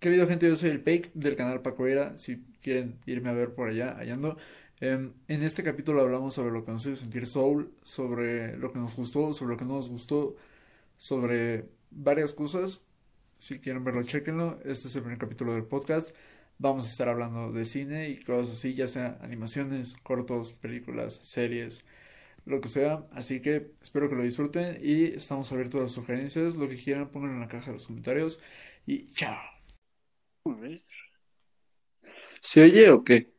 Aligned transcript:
¿Qué 0.00 0.08
video, 0.08 0.26
gente? 0.26 0.48
Yo 0.48 0.56
soy 0.56 0.70
el 0.70 0.80
Pake 0.80 1.10
del 1.12 1.36
canal 1.36 1.60
Paco 1.60 1.86
Era. 1.86 2.16
Si 2.16 2.42
quieren 2.62 2.98
irme 3.04 3.28
a 3.28 3.32
ver 3.32 3.54
por 3.54 3.68
allá, 3.68 3.98
allá 3.98 4.14
ando. 4.14 4.38
Em, 4.80 5.12
en 5.28 5.42
este 5.42 5.62
capítulo 5.62 6.00
hablamos 6.00 6.32
sobre 6.32 6.52
lo 6.52 6.64
que 6.64 6.72
nos 6.72 6.86
hizo 6.86 6.96
sentir 6.96 7.26
Soul, 7.26 7.70
sobre 7.82 8.56
lo 8.56 8.72
que 8.72 8.78
nos 8.78 8.96
gustó, 8.96 9.34
sobre 9.34 9.52
lo 9.52 9.58
que 9.58 9.66
no 9.66 9.74
nos 9.74 9.90
gustó, 9.90 10.36
sobre 10.96 11.68
varias 11.90 12.32
cosas. 12.32 12.86
Si 13.38 13.60
quieren 13.60 13.84
verlo, 13.84 14.02
chequenlo. 14.02 14.58
Este 14.64 14.88
es 14.88 14.96
el 14.96 15.02
primer 15.02 15.18
capítulo 15.18 15.52
del 15.52 15.64
podcast. 15.64 16.16
Vamos 16.58 16.86
a 16.86 16.90
estar 16.90 17.08
hablando 17.10 17.52
de 17.52 17.66
cine 17.66 18.08
y 18.08 18.20
cosas 18.20 18.56
así, 18.56 18.74
ya 18.74 18.86
sea 18.86 19.18
animaciones, 19.20 19.94
cortos, 20.02 20.52
películas, 20.54 21.14
series, 21.14 21.84
lo 22.46 22.62
que 22.62 22.68
sea. 22.68 23.06
Así 23.12 23.40
que 23.42 23.72
espero 23.82 24.08
que 24.08 24.16
lo 24.16 24.22
disfruten 24.22 24.78
y 24.82 25.04
estamos 25.16 25.52
abiertos 25.52 25.78
a 25.80 25.82
las 25.84 25.92
sugerencias. 25.92 26.56
Lo 26.56 26.68
que 26.70 26.76
quieran, 26.76 27.10
pongan 27.10 27.32
en 27.32 27.40
la 27.40 27.48
caja 27.48 27.66
de 27.66 27.74
los 27.74 27.86
comentarios. 27.86 28.40
Y 28.86 29.12
chao. 29.12 29.59
¿Se 32.40 32.62
oye 32.62 32.90
o 32.90 33.04
qué? 33.04 33.30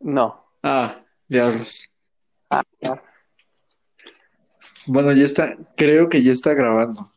No. 0.00 0.50
Ah, 0.62 0.98
diablos. 1.28 1.94
Ah, 2.48 2.62
ya. 2.80 3.02
Bueno, 4.86 5.12
ya 5.12 5.24
está, 5.24 5.56
creo 5.76 6.08
que 6.08 6.22
ya 6.22 6.32
está 6.32 6.54
grabando. 6.54 7.12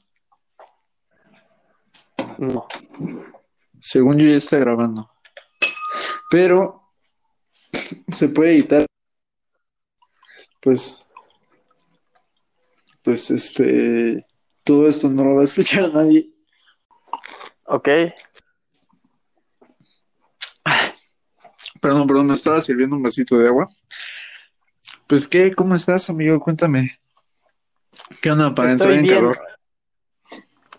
No. 2.37 2.67
Según 3.79 4.17
yo 4.17 4.27
ya 4.27 4.35
está 4.35 4.57
grabando. 4.57 5.09
Pero 6.29 6.81
se 8.11 8.27
puede 8.29 8.51
editar. 8.51 8.85
Pues, 10.61 11.09
pues 13.03 13.31
este, 13.31 14.25
todo 14.65 14.87
esto 14.87 15.07
no 15.09 15.23
lo 15.23 15.35
va 15.35 15.41
a 15.41 15.45
escuchar 15.45 15.89
nadie. 15.93 16.38
Ok. 17.71 17.87
Perdón, 21.81 22.07
perdón, 22.07 22.27
me 22.27 22.33
estaba 22.33 22.59
sirviendo 22.61 22.95
un 22.95 23.03
vasito 23.03 23.37
de 23.37 23.47
agua. 23.47 23.69
Pues 25.07 25.27
qué, 25.27 25.53
¿cómo 25.53 25.75
estás, 25.75 26.09
amigo? 26.09 26.39
Cuéntame. 26.39 26.99
¿Qué 28.21 28.31
onda 28.31 28.53
para 28.55 28.71
entrar 28.71 28.89
Estoy 28.91 28.99
en 29.01 29.05
bien. 29.05 29.17
calor? 29.17 29.37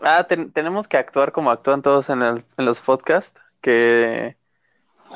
Ah, 0.03 0.27
ten- 0.29 0.51
tenemos 0.53 0.89
que 0.89 0.97
actuar 0.97 1.31
como 1.33 1.51
actúan 1.51 1.81
todos 1.83 2.09
en, 2.09 2.23
el- 2.23 2.45
en 2.59 2.65
los 2.65 2.81
podcasts, 2.81 3.39
que 3.61 4.37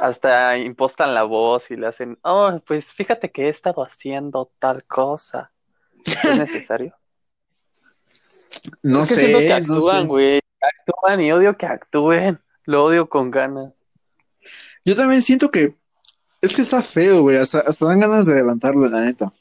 hasta 0.01 0.57
impostan 0.59 1.13
la 1.15 1.25
voz 1.25 1.71
y 1.73 1.77
le 1.77 1.87
hacen, 1.89 2.19
oh, 2.23 2.61
pues 2.67 2.93
fíjate 2.93 3.31
que 3.31 3.47
he 3.47 3.49
estado 3.49 3.83
haciendo 3.85 4.53
tal 4.59 4.85
cosa. 4.85 5.51
¿Es 6.07 6.37
necesario? 6.39 6.97
No 8.83 9.03
es 9.03 9.09
que 9.09 9.15
sé, 9.17 9.21
siento 9.21 9.39
que 9.41 9.53
actúan, 9.53 10.03
sé. 10.03 10.07
güey. 10.07 10.41
Actúan 10.79 11.21
y 11.21 11.33
odio 11.33 11.57
que 11.57 11.67
actúen. 11.67 12.41
Lo 12.65 12.85
odio 12.85 13.09
con 13.09 13.31
ganas. 13.31 13.75
Yo 14.85 14.95
también 14.95 15.23
siento 15.23 15.51
que 15.51 15.77
es 16.41 16.55
que 16.55 16.63
está 16.63 16.83
feo, 16.83 17.23
güey. 17.23 17.37
Hasta, 17.37 17.61
hasta 17.61 17.87
dan 17.87 18.01
ganas 18.01 18.27
de 18.27 18.35
adelantarlo, 18.35 18.87
la 18.87 19.01
neta. 19.01 19.33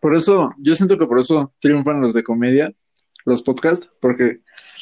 Por 0.00 0.14
eso, 0.14 0.54
yo 0.58 0.74
siento 0.74 0.96
que 0.96 1.06
por 1.06 1.18
eso 1.18 1.52
triunfan 1.60 2.00
los 2.00 2.14
de 2.14 2.22
comedia, 2.22 2.72
los 3.24 3.42
podcasts, 3.42 3.90
porque 4.00 4.40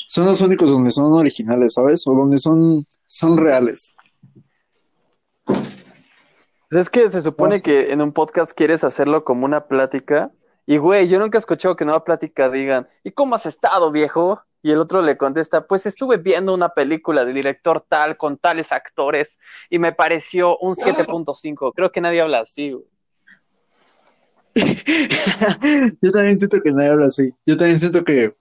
son 0.09 0.27
los 0.27 0.41
únicos 0.41 0.71
donde 0.71 0.91
son 0.91 1.13
originales, 1.13 1.75
¿sabes? 1.75 2.07
O 2.07 2.15
donde 2.15 2.39
son, 2.39 2.85
son 3.07 3.39
reales. 3.39 3.97
Pues 5.45 6.83
es 6.83 6.91
que 6.91 7.09
se 7.11 7.21
supone 7.21 7.63
que 7.63 7.93
en 7.93 8.01
un 8.01 8.13
podcast 8.13 8.53
quieres 8.53 8.85
hacerlo 8.85 9.25
como 9.25 9.45
una 9.45 9.67
plática. 9.67 10.31
Y 10.67 10.79
güey, 10.79 11.07
yo 11.09 11.19
nunca 11.19 11.39
he 11.39 11.41
escuchado 11.41 11.77
que 11.77 11.85
en 11.85 11.91
una 11.91 12.05
plática 12.05 12.49
digan, 12.49 12.89
¿y 13.03 13.11
cómo 13.11 13.35
has 13.35 13.47
estado, 13.47 13.93
viejo? 13.93 14.43
Y 14.63 14.71
el 14.71 14.79
otro 14.79 15.03
le 15.03 15.19
contesta, 15.19 15.67
pues 15.67 15.85
estuve 15.85 16.17
viendo 16.17 16.55
una 16.55 16.71
película 16.71 17.25
del 17.25 17.35
director 17.35 17.83
tal 17.83 18.17
con 18.17 18.39
tales 18.39 18.73
actores 18.73 19.39
y 19.69 19.79
me 19.79 19.93
pareció 19.93 20.57
un 20.59 20.75
7.5. 20.75 21.73
Creo 21.75 21.93
que 21.93 22.01
nadie 22.01 22.23
habla 22.23 22.41
así. 22.41 22.71
Yo 26.01 26.13
también 26.13 26.39
siento 26.39 26.63
que 26.63 26.73
nadie 26.73 26.91
habla 26.91 27.07
así. 27.09 27.35
Yo 27.45 27.59
también 27.59 27.79
siento 27.79 28.05
que, 28.05 28.35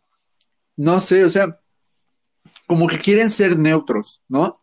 no 0.77 1.01
sé, 1.01 1.25
o 1.25 1.29
sea, 1.29 1.59
como 2.67 2.87
que 2.87 2.99
quieren 2.99 3.29
ser 3.29 3.57
neutros, 3.57 4.23
¿no? 4.29 4.61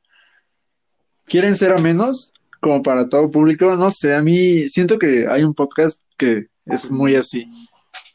Quieren 1.27 1.55
ser 1.55 1.73
amenos, 1.73 2.33
como 2.61 2.83
para 2.83 3.09
todo 3.09 3.31
público. 3.31 3.77
No 3.77 3.91
sé, 3.91 4.15
a 4.15 4.23
mí 4.23 4.69
siento 4.69 4.99
que 4.99 5.27
hay 5.29 5.43
un 5.43 5.55
podcast 5.55 6.03
que 6.17 6.47
es 6.67 6.91
muy 6.91 7.17
así, 7.17 7.47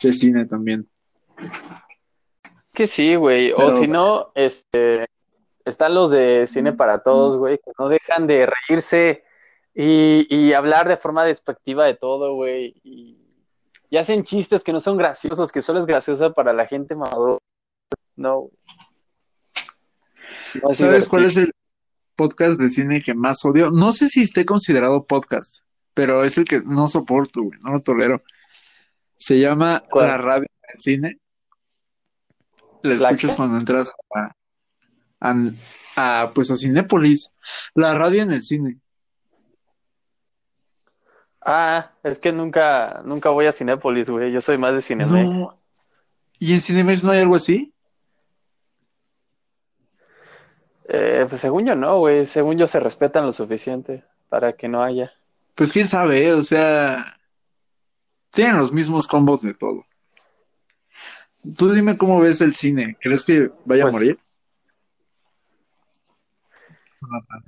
de 0.02 0.14
cine 0.14 0.46
también. 0.46 0.88
Que 2.74 2.88
sí, 2.88 3.16
güey. 3.16 3.52
O 3.52 3.72
si 3.72 3.88
no, 3.88 4.32
este, 4.36 5.08
están 5.64 5.94
los 5.94 6.12
de 6.12 6.46
Cine 6.48 6.74
para 6.74 7.00
Todos, 7.00 7.38
güey, 7.38 7.58
que 7.58 7.72
no 7.80 7.88
dejan 7.90 8.28
de 8.28 8.48
reírse 8.48 9.24
y, 9.74 10.28
y 10.30 10.54
hablar 10.54 10.88
de 10.88 10.98
forma 10.98 11.24
despectiva 11.24 11.86
de 11.86 11.96
todo, 11.96 12.36
güey. 12.36 12.76
Y, 12.84 13.18
y 13.90 13.98
hacen 13.98 14.24
chistes 14.24 14.64
que 14.64 14.74
no 14.74 14.80
son 14.80 14.98
graciosos, 14.98 15.52
que 15.52 15.62
solo 15.62 15.80
es 15.80 15.86
graciosa 15.86 16.34
para 16.34 16.54
la 16.54 16.68
gente 16.68 16.96
madura. 16.96 17.38
No, 18.18 18.50
¿Sabes 20.72 21.08
cuál 21.08 21.26
es 21.26 21.38
el 21.38 21.52
podcast 22.16 22.60
de 22.60 22.70
cine 22.70 23.02
que 23.02 23.14
más 23.14 23.44
odio? 23.46 23.72
No 23.72 23.92
sé 23.92 24.08
si 24.08 24.22
esté 24.22 24.46
considerado 24.46 25.06
podcast, 25.06 25.60
pero 25.94 26.24
es 26.24 26.38
el 26.38 26.46
que 26.46 26.62
no 26.62 26.88
soporto, 26.88 27.44
güey, 27.44 27.60
no 27.64 27.74
lo 27.74 27.80
tolero. 27.80 28.22
Se 29.18 29.40
llama 29.40 29.84
¿Cuál? 29.90 30.08
La 30.08 30.18
Radio 30.18 30.48
del 30.68 30.80
Cine. 30.82 31.18
La 32.84 32.90
¿La 32.90 32.96
escuchas 32.96 33.36
cuando 33.36 33.58
entras 33.58 33.94
a, 34.14 34.32
a- 35.22 35.34
a, 35.96 36.32
pues 36.34 36.52
a 36.52 36.56
Cinépolis. 36.56 37.34
La 37.74 37.94
radio 37.94 38.22
en 38.24 38.32
el 38.32 38.42
cine. 38.44 38.80
Ah, 41.42 41.92
es 42.04 42.20
que 42.20 42.32
nunca, 42.32 43.02
nunca 43.06 43.30
voy 43.30 43.46
a 43.46 43.52
Cinépolis, 43.52 44.10
güey. 44.10 44.32
Yo 44.32 44.42
soy 44.42 44.58
más 44.58 44.74
de 44.74 44.82
Cinemex. 44.82 45.12
No. 45.30 45.60
¿Y 46.38 46.54
en 46.54 46.60
Cinemex 46.60 47.04
no 47.04 47.12
hay 47.12 47.22
algo 47.22 47.36
así? 47.36 47.74
Eh, 50.88 51.26
pues 51.28 51.42
según 51.42 51.66
yo 51.66 51.76
no, 51.76 52.00
güey. 52.00 52.26
Según 52.26 52.58
yo 52.58 52.68
se 52.68 52.80
respetan 52.80 53.26
lo 53.26 53.34
suficiente 53.34 54.04
para 54.30 54.54
que 54.54 54.68
no 54.68 54.84
haya. 54.84 55.14
Pues 55.56 55.72
quién 55.72 55.88
sabe, 55.88 56.28
¿eh? 56.28 56.34
o 56.34 56.44
sea, 56.44 57.06
tienen 58.36 58.58
los 58.58 58.72
mismos 58.72 59.08
combos 59.08 59.42
de 59.42 59.54
todo. 59.54 59.86
Tú 61.58 61.72
dime 61.72 61.98
cómo 61.98 62.20
ves 62.20 62.42
el 62.42 62.54
cine. 62.56 62.98
¿Crees 63.02 63.24
que 63.24 63.52
vaya 63.66 63.84
a 63.84 63.86
Pues- 63.88 63.94
morir? 63.94 64.20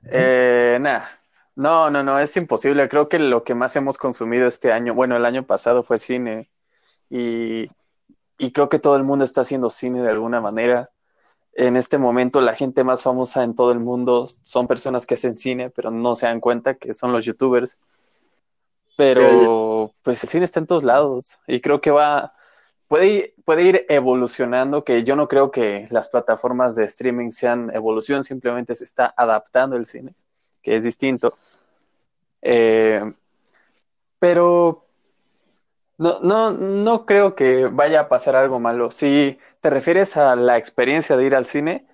Eh, 0.09 0.77
nah. 0.81 1.03
No, 1.55 1.89
no, 1.89 2.03
no, 2.03 2.19
es 2.19 2.37
imposible. 2.37 2.87
Creo 2.87 3.09
que 3.09 3.17
lo 3.17 3.43
que 3.43 3.55
más 3.55 3.75
hemos 3.75 3.97
consumido 3.97 4.47
este 4.47 4.71
año, 4.71 4.93
bueno, 4.93 5.17
el 5.17 5.25
año 5.25 5.43
pasado 5.43 5.81
fue 5.81 5.97
cine 5.97 6.51
y, 7.09 7.67
y 8.37 8.51
creo 8.51 8.69
que 8.69 8.77
todo 8.77 8.95
el 8.95 9.03
mundo 9.03 9.25
está 9.25 9.41
haciendo 9.41 9.71
cine 9.71 10.03
de 10.03 10.11
alguna 10.11 10.39
manera. 10.39 10.91
En 11.53 11.75
este 11.75 11.97
momento 11.97 12.41
la 12.41 12.53
gente 12.53 12.83
más 12.83 13.01
famosa 13.01 13.43
en 13.43 13.55
todo 13.55 13.71
el 13.71 13.79
mundo 13.79 14.27
son 14.43 14.67
personas 14.67 15.07
que 15.07 15.15
hacen 15.15 15.35
cine, 15.35 15.71
pero 15.71 15.89
no 15.89 16.13
se 16.13 16.27
dan 16.27 16.39
cuenta 16.39 16.75
que 16.75 16.93
son 16.93 17.11
los 17.11 17.25
youtubers. 17.25 17.79
Pero 18.95 19.23
pues 20.03 20.23
el 20.23 20.29
cine 20.29 20.45
está 20.45 20.59
en 20.59 20.67
todos 20.67 20.83
lados 20.83 21.37
y 21.47 21.61
creo 21.61 21.81
que 21.81 21.91
va, 21.91 22.33
puede 22.87 23.07
ir, 23.07 23.33
puede 23.45 23.63
ir 23.63 23.85
evolucionando, 23.89 24.83
que 24.83 25.03
yo 25.03 25.15
no 25.15 25.27
creo 25.27 25.51
que 25.51 25.87
las 25.89 26.09
plataformas 26.09 26.75
de 26.75 26.85
streaming 26.85 27.31
sean 27.31 27.71
evolución, 27.73 28.23
simplemente 28.23 28.75
se 28.75 28.83
está 28.83 29.13
adaptando 29.15 29.75
el 29.75 29.85
cine, 29.85 30.13
que 30.61 30.75
es 30.75 30.83
distinto. 30.83 31.37
Eh, 32.41 33.01
pero 34.19 34.85
no, 35.97 36.19
no, 36.21 36.51
no 36.51 37.05
creo 37.05 37.35
que 37.35 37.65
vaya 37.67 38.01
a 38.01 38.09
pasar 38.09 38.35
algo 38.35 38.59
malo. 38.59 38.91
Si 38.91 39.37
te 39.61 39.69
refieres 39.69 40.17
a 40.17 40.35
la 40.35 40.57
experiencia 40.57 41.17
de 41.17 41.25
ir 41.25 41.35
al 41.35 41.45
cine, 41.45 41.87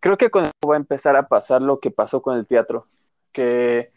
creo 0.00 0.18
que 0.18 0.30
con 0.30 0.44
va 0.44 0.74
a 0.74 0.76
empezar 0.76 1.16
a 1.16 1.28
pasar 1.28 1.62
lo 1.62 1.80
que 1.80 1.90
pasó 1.90 2.22
con 2.22 2.36
el 2.36 2.48
teatro, 2.48 2.88
que 3.32 3.92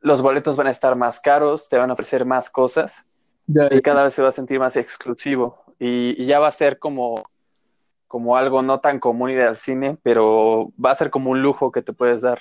los 0.00 0.22
boletos 0.22 0.56
van 0.56 0.66
a 0.66 0.70
estar 0.70 0.96
más 0.96 1.20
caros, 1.20 1.68
te 1.68 1.78
van 1.78 1.90
a 1.90 1.94
ofrecer 1.94 2.24
más 2.24 2.50
cosas 2.50 3.04
Ya, 3.46 3.68
y 3.70 3.80
cada 3.80 4.04
vez 4.04 4.14
se 4.14 4.22
va 4.22 4.28
a 4.28 4.32
sentir 4.32 4.58
más 4.58 4.76
exclusivo 4.76 5.64
y, 5.78 6.20
y 6.22 6.26
ya 6.26 6.38
va 6.38 6.48
a 6.48 6.52
ser 6.52 6.78
como, 6.78 7.28
como 8.08 8.36
algo 8.36 8.62
no 8.62 8.80
tan 8.80 8.98
común 8.98 9.30
ir 9.30 9.40
al 9.40 9.56
cine, 9.56 9.98
pero 10.02 10.72
va 10.82 10.92
a 10.92 10.96
ser 10.96 11.10
como 11.10 11.30
un 11.30 11.42
lujo 11.42 11.70
que 11.70 11.82
te 11.82 11.92
puedes 11.92 12.22
dar. 12.22 12.40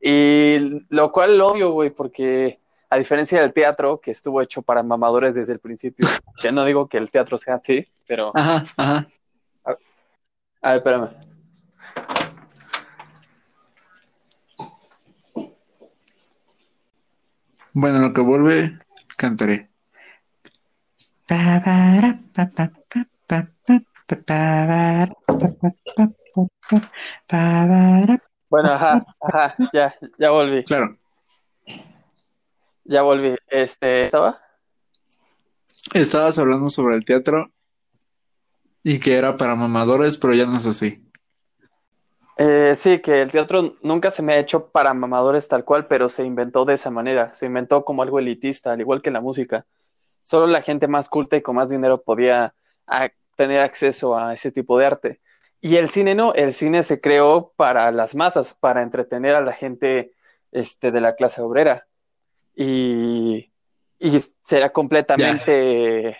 Y 0.00 0.84
lo 0.90 1.10
cual 1.10 1.38
lo 1.38 1.48
odio, 1.48 1.72
güey, 1.72 1.90
porque 1.90 2.60
a 2.90 2.96
diferencia 2.96 3.40
del 3.40 3.52
teatro, 3.52 4.00
que 4.00 4.10
estuvo 4.10 4.40
hecho 4.40 4.62
para 4.62 4.82
mamadores 4.82 5.34
desde 5.34 5.52
el 5.52 5.58
principio, 5.58 6.06
que 6.40 6.52
no 6.52 6.64
digo 6.64 6.88
que 6.88 6.98
el 6.98 7.10
teatro 7.10 7.36
sea 7.36 7.56
así, 7.56 7.86
pero... 8.06 8.30
Ajá, 8.34 8.64
ajá. 8.76 9.08
A 10.60 10.70
ver, 10.70 10.78
espérame. 10.78 11.27
Bueno, 17.80 17.98
en 17.98 18.02
lo 18.02 18.12
que 18.12 18.20
vuelve, 18.20 18.76
cantaré. 19.16 19.70
Bueno, 28.50 28.72
ajá, 28.72 29.06
ajá, 29.20 29.56
ya, 29.72 29.94
ya 30.18 30.30
volví. 30.32 30.64
Claro. 30.64 30.90
Ya 32.82 33.02
volví. 33.02 33.36
Este, 33.46 34.06
¿estaba? 34.06 34.40
Estabas 35.94 36.36
hablando 36.40 36.66
sobre 36.70 36.96
el 36.96 37.04
teatro 37.04 37.52
y 38.82 38.98
que 38.98 39.14
era 39.14 39.36
para 39.36 39.54
mamadores, 39.54 40.16
pero 40.16 40.34
ya 40.34 40.46
no 40.46 40.56
es 40.56 40.66
así. 40.66 41.07
Eh, 42.40 42.76
sí, 42.76 43.00
que 43.00 43.20
el 43.20 43.32
teatro 43.32 43.74
nunca 43.82 44.12
se 44.12 44.22
me 44.22 44.34
ha 44.34 44.38
hecho 44.38 44.68
para 44.68 44.94
mamadores 44.94 45.48
tal 45.48 45.64
cual, 45.64 45.88
pero 45.88 46.08
se 46.08 46.24
inventó 46.24 46.64
de 46.64 46.74
esa 46.74 46.88
manera. 46.88 47.34
Se 47.34 47.46
inventó 47.46 47.84
como 47.84 48.02
algo 48.02 48.20
elitista, 48.20 48.72
al 48.72 48.80
igual 48.80 49.02
que 49.02 49.10
la 49.10 49.20
música. 49.20 49.66
Solo 50.22 50.46
la 50.46 50.62
gente 50.62 50.86
más 50.86 51.08
culta 51.08 51.36
y 51.36 51.42
con 51.42 51.56
más 51.56 51.68
dinero 51.68 52.00
podía 52.02 52.54
tener 53.36 53.60
acceso 53.60 54.16
a 54.16 54.32
ese 54.32 54.52
tipo 54.52 54.78
de 54.78 54.86
arte. 54.86 55.20
Y 55.60 55.76
el 55.76 55.90
cine 55.90 56.14
no, 56.14 56.32
el 56.32 56.52
cine 56.52 56.84
se 56.84 57.00
creó 57.00 57.52
para 57.56 57.90
las 57.90 58.14
masas, 58.14 58.54
para 58.54 58.82
entretener 58.82 59.34
a 59.34 59.40
la 59.40 59.52
gente 59.52 60.12
este, 60.52 60.92
de 60.92 61.00
la 61.00 61.16
clase 61.16 61.42
obrera. 61.42 61.88
Y, 62.54 63.52
y 63.98 64.18
será 64.42 64.70
completamente, 64.70 66.16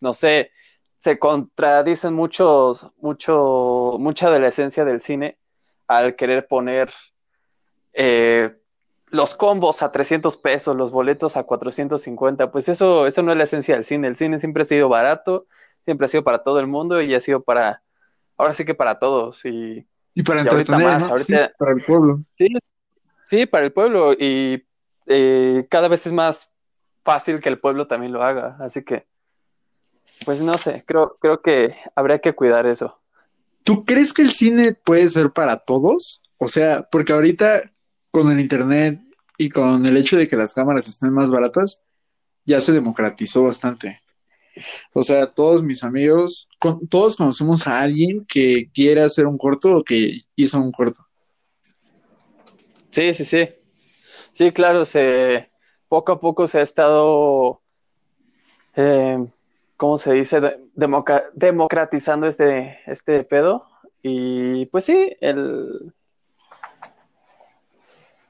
no 0.00 0.14
sé, 0.14 0.50
se 0.96 1.16
contradicen 1.20 2.12
muchos, 2.12 2.92
mucho, 2.96 3.96
mucha 4.00 4.30
de 4.30 4.40
la 4.40 4.48
esencia 4.48 4.84
del 4.84 5.00
cine 5.00 5.38
al 5.86 6.16
querer 6.16 6.46
poner 6.46 6.90
eh, 7.92 8.56
los 9.06 9.34
combos 9.36 9.82
a 9.82 9.92
300 9.92 10.36
pesos, 10.36 10.76
los 10.76 10.90
boletos 10.90 11.36
a 11.36 11.44
450, 11.44 12.50
pues 12.50 12.68
eso, 12.68 13.06
eso 13.06 13.22
no 13.22 13.32
es 13.32 13.38
la 13.38 13.44
esencia 13.44 13.74
del 13.74 13.84
cine. 13.84 14.08
El 14.08 14.16
cine 14.16 14.38
siempre 14.38 14.62
ha 14.62 14.66
sido 14.66 14.88
barato, 14.88 15.46
siempre 15.84 16.06
ha 16.06 16.08
sido 16.08 16.24
para 16.24 16.42
todo 16.42 16.58
el 16.60 16.66
mundo 16.66 17.00
y 17.00 17.14
ha 17.14 17.20
sido 17.20 17.42
para, 17.42 17.82
ahora 18.36 18.54
sí 18.54 18.64
que 18.64 18.74
para 18.74 18.98
todos. 18.98 19.44
Y, 19.44 19.86
Y 20.14 20.22
para 20.22 20.40
Y 20.40 20.42
entretener, 20.42 20.84
más, 20.86 21.02
¿no? 21.02 21.08
ahorita- 21.10 21.46
Sí, 21.48 21.52
para 21.58 21.72
el 21.72 21.82
pueblo. 21.84 22.16
sí, 22.30 22.48
sí, 23.24 23.46
para 23.46 23.66
el 23.66 23.72
pueblo 23.72 24.12
y 24.12 24.66
eh, 25.06 25.66
cada 25.70 25.88
vez 25.88 26.06
es 26.06 26.12
más 26.12 26.52
fácil 27.04 27.38
que 27.40 27.48
el 27.50 27.60
pueblo 27.60 27.86
también 27.86 28.12
lo 28.12 28.22
haga. 28.22 28.56
Así 28.60 28.82
que, 28.82 29.06
pues 30.24 30.40
no 30.40 30.56
sé, 30.58 30.82
creo, 30.86 31.16
creo 31.20 31.40
que 31.42 31.76
habría 31.94 32.18
que 32.20 32.34
cuidar 32.34 32.66
eso. 32.66 32.98
¿Tú 33.64 33.84
crees 33.84 34.12
que 34.12 34.22
el 34.22 34.30
cine 34.30 34.74
puede 34.74 35.08
ser 35.08 35.32
para 35.32 35.58
todos? 35.60 36.22
O 36.38 36.48
sea, 36.48 36.86
porque 36.90 37.12
ahorita 37.12 37.72
con 38.10 38.30
el 38.30 38.38
internet 38.38 39.00
y 39.38 39.48
con 39.48 39.84
el 39.86 39.96
hecho 39.96 40.16
de 40.16 40.28
que 40.28 40.36
las 40.36 40.54
cámaras 40.54 40.86
estén 40.86 41.10
más 41.10 41.30
baratas, 41.30 41.84
ya 42.44 42.60
se 42.60 42.72
democratizó 42.72 43.44
bastante. 43.44 44.00
O 44.92 45.02
sea, 45.02 45.32
todos 45.32 45.62
mis 45.62 45.82
amigos, 45.82 46.48
con- 46.60 46.86
todos 46.86 47.16
conocemos 47.16 47.66
a 47.66 47.80
alguien 47.80 48.24
que 48.28 48.70
quiere 48.72 49.02
hacer 49.02 49.26
un 49.26 49.38
corto 49.38 49.78
o 49.78 49.82
que 49.84 50.20
hizo 50.36 50.60
un 50.60 50.70
corto. 50.70 51.04
Sí, 52.90 53.12
sí, 53.12 53.24
sí. 53.24 53.48
Sí, 54.32 54.52
claro, 54.52 54.84
se 54.84 55.50
poco 55.88 56.12
a 56.12 56.20
poco 56.20 56.46
se 56.46 56.58
ha 56.58 56.62
estado, 56.62 57.62
eh, 58.76 59.24
¿cómo 59.84 59.98
se 59.98 60.14
dice? 60.14 60.40
Democratizando 61.34 62.26
este, 62.26 62.78
este 62.86 63.22
pedo. 63.22 63.66
Y 64.00 64.64
pues 64.66 64.86
sí, 64.86 65.14
el, 65.20 65.92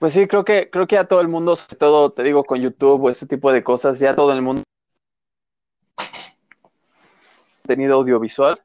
pues 0.00 0.14
sí, 0.14 0.26
creo 0.26 0.44
que, 0.44 0.68
creo 0.68 0.88
que 0.88 0.96
ya 0.96 1.04
todo 1.04 1.20
el 1.20 1.28
mundo, 1.28 1.54
sobre 1.54 1.76
todo, 1.76 2.10
te 2.10 2.24
digo, 2.24 2.42
con 2.42 2.60
YouTube 2.60 3.04
o 3.04 3.08
este 3.08 3.28
tipo 3.28 3.52
de 3.52 3.62
cosas, 3.62 4.00
ya 4.00 4.16
todo 4.16 4.32
el 4.32 4.42
mundo 4.42 4.64
contenido 7.62 7.94
audiovisual, 7.94 8.60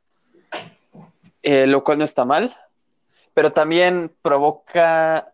eh, 1.44 1.68
lo 1.68 1.84
cual 1.84 2.00
no 2.00 2.06
está 2.06 2.26
mal, 2.26 2.58
pero 3.36 3.52
también 3.52 4.12
provoca 4.24 5.32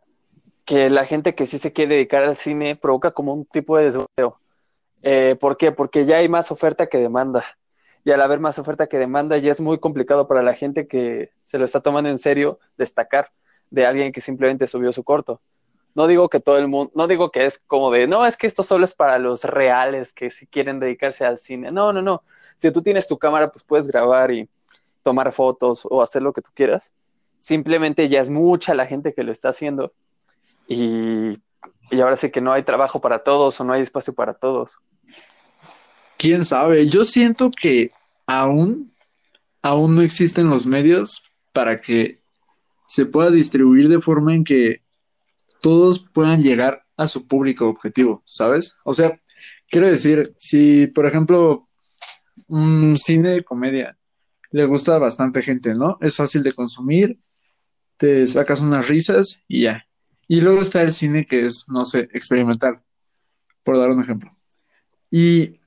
que 0.65 0.89
la 0.89 1.05
gente 1.05 1.35
que 1.35 1.45
sí 1.45 1.57
se 1.57 1.71
quiere 1.71 1.95
dedicar 1.95 2.23
al 2.23 2.35
cine 2.35 2.75
provoca 2.75 3.11
como 3.11 3.33
un 3.33 3.45
tipo 3.45 3.77
de 3.77 3.85
deseo. 3.85 4.41
Eh, 5.01 5.35
¿por 5.39 5.57
qué? 5.57 5.71
Porque 5.71 6.05
ya 6.05 6.17
hay 6.17 6.29
más 6.29 6.51
oferta 6.51 6.87
que 6.87 6.97
demanda. 6.97 7.45
Y 8.03 8.11
al 8.11 8.21
haber 8.21 8.39
más 8.39 8.59
oferta 8.59 8.87
que 8.87 8.99
demanda, 8.99 9.37
ya 9.37 9.51
es 9.51 9.59
muy 9.59 9.79
complicado 9.79 10.27
para 10.27 10.43
la 10.43 10.53
gente 10.53 10.87
que 10.87 11.31
se 11.41 11.57
lo 11.57 11.65
está 11.65 11.81
tomando 11.81 12.09
en 12.09 12.17
serio 12.17 12.59
destacar 12.77 13.31
de 13.71 13.85
alguien 13.85 14.11
que 14.11 14.21
simplemente 14.21 14.67
subió 14.67 14.91
su 14.93 15.03
corto. 15.03 15.41
No 15.95 16.07
digo 16.07 16.29
que 16.29 16.39
todo 16.39 16.57
el 16.57 16.67
mundo, 16.67 16.91
no 16.93 17.07
digo 17.07 17.31
que 17.31 17.45
es 17.45 17.57
como 17.59 17.89
de, 17.89 18.05
no, 18.05 18.25
es 18.25 18.37
que 18.37 18.47
esto 18.47 18.63
solo 18.63 18.85
es 18.85 18.93
para 18.93 19.17
los 19.17 19.43
reales 19.43 20.11
que 20.13 20.29
si 20.29 20.45
quieren 20.45 20.79
dedicarse 20.79 21.25
al 21.25 21.39
cine. 21.39 21.71
No, 21.71 21.93
no, 21.93 22.01
no. 22.01 22.23
Si 22.57 22.71
tú 22.71 22.81
tienes 22.81 23.07
tu 23.07 23.17
cámara, 23.17 23.51
pues 23.51 23.63
puedes 23.63 23.87
grabar 23.87 24.31
y 24.31 24.49
tomar 25.03 25.31
fotos 25.31 25.87
o 25.89 26.01
hacer 26.01 26.21
lo 26.21 26.33
que 26.33 26.41
tú 26.41 26.51
quieras. 26.53 26.93
Simplemente 27.39 28.07
ya 28.07 28.19
es 28.19 28.29
mucha 28.29 28.73
la 28.73 28.87
gente 28.87 29.13
que 29.13 29.23
lo 29.23 29.31
está 29.31 29.49
haciendo 29.49 29.93
y, 30.67 31.37
y 31.91 32.01
ahora 32.01 32.15
sí 32.15 32.31
que 32.31 32.41
no 32.41 32.51
hay 32.51 32.63
trabajo 32.63 33.01
para 33.01 33.19
todos 33.19 33.59
o 33.59 33.63
no 33.63 33.73
hay 33.73 33.81
espacio 33.81 34.13
para 34.13 34.33
todos. 34.33 34.77
¿Quién 36.17 36.45
sabe? 36.45 36.87
Yo 36.87 37.03
siento 37.03 37.51
que 37.51 37.91
aún, 38.25 38.93
aún 39.61 39.95
no 39.95 40.01
existen 40.01 40.49
los 40.49 40.65
medios 40.65 41.23
para 41.51 41.81
que 41.81 42.21
se 42.87 43.05
pueda 43.05 43.31
distribuir 43.31 43.89
de 43.89 44.01
forma 44.01 44.33
en 44.33 44.43
que 44.43 44.81
todos 45.61 45.99
puedan 45.99 46.41
llegar 46.41 46.85
a 46.97 47.07
su 47.07 47.27
público 47.27 47.67
objetivo, 47.67 48.23
¿sabes? 48.25 48.77
O 48.83 48.93
sea, 48.93 49.19
quiero 49.67 49.87
decir, 49.87 50.33
si 50.37 50.87
por 50.87 51.05
ejemplo 51.05 51.67
un 52.47 52.97
cine 52.97 53.29
de 53.31 53.43
comedia 53.43 53.97
le 54.51 54.65
gusta 54.65 54.95
a 54.95 54.99
bastante 54.99 55.41
gente, 55.41 55.73
¿no? 55.73 55.97
Es 56.01 56.15
fácil 56.15 56.43
de 56.43 56.53
consumir, 56.53 57.19
te 57.97 58.25
sacas 58.27 58.61
unas 58.61 58.87
risas 58.87 59.41
y 59.47 59.63
ya. 59.63 59.85
Y 60.27 60.41
luego 60.41 60.61
está 60.61 60.81
el 60.81 60.93
cine 60.93 61.25
que 61.25 61.45
es, 61.45 61.65
no 61.67 61.85
sé, 61.85 62.09
experimental, 62.13 62.81
por 63.63 63.77
dar 63.77 63.89
un 63.89 64.01
ejemplo. 64.01 64.35
Y 65.11 65.59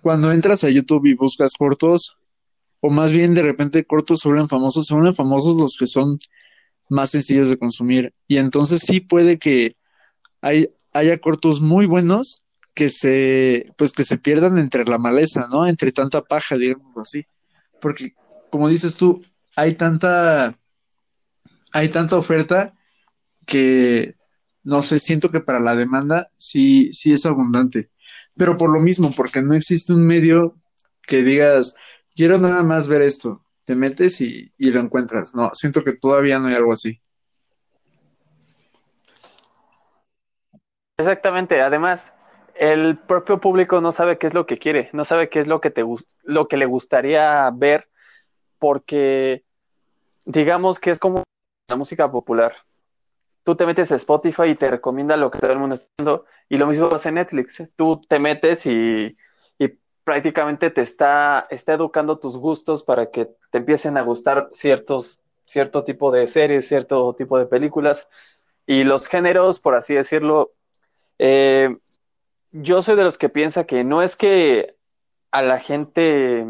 cuando 0.00 0.32
entras 0.32 0.64
a 0.64 0.70
YouTube 0.70 1.06
y 1.06 1.14
buscas 1.14 1.54
cortos, 1.58 2.16
o 2.80 2.90
más 2.90 3.12
bien 3.12 3.34
de 3.34 3.42
repente 3.42 3.84
cortos 3.84 4.20
se 4.20 4.46
famosos, 4.46 4.86
se 4.86 5.12
famosos 5.12 5.56
los 5.56 5.76
que 5.78 5.86
son 5.86 6.18
más 6.88 7.10
sencillos 7.10 7.48
de 7.48 7.56
consumir. 7.56 8.14
Y 8.28 8.36
entonces 8.36 8.80
sí 8.80 9.00
puede 9.00 9.38
que 9.38 9.76
hay, 10.40 10.68
haya 10.92 11.18
cortos 11.18 11.60
muy 11.60 11.86
buenos 11.86 12.42
que 12.74 12.88
se, 12.88 13.66
pues 13.76 13.92
que 13.92 14.04
se 14.04 14.18
pierdan 14.18 14.58
entre 14.58 14.84
la 14.84 14.98
maleza, 14.98 15.48
¿no? 15.50 15.66
Entre 15.66 15.92
tanta 15.92 16.22
paja, 16.22 16.56
digamos 16.56 16.96
así. 16.96 17.24
Porque, 17.80 18.14
como 18.50 18.68
dices 18.68 18.96
tú, 18.96 19.24
hay 19.56 19.74
tanta, 19.74 20.58
hay 21.72 21.88
tanta 21.88 22.16
oferta 22.16 22.74
que, 23.46 24.16
no 24.62 24.82
sé, 24.82 24.98
siento 24.98 25.30
que 25.30 25.40
para 25.40 25.60
la 25.60 25.74
demanda 25.74 26.30
sí, 26.36 26.92
sí 26.92 27.12
es 27.12 27.26
abundante. 27.26 27.90
Pero 28.36 28.56
por 28.56 28.70
lo 28.70 28.80
mismo, 28.80 29.12
porque 29.16 29.42
no 29.42 29.54
existe 29.54 29.92
un 29.92 30.06
medio 30.06 30.56
que 31.02 31.22
digas, 31.22 31.76
quiero 32.14 32.38
nada 32.38 32.62
más 32.62 32.88
ver 32.88 33.02
esto. 33.02 33.44
Te 33.64 33.74
metes 33.74 34.20
y, 34.20 34.52
y 34.58 34.70
lo 34.70 34.80
encuentras. 34.80 35.34
No, 35.34 35.50
siento 35.54 35.82
que 35.84 35.94
todavía 35.94 36.38
no 36.38 36.48
hay 36.48 36.54
algo 36.54 36.72
así. 36.72 37.00
Exactamente, 40.96 41.60
además, 41.60 42.14
el 42.54 42.96
propio 42.96 43.40
público 43.40 43.80
no 43.80 43.90
sabe 43.90 44.16
qué 44.16 44.28
es 44.28 44.34
lo 44.34 44.46
que 44.46 44.58
quiere, 44.58 44.90
no 44.92 45.04
sabe 45.04 45.28
qué 45.28 45.40
es 45.40 45.48
lo 45.48 45.60
que 45.60 45.70
te 45.70 45.84
lo 46.22 46.46
que 46.46 46.56
le 46.56 46.66
gustaría 46.66 47.50
ver, 47.52 47.88
porque 48.58 49.44
digamos 50.24 50.78
que 50.78 50.90
es 50.90 50.98
como 51.00 51.24
la 51.68 51.76
música 51.76 52.10
popular. 52.10 52.54
Tú 53.44 53.54
te 53.54 53.66
metes 53.66 53.92
a 53.92 53.96
Spotify 53.96 54.44
y 54.48 54.54
te 54.54 54.70
recomienda 54.70 55.16
lo 55.16 55.30
que 55.30 55.38
todo 55.38 55.52
el 55.52 55.58
mundo 55.58 55.74
está 55.74 55.88
haciendo, 55.96 56.24
y 56.48 56.56
lo 56.56 56.66
mismo 56.66 56.88
pasa 56.88 57.10
en 57.10 57.16
Netflix. 57.16 57.62
Tú 57.76 58.00
te 58.08 58.18
metes 58.18 58.66
y, 58.66 59.16
y 59.58 59.68
prácticamente 60.02 60.70
te 60.70 60.80
está, 60.80 61.46
está 61.50 61.74
educando 61.74 62.18
tus 62.18 62.36
gustos 62.36 62.82
para 62.82 63.10
que 63.10 63.30
te 63.50 63.58
empiecen 63.58 63.96
a 63.96 64.02
gustar 64.02 64.48
ciertos, 64.52 65.20
cierto 65.44 65.84
tipo 65.84 66.10
de 66.10 66.26
series, 66.26 66.66
cierto 66.66 67.14
tipo 67.14 67.38
de 67.38 67.46
películas, 67.46 68.08
y 68.66 68.84
los 68.84 69.08
géneros, 69.08 69.60
por 69.60 69.74
así 69.74 69.94
decirlo, 69.94 70.52
eh, 71.18 71.76
yo 72.50 72.82
soy 72.82 72.96
de 72.96 73.04
los 73.04 73.18
que 73.18 73.28
piensa 73.28 73.64
que 73.66 73.84
no 73.84 74.00
es 74.00 74.16
que 74.16 74.74
a 75.30 75.42
la 75.42 75.58
gente 75.58 76.46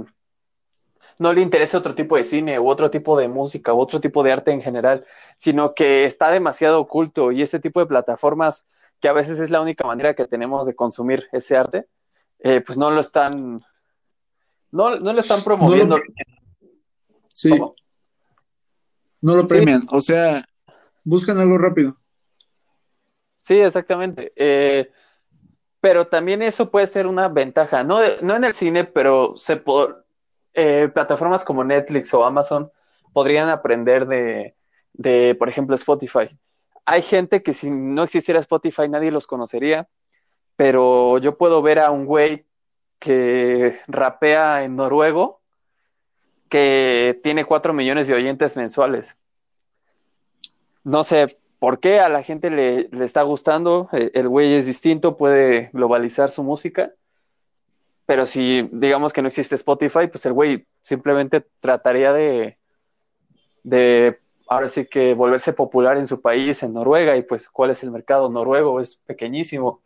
no 1.18 1.32
le 1.32 1.40
interese 1.40 1.76
otro 1.76 1.94
tipo 1.94 2.16
de 2.16 2.24
cine 2.24 2.58
u 2.58 2.68
otro 2.68 2.90
tipo 2.90 3.18
de 3.18 3.28
música 3.28 3.72
u 3.72 3.78
otro 3.78 4.00
tipo 4.00 4.22
de 4.22 4.32
arte 4.32 4.50
en 4.50 4.62
general, 4.62 5.04
sino 5.36 5.74
que 5.74 6.04
está 6.04 6.30
demasiado 6.30 6.80
oculto 6.80 7.32
y 7.32 7.42
este 7.42 7.60
tipo 7.60 7.80
de 7.80 7.86
plataformas 7.86 8.66
que 9.00 9.08
a 9.08 9.12
veces 9.12 9.38
es 9.38 9.50
la 9.50 9.60
única 9.60 9.86
manera 9.86 10.14
que 10.14 10.26
tenemos 10.26 10.66
de 10.66 10.74
consumir 10.74 11.28
ese 11.32 11.56
arte, 11.56 11.86
eh, 12.38 12.60
pues 12.60 12.78
no 12.78 12.90
lo 12.90 13.00
están, 13.00 13.58
no, 14.70 14.96
no 14.96 15.12
lo 15.12 15.20
están 15.20 15.42
promoviendo. 15.44 15.98
Sí, 17.32 17.50
¿Cómo? 17.50 17.74
no 19.20 19.34
lo 19.34 19.46
premian. 19.46 19.80
O 19.92 20.00
sea, 20.00 20.44
buscan 21.02 21.38
algo 21.38 21.58
rápido. 21.58 21.96
Sí, 23.38 23.56
exactamente. 23.56 24.32
Eh, 24.36 24.90
pero 25.80 26.06
también 26.06 26.40
eso 26.40 26.70
puede 26.70 26.86
ser 26.86 27.06
una 27.06 27.28
ventaja, 27.28 27.84
no, 27.84 28.00
no 28.22 28.36
en 28.36 28.44
el 28.44 28.54
cine, 28.54 28.84
pero 28.84 29.36
se 29.36 29.56
po- 29.56 30.03
eh, 30.54 30.88
plataformas 30.92 31.44
como 31.44 31.64
Netflix 31.64 32.12
o 32.14 32.24
Amazon 32.24 32.70
podrían 33.12 33.48
aprender 33.48 34.06
de, 34.06 34.54
de, 34.92 35.34
por 35.38 35.48
ejemplo, 35.48 35.76
Spotify. 35.76 36.36
Hay 36.86 37.02
gente 37.02 37.42
que 37.42 37.52
si 37.52 37.70
no 37.70 38.02
existiera 38.02 38.40
Spotify 38.40 38.88
nadie 38.88 39.10
los 39.10 39.26
conocería, 39.26 39.88
pero 40.56 41.18
yo 41.18 41.36
puedo 41.36 41.62
ver 41.62 41.78
a 41.78 41.90
un 41.90 42.06
güey 42.06 42.46
que 42.98 43.80
rapea 43.86 44.64
en 44.64 44.76
noruego 44.76 45.40
que 46.48 47.18
tiene 47.22 47.44
cuatro 47.44 47.72
millones 47.72 48.06
de 48.06 48.14
oyentes 48.14 48.56
mensuales. 48.56 49.16
No 50.84 51.02
sé 51.02 51.38
por 51.58 51.80
qué 51.80 52.00
a 52.00 52.08
la 52.08 52.22
gente 52.22 52.50
le, 52.50 52.88
le 52.90 53.04
está 53.04 53.22
gustando, 53.22 53.88
e, 53.92 54.10
el 54.14 54.28
güey 54.28 54.54
es 54.54 54.66
distinto, 54.66 55.16
puede 55.16 55.70
globalizar 55.72 56.30
su 56.30 56.42
música, 56.42 56.92
pero 58.06 58.26
si 58.26 58.68
digamos 58.72 59.12
que 59.12 59.22
no 59.22 59.28
existe 59.28 59.54
Spotify, 59.54 60.08
pues 60.08 60.24
el 60.26 60.32
güey 60.32 60.66
simplemente 60.80 61.46
trataría 61.60 62.12
de, 62.12 62.58
de 63.62 64.18
ahora 64.46 64.68
sí 64.68 64.86
que 64.86 65.14
volverse 65.14 65.52
popular 65.52 65.96
en 65.96 66.06
su 66.06 66.20
país, 66.20 66.62
en 66.62 66.74
Noruega, 66.74 67.16
y 67.16 67.22
pues 67.22 67.48
cuál 67.48 67.70
es 67.70 67.82
el 67.82 67.90
mercado 67.90 68.28
noruego, 68.30 68.80
es 68.80 68.96
pequeñísimo. 68.96 69.82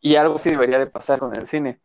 Y 0.00 0.16
algo 0.16 0.36
así 0.36 0.50
debería 0.50 0.78
de 0.78 0.86
pasar 0.86 1.18
con 1.18 1.34
el 1.34 1.46
cine. 1.46 1.80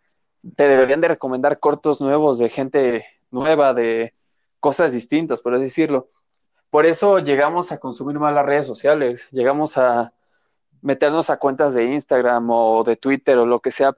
Te 0.55 0.67
deberían 0.67 1.01
de 1.01 1.07
recomendar 1.09 1.59
cortos 1.59 2.01
nuevos 2.01 2.37
de 2.37 2.49
gente 2.49 3.05
nueva, 3.31 3.73
de 3.73 4.13
cosas 4.59 4.93
distintas, 4.93 5.41
por 5.41 5.53
así 5.53 5.63
decirlo. 5.63 6.09
Por 6.69 6.85
eso 6.85 7.19
llegamos 7.19 7.71
a 7.71 7.79
consumir 7.79 8.19
más 8.19 8.33
las 8.33 8.45
redes 8.45 8.65
sociales, 8.65 9.27
llegamos 9.31 9.77
a 9.77 10.13
meternos 10.81 11.29
a 11.29 11.37
cuentas 11.37 11.73
de 11.73 11.85
Instagram 11.85 12.49
o 12.49 12.83
de 12.83 12.97
Twitter 12.97 13.37
o 13.37 13.45
lo 13.45 13.59
que 13.61 13.71
sea, 13.71 13.95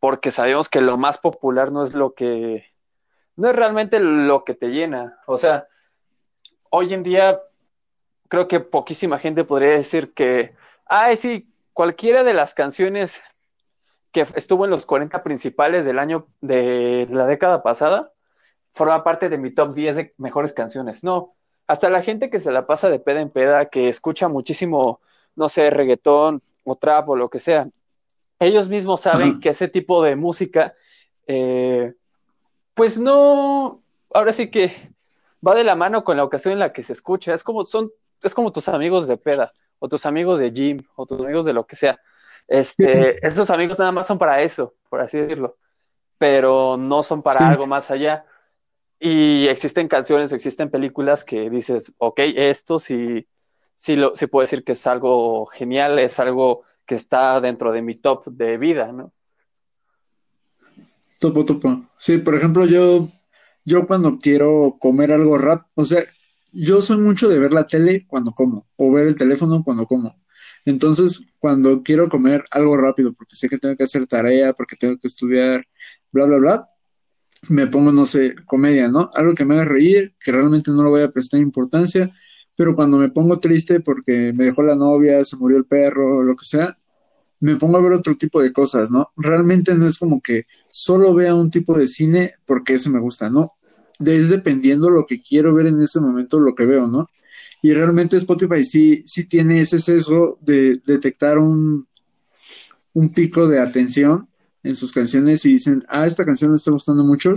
porque 0.00 0.30
sabemos 0.30 0.68
que 0.68 0.80
lo 0.80 0.96
más 0.96 1.18
popular 1.18 1.70
no 1.70 1.84
es 1.84 1.94
lo 1.94 2.14
que, 2.14 2.66
no 3.36 3.50
es 3.50 3.56
realmente 3.56 4.00
lo 4.00 4.44
que 4.44 4.54
te 4.54 4.68
llena. 4.68 5.18
O 5.26 5.38
sea, 5.38 5.68
hoy 6.70 6.92
en 6.94 7.02
día 7.02 7.40
creo 8.28 8.48
que 8.48 8.60
poquísima 8.60 9.18
gente 9.18 9.44
podría 9.44 9.70
decir 9.70 10.14
que, 10.14 10.54
ay, 10.86 11.16
sí, 11.16 11.52
cualquiera 11.72 12.22
de 12.24 12.34
las 12.34 12.54
canciones 12.54 13.20
que 14.12 14.26
estuvo 14.34 14.64
en 14.64 14.70
los 14.70 14.86
40 14.86 15.22
principales 15.22 15.84
del 15.84 15.98
año 15.98 16.26
de 16.40 17.06
la 17.10 17.26
década 17.26 17.62
pasada 17.62 18.12
forma 18.72 19.04
parte 19.04 19.28
de 19.28 19.38
mi 19.38 19.50
top 19.50 19.74
10 19.74 19.96
de 19.96 20.14
mejores 20.16 20.52
canciones. 20.52 21.04
No, 21.04 21.34
hasta 21.66 21.90
la 21.90 22.02
gente 22.02 22.30
que 22.30 22.40
se 22.40 22.50
la 22.50 22.66
pasa 22.66 22.88
de 22.88 23.00
peda 23.00 23.20
en 23.20 23.30
peda, 23.30 23.66
que 23.66 23.88
escucha 23.88 24.28
muchísimo, 24.28 25.00
no 25.36 25.48
sé, 25.48 25.70
reggaetón 25.70 26.42
o 26.64 26.76
trap 26.76 27.08
o 27.08 27.16
lo 27.16 27.30
que 27.30 27.40
sea, 27.40 27.68
ellos 28.40 28.70
mismos 28.70 29.02
saben 29.02 29.38
que 29.38 29.50
ese 29.50 29.68
tipo 29.68 30.02
de 30.02 30.16
música, 30.16 30.74
eh, 31.26 31.92
pues 32.74 32.98
no, 32.98 33.82
ahora 34.12 34.32
sí 34.32 34.50
que 34.50 34.92
va 35.46 35.54
de 35.54 35.62
la 35.62 35.76
mano 35.76 36.04
con 36.04 36.16
la 36.16 36.24
ocasión 36.24 36.54
en 36.54 36.58
la 36.58 36.72
que 36.72 36.82
se 36.82 36.94
escucha. 36.94 37.34
Es 37.34 37.44
como 37.44 37.66
son, 37.66 37.92
es 38.22 38.34
como 38.34 38.50
tus 38.50 38.68
amigos 38.68 39.06
de 39.06 39.18
peda, 39.18 39.52
o 39.78 39.88
tus 39.88 40.06
amigos 40.06 40.40
de 40.40 40.50
gym, 40.50 40.82
o 40.96 41.04
tus 41.04 41.20
amigos 41.20 41.44
de 41.44 41.52
lo 41.52 41.66
que 41.66 41.76
sea. 41.76 42.00
Este, 42.48 43.24
esos 43.26 43.50
amigos 43.50 43.78
nada 43.78 43.92
más 43.92 44.06
son 44.06 44.18
para 44.18 44.40
eso, 44.40 44.74
por 44.88 45.02
así 45.02 45.18
decirlo, 45.18 45.58
pero 46.16 46.78
no 46.78 47.02
son 47.02 47.22
para 47.22 47.46
algo 47.46 47.66
más 47.66 47.90
allá. 47.90 48.24
Y 48.98 49.48
existen 49.48 49.86
canciones 49.86 50.32
o 50.32 50.34
existen 50.34 50.70
películas 50.70 51.24
que 51.24 51.50
dices, 51.50 51.92
ok, 51.98 52.20
esto 52.36 52.78
sí, 52.78 53.26
sí, 53.74 53.96
lo, 53.96 54.16
sí 54.16 54.26
puedo 54.26 54.42
decir 54.42 54.64
que 54.64 54.72
es 54.72 54.86
algo 54.86 55.44
genial, 55.46 55.98
es 55.98 56.18
algo 56.18 56.64
que 56.90 56.96
está 56.96 57.40
dentro 57.40 57.70
de 57.70 57.82
mi 57.82 57.94
top 57.94 58.26
de 58.32 58.58
vida, 58.58 58.90
¿no? 58.90 59.12
Topo, 61.20 61.44
topo. 61.44 61.84
Sí, 61.96 62.18
por 62.18 62.34
ejemplo, 62.34 62.66
yo 62.66 63.08
yo 63.64 63.86
cuando 63.86 64.18
quiero 64.18 64.76
comer 64.80 65.12
algo 65.12 65.38
rápido, 65.38 65.70
o 65.76 65.84
sea, 65.84 66.02
yo 66.52 66.82
soy 66.82 66.96
mucho 66.96 67.28
de 67.28 67.38
ver 67.38 67.52
la 67.52 67.64
tele 67.64 68.04
cuando 68.08 68.32
como, 68.32 68.66
o 68.74 68.90
ver 68.90 69.06
el 69.06 69.14
teléfono 69.14 69.62
cuando 69.62 69.86
como. 69.86 70.20
Entonces, 70.64 71.28
cuando 71.38 71.84
quiero 71.84 72.08
comer 72.08 72.42
algo 72.50 72.76
rápido, 72.76 73.12
porque 73.12 73.36
sé 73.36 73.48
que 73.48 73.58
tengo 73.58 73.76
que 73.76 73.84
hacer 73.84 74.08
tarea, 74.08 74.52
porque 74.52 74.74
tengo 74.74 74.98
que 74.98 75.06
estudiar, 75.06 75.62
bla, 76.12 76.24
bla, 76.24 76.38
bla, 76.38 76.68
me 77.50 77.68
pongo, 77.68 77.92
no 77.92 78.04
sé, 78.04 78.34
comedia, 78.46 78.88
¿no? 78.88 79.10
Algo 79.14 79.34
que 79.34 79.44
me 79.44 79.54
haga 79.54 79.64
reír, 79.64 80.16
que 80.18 80.32
realmente 80.32 80.72
no 80.72 80.82
lo 80.82 80.90
voy 80.90 81.02
a 81.02 81.12
prestar 81.12 81.38
importancia, 81.38 82.10
pero 82.56 82.76
cuando 82.76 82.98
me 82.98 83.08
pongo 83.08 83.38
triste 83.38 83.80
porque 83.80 84.34
me 84.34 84.44
dejó 84.44 84.62
la 84.62 84.74
novia, 84.74 85.24
se 85.24 85.34
murió 85.38 85.56
el 85.56 85.64
perro, 85.64 86.22
lo 86.22 86.36
que 86.36 86.44
sea, 86.44 86.76
me 87.40 87.56
pongo 87.56 87.78
a 87.78 87.80
ver 87.80 87.92
otro 87.92 88.14
tipo 88.16 88.42
de 88.42 88.52
cosas, 88.52 88.90
¿no? 88.90 89.10
Realmente 89.16 89.74
no 89.74 89.86
es 89.86 89.98
como 89.98 90.20
que 90.20 90.46
solo 90.70 91.14
vea 91.14 91.34
un 91.34 91.50
tipo 91.50 91.76
de 91.76 91.86
cine 91.86 92.34
porque 92.46 92.74
ese 92.74 92.90
me 92.90 93.00
gusta, 93.00 93.30
¿no? 93.30 93.52
Es 94.04 94.28
dependiendo 94.28 94.90
lo 94.90 95.06
que 95.06 95.20
quiero 95.20 95.54
ver 95.54 95.66
en 95.66 95.80
ese 95.80 96.00
momento, 96.00 96.38
lo 96.38 96.54
que 96.54 96.66
veo, 96.66 96.86
¿no? 96.86 97.08
Y 97.62 97.72
realmente 97.72 98.16
Spotify 98.16 98.64
sí, 98.64 99.02
sí 99.06 99.26
tiene 99.26 99.60
ese 99.60 99.78
sesgo 99.80 100.38
de 100.40 100.80
detectar 100.86 101.38
un, 101.38 101.86
un 102.92 103.12
pico 103.12 103.48
de 103.48 103.58
atención 103.58 104.28
en 104.62 104.74
sus 104.74 104.92
canciones 104.92 105.44
y 105.44 105.52
dicen, 105.52 105.84
ah, 105.88 106.06
esta 106.06 106.24
canción 106.24 106.50
me 106.50 106.56
está 106.56 106.70
gustando 106.70 107.04
mucho, 107.04 107.34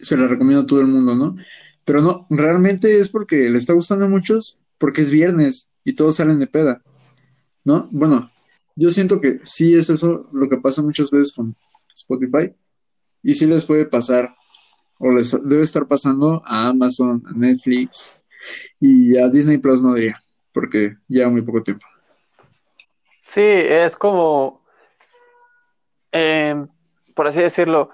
se 0.00 0.16
la 0.16 0.26
recomiendo 0.26 0.62
a 0.62 0.66
todo 0.66 0.80
el 0.80 0.88
mundo, 0.88 1.14
¿no? 1.14 1.36
Pero 1.84 2.02
no, 2.02 2.26
realmente 2.30 2.98
es 2.98 3.08
porque 3.08 3.50
le 3.50 3.56
está 3.56 3.72
gustando 3.72 4.06
a 4.06 4.08
muchos, 4.08 4.60
porque 4.78 5.02
es 5.02 5.10
viernes 5.10 5.68
y 5.84 5.94
todos 5.94 6.16
salen 6.16 6.38
de 6.38 6.46
peda, 6.46 6.82
¿no? 7.64 7.88
Bueno, 7.92 8.30
yo 8.76 8.90
siento 8.90 9.20
que 9.20 9.40
sí 9.44 9.74
es 9.74 9.90
eso 9.90 10.28
lo 10.32 10.48
que 10.48 10.56
pasa 10.56 10.82
muchas 10.82 11.10
veces 11.10 11.34
con 11.34 11.54
Spotify 11.94 12.52
y 13.22 13.34
sí 13.34 13.46
les 13.46 13.64
puede 13.64 13.86
pasar 13.86 14.28
o 14.98 15.10
les 15.10 15.32
debe 15.48 15.62
estar 15.62 15.86
pasando 15.86 16.42
a 16.44 16.68
Amazon, 16.68 17.22
a 17.26 17.32
Netflix 17.36 18.20
y 18.80 19.16
a 19.18 19.28
Disney 19.28 19.58
Plus 19.58 19.82
no 19.82 19.94
diría, 19.94 20.22
porque 20.52 20.96
lleva 21.08 21.30
muy 21.30 21.42
poco 21.42 21.62
tiempo. 21.62 21.86
Sí, 23.22 23.42
es 23.42 23.96
como, 23.96 24.62
em, 26.12 26.68
por 27.14 27.26
así 27.26 27.40
decirlo, 27.40 27.90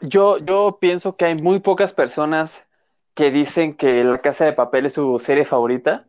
yo, 0.00 0.38
yo 0.38 0.78
pienso 0.80 1.16
que 1.16 1.26
hay 1.26 1.36
muy 1.36 1.60
pocas 1.60 1.92
personas 1.92 2.66
que 3.14 3.30
dicen 3.30 3.74
que 3.74 4.04
La 4.04 4.20
Casa 4.20 4.44
de 4.44 4.52
Papel 4.52 4.86
es 4.86 4.94
su 4.94 5.18
serie 5.18 5.44
favorita 5.44 6.05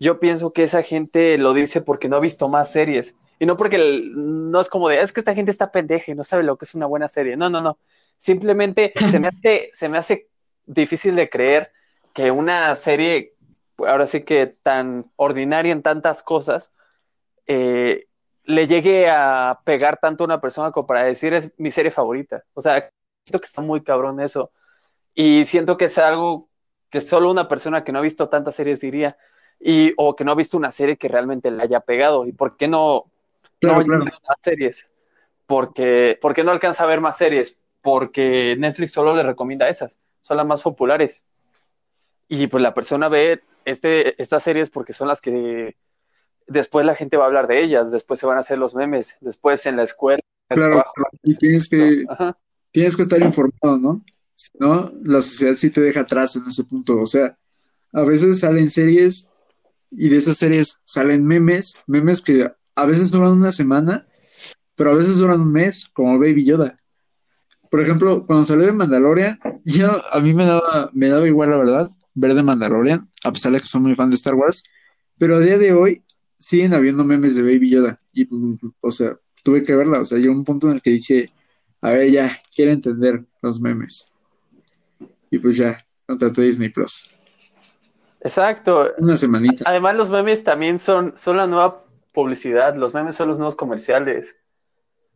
yo 0.00 0.18
pienso 0.18 0.52
que 0.52 0.62
esa 0.62 0.82
gente 0.82 1.36
lo 1.38 1.52
dice 1.52 1.82
porque 1.82 2.08
no 2.08 2.16
ha 2.16 2.20
visto 2.20 2.48
más 2.48 2.72
series. 2.72 3.14
Y 3.38 3.46
no 3.46 3.56
porque 3.56 3.78
no 4.14 4.60
es 4.60 4.68
como 4.68 4.88
de, 4.88 5.00
es 5.00 5.12
que 5.12 5.20
esta 5.20 5.34
gente 5.34 5.50
está 5.50 5.70
pendeja 5.70 6.10
y 6.10 6.14
no 6.14 6.24
sabe 6.24 6.42
lo 6.42 6.56
que 6.56 6.64
es 6.64 6.74
una 6.74 6.86
buena 6.86 7.08
serie. 7.08 7.36
No, 7.36 7.50
no, 7.50 7.60
no. 7.60 7.78
Simplemente 8.16 8.92
se 9.10 9.20
me 9.20 9.28
hace, 9.28 9.70
se 9.72 9.88
me 9.88 9.98
hace 9.98 10.28
difícil 10.66 11.14
de 11.16 11.28
creer 11.28 11.72
que 12.14 12.30
una 12.30 12.74
serie, 12.76 13.34
ahora 13.78 14.06
sí 14.06 14.22
que 14.22 14.46
tan 14.46 15.10
ordinaria 15.16 15.72
en 15.72 15.82
tantas 15.82 16.22
cosas, 16.22 16.72
eh, 17.46 18.06
le 18.44 18.66
llegue 18.66 19.08
a 19.10 19.60
pegar 19.64 19.98
tanto 19.98 20.24
a 20.24 20.26
una 20.26 20.40
persona 20.40 20.72
como 20.72 20.86
para 20.86 21.04
decir 21.04 21.34
es 21.34 21.52
mi 21.58 21.70
serie 21.70 21.90
favorita. 21.90 22.44
O 22.54 22.62
sea, 22.62 22.90
siento 23.24 23.40
que 23.40 23.46
está 23.46 23.60
muy 23.60 23.82
cabrón 23.82 24.20
eso. 24.20 24.50
Y 25.14 25.44
siento 25.44 25.76
que 25.76 25.86
es 25.86 25.98
algo 25.98 26.48
que 26.88 27.00
solo 27.00 27.30
una 27.30 27.48
persona 27.48 27.84
que 27.84 27.92
no 27.92 27.98
ha 27.98 28.02
visto 28.02 28.28
tantas 28.28 28.54
series 28.54 28.80
diría 28.80 29.16
y 29.60 29.92
o 29.96 30.16
que 30.16 30.24
no 30.24 30.32
ha 30.32 30.36
visto 30.36 30.56
una 30.56 30.70
serie 30.70 30.96
que 30.96 31.08
realmente 31.08 31.50
le 31.50 31.62
haya 31.62 31.80
pegado 31.80 32.26
y 32.26 32.32
por 32.32 32.56
qué 32.56 32.66
no, 32.66 33.04
no 33.60 33.74
más 33.74 34.38
series. 34.42 34.86
Porque 35.46 36.18
por 36.20 36.34
qué 36.34 36.42
no 36.44 36.50
alcanza 36.50 36.84
a 36.84 36.86
ver 36.86 37.00
más 37.00 37.18
series 37.18 37.60
porque 37.82 38.56
Netflix 38.58 38.92
solo 38.92 39.14
le 39.14 39.22
recomienda 39.22 39.68
esas 39.68 39.98
son 40.20 40.36
las 40.36 40.46
más 40.46 40.62
populares. 40.62 41.24
Y 42.28 42.46
pues 42.46 42.62
la 42.62 42.74
persona 42.74 43.08
ve 43.08 43.42
este 43.64 44.20
estas 44.20 44.42
series 44.42 44.70
porque 44.70 44.92
son 44.92 45.08
las 45.08 45.20
que 45.20 45.76
después 46.46 46.86
la 46.86 46.94
gente 46.94 47.16
va 47.16 47.24
a 47.24 47.26
hablar 47.26 47.46
de 47.46 47.62
ellas 47.62 47.92
después 47.92 48.18
se 48.18 48.26
van 48.26 48.38
a 48.38 48.40
hacer 48.40 48.58
los 48.58 48.74
memes 48.74 49.16
después 49.20 49.66
en 49.66 49.76
la 49.76 49.82
escuela 49.82 50.20
claro 50.48 50.82
y 51.22 51.36
tienes 51.36 51.68
que 51.68 52.04
tienes 52.72 52.96
que 52.96 53.02
estar 53.02 53.20
informado 53.20 53.78
no 53.78 54.04
no 54.54 54.92
la 55.04 55.20
sociedad 55.20 55.54
sí 55.54 55.70
te 55.70 55.82
deja 55.82 56.00
atrás 56.00 56.36
en 56.36 56.48
ese 56.48 56.64
punto. 56.64 56.98
O 56.98 57.06
sea 57.06 57.36
a 57.92 58.02
veces 58.02 58.40
salen 58.40 58.70
series 58.70 59.28
y 59.90 60.08
de 60.08 60.16
esas 60.16 60.36
series 60.36 60.80
salen 60.84 61.24
memes, 61.24 61.76
memes 61.86 62.20
que 62.22 62.50
a 62.74 62.86
veces 62.86 63.10
duran 63.10 63.32
una 63.32 63.52
semana, 63.52 64.06
pero 64.76 64.92
a 64.92 64.94
veces 64.94 65.18
duran 65.18 65.40
un 65.40 65.52
mes, 65.52 65.84
como 65.92 66.18
Baby 66.18 66.44
Yoda. 66.44 66.80
Por 67.70 67.80
ejemplo, 67.80 68.24
cuando 68.26 68.44
salió 68.44 68.66
de 68.66 68.72
Mandalorian, 68.72 69.38
yo 69.64 70.02
a 70.12 70.20
mí 70.20 70.34
me 70.34 70.46
daba, 70.46 70.90
me 70.92 71.08
daba 71.08 71.26
igual 71.26 71.50
la 71.50 71.58
verdad 71.58 71.90
ver 72.14 72.34
de 72.34 72.42
Mandalorian, 72.42 73.08
a 73.24 73.32
pesar 73.32 73.52
de 73.52 73.60
que 73.60 73.66
soy 73.66 73.80
muy 73.80 73.94
fan 73.94 74.10
de 74.10 74.16
Star 74.16 74.34
Wars, 74.34 74.62
pero 75.18 75.36
a 75.36 75.40
día 75.40 75.58
de 75.58 75.72
hoy 75.72 76.02
siguen 76.38 76.74
habiendo 76.74 77.04
memes 77.04 77.34
de 77.34 77.42
Baby 77.42 77.70
Yoda 77.70 78.00
y, 78.12 78.28
o 78.80 78.90
sea, 78.90 79.16
tuve 79.44 79.62
que 79.62 79.74
verla, 79.74 80.00
o 80.00 80.04
sea, 80.04 80.18
llegó 80.18 80.32
un 80.32 80.44
punto 80.44 80.68
en 80.68 80.74
el 80.74 80.82
que 80.82 80.90
dije, 80.90 81.26
a 81.80 81.90
ver, 81.90 82.10
ya, 82.10 82.42
quiero 82.54 82.72
entender 82.72 83.24
los 83.42 83.60
memes. 83.60 84.06
Y 85.30 85.38
pues 85.38 85.56
ya, 85.56 85.86
contraté 86.06 86.42
Disney 86.42 86.68
Plus. 86.68 87.10
Exacto. 88.20 88.90
Una 88.98 89.16
semanita. 89.16 89.64
Además, 89.66 89.96
los 89.96 90.10
memes 90.10 90.44
también 90.44 90.78
son, 90.78 91.14
son 91.16 91.36
la 91.36 91.46
nueva 91.46 91.84
publicidad. 92.12 92.76
Los 92.76 92.94
memes 92.94 93.16
son 93.16 93.28
los 93.28 93.38
nuevos 93.38 93.56
comerciales. 93.56 94.36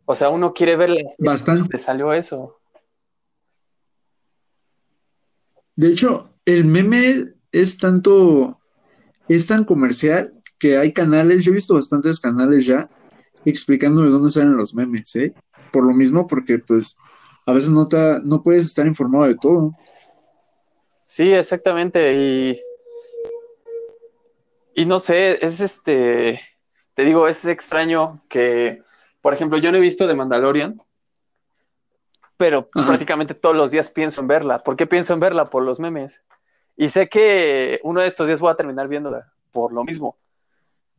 O 0.07 0.15
sea, 0.15 0.31
uno 0.31 0.53
quiere 0.53 0.77
ver 0.77 0.91
Bastante. 1.19 1.79
salió 1.79 2.13
eso. 2.13 2.61
De 5.77 5.89
hecho, 5.89 6.31
el 6.45 6.67
meme 6.67 7.35
es 7.51 7.79
tanto, 7.79 8.61
es 9.29 9.47
tan 9.47 9.65
comercial 9.65 10.33
que 10.59 10.77
hay 10.77 10.93
canales, 10.93 11.45
yo 11.45 11.51
he 11.51 11.55
visto 11.55 11.75
bastantes 11.75 12.21
canales 12.21 12.67
ya 12.67 12.89
explicando 13.45 14.03
de 14.03 14.11
dónde 14.11 14.31
salen 14.31 14.57
los 14.57 14.75
memes, 14.75 15.15
¿eh? 15.17 15.35
Por 15.73 15.85
lo 15.85 15.93
mismo, 15.93 16.27
porque 16.27 16.59
pues 16.59 16.97
a 17.47 17.53
veces 17.53 17.71
no, 17.71 17.89
te, 17.89 18.21
no 18.23 18.43
puedes 18.43 18.65
estar 18.65 18.87
informado 18.87 19.25
de 19.25 19.37
todo. 19.37 19.73
Sí, 21.05 21.33
exactamente. 21.33 22.15
Y, 22.15 22.61
y 24.75 24.87
no 24.87 24.99
sé, 24.99 25.45
es 25.45 25.61
este, 25.61 26.41
te 26.95 27.03
digo, 27.03 27.29
es 27.29 27.45
extraño 27.45 28.23
que, 28.29 28.83
por 29.21 29.33
ejemplo, 29.35 29.59
yo 29.59 29.71
no 29.73 29.79
he 29.79 29.81
visto 29.81 30.07
The 30.07 30.15
Mandalorian, 30.15 30.81
pero 32.37 32.69
Ajá. 32.75 32.87
prácticamente 32.89 33.35
todos 33.35 33.55
los 33.57 33.71
días 33.71 33.89
pienso 33.89 34.21
en 34.21 34.27
verla. 34.29 34.63
¿Por 34.63 34.77
qué 34.77 34.87
pienso 34.87 35.15
en 35.15 35.21
verla? 35.21 35.47
Por 35.47 35.63
los 35.63 35.79
memes. 35.79 36.23
Y 36.77 36.89
sé 36.89 37.09
que 37.09 37.81
uno 37.85 38.01
de 38.01 38.09
estos 38.09 38.27
días 38.27 38.41
voy 38.41 38.51
a 38.51 38.57
terminar 38.57 38.89
viéndola 38.89 39.33
por 39.53 39.73
lo 39.73 39.85
mismo. 39.85 40.17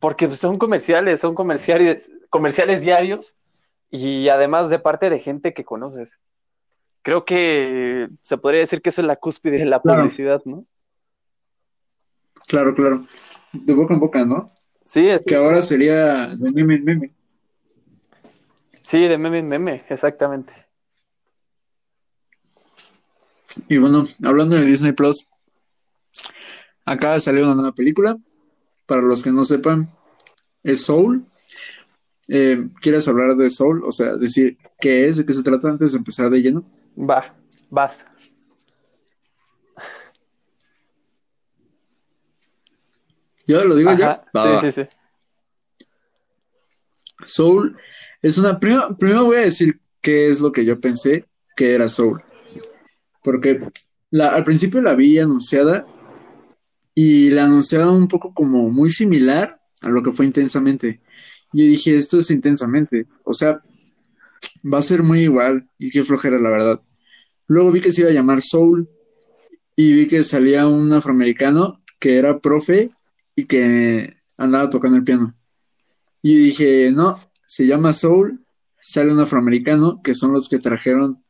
Porque 0.00 0.26
pues, 0.26 0.38
son 0.38 0.58
comerciales, 0.58 1.20
son 1.20 1.34
comerciales, 1.34 2.10
comerciales 2.30 2.80
diarios 2.80 3.36
y 3.90 4.28
además 4.28 4.70
de 4.70 4.78
parte 4.78 5.10
de 5.10 5.18
gente 5.18 5.52
que 5.52 5.64
conoces. 5.64 6.18
Creo 7.02 7.24
que 7.24 8.08
se 8.22 8.38
podría 8.38 8.60
decir 8.60 8.82
que 8.82 8.88
eso 8.88 9.00
es 9.02 9.06
la 9.06 9.16
cúspide 9.16 9.58
de 9.58 9.66
la 9.66 9.80
Claro. 9.80 10.00
publicidad, 10.00 10.42
¿no? 10.44 10.64
Claro, 12.48 12.74
claro. 12.74 13.06
De 13.64 13.74
boca 13.74 13.94
en 13.94 14.00
boca, 14.00 14.24
¿no? 14.24 14.46
Sí, 14.84 15.08
es- 15.08 15.22
Que 15.22 15.34
ahora 15.36 15.62
sería 15.62 16.28
de 16.28 16.50
meme 16.52 16.76
en 16.76 16.84
meme. 16.84 17.06
sí, 18.80 19.00
de 19.00 19.18
meme 19.18 19.38
en 19.40 19.48
meme, 19.48 19.84
exactamente. 19.88 20.52
Y 23.68 23.78
bueno, 23.78 24.06
hablando 24.22 24.56
de 24.56 24.64
Disney 24.64 24.92
Plus, 24.92 25.28
acaba 26.84 27.14
de 27.14 27.20
salir 27.20 27.42
una 27.42 27.54
nueva 27.54 27.72
película. 27.72 28.16
Para 28.86 29.02
los 29.02 29.22
que 29.22 29.32
no 29.32 29.44
sepan, 29.44 29.90
es 30.62 30.84
Soul. 30.84 31.26
Eh, 32.28 32.68
¿quieres 32.80 33.08
hablar 33.08 33.34
de 33.36 33.50
Soul? 33.50 33.82
O 33.84 33.90
sea, 33.90 34.14
decir 34.16 34.58
qué 34.80 35.08
es, 35.08 35.16
de 35.16 35.26
qué 35.26 35.32
se 35.32 35.42
trata 35.42 35.68
antes 35.70 35.92
de 35.92 35.98
empezar 35.98 36.30
de 36.30 36.40
lleno. 36.40 36.64
Va, 36.96 37.34
vas. 37.70 38.06
Yo 43.46 43.64
lo 43.64 43.76
digo 43.76 43.90
Ajá, 43.90 43.98
ya. 43.98 44.24
Va, 44.34 44.60
sí, 44.60 44.66
va. 44.66 44.72
sí, 44.72 44.82
sí. 44.82 44.88
Soul 47.24 47.76
es 48.22 48.38
una. 48.38 48.58
Primero, 48.58 48.96
primero 48.98 49.24
voy 49.24 49.36
a 49.36 49.40
decir 49.40 49.80
qué 50.00 50.30
es 50.30 50.40
lo 50.40 50.52
que 50.52 50.64
yo 50.64 50.80
pensé 50.80 51.26
que 51.56 51.74
era 51.74 51.88
Soul. 51.88 52.22
Porque 53.22 53.60
la, 54.10 54.28
al 54.28 54.44
principio 54.44 54.80
la 54.80 54.94
vi 54.94 55.18
anunciada 55.18 55.86
y 56.94 57.30
la 57.30 57.44
anunciaron 57.44 57.94
un 57.94 58.08
poco 58.08 58.32
como 58.32 58.70
muy 58.70 58.90
similar 58.90 59.60
a 59.82 59.88
lo 59.88 60.02
que 60.02 60.12
fue 60.12 60.26
intensamente. 60.26 61.00
Y 61.52 61.64
yo 61.64 61.70
dije, 61.70 61.96
esto 61.96 62.18
es 62.18 62.30
intensamente. 62.30 63.06
O 63.24 63.34
sea, 63.34 63.60
va 64.64 64.78
a 64.78 64.82
ser 64.82 65.02
muy 65.02 65.20
igual. 65.20 65.68
Y 65.78 65.90
qué 65.90 66.02
flojera, 66.02 66.38
la 66.38 66.50
verdad. 66.50 66.80
Luego 67.46 67.70
vi 67.70 67.80
que 67.80 67.92
se 67.92 68.02
iba 68.02 68.10
a 68.10 68.14
llamar 68.14 68.42
Soul 68.42 68.88
y 69.76 69.92
vi 69.92 70.08
que 70.08 70.22
salía 70.22 70.66
un 70.66 70.92
afroamericano 70.92 71.82
que 71.98 72.16
era 72.18 72.38
profe 72.40 72.90
y 73.36 73.44
que 73.44 74.16
andaba 74.36 74.68
tocando 74.68 74.96
el 74.96 75.04
piano. 75.04 75.34
Y 76.22 76.36
dije, 76.36 76.90
no, 76.90 77.20
se 77.46 77.66
llama 77.66 77.92
Soul, 77.92 78.44
sale 78.80 79.12
un 79.12 79.20
afroamericano, 79.20 80.00
que 80.02 80.14
son 80.14 80.32
los 80.32 80.48
que 80.48 80.58
trajeron 80.58 81.22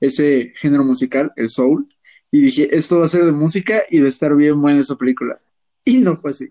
ese 0.00 0.52
género 0.56 0.82
musical, 0.82 1.32
el 1.36 1.50
soul. 1.50 1.86
Y 2.32 2.40
dije, 2.42 2.74
esto 2.76 2.98
va 2.98 3.04
a 3.04 3.08
ser 3.08 3.24
de 3.24 3.32
música 3.32 3.82
y 3.90 4.00
de 4.00 4.08
estar 4.08 4.34
bien 4.34 4.60
buena 4.60 4.80
esa 4.80 4.96
película. 4.96 5.40
Y 5.84 5.98
no 5.98 6.16
fue 6.16 6.30
así. 6.30 6.50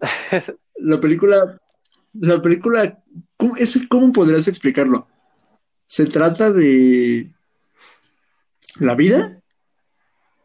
La 0.80 1.00
película, 1.00 1.60
la 2.12 2.40
película, 2.40 3.02
¿cómo, 3.36 3.56
es, 3.56 3.80
¿cómo 3.88 4.12
podrías 4.12 4.46
explicarlo? 4.46 5.08
Se 5.88 6.06
trata 6.06 6.52
de 6.52 7.32
la 8.78 8.94
vida, 8.94 9.40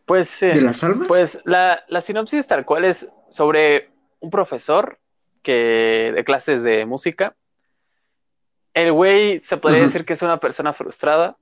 Pues 0.05 0.29
sí. 0.39 0.47
de 0.47 0.61
las 0.61 0.83
almas. 0.83 1.07
Pues 1.07 1.39
la, 1.45 1.83
la 1.87 2.01
sinopsis 2.01 2.47
tal 2.47 2.65
cual 2.65 2.85
es 2.85 3.07
sobre 3.33 3.89
un 4.19 4.29
profesor 4.29 4.99
que 5.41 6.11
de 6.15 6.23
clases 6.23 6.61
de 6.61 6.85
música. 6.85 7.35
El 8.75 8.91
güey 8.91 9.41
se 9.41 9.57
podría 9.57 9.81
decir 9.81 10.05
que 10.05 10.13
es 10.13 10.21
una 10.21 10.39
persona 10.39 10.71
frustrada 10.71 11.35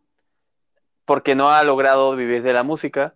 porque 1.04 1.36
no 1.36 1.50
ha 1.50 1.62
logrado 1.66 2.16
vivir 2.16 2.44
de 2.44 2.54
la 2.54 2.64
música. 2.64 3.14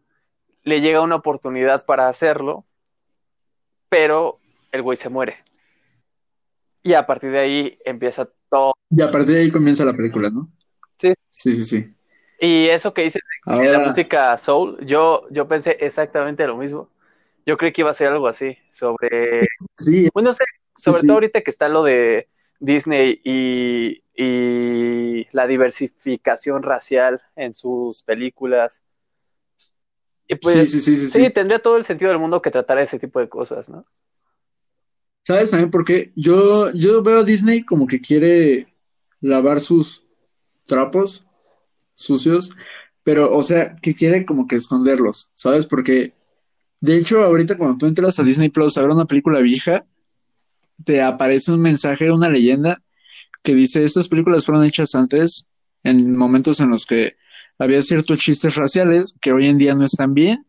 Le 0.63 0.81
llega 0.81 0.99
una 0.99 1.15
oportunidad 1.15 1.85
para 1.85 2.09
hacerlo, 2.09 2.65
pero 3.88 4.39
el 4.73 4.81
güey 4.81 4.97
se 4.97 5.07
muere. 5.07 5.38
Y 6.83 6.95
a 6.95 7.07
partir 7.07 7.31
de 7.31 7.39
ahí 7.39 7.79
empieza 7.85 8.29
todo. 8.49 8.73
Y 8.89 9.01
a 9.01 9.09
partir 9.09 9.35
de 9.35 9.39
ahí 9.43 9.51
comienza 9.51 9.85
la 9.85 9.93
película, 9.93 10.29
¿no? 10.29 10.49
Sí. 10.97 11.13
Sí, 11.29 11.53
sí, 11.53 11.63
sí. 11.63 11.95
Y 12.41 12.67
eso 12.67 12.93
que 12.93 13.03
dices 13.03 13.21
de 13.45 13.53
la 13.53 13.77
Ahora, 13.77 13.88
música 13.88 14.38
soul, 14.38 14.85
yo, 14.85 15.29
yo 15.31 15.47
pensé 15.47 15.77
exactamente 15.79 16.45
lo 16.45 16.57
mismo. 16.57 16.89
Yo 17.45 17.58
creí 17.58 17.73
que 17.73 17.81
iba 17.81 17.91
a 17.91 17.93
ser 17.93 18.08
algo 18.08 18.27
así, 18.27 18.58
sobre 18.71 19.47
sí, 19.77 20.10
Bueno, 20.13 20.29
no 20.29 20.34
sé, 20.34 20.43
sobre 20.75 21.01
Sí, 21.01 21.01
sí. 21.01 21.08
todo 21.08 21.17
ahorita 21.17 21.41
que 21.41 21.51
está 21.51 21.67
lo 21.69 21.84
de 21.84 22.27
Disney 22.60 23.21
y, 23.23 24.03
y 24.15 25.27
la 25.31 25.47
diversificación 25.47 26.63
racial 26.63 27.21
en 27.36 27.53
sus 27.53 28.03
películas. 28.03 28.84
Y 30.27 30.36
pues 30.36 30.55
sí, 30.55 30.79
sí, 30.79 30.79
sí, 30.79 30.97
sí, 30.97 31.08
sí, 31.08 31.25
sí. 31.25 31.31
tendría 31.31 31.62
todo 31.62 31.77
el 31.77 31.84
sentido 31.84 32.10
del 32.10 32.19
mundo 32.19 32.41
que 32.41 32.51
tratara 32.51 32.81
ese 32.81 32.97
tipo 32.99 33.19
de 33.19 33.29
cosas, 33.29 33.69
¿no? 33.69 33.86
¿Sabes 35.23 35.51
también 35.51 35.71
por 35.71 35.86
qué? 35.86 36.12
Yo, 36.15 36.71
yo 36.73 37.01
veo 37.01 37.19
a 37.19 37.23
Disney 37.23 37.63
como 37.63 37.88
que 37.88 37.99
quiere 37.99 38.67
lavar 39.21 39.60
sus 39.60 40.05
trapos 40.65 41.27
sucios, 41.95 42.51
pero, 43.03 43.36
o 43.36 43.43
sea, 43.43 43.75
que 43.77 43.95
quiere 43.95 44.25
como 44.25 44.47
que 44.47 44.55
esconderlos, 44.55 45.31
¿sabes? 45.36 45.65
Porque, 45.65 46.13
de 46.86 46.98
hecho, 46.98 47.24
ahorita 47.24 47.58
cuando 47.58 47.78
tú 47.78 47.86
entras 47.88 48.19
a 48.19 48.24
Disney 48.24 48.50
Plus 48.50 48.78
a 48.78 48.82
ver 48.82 48.91
una 48.91 49.06
película 49.06 49.39
vieja, 49.39 49.86
te 50.84 51.02
aparece 51.02 51.52
un 51.52 51.62
mensaje, 51.62 52.12
una 52.12 52.30
leyenda 52.30 52.82
que 53.43 53.56
dice, 53.56 53.84
estas 53.84 54.08
películas 54.08 54.45
fueron 54.45 54.63
hechas 54.63 54.95
antes, 54.95 55.45
en 55.84 56.15
momentos 56.15 56.60
en 56.60 56.69
los 56.69 56.86
que 56.86 57.15
había 57.58 57.82
ciertos 57.82 58.19
chistes 58.19 58.56
raciales 58.56 59.15
que 59.19 59.32
hoy 59.32 59.48
en 59.48 59.58
día 59.58 59.74
no 59.76 59.86
están 59.86 60.13
bien, 60.13 60.45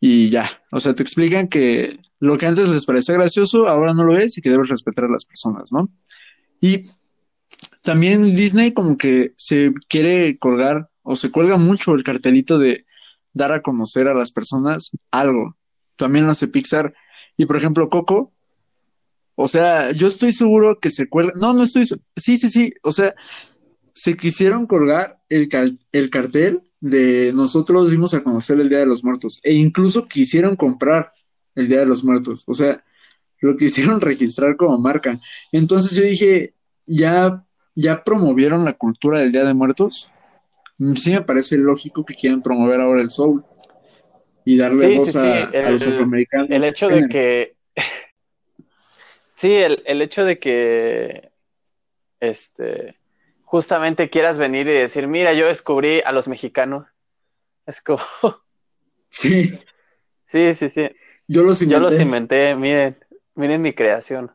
y 0.00 0.30
ya, 0.30 0.48
o 0.70 0.78
sea, 0.78 0.94
te 0.94 1.02
explican 1.02 1.48
que 1.48 1.98
lo 2.20 2.38
que 2.38 2.46
antes 2.46 2.68
les 2.68 2.86
parecía 2.86 3.16
gracioso, 3.16 3.68
ahora 3.68 3.92
no 3.92 4.04
lo 4.04 4.18
es 4.18 4.38
y 4.38 4.40
que 4.40 4.50
debes 4.50 4.68
respetar 4.68 5.04
a 5.04 5.10
las 5.10 5.24
personas, 5.24 5.72
¿no? 5.72 5.88
Y 6.60 6.84
también 7.82 8.34
Disney 8.34 8.72
como 8.72 8.96
que 8.96 9.32
se 9.36 9.72
quiere 9.88 10.38
colgar 10.38 10.88
o 11.02 11.16
se 11.16 11.30
cuelga 11.30 11.56
mucho 11.56 11.94
el 11.94 12.04
cartelito 12.04 12.58
de 12.58 12.86
dar 13.34 13.52
a 13.52 13.62
conocer 13.62 14.08
a 14.08 14.14
las 14.14 14.32
personas 14.32 14.90
algo. 15.10 15.56
También 15.96 16.26
lo 16.26 16.32
hace 16.32 16.48
Pixar. 16.48 16.94
Y 17.36 17.46
por 17.46 17.56
ejemplo, 17.56 17.88
Coco, 17.88 18.32
o 19.34 19.48
sea, 19.48 19.92
yo 19.92 20.06
estoy 20.06 20.32
seguro 20.32 20.78
que 20.80 20.90
se 20.90 21.08
cuelga. 21.08 21.32
No, 21.36 21.52
no 21.52 21.62
estoy. 21.62 21.84
Sí, 22.16 22.36
sí, 22.36 22.48
sí. 22.48 22.74
O 22.82 22.92
sea, 22.92 23.14
se 23.94 24.16
quisieron 24.16 24.66
colgar 24.66 25.20
el 25.28 25.48
cartel 26.10 26.62
de 26.80 27.32
nosotros 27.34 27.90
dimos 27.90 28.14
a 28.14 28.22
conocer 28.22 28.58
el 28.58 28.68
Día 28.68 28.78
de 28.78 28.86
los 28.86 29.04
Muertos. 29.04 29.40
E 29.44 29.52
incluso 29.54 30.06
quisieron 30.06 30.56
comprar 30.56 31.12
el 31.54 31.68
Día 31.68 31.80
de 31.80 31.86
los 31.86 32.04
Muertos. 32.04 32.44
O 32.46 32.54
sea, 32.54 32.82
lo 33.40 33.56
quisieron 33.56 34.00
registrar 34.00 34.56
como 34.56 34.78
marca. 34.78 35.20
Entonces 35.52 35.96
yo 35.96 36.04
dije, 36.04 36.54
ya, 36.86 37.44
ya 37.74 38.02
promovieron 38.02 38.64
la 38.64 38.72
cultura 38.72 39.20
del 39.20 39.32
Día 39.32 39.44
de 39.44 39.54
Muertos. 39.54 40.10
Mm, 40.80 40.94
Sí 40.94 41.12
me 41.12 41.20
parece 41.22 41.56
lógico 41.58 42.04
que 42.04 42.14
quieran 42.14 42.40
promover 42.42 42.80
ahora 42.80 43.02
el 43.02 43.10
soul 43.10 43.44
y 44.46 44.56
darle 44.56 44.86
Sí, 44.88 44.96
voz 44.96 45.12
sí, 45.12 45.18
a, 45.18 45.70
los 45.70 45.86
afroamericanos. 45.86 46.48
El 46.50 46.64
hecho 46.64 46.88
de 46.88 47.06
que. 47.08 47.56
Sí, 49.34 49.52
el, 49.54 49.82
el 49.86 50.02
hecho 50.02 50.24
de 50.24 50.38
que. 50.38 51.30
Este. 52.18 52.96
Justamente 53.44 54.08
quieras 54.10 54.38
venir 54.38 54.66
y 54.68 54.72
decir, 54.72 55.06
mira, 55.06 55.32
yo 55.34 55.46
descubrí 55.46 56.00
a 56.04 56.12
los 56.12 56.26
mexicanos. 56.28 56.86
Es 57.66 57.80
como. 57.82 58.00
Sí, 59.12 59.58
Sí, 60.24 60.54
sí, 60.54 60.70
sí. 60.70 60.88
yo 61.26 61.42
los 61.42 61.58
Yo 61.58 61.64
inventé. 61.66 61.80
los 61.80 62.00
inventé, 62.00 62.54
miren, 62.54 62.96
miren 63.34 63.60
mi 63.60 63.72
creación. 63.72 64.30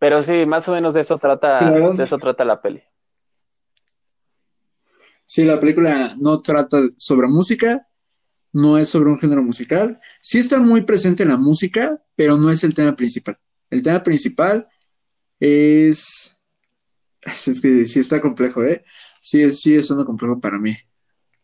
Pero 0.00 0.20
sí, 0.22 0.44
más 0.44 0.68
o 0.68 0.72
menos 0.72 0.92
de 0.94 1.02
eso 1.02 1.16
trata, 1.16 1.60
Claro. 1.60 1.94
de 1.94 2.02
eso 2.02 2.18
trata 2.18 2.44
la 2.44 2.60
peli. 2.60 2.82
Sí, 5.26 5.44
la 5.44 5.58
película 5.60 6.14
no 6.18 6.40
trata 6.40 6.82
sobre 6.96 7.26
música, 7.28 7.86
no 8.52 8.78
es 8.78 8.88
sobre 8.88 9.10
un 9.10 9.18
género 9.18 9.42
musical. 9.42 10.00
Sí 10.22 10.38
está 10.38 10.58
muy 10.60 10.82
presente 10.82 11.24
en 11.24 11.30
la 11.30 11.36
música, 11.36 12.00
pero 12.14 12.36
no 12.36 12.50
es 12.50 12.64
el 12.64 12.74
tema 12.74 12.94
principal. 12.96 13.38
El 13.70 13.82
tema 13.82 14.02
principal 14.02 14.66
es... 15.40 16.32
Es 17.22 17.60
que 17.60 17.86
sí 17.86 17.98
está 18.00 18.20
complejo, 18.20 18.62
¿eh? 18.62 18.84
Sí, 19.20 19.42
es- 19.42 19.60
sigue 19.60 19.82
siendo 19.82 20.06
complejo 20.06 20.40
para 20.40 20.58
mí. 20.58 20.74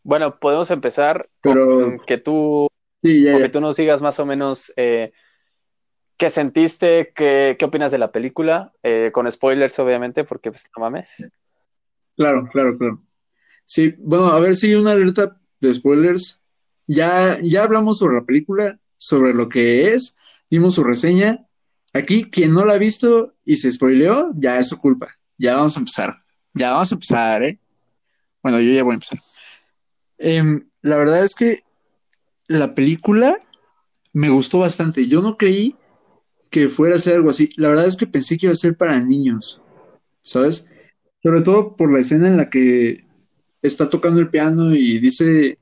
Bueno, 0.01 0.39
podemos 0.39 0.71
empezar 0.71 1.29
Pero- 1.41 1.65
con 1.67 1.99
que 1.99 2.17
tú 2.17 2.67
Sí, 3.03 3.21
ya, 3.23 3.35
O 3.35 3.39
ya. 3.39 3.45
que 3.45 3.49
tú 3.51 3.59
nos 3.59 3.75
digas 3.75 4.01
más 4.01 4.17
o 4.21 4.25
menos 4.25 4.71
eh, 4.77 5.11
qué 6.15 6.29
sentiste, 6.29 7.11
qué, 7.13 7.57
qué 7.59 7.65
opinas 7.65 7.91
de 7.91 7.97
la 7.97 8.13
película, 8.13 8.71
eh, 8.81 9.11
con 9.13 9.29
spoilers 9.29 9.77
obviamente, 9.79 10.23
porque 10.23 10.51
pues 10.51 10.69
no 10.77 10.81
mames. 10.83 11.29
Claro, 12.15 12.47
claro, 12.49 12.77
claro. 12.77 13.03
Sí, 13.65 13.95
bueno, 13.99 14.27
a 14.27 14.39
ver, 14.39 14.55
sí, 14.55 14.73
una 14.75 14.91
alerta 14.91 15.39
de 15.59 15.73
spoilers. 15.73 16.41
Ya, 16.87 17.39
ya 17.41 17.63
hablamos 17.63 17.97
sobre 17.99 18.15
la 18.15 18.25
película, 18.25 18.79
sobre 18.97 19.33
lo 19.33 19.49
que 19.49 19.93
es, 19.93 20.15
dimos 20.49 20.75
su 20.75 20.83
reseña. 20.83 21.45
Aquí, 21.93 22.29
quien 22.29 22.53
no 22.53 22.65
la 22.65 22.73
ha 22.73 22.77
visto 22.77 23.35
y 23.45 23.55
se 23.57 23.71
spoileó, 23.71 24.31
ya 24.35 24.57
es 24.57 24.69
su 24.69 24.79
culpa. 24.79 25.07
Ya 25.37 25.55
vamos 25.55 25.75
a 25.77 25.79
empezar. 25.79 26.15
Ya 26.53 26.71
vamos 26.71 26.91
a 26.91 26.95
empezar, 26.95 27.43
¿eh? 27.43 27.59
Bueno, 28.41 28.59
yo 28.59 28.71
ya 28.73 28.83
voy 28.83 28.93
a 28.93 28.95
empezar. 28.95 29.19
Em, 30.17 30.67
la 30.81 30.97
verdad 30.97 31.23
es 31.23 31.35
que 31.35 31.59
la 32.47 32.75
película 32.75 33.37
me 34.13 34.29
gustó 34.29 34.59
bastante. 34.59 35.07
Yo 35.07 35.21
no 35.21 35.37
creí 35.37 35.75
que 36.49 36.69
fuera 36.69 36.95
a 36.95 36.99
ser 36.99 37.15
algo 37.15 37.29
así. 37.29 37.49
La 37.57 37.69
verdad 37.69 37.87
es 37.87 37.97
que 37.97 38.07
pensé 38.07 38.37
que 38.37 38.45
iba 38.45 38.53
a 38.53 38.55
ser 38.55 38.77
para 38.77 38.99
niños, 38.99 39.61
¿sabes? 40.21 40.69
Sobre 41.21 41.41
todo 41.41 41.75
por 41.75 41.91
la 41.91 41.99
escena 41.99 42.27
en 42.27 42.37
la 42.37 42.49
que 42.49 43.02
está 43.63 43.89
tocando 43.89 44.19
el 44.19 44.29
piano 44.29 44.75
y 44.75 44.99
dice, 44.99 45.57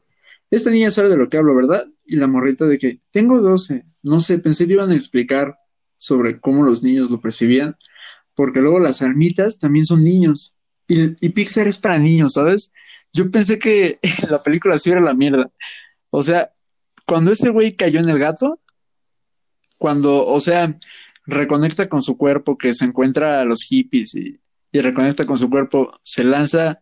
esta 0.50 0.70
niña 0.70 0.92
sabe 0.92 1.10
de 1.10 1.18
lo 1.18 1.30
que 1.30 1.38
hablo, 1.38 1.56
¿verdad? 1.56 1.88
Y 2.06 2.18
la 2.18 2.28
morrita 2.28 2.66
de 2.66 2.78
que, 2.78 3.00
tengo 3.12 3.40
12. 3.40 3.86
No 4.04 4.20
sé, 4.20 4.40
pensé 4.40 4.68
que 4.68 4.74
iban 4.74 4.92
a 4.92 4.96
explicar 4.96 5.58
sobre 5.98 6.40
cómo 6.40 6.64
los 6.64 6.84
niños 6.84 7.12
lo 7.12 7.22
percibían, 7.22 7.78
porque 8.36 8.60
luego 8.60 8.80
las 8.80 9.02
almitas 9.02 9.60
también 9.60 9.86
son 9.86 10.04
niños. 10.04 10.56
Y, 10.88 11.16
y 11.26 11.30
Pixar 11.30 11.68
es 11.68 11.78
para 11.78 12.00
niños, 12.00 12.34
¿sabes? 12.34 12.74
Yo 13.14 13.30
pensé 13.30 13.60
que 13.60 14.00
la 14.30 14.42
película 14.42 14.78
sí 14.78 14.90
era 14.90 15.00
la 15.00 15.14
mierda. 15.14 15.52
O 16.10 16.24
sea, 16.24 16.52
cuando 17.06 17.32
ese 17.32 17.50
güey 17.50 17.76
cayó 17.76 18.00
en 18.00 18.10
el 18.10 18.20
gato, 18.20 18.60
cuando, 19.78 20.26
o 20.26 20.40
sea, 20.40 20.78
reconecta 21.26 21.88
con 21.88 22.02
su 22.02 22.18
cuerpo, 22.18 22.58
que 22.58 22.74
se 22.74 22.86
encuentra 22.86 23.42
a 23.42 23.46
los 23.46 23.64
hippies 23.64 24.16
y, 24.16 24.40
y 24.72 24.82
reconecta 24.82 25.26
con 25.26 25.38
su 25.38 25.50
cuerpo, 25.50 25.92
se 26.02 26.24
lanza, 26.24 26.82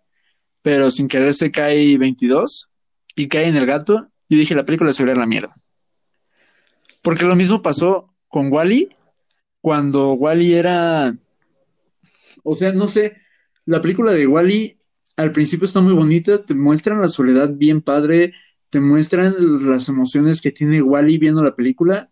pero 0.61 0.91
sin 0.91 1.07
querer 1.07 1.33
se 1.33 1.51
cae 1.51 1.97
22 1.97 2.69
y 3.15 3.27
cae 3.27 3.47
en 3.47 3.55
el 3.55 3.65
gato. 3.65 4.07
Yo 4.29 4.37
dije, 4.37 4.55
la 4.55 4.65
película 4.65 4.93
se 4.93 5.03
vería 5.03 5.19
la 5.19 5.27
mierda. 5.27 5.55
Porque 7.01 7.25
lo 7.25 7.35
mismo 7.35 7.61
pasó 7.61 8.13
con 8.27 8.51
Wally, 8.51 8.89
cuando 9.61 10.13
Wally 10.13 10.53
era, 10.53 11.15
o 12.43 12.55
sea, 12.55 12.71
no 12.71 12.87
sé, 12.87 13.13
la 13.65 13.81
película 13.81 14.11
de 14.11 14.27
Wally 14.27 14.77
al 15.17 15.31
principio 15.31 15.65
está 15.65 15.81
muy 15.81 15.93
bonita, 15.93 16.41
te 16.41 16.53
muestran 16.53 17.01
la 17.01 17.09
soledad 17.09 17.49
bien 17.51 17.81
padre, 17.81 18.33
te 18.69 18.79
muestran 18.79 19.35
las 19.67 19.89
emociones 19.89 20.41
que 20.41 20.51
tiene 20.51 20.81
Wally 20.81 21.17
viendo 21.17 21.43
la 21.43 21.55
película 21.55 22.09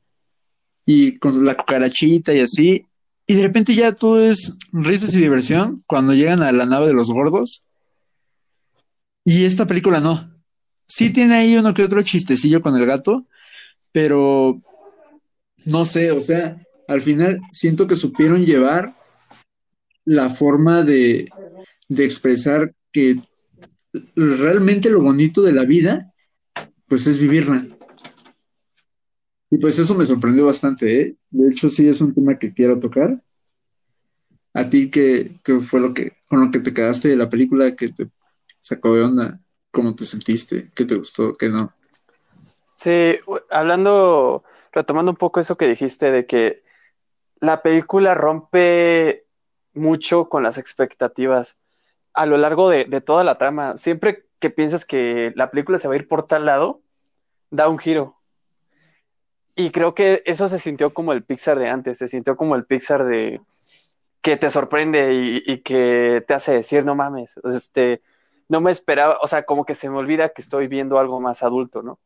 y 0.85 1.17
con 1.17 1.45
la 1.45 1.55
cucarachita 1.55 2.33
y 2.33 2.41
así. 2.41 2.85
Y 3.25 3.35
de 3.35 3.43
repente 3.43 3.75
ya 3.75 3.93
todo 3.93 4.21
es 4.21 4.57
risas 4.71 5.13
y 5.15 5.19
diversión 5.19 5.83
cuando 5.85 6.13
llegan 6.13 6.41
a 6.41 6.51
la 6.51 6.65
nave 6.65 6.87
de 6.87 6.93
los 6.93 7.11
gordos. 7.11 7.66
Y 9.27 9.43
esta 9.43 9.67
película 9.67 9.99
no. 9.99 10.31
Sí 10.85 11.11
tiene 11.11 11.35
ahí 11.35 11.57
uno 11.57 11.73
que 11.73 11.83
otro 11.83 12.01
chistecillo 12.01 12.61
con 12.61 12.77
el 12.77 12.85
gato, 12.85 13.27
pero 13.91 14.61
no 15.65 15.83
sé, 15.83 16.11
o 16.11 16.21
sea, 16.21 16.65
al 16.87 17.01
final 17.01 17.41
siento 17.51 17.87
que 17.87 17.97
supieron 17.97 18.45
llevar 18.45 18.95
la 20.05 20.29
forma 20.29 20.81
de, 20.83 21.27
de 21.89 22.05
expresar 22.05 22.73
que 22.93 23.21
realmente 24.15 24.89
lo 24.89 25.01
bonito 25.01 25.41
de 25.41 25.51
la 25.51 25.65
vida, 25.65 26.13
pues 26.85 27.05
es 27.05 27.19
vivirla. 27.19 27.67
Y 29.51 29.57
pues 29.57 29.77
eso 29.77 29.93
me 29.95 30.05
sorprendió 30.05 30.45
bastante, 30.45 31.01
¿eh? 31.01 31.15
De 31.31 31.49
hecho, 31.49 31.69
sí 31.69 31.85
es 31.85 31.99
un 31.99 32.13
tema 32.13 32.39
que 32.39 32.53
quiero 32.53 32.79
tocar. 32.79 33.21
¿A 34.53 34.69
ti 34.69 34.89
qué, 34.89 35.33
qué 35.43 35.59
fue 35.59 35.81
lo 35.81 35.93
que, 35.93 36.13
con 36.29 36.39
lo 36.39 36.49
que 36.49 36.59
te 36.59 36.73
quedaste 36.73 37.09
de 37.09 37.17
la 37.17 37.29
película 37.29 37.75
que 37.75 37.89
te 37.89 38.07
sacó 38.67 38.93
de 38.93 39.03
onda? 39.03 39.39
¿Cómo 39.71 39.95
te 39.95 40.05
sentiste? 40.05 40.71
¿Qué 40.75 40.83
te 40.83 40.95
gustó? 40.95 41.35
¿Qué 41.37 41.47
no? 41.47 41.71
Sí, 42.75 43.15
hablando, 43.49 44.43
retomando 44.73 45.11
un 45.11 45.17
poco 45.17 45.39
eso 45.39 45.57
que 45.57 45.67
dijiste 45.67 46.11
de 46.11 46.25
que 46.25 46.63
la 47.39 47.61
película 47.61 48.13
rompe 48.13 49.25
mucho 49.73 50.27
con 50.27 50.43
las 50.43 50.57
expectativas 50.57 51.55
a 52.13 52.25
lo 52.25 52.37
largo 52.37 52.69
de, 52.69 52.85
toda 52.99 53.23
la 53.23 53.37
trama. 53.37 53.77
Siempre 53.77 54.25
que 54.39 54.49
piensas 54.49 54.85
que 54.85 55.31
la 55.35 55.49
película 55.49 55.79
se 55.79 55.87
va 55.87 55.93
a 55.93 55.97
ir 55.97 56.09
por 56.09 56.27
tal 56.27 56.45
lado, 56.45 56.81
da 57.49 57.69
un 57.69 57.77
giro. 57.77 58.17
Y 59.55 59.71
creo 59.71 59.95
que 59.95 60.23
eso 60.25 60.49
se 60.49 60.59
sintió 60.59 60.93
como 60.93 61.13
el 61.13 61.23
Pixar 61.23 61.57
de 61.57 61.69
antes, 61.69 61.99
se 61.99 62.09
sintió 62.09 62.35
como 62.35 62.55
el 62.55 62.65
Pixar 62.65 63.05
de 63.05 63.39
que 64.21 64.35
te 64.35 64.51
sorprende 64.51 65.41
y 65.45 65.59
que 65.59 66.23
te 66.27 66.33
hace 66.33 66.51
decir, 66.51 66.83
no 66.83 66.95
mames, 66.95 67.39
este, 67.45 68.01
no 68.49 68.61
me 68.61 68.71
esperaba, 68.71 69.17
o 69.21 69.27
sea, 69.27 69.43
como 69.43 69.65
que 69.65 69.75
se 69.75 69.89
me 69.89 69.97
olvida 69.97 70.29
que 70.29 70.41
estoy 70.41 70.67
viendo 70.67 70.99
algo 70.99 71.19
más 71.19 71.43
adulto, 71.43 71.81
¿no? 71.81 71.99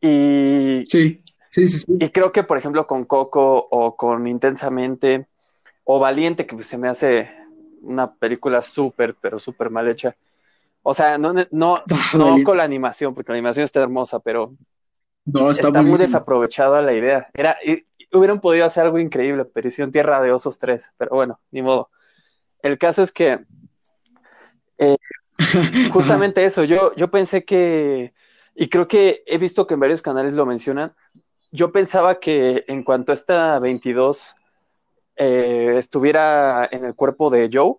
Y, 0.00 0.84
Sí, 0.86 1.22
sí, 1.50 1.68
sí, 1.68 1.78
sí. 1.78 1.96
y 1.98 2.08
creo 2.10 2.32
que, 2.32 2.42
por 2.42 2.58
ejemplo, 2.58 2.86
con 2.86 3.04
Coco 3.04 3.68
o 3.70 3.96
con 3.96 4.26
Intensamente 4.26 5.26
o 5.84 5.98
Valiente, 5.98 6.46
que 6.46 6.54
pues, 6.54 6.66
se 6.66 6.78
me 6.78 6.88
hace 6.88 7.30
una 7.80 8.12
película 8.14 8.60
súper, 8.62 9.14
pero 9.20 9.38
súper 9.38 9.70
mal 9.70 9.88
hecha. 9.88 10.16
O 10.82 10.94
sea, 10.94 11.18
no, 11.18 11.32
no, 11.32 11.46
no 11.50 11.84
con 12.44 12.56
la 12.56 12.64
animación, 12.64 13.14
porque 13.14 13.32
la 13.32 13.38
animación 13.38 13.64
está 13.64 13.80
hermosa, 13.80 14.20
pero 14.20 14.52
No, 15.24 15.50
está, 15.50 15.68
está 15.68 15.82
muy 15.82 15.98
desaprovechada 15.98 16.82
la 16.82 16.92
idea. 16.92 17.28
Era, 17.34 17.56
y 17.64 17.84
hubieran 18.12 18.40
podido 18.40 18.64
hacer 18.64 18.84
algo 18.84 18.98
increíble, 18.98 19.44
pero 19.44 19.68
hicieron 19.68 19.92
Tierra 19.92 20.20
de 20.20 20.32
Osos 20.32 20.58
3, 20.58 20.92
pero 20.96 21.10
bueno, 21.14 21.40
ni 21.50 21.62
modo. 21.62 21.90
El 22.62 22.78
caso 22.78 23.02
es 23.02 23.12
que 23.12 23.44
eh, 24.78 24.96
justamente 25.92 26.44
eso, 26.44 26.64
yo, 26.64 26.94
yo 26.94 27.10
pensé 27.10 27.44
que, 27.44 28.12
y 28.54 28.68
creo 28.68 28.86
que 28.86 29.22
he 29.26 29.38
visto 29.38 29.66
que 29.66 29.74
en 29.74 29.80
varios 29.80 30.02
canales 30.02 30.32
lo 30.32 30.46
mencionan, 30.46 30.94
yo 31.52 31.72
pensaba 31.72 32.20
que 32.20 32.64
en 32.68 32.82
cuanto 32.82 33.12
esta 33.12 33.58
22 33.58 34.34
eh, 35.16 35.74
estuviera 35.78 36.68
en 36.70 36.84
el 36.84 36.94
cuerpo 36.94 37.30
de 37.30 37.48
Joe, 37.52 37.76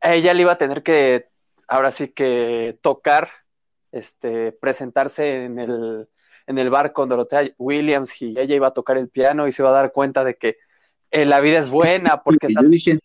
ella 0.00 0.32
le 0.34 0.42
iba 0.42 0.52
a 0.52 0.58
tener 0.58 0.82
que, 0.82 1.28
ahora 1.68 1.92
sí 1.92 2.08
que 2.08 2.78
tocar, 2.80 3.28
este, 3.92 4.52
presentarse 4.52 5.44
en 5.44 5.58
el, 5.58 6.08
en 6.46 6.58
el 6.58 6.70
bar 6.70 6.92
con 6.92 7.08
Dorothea 7.08 7.50
Williams 7.58 8.20
y 8.22 8.38
ella 8.38 8.54
iba 8.54 8.68
a 8.68 8.74
tocar 8.74 8.96
el 8.96 9.08
piano 9.08 9.46
y 9.46 9.52
se 9.52 9.62
iba 9.62 9.70
a 9.70 9.74
dar 9.74 9.92
cuenta 9.92 10.24
de 10.24 10.36
que 10.36 10.56
eh, 11.10 11.24
la 11.24 11.40
vida 11.40 11.58
es 11.58 11.70
buena 11.70 12.22
porque 12.22 12.46
está 12.46 12.62
yo 12.62 12.68
dije. 12.68 12.98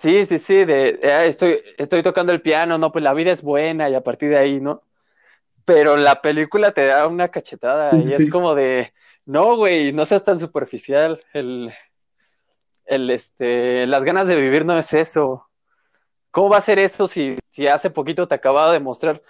Sí, 0.00 0.24
sí, 0.24 0.38
sí, 0.38 0.64
de, 0.64 0.98
eh, 1.02 1.26
estoy, 1.26 1.62
estoy 1.76 2.02
tocando 2.02 2.32
el 2.32 2.40
piano, 2.40 2.78
no, 2.78 2.90
pues 2.90 3.04
la 3.04 3.12
vida 3.12 3.32
es 3.32 3.42
buena 3.42 3.90
y 3.90 3.94
a 3.94 4.00
partir 4.02 4.30
de 4.30 4.38
ahí, 4.38 4.58
¿no? 4.60 4.82
Pero 5.66 5.96
la 5.96 6.22
película 6.22 6.72
te 6.72 6.86
da 6.86 7.06
una 7.06 7.28
cachetada 7.30 8.00
y 8.00 8.08
Sí. 8.08 8.14
es 8.14 8.30
como 8.30 8.54
de, 8.54 8.92
no, 9.26 9.56
güey, 9.56 9.92
no 9.92 10.06
seas 10.06 10.24
tan 10.24 10.40
superficial, 10.40 11.20
el, 11.34 11.72
el, 12.86 13.10
este, 13.10 13.86
las 13.86 14.04
ganas 14.04 14.26
de 14.28 14.36
vivir 14.36 14.64
no 14.64 14.76
es 14.78 14.92
eso. 14.94 15.48
¿Cómo 16.30 16.50
va 16.50 16.58
a 16.58 16.62
ser 16.62 16.78
eso 16.78 17.08
si, 17.08 17.36
si 17.50 17.66
hace 17.68 17.90
poquito 17.90 18.28
te 18.28 18.34
acababa 18.36 18.72
de 18.72 18.80
mostrar 18.80 19.22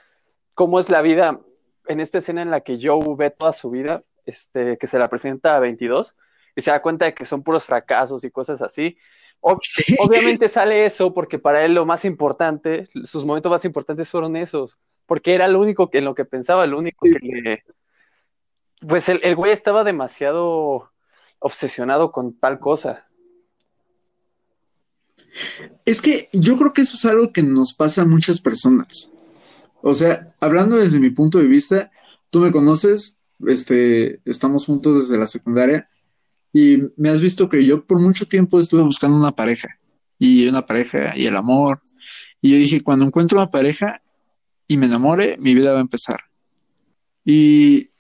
cómo 0.55 0.81
es 0.81 0.91
la 0.91 1.03
vida 1.03 1.41
en 1.87 2.01
esta 2.01 2.19
escena 2.19 2.43
en 2.43 2.51
la 2.51 2.61
que 2.61 2.79
Joe 2.81 3.17
ve 3.17 3.31
toda 3.31 3.53
su 3.53 3.71
vida, 3.71 4.03
este, 4.27 4.79
que 4.79 4.87
se 4.87 4.99
la 4.99 5.09
presenta 5.09 5.57
a 5.57 5.61
22 5.61 6.17
y 6.57 6.61
se 6.63 6.71
da 6.71 6.83
cuenta 6.83 7.07
de 7.07 7.15
que 7.15 7.25
son 7.25 7.43
puros 7.43 7.65
fracasos 7.65 8.25
y 8.25 8.31
cosas 8.31 8.63
así? 8.63 8.99
Ob- 9.41 9.61
Sí. 9.63 9.97
Obviamente 9.99 10.49
sale 10.49 10.85
eso 10.85 11.13
porque 11.15 11.39
para 11.39 11.65
él 11.65 11.75
lo 11.75 11.87
más 11.87 12.05
importante, 12.05 12.87
sus 13.05 13.25
momentos 13.25 13.51
más 13.51 13.65
importantes 13.65 14.11
fueron 14.11 14.37
esos, 14.37 14.79
porque 15.07 15.35
era 15.35 15.49
lo 15.49 15.61
único 15.61 15.91
que 15.91 15.99
en 15.99 16.05
lo 16.05 16.15
que 16.15 16.25
pensaba, 16.25 16.67
lo 16.67 16.79
único 16.79 17.07
que 17.07 17.19
le... 17.21 17.65
Pues 18.87 19.09
el, 19.09 19.21
el 19.23 19.37
güey 19.37 19.53
estaba 19.53 19.85
demasiado 19.85 20.91
obsesionado 21.39 22.13
con 22.13 22.39
tal 22.39 22.59
cosa. 22.59 23.07
Es 25.85 26.01
que 26.01 26.29
yo 26.33 26.57
creo 26.57 26.73
que 26.73 26.83
eso 26.83 26.97
es 26.97 27.05
algo 27.05 27.29
que 27.29 27.43
nos 27.43 27.75
pasa 27.75 28.03
a 28.03 28.07
muchas 28.07 28.41
personas. 28.41 29.11
O 29.83 29.95
sea, 29.95 30.35
hablando 30.41 30.77
desde 30.77 30.99
mi 30.99 31.11
punto 31.11 31.39
de 31.39 31.47
vista, 31.47 31.91
tú 32.31 32.41
me 32.41 32.53
conoces, 32.53 33.17
este, 33.47 34.21
estamos 34.25 34.67
juntos 34.67 34.97
desde 34.97 35.19
la 35.19 35.27
secundaria 35.27 35.89
y 36.53 36.79
me 36.97 37.11
has 37.11 37.21
visto 37.21 37.49
que 37.49 37.65
yo 37.65 37.85
por 37.85 38.01
mucho 38.01 38.27
tiempo 38.27 38.59
estuve 38.59 38.83
buscando 38.83 39.17
una 39.17 39.33
pareja 39.33 39.79
y 40.19 40.47
una 40.49 40.67
pareja 40.67 41.17
y 41.17 41.27
el 41.27 41.37
amor. 41.37 41.81
Y 42.41 42.51
yo 42.53 42.57
dije, 42.57 42.81
cuando 42.83 43.07
encuentro 43.07 43.39
una 43.39 43.51
pareja 43.51 44.03
y 44.67 44.77
me 44.77 44.87
enamore, 44.87 45.37
mi 45.39 45.55
vida 45.55 45.73
va 45.73 45.79
a 45.79 45.83
empezar. 45.83 46.21
Y, 47.25 47.91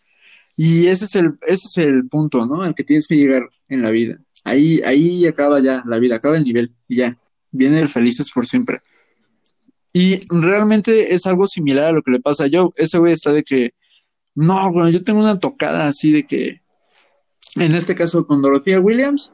y 0.56 0.86
ese 0.86 1.04
es 1.04 1.14
el, 1.16 1.38
ese 1.46 1.66
es 1.66 1.78
el 1.78 2.08
punto, 2.08 2.44
¿no? 2.46 2.62
Al 2.62 2.74
que 2.74 2.84
tienes 2.84 3.06
que 3.06 3.16
llegar 3.16 3.48
en 3.68 3.82
la 3.82 3.90
vida. 3.90 4.18
Ahí, 4.44 4.80
ahí 4.84 5.26
acaba 5.26 5.60
ya 5.60 5.82
la 5.86 5.98
vida, 5.98 6.16
acaba 6.16 6.36
el 6.36 6.44
nivel 6.44 6.74
y 6.88 6.96
ya. 6.96 7.18
Viene 7.52 7.80
el 7.80 7.88
felices 7.88 8.30
por 8.32 8.46
siempre. 8.46 8.80
Y 9.92 10.18
realmente 10.28 11.14
es 11.14 11.26
algo 11.26 11.46
similar 11.46 11.86
a 11.86 11.92
lo 11.92 12.02
que 12.02 12.12
le 12.12 12.20
pasa 12.20 12.44
a 12.44 12.48
Joe. 12.50 12.70
Ese 12.76 12.98
güey 12.98 13.12
está 13.12 13.32
de 13.32 13.42
que 13.42 13.74
no, 14.34 14.72
bueno, 14.72 14.88
yo 14.90 15.02
tengo 15.02 15.20
una 15.20 15.38
tocada 15.38 15.86
así 15.86 16.12
de 16.12 16.26
que, 16.26 16.62
en 17.57 17.74
este 17.74 17.94
caso 17.94 18.26
con 18.26 18.42
Dorothea 18.42 18.81
Williams, 18.81 19.33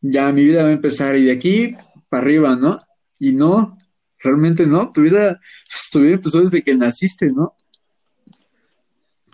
ya 0.00 0.32
mi 0.32 0.44
vida 0.44 0.64
va 0.64 0.70
a 0.70 0.72
empezar 0.72 1.16
y 1.16 1.24
de 1.24 1.32
aquí 1.32 1.76
para 2.08 2.22
arriba, 2.22 2.56
¿no? 2.56 2.82
Y 3.18 3.32
no, 3.32 3.78
realmente 4.18 4.66
no, 4.66 4.90
tu 4.92 5.02
vida, 5.02 5.40
tu 5.92 6.00
vida 6.00 6.14
empezó 6.14 6.40
desde 6.40 6.62
que 6.62 6.74
naciste, 6.74 7.30
¿no? 7.30 7.54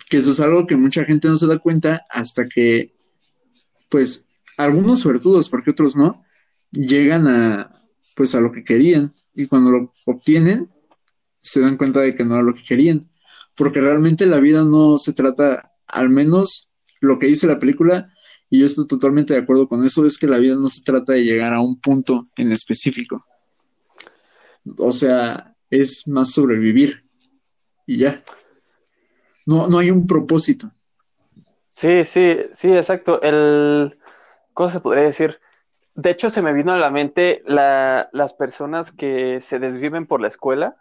Que 0.09 0.19
eso 0.19 0.31
es 0.31 0.41
algo 0.41 0.67
que 0.67 0.77
mucha 0.77 1.05
gente 1.05 1.29
no 1.29 1.37
se 1.37 1.47
da 1.47 1.59
cuenta 1.59 2.07
hasta 2.11 2.47
que, 2.47 2.95
pues, 3.89 4.27
algunos 4.57 5.01
suertudos, 5.01 5.49
porque 5.49 5.71
otros 5.71 5.97
no, 5.97 6.25
llegan 6.71 7.27
a, 7.29 7.71
pues, 8.17 8.35
a 8.35 8.41
lo 8.41 8.53
que 8.53 8.65
querían. 8.65 9.13
Y 9.35 9.47
cuando 9.47 9.71
lo 9.71 9.93
obtienen, 10.07 10.71
se 11.41 11.61
dan 11.61 11.77
cuenta 11.77 12.01
de 12.01 12.15
que 12.15 12.25
no 12.25 12.35
era 12.35 12.43
lo 12.43 12.55
que 12.55 12.65
querían. 12.65 13.11
Porque 13.55 13.81
realmente 13.81 14.27
la 14.27 14.41
vida 14.41 14.65
no 14.65 14.99
se 14.99 15.13
trata, 15.13 15.73
al 15.87 16.11
menos 16.11 16.68
lo 17.01 17.19
que 17.19 17.27
dice 17.27 17.47
la 17.47 17.59
película, 17.59 18.13
y 18.51 18.61
yo 18.61 18.67
estoy 18.67 18.87
totalmente 18.87 19.35
de 19.35 19.41
acuerdo 19.41 19.69
con 19.69 19.85
eso, 19.85 20.07
es 20.07 20.19
que 20.19 20.27
la 20.27 20.39
vida 20.39 20.55
no 20.55 20.69
se 20.69 20.83
trata 20.83 21.13
de 21.13 21.25
llegar 21.25 21.53
a 21.53 21.61
un 21.61 21.81
punto 21.81 22.25
en 22.37 22.53
específico. 22.53 23.27
O 24.79 24.93
sea, 24.93 25.55
es 25.71 26.09
más 26.09 26.33
sobrevivir. 26.33 27.05
Y 27.87 27.99
ya. 27.99 28.23
No, 29.47 29.69
no 29.69 29.79
hay 29.79 29.91
un 29.91 30.07
propósito. 30.07 30.71
Sí, 31.69 32.05
sí, 32.05 32.37
sí, 32.53 32.73
exacto. 32.73 33.21
El, 33.23 33.99
¿cómo 34.53 34.69
se 34.71 34.81
podría 34.81 35.05
decir? 35.05 35.41
De 35.95 36.11
hecho, 36.11 36.31
se 36.31 36.43
me 36.43 36.53
vino 36.53 36.73
a 36.73 36.77
la 36.77 36.91
mente 36.91 37.43
la, 37.47 38.09
las 38.13 38.33
personas 38.33 38.93
que 38.93 39.41
se 39.41 39.59
desviven 39.59 40.07
por 40.07 40.21
la 40.21 40.29
escuela, 40.29 40.77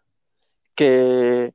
que, 0.75 1.53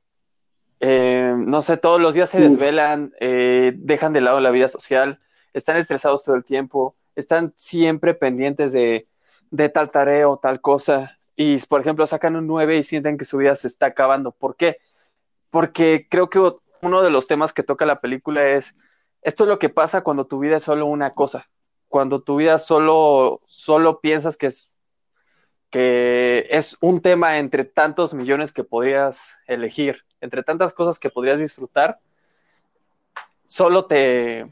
eh, 0.85 1.33
no 1.37 1.61
sé, 1.61 1.77
todos 1.77 2.01
los 2.01 2.13
días 2.13 2.29
se 2.29 2.41
desvelan, 2.41 3.13
eh, 3.21 3.71
dejan 3.73 4.11
de 4.11 4.19
lado 4.19 4.41
la 4.41 4.51
vida 4.51 4.67
social, 4.67 5.21
están 5.53 5.77
estresados 5.77 6.25
todo 6.25 6.35
el 6.35 6.43
tiempo, 6.43 6.97
están 7.15 7.53
siempre 7.55 8.13
pendientes 8.13 8.73
de, 8.73 9.07
de 9.49 9.69
tal 9.69 9.91
tarea 9.91 10.27
o 10.27 10.35
tal 10.35 10.59
cosa, 10.59 11.17
y 11.37 11.57
por 11.67 11.79
ejemplo 11.79 12.05
sacan 12.05 12.35
un 12.35 12.47
9 12.47 12.75
y 12.75 12.83
sienten 12.83 13.17
que 13.17 13.23
su 13.23 13.37
vida 13.37 13.55
se 13.55 13.69
está 13.69 13.85
acabando. 13.85 14.33
¿Por 14.33 14.57
qué? 14.57 14.79
Porque 15.51 16.05
creo 16.09 16.29
que 16.29 16.39
uno 16.81 17.01
de 17.01 17.11
los 17.11 17.27
temas 17.27 17.53
que 17.53 17.63
toca 17.63 17.85
la 17.85 18.01
película 18.01 18.45
es, 18.49 18.75
esto 19.21 19.45
es 19.45 19.49
lo 19.49 19.59
que 19.59 19.69
pasa 19.69 20.01
cuando 20.01 20.27
tu 20.27 20.39
vida 20.39 20.57
es 20.57 20.63
solo 20.63 20.85
una 20.85 21.13
cosa, 21.13 21.47
cuando 21.87 22.23
tu 22.23 22.35
vida 22.35 22.57
solo, 22.57 23.39
solo 23.47 24.01
piensas 24.01 24.35
que 24.35 24.47
es, 24.47 24.69
que 25.69 26.45
es 26.49 26.75
un 26.81 27.01
tema 27.01 27.37
entre 27.37 27.63
tantos 27.63 28.13
millones 28.13 28.51
que 28.51 28.65
podrías 28.65 29.21
elegir, 29.47 30.03
entre 30.23 30.41
tantas 30.43 30.73
cosas 30.73 30.97
que 30.99 31.09
podrías 31.09 31.39
disfrutar, 31.39 31.99
solo 33.45 33.85
te, 33.85 34.47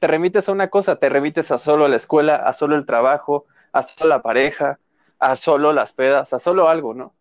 te 0.00 0.06
remites 0.06 0.48
a 0.48 0.52
una 0.52 0.68
cosa, 0.68 0.96
te 0.96 1.08
remites 1.08 1.50
a 1.50 1.58
solo 1.58 1.86
la 1.88 1.96
escuela, 1.96 2.36
a 2.36 2.52
solo 2.52 2.76
el 2.76 2.84
trabajo, 2.84 3.46
a 3.72 3.82
solo 3.82 4.10
la 4.10 4.22
pareja, 4.22 4.78
a 5.18 5.36
solo 5.36 5.72
las 5.72 5.92
pedas, 5.92 6.32
a 6.32 6.38
solo 6.38 6.68
algo, 6.68 6.94
¿no? 6.94 7.14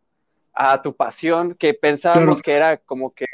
A 0.53 0.81
tu 0.81 0.95
pasión, 0.95 1.53
que 1.53 1.75
pensábamos 1.75 2.41
Claro. 2.41 2.43
que 2.43 2.53
era 2.53 2.77
como 2.77 3.13
que 3.13 3.27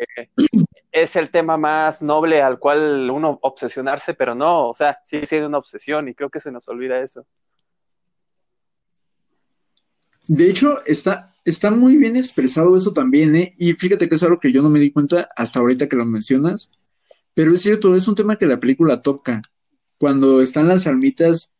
es 0.91 1.15
el 1.15 1.31
tema 1.31 1.57
más 1.57 2.01
noble 2.01 2.41
al 2.41 2.59
cual 2.59 3.09
uno 3.09 3.39
obsesionarse, 3.41 4.13
pero 4.13 4.35
no, 4.35 4.67
o 4.69 4.75
sea, 4.75 4.99
sigue 5.05 5.25
siendo 5.25 5.47
una 5.47 5.57
obsesión 5.57 6.07
y 6.07 6.13
creo 6.13 6.29
que 6.29 6.39
se 6.41 6.51
nos 6.51 6.67
olvida 6.67 6.99
eso. 6.99 7.25
De 10.27 10.49
hecho, 10.49 10.85
está, 10.85 11.32
está 11.45 11.71
muy 11.71 11.97
bien 11.97 12.15
expresado 12.15 12.75
eso 12.75 12.91
también, 12.91 13.35
¿eh? 13.35 13.55
Y 13.57 13.73
fíjate 13.73 14.07
que 14.07 14.15
es 14.15 14.23
algo 14.23 14.39
que 14.39 14.51
yo 14.51 14.61
no 14.61 14.69
me 14.69 14.79
di 14.79 14.91
cuenta 14.91 15.27
hasta 15.35 15.59
ahorita 15.59 15.89
que 15.89 15.95
lo 15.95 16.05
mencionas, 16.05 16.69
pero 17.33 17.53
es 17.53 17.61
cierto, 17.61 17.95
es 17.95 18.07
un 18.07 18.15
tema 18.15 18.37
que 18.37 18.45
la 18.45 18.59
película 18.59 18.99
toca. 18.99 19.41
Cuando 19.97 20.41
están 20.41 20.67
las 20.67 20.87
almitas, 20.87 21.51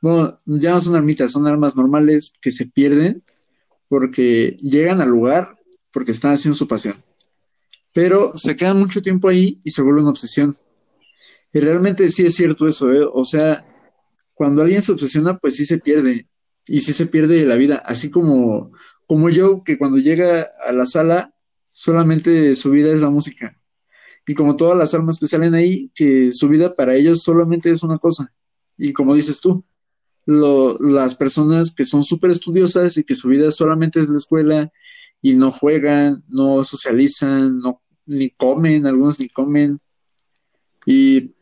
bueno, 0.00 0.36
ya 0.46 0.72
no 0.72 0.80
son 0.80 0.94
almitas, 0.94 1.32
son 1.32 1.46
armas 1.46 1.76
normales 1.76 2.32
que 2.40 2.50
se 2.50 2.66
pierden 2.66 3.22
porque 3.88 4.56
llegan 4.60 5.00
al 5.00 5.08
lugar 5.08 5.56
porque 5.92 6.12
están 6.12 6.32
haciendo 6.32 6.54
su 6.54 6.68
pasión. 6.68 7.02
Pero 7.92 8.36
se 8.36 8.56
quedan 8.56 8.78
mucho 8.78 9.02
tiempo 9.02 9.28
ahí 9.28 9.60
y 9.64 9.70
se 9.70 9.82
vuelve 9.82 10.02
una 10.02 10.10
obsesión. 10.10 10.56
Y 11.52 11.60
realmente 11.60 12.08
sí 12.08 12.26
es 12.26 12.36
cierto 12.36 12.68
eso, 12.68 12.92
¿eh? 12.92 13.04
O 13.10 13.24
sea, 13.24 13.64
cuando 14.34 14.62
alguien 14.62 14.82
se 14.82 14.92
obsesiona, 14.92 15.38
pues 15.38 15.56
sí 15.56 15.64
se 15.64 15.78
pierde 15.78 16.28
y 16.66 16.80
sí 16.80 16.92
se 16.92 17.06
pierde 17.06 17.44
la 17.44 17.56
vida, 17.56 17.76
así 17.84 18.10
como, 18.10 18.72
como 19.08 19.30
yo, 19.30 19.64
que 19.64 19.78
cuando 19.78 19.96
llega 19.96 20.52
a 20.64 20.70
la 20.72 20.84
sala, 20.84 21.34
solamente 21.64 22.54
su 22.54 22.70
vida 22.70 22.92
es 22.92 23.00
la 23.00 23.08
música. 23.08 23.58
Y 24.26 24.34
como 24.34 24.54
todas 24.54 24.76
las 24.76 24.92
almas 24.92 25.18
que 25.18 25.26
salen 25.26 25.54
ahí, 25.54 25.90
que 25.94 26.30
su 26.30 26.46
vida 26.50 26.76
para 26.76 26.94
ellos 26.94 27.22
solamente 27.22 27.70
es 27.70 27.82
una 27.82 27.96
cosa. 27.96 28.30
Y 28.76 28.92
como 28.92 29.14
dices 29.14 29.40
tú, 29.40 29.64
las 30.26 31.14
personas 31.14 31.74
que 31.74 31.86
son 31.86 32.04
súper 32.04 32.32
estudiosas 32.32 32.98
y 32.98 33.04
que 33.04 33.14
su 33.14 33.28
vida 33.28 33.50
solamente 33.50 33.98
es 33.98 34.10
la 34.10 34.18
escuela 34.18 34.70
y 35.22 35.36
no 35.36 35.50
juegan, 35.50 36.22
no 36.28 36.62
socializan, 36.62 37.56
no, 37.56 37.80
ni 38.04 38.28
comen, 38.28 38.86
algunos 38.86 39.18
ni 39.18 39.30
comen. 39.30 39.80
Y 40.84 41.34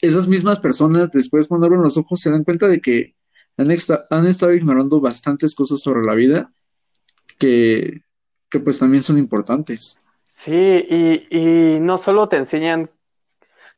esas 0.00 0.26
mismas 0.26 0.58
personas 0.58 1.10
después 1.12 1.48
cuando 1.48 1.66
abren 1.66 1.82
los 1.82 1.98
ojos 1.98 2.18
se 2.18 2.30
dan 2.30 2.44
cuenta 2.44 2.66
de 2.66 2.80
que 2.80 3.14
han, 3.58 3.68
han 4.08 4.26
estado 4.26 4.54
ignorando 4.54 5.02
bastantes 5.02 5.54
cosas 5.54 5.82
sobre 5.82 6.06
la 6.06 6.14
vida 6.14 6.50
que, 7.42 8.02
que 8.48 8.60
pues 8.60 8.78
también 8.78 9.02
son 9.02 9.18
importantes. 9.18 9.98
Sí, 10.26 10.54
y, 10.54 11.26
y 11.76 11.80
no 11.80 11.98
solo 11.98 12.28
te 12.28 12.36
enseñan, 12.36 12.90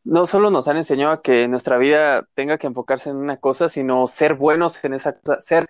no 0.05 0.27
solo 0.27 0.51
nos 0.51 0.69
han 0.69 0.77
enseñado 0.77 1.13
a 1.13 1.23
que 1.23 1.49
nuestra 1.49 1.79
vida 1.79 2.29
tenga 2.35 2.59
que 2.59 2.67
enfocarse 2.67 3.11
en 3.11 3.17
una 3.17 3.39
cosa, 3.39 3.69
sino 3.69 4.07
ser 4.07 4.35
buenos 4.35 4.83
en 4.85 4.95
esa 4.95 5.15
cosa, 5.19 5.41
ser 5.41 5.69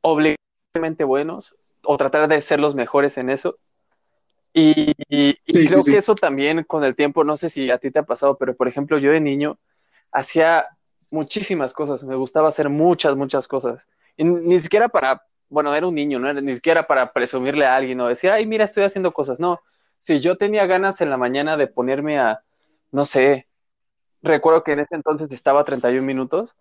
obligatoriamente 0.00 1.04
buenos 1.04 1.54
o 1.84 1.96
tratar 1.96 2.28
de 2.28 2.40
ser 2.40 2.60
los 2.60 2.74
mejores 2.74 3.18
en 3.18 3.30
eso. 3.30 3.58
Y, 4.54 4.94
Sí, 5.52 5.66
creo 5.66 5.82
sí. 5.82 5.92
que 5.92 5.98
eso 5.98 6.14
también 6.14 6.64
con 6.64 6.82
el 6.84 6.96
tiempo, 6.96 7.24
no 7.24 7.36
sé 7.36 7.50
si 7.50 7.70
a 7.70 7.78
ti 7.78 7.90
te 7.90 7.98
ha 7.98 8.04
pasado, 8.04 8.38
pero 8.38 8.56
por 8.56 8.68
ejemplo, 8.68 8.98
yo 8.98 9.12
de 9.12 9.20
niño 9.20 9.58
hacía 10.12 10.66
muchísimas 11.10 11.74
cosas, 11.74 12.04
me 12.04 12.16
gustaba 12.16 12.48
hacer 12.48 12.70
muchas, 12.70 13.16
muchas 13.16 13.48
cosas. 13.48 13.84
Y 14.16 14.24
ni 14.24 14.58
siquiera 14.60 14.88
para, 14.88 15.22
bueno, 15.48 15.74
era 15.74 15.86
un 15.86 15.94
niño, 15.94 16.18
no 16.18 16.28
era 16.28 16.40
ni 16.40 16.54
siquiera 16.54 16.86
para 16.86 17.12
presumirle 17.12 17.66
a 17.66 17.76
alguien 17.76 18.00
o 18.00 18.08
decir, 18.08 18.30
ay, 18.30 18.46
mira, 18.46 18.64
estoy 18.64 18.84
haciendo 18.84 19.12
cosas. 19.12 19.40
No, 19.40 19.60
si 19.98 20.20
yo 20.20 20.36
tenía 20.36 20.66
ganas 20.66 21.00
en 21.00 21.10
la 21.10 21.16
mañana 21.16 21.56
de 21.56 21.66
ponerme 21.66 22.18
a, 22.18 22.42
no 22.92 23.04
sé, 23.04 23.48
recuerdo 24.22 24.62
que 24.64 24.72
en 24.72 24.80
ese 24.80 24.94
entonces 24.94 25.30
estaba 25.32 25.60
a 25.60 25.64
31 25.64 26.06
minutos, 26.06 26.56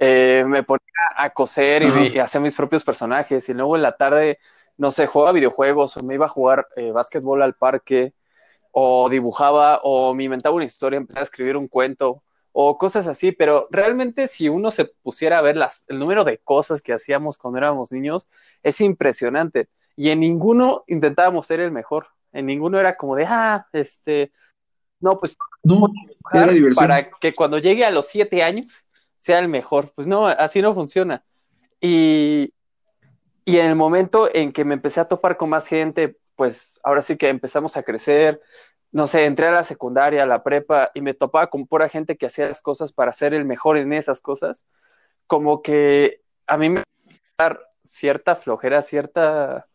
eh, 0.00 0.44
me 0.46 0.62
ponía 0.62 0.82
a 1.16 1.30
coser 1.30 1.82
y, 1.82 2.18
hacer 2.18 2.40
mis 2.40 2.54
propios 2.54 2.84
personajes 2.84 3.48
y 3.48 3.54
luego 3.54 3.76
en 3.76 3.82
la 3.82 3.96
tarde, 3.96 4.38
no 4.76 4.90
sé, 4.90 5.06
jugaba 5.06 5.32
videojuegos 5.32 5.96
o 5.96 6.02
me 6.02 6.14
iba 6.14 6.26
a 6.26 6.30
jugar 6.30 6.66
eh, 6.76 6.90
básquetbol 6.92 7.42
al 7.42 7.54
parque 7.54 8.14
o 8.72 9.08
dibujaba 9.08 9.80
o 9.82 10.14
me 10.14 10.24
inventaba 10.24 10.56
una 10.56 10.64
historia, 10.64 10.96
empezaba 10.96 11.20
a 11.20 11.24
escribir 11.24 11.56
un 11.56 11.68
cuento 11.68 12.22
o 12.52 12.76
cosas 12.78 13.06
así, 13.06 13.32
pero 13.32 13.66
realmente 13.70 14.26
si 14.26 14.48
uno 14.48 14.70
se 14.70 14.84
pusiera 14.84 15.38
a 15.38 15.42
ver 15.42 15.56
las, 15.56 15.84
el 15.88 15.98
número 15.98 16.24
de 16.24 16.38
cosas 16.38 16.82
que 16.82 16.92
hacíamos 16.92 17.38
cuando 17.38 17.58
éramos 17.58 17.92
niños, 17.92 18.26
es 18.62 18.80
impresionante. 18.80 19.68
Y 19.96 20.10
en 20.10 20.20
ninguno 20.20 20.84
intentábamos 20.86 21.46
ser 21.46 21.60
el 21.60 21.70
mejor, 21.70 22.08
en 22.32 22.46
ninguno 22.46 22.78
era 22.78 22.96
como 22.96 23.16
de, 23.16 23.24
ah, 23.26 23.66
este, 23.72 24.32
no, 25.00 25.18
pues 25.18 25.36
No, 25.62 25.88
era 26.32 26.52
diversión. 26.52 26.86
para 26.86 27.10
que 27.10 27.34
cuando 27.34 27.58
llegue 27.58 27.84
a 27.84 27.90
los 27.90 28.06
siete 28.06 28.42
años 28.42 28.84
sea 29.18 29.38
el 29.38 29.48
mejor. 29.48 29.92
Pues 29.94 30.06
no, 30.06 30.26
así 30.26 30.62
no 30.62 30.72
funciona. 30.74 31.24
Y, 31.80 32.54
y 33.44 33.58
en 33.58 33.66
el 33.66 33.76
momento 33.76 34.28
en 34.32 34.52
que 34.52 34.64
me 34.64 34.74
empecé 34.74 35.00
a 35.00 35.08
topar 35.08 35.36
con 35.36 35.50
más 35.50 35.66
gente, 35.66 36.16
pues 36.36 36.80
ahora 36.82 37.02
sí 37.02 37.16
que 37.16 37.28
empezamos 37.28 37.76
a 37.76 37.82
crecer, 37.82 38.40
no 38.92 39.06
sé, 39.06 39.24
entré 39.26 39.48
a 39.48 39.52
la 39.52 39.64
secundaria, 39.64 40.22
a 40.24 40.26
la 40.26 40.42
prepa 40.42 40.90
y 40.94 41.00
me 41.00 41.14
topaba 41.14 41.48
con 41.48 41.66
pura 41.66 41.88
gente 41.88 42.16
que 42.16 42.26
hacía 42.26 42.48
las 42.48 42.62
cosas 42.62 42.92
para 42.92 43.12
ser 43.12 43.34
el 43.34 43.44
mejor 43.46 43.76
en 43.78 43.92
esas 43.92 44.20
cosas, 44.20 44.66
como 45.26 45.62
que 45.62 46.22
a 46.46 46.56
mí 46.58 46.70
me 46.70 46.82
dar 47.38 47.60
cierta 47.84 48.36
flojera, 48.36 48.82
cierta... 48.82 49.66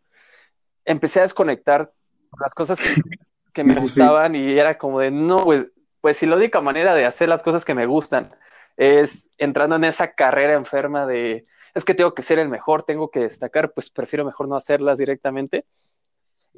Empecé 0.85 1.19
a 1.19 1.23
desconectar 1.23 1.91
con 2.29 2.39
las 2.41 2.53
cosas 2.53 2.79
que, 2.79 2.85
que 3.53 3.63
me 3.63 3.73
Sí, 3.73 3.87
sí. 3.89 4.09
gustaban 4.09 4.35
y 4.35 4.57
era 4.57 4.77
como 4.77 4.99
de, 4.99 5.11
no, 5.11 5.43
pues, 5.43 5.67
pues 6.01 6.17
si 6.17 6.25
la 6.25 6.35
única 6.37 6.61
manera 6.61 6.95
de 6.95 7.05
hacer 7.05 7.29
las 7.29 7.43
cosas 7.43 7.65
que 7.65 7.73
me 7.75 7.85
gustan 7.85 8.35
es 8.77 9.29
entrando 9.37 9.75
en 9.75 9.83
esa 9.85 10.13
carrera 10.13 10.53
enferma 10.53 11.05
de, 11.07 11.45
es 11.73 11.85
que 11.85 11.93
tengo 11.93 12.13
que 12.13 12.21
ser 12.21 12.39
el 12.39 12.49
mejor, 12.49 12.83
tengo 12.83 13.09
que 13.11 13.21
destacar, 13.21 13.73
pues 13.73 13.89
prefiero 13.89 14.25
mejor 14.25 14.47
no 14.47 14.55
hacerlas 14.55 14.99
directamente. 14.99 15.65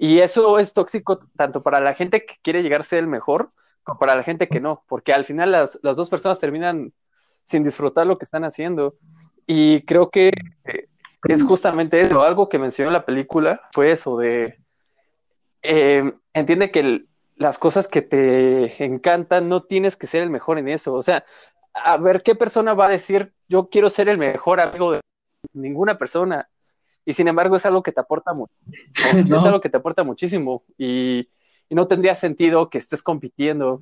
Y 0.02 0.20
eso 0.20 0.60
es 0.60 0.74
tóxico 0.74 1.20
tanto 1.36 1.62
para 1.62 1.82
la 1.82 1.94
gente 1.94 2.26
que 2.26 2.36
quiere 2.42 2.64
llegar 2.64 2.82
a 2.82 2.86
ser 2.86 3.00
el 3.00 3.08
mejor 3.08 3.52
como 3.84 4.00
para 4.00 4.16
la 4.16 4.24
gente 4.24 4.48
que 4.48 4.62
no, 4.62 4.84
porque 4.88 5.14
al 5.14 5.26
final 5.26 5.52
las, 5.52 5.78
las 5.84 5.98
dos 5.98 6.10
personas 6.10 6.40
terminan 6.40 6.94
sin 7.44 7.64
disfrutar 7.64 8.08
lo 8.08 8.18
que 8.18 8.26
están 8.26 8.46
haciendo. 8.46 8.96
Y 9.46 9.82
creo 9.82 10.10
que 10.10 10.32
eh, 10.64 10.88
es 11.28 11.44
justamente 11.44 12.00
eso, 12.00 12.24
algo 12.24 12.48
que 12.48 12.60
me 12.60 12.66
enseñó 12.66 12.92
la 12.92 13.06
película 13.06 13.62
fue 13.74 13.92
eso 13.92 14.18
de, 14.18 14.58
eh, 15.62 16.14
entiende 16.34 16.72
que 16.72 17.06
las 17.36 17.58
cosas 17.58 17.88
que 17.88 18.02
te 18.02 18.84
encantan, 18.84 19.48
no 19.48 19.64
tienes 19.64 19.96
que 19.96 20.08
ser 20.08 20.22
el 20.22 20.30
mejor 20.30 20.60
en 20.60 20.70
eso. 20.70 20.94
O 20.94 21.02
sea, 21.02 21.26
a 21.74 21.98
ver 21.98 22.24
qué 22.24 22.36
persona 22.36 22.74
va 22.74 22.88
a 22.88 22.92
decir, 22.92 23.34
yo 23.48 23.70
quiero 23.70 23.90
ser 23.90 24.10
el 24.10 24.18
mejor 24.18 24.62
amigo 24.62 24.94
de 24.94 25.02
ninguna 25.54 25.98
persona. 25.98 26.50
Y 27.06 27.14
sin 27.14 27.28
embargo 27.28 27.56
es 27.56 27.66
algo 27.66 27.84
que 27.84 27.92
te 27.92 28.02
aporta 28.02 28.34
mucho. 28.34 28.54
No. 29.28 29.38
Es 29.38 29.46
algo 29.46 29.62
que 29.62 29.70
te 29.70 29.78
aporta 29.78 30.04
muchísimo. 30.04 30.64
Y, 30.78 31.30
y 31.70 31.76
no 31.76 31.88
tendría 31.88 32.16
sentido 32.16 32.70
que 32.70 32.78
estés 32.78 33.04
compitiendo. 33.04 33.82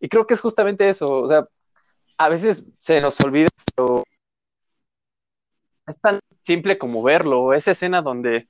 Y 0.00 0.08
creo 0.08 0.26
que 0.26 0.34
es 0.34 0.40
justamente 0.40 0.88
eso. 0.88 1.10
O 1.10 1.28
sea, 1.28 1.48
a 2.18 2.28
veces 2.28 2.66
se 2.78 3.00
nos 3.00 3.20
olvida, 3.20 3.48
pero 3.74 4.04
es 5.86 6.00
tan 6.00 6.20
simple 6.44 6.78
como 6.78 7.02
verlo. 7.02 7.52
Esa 7.52 7.72
escena 7.72 8.02
donde 8.02 8.48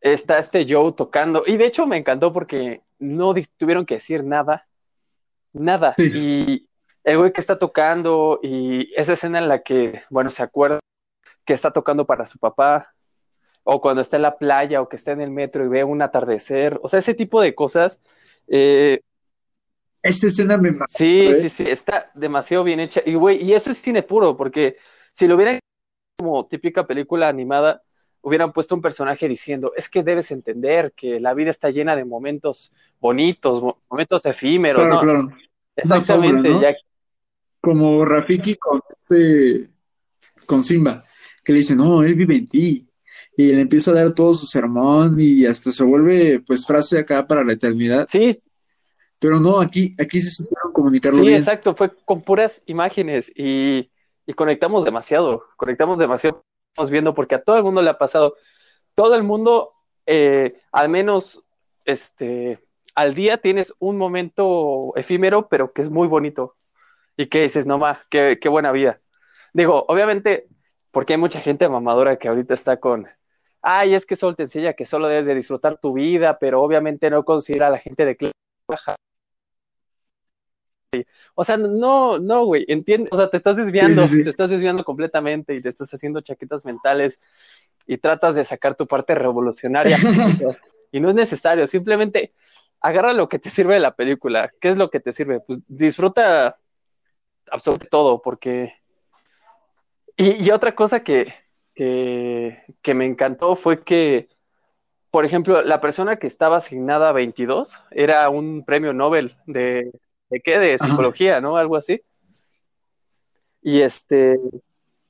está 0.00 0.38
este 0.38 0.66
Joe 0.68 0.92
tocando. 0.92 1.44
Y 1.46 1.56
de 1.56 1.66
hecho 1.66 1.86
me 1.86 1.96
encantó 1.96 2.32
porque 2.32 2.82
no 2.98 3.34
tuvieron 3.56 3.86
que 3.86 3.94
decir 3.94 4.24
nada. 4.24 4.66
Nada. 5.52 5.94
Sí. 5.96 6.10
Y 6.14 6.68
el 7.04 7.18
güey 7.18 7.32
que 7.32 7.40
está 7.40 7.58
tocando 7.58 8.40
y 8.42 8.92
esa 8.96 9.14
escena 9.14 9.38
en 9.38 9.48
la 9.48 9.62
que, 9.62 10.02
bueno, 10.10 10.30
se 10.30 10.42
acuerda 10.42 10.80
que 11.44 11.54
está 11.54 11.72
tocando 11.72 12.04
para 12.04 12.24
su 12.24 12.38
papá. 12.38 12.92
O 13.68 13.80
cuando 13.80 14.02
está 14.02 14.16
en 14.16 14.22
la 14.22 14.38
playa 14.38 14.80
o 14.82 14.88
que 14.88 14.96
está 14.96 15.12
en 15.12 15.20
el 15.22 15.30
metro 15.30 15.64
y 15.64 15.68
ve 15.68 15.84
un 15.84 16.02
atardecer. 16.02 16.78
O 16.82 16.88
sea, 16.88 17.00
ese 17.00 17.14
tipo 17.14 17.40
de 17.40 17.54
cosas. 17.54 18.00
eh, 18.48 19.00
Esa 20.02 20.28
escena 20.28 20.56
me. 20.56 20.70
Sí, 20.86 21.26
¿eh? 21.26 21.34
sí, 21.34 21.48
sí, 21.48 21.64
está 21.68 22.10
demasiado 22.14 22.62
bien 22.64 22.80
hecha. 22.80 23.02
Y, 23.04 23.14
güey, 23.14 23.42
y 23.44 23.54
eso 23.54 23.70
es 23.70 23.78
cine 23.78 24.02
puro, 24.02 24.36
porque 24.36 24.76
si 25.10 25.26
lo 25.26 25.34
hubieran 25.36 25.58
como 26.18 26.46
típica 26.46 26.86
película 26.86 27.28
animada, 27.28 27.82
hubieran 28.22 28.52
puesto 28.52 28.74
un 28.74 28.82
personaje 28.82 29.28
diciendo, 29.28 29.72
es 29.76 29.88
que 29.88 30.02
debes 30.02 30.30
entender 30.30 30.92
que 30.96 31.20
la 31.20 31.34
vida 31.34 31.50
está 31.50 31.70
llena 31.70 31.96
de 31.96 32.04
momentos 32.04 32.74
bonitos, 33.00 33.62
mo- 33.62 33.82
momentos 33.90 34.26
efímeros, 34.26 34.82
Claro, 34.82 34.98
¿no? 34.98 35.00
claro. 35.00 35.36
Exactamente, 35.76 36.48
fábula, 36.48 36.60
¿no? 36.60 36.60
ya, 36.62 36.76
Como 37.60 38.04
Rafiki 38.04 38.56
con, 38.56 38.80
este- 39.02 39.70
con 40.46 40.62
Simba, 40.64 41.04
que 41.44 41.52
le 41.52 41.58
dice, 41.58 41.76
no, 41.76 42.02
él 42.02 42.14
vive 42.14 42.36
en 42.36 42.46
ti. 42.48 42.88
Y 43.36 43.52
le 43.52 43.60
empieza 43.60 43.90
a 43.90 43.94
dar 43.94 44.12
todo 44.12 44.32
su 44.34 44.46
sermón 44.46 45.16
y 45.20 45.44
hasta 45.46 45.70
se 45.70 45.84
vuelve, 45.84 46.40
pues, 46.40 46.66
frase 46.66 46.98
acá 46.98 47.26
para 47.26 47.44
la 47.44 47.52
eternidad. 47.52 48.08
sí, 48.08 48.42
Pero 49.18 49.40
no, 49.40 49.60
aquí, 49.60 49.94
aquí 49.98 50.20
se 50.20 50.30
supieron 50.30 50.72
comunicarlo 50.72 51.22
sí, 51.22 51.26
bien. 51.26 51.38
exacto, 51.38 51.74
fue 51.74 51.90
con 52.04 52.22
puras 52.22 52.62
imágenes 52.66 53.30
y, 53.34 53.90
y 54.26 54.32
conectamos 54.34 54.84
demasiado, 54.84 55.44
conectamos 55.56 55.98
demasiado, 55.98 56.44
estamos 56.72 56.90
viendo, 56.90 57.14
porque 57.14 57.34
a 57.34 57.42
todo 57.42 57.56
el 57.56 57.62
mundo 57.64 57.82
le 57.82 57.90
ha 57.90 57.98
pasado, 57.98 58.36
todo 58.94 59.14
el 59.14 59.22
mundo, 59.22 59.72
eh, 60.06 60.60
al 60.72 60.88
menos, 60.88 61.44
este, 61.84 62.58
al 62.94 63.14
día 63.14 63.38
tienes 63.40 63.74
un 63.78 63.98
momento 63.98 64.92
efímero, 64.96 65.48
pero 65.48 65.72
que 65.72 65.82
es 65.82 65.90
muy 65.90 66.08
bonito 66.08 66.56
y 67.16 67.28
que 67.28 67.42
dices, 67.42 67.66
no 67.66 67.78
ma, 67.78 68.00
qué, 68.10 68.38
qué 68.40 68.48
buena 68.48 68.72
vida. 68.72 69.00
Digo, 69.52 69.84
obviamente, 69.88 70.46
porque 70.90 71.14
hay 71.14 71.18
mucha 71.18 71.40
gente 71.40 71.68
mamadora 71.68 72.16
que 72.18 72.28
ahorita 72.28 72.54
está 72.54 72.78
con, 72.78 73.06
ay, 73.68 73.94
es 73.94 74.06
que 74.06 74.14
solo 74.14 74.34
te 74.34 74.44
enseña 74.44 74.74
que 74.74 74.86
solo 74.86 75.08
debes 75.08 75.26
de 75.26 75.34
disfrutar 75.34 75.76
tu 75.78 75.92
vida, 75.92 76.38
pero 76.38 76.62
obviamente 76.62 77.10
no 77.10 77.24
considera 77.24 77.66
a 77.66 77.70
la 77.70 77.80
gente 77.80 78.04
de 78.04 78.16
clase 78.16 78.32
baja. 78.68 78.94
O 81.34 81.44
sea, 81.44 81.56
no, 81.56 82.20
no, 82.20 82.44
güey, 82.46 82.64
entiende, 82.68 83.08
o 83.10 83.16
sea, 83.16 83.28
te 83.28 83.36
estás 83.36 83.56
desviando, 83.56 84.04
Sí, 84.04 84.08
sí, 84.08 84.16
sí. 84.18 84.22
te 84.24 84.30
estás 84.30 84.50
desviando 84.50 84.84
completamente 84.84 85.52
y 85.52 85.60
te 85.60 85.68
estás 85.68 85.92
haciendo 85.92 86.20
chaquetas 86.20 86.64
mentales 86.64 87.20
y 87.88 87.98
tratas 87.98 88.36
de 88.36 88.44
sacar 88.44 88.76
tu 88.76 88.86
parte 88.86 89.16
revolucionaria 89.16 89.96
y 90.92 91.00
no 91.00 91.08
es 91.08 91.16
necesario, 91.16 91.66
simplemente 91.66 92.32
agarra 92.80 93.12
lo 93.14 93.28
que 93.28 93.40
te 93.40 93.50
sirve 93.50 93.74
de 93.74 93.80
la 93.80 93.96
película. 93.96 94.52
¿Qué 94.60 94.68
es 94.68 94.76
lo 94.76 94.90
que 94.90 95.00
te 95.00 95.12
sirve? 95.12 95.40
Pues 95.40 95.58
disfruta 95.66 96.56
absolutamente 97.50 97.90
todo, 97.90 98.22
porque... 98.22 98.74
Y, 100.16 100.44
y 100.44 100.50
otra 100.50 100.74
cosa 100.74 101.00
que, 101.00 101.34
que, 101.76 102.62
que 102.82 102.94
me 102.94 103.04
encantó 103.04 103.54
fue 103.54 103.84
que, 103.84 104.28
por 105.12 105.24
ejemplo, 105.24 105.62
la 105.62 105.80
persona 105.80 106.16
que 106.16 106.26
estaba 106.26 106.56
asignada 106.56 107.10
a 107.10 107.12
22 107.12 107.80
era 107.92 108.28
un 108.30 108.64
premio 108.64 108.92
Nobel 108.92 109.36
de, 109.46 109.92
¿de 110.30 110.40
qué? 110.40 110.58
De 110.58 110.74
Ajá. 110.74 110.88
psicología, 110.88 111.40
¿no? 111.40 111.56
Algo 111.56 111.76
así. 111.76 112.00
Y 113.62 113.80
este, 113.82 114.40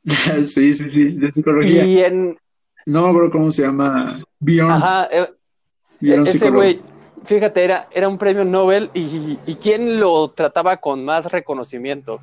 Sí, 0.45 0.73
sí, 0.75 0.91
sí, 0.91 1.13
de 1.13 1.33
psicología. 1.33 1.85
y 1.85 2.01
en, 2.01 2.39
No 2.85 3.03
me 3.03 3.09
acuerdo 3.09 3.31
cómo 3.31 3.51
se 3.51 3.63
llama. 3.63 4.23
Ajá, 4.69 5.09
eh, 5.11 5.31
Bjorn 6.01 6.27
ese 6.27 6.51
güey, 6.51 6.81
fíjate, 7.25 7.65
era, 7.65 7.89
era 7.91 8.09
un 8.09 8.19
premio 8.19 8.45
Nobel 8.45 8.91
y, 8.93 9.39
y 9.47 9.55
quién 9.57 9.99
lo 9.99 10.31
trataba 10.31 10.77
con 10.79 11.05
más 11.05 11.31
reconocimiento. 11.31 12.21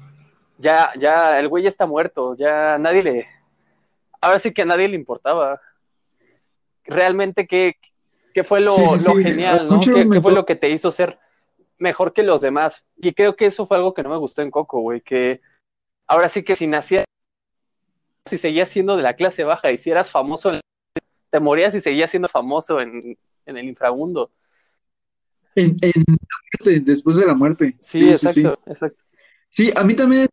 Ya, 0.59 0.91
ya, 0.97 1.39
el 1.39 1.47
güey 1.47 1.63
ya 1.63 1.69
está 1.69 1.85
muerto, 1.85 2.35
ya 2.35 2.77
nadie 2.77 3.03
le, 3.03 3.27
ahora 4.23 4.39
sí 4.39 4.53
que 4.53 4.61
a 4.63 4.65
nadie 4.65 4.87
le 4.87 4.95
importaba. 4.95 5.61
Realmente, 6.85 7.45
¿qué, 7.45 7.75
qué 8.33 8.43
fue 8.43 8.61
lo, 8.61 8.71
Sí, 8.71 8.85
sí, 8.97 9.03
lo 9.05 9.15
sí. 9.15 9.23
genial, 9.23 9.67
no? 9.67 9.81
¿Qué, 9.81 10.21
fue 10.21 10.33
lo 10.33 10.45
que 10.45 10.55
te 10.55 10.69
hizo 10.69 10.91
ser 10.91 11.19
mejor 11.77 12.13
que 12.13 12.23
los 12.23 12.41
demás? 12.41 12.85
Y 12.97 13.13
creo 13.13 13.35
que 13.35 13.45
eso 13.45 13.65
fue 13.65 13.77
algo 13.77 13.93
que 13.93 14.03
no 14.03 14.09
me 14.09 14.17
gustó 14.17 14.41
en 14.41 14.51
Coco, 14.51 14.79
güey, 14.79 15.01
que 15.01 15.41
ahora 16.07 16.29
sí 16.29 16.43
que 16.43 16.55
si 16.55 16.67
nacías, 16.67 17.05
si 18.25 18.37
seguías 18.37 18.69
siendo 18.69 18.95
de 18.95 19.03
la 19.03 19.15
clase 19.15 19.43
baja 19.43 19.71
y 19.71 19.77
si 19.77 19.91
eras 19.91 20.09
famoso, 20.09 20.51
en- 20.53 20.61
te 21.29 21.39
morías 21.39 21.75
y 21.75 21.81
seguías 21.81 22.11
siendo 22.11 22.29
famoso 22.29 22.79
en, 22.79 23.17
en 23.45 23.57
el 23.57 23.65
inframundo. 23.65 24.31
En, 25.55 25.77
en 25.81 26.03
la 26.07 26.37
muerte, 26.63 26.79
después 26.79 27.17
de 27.17 27.25
la 27.25 27.33
muerte. 27.35 27.75
Sí, 27.79 28.09
exacto, 28.09 28.57
exacto. 28.65 29.02
Sí, 29.55 29.71
a 29.75 29.83
mí 29.83 29.95
también 29.95 30.27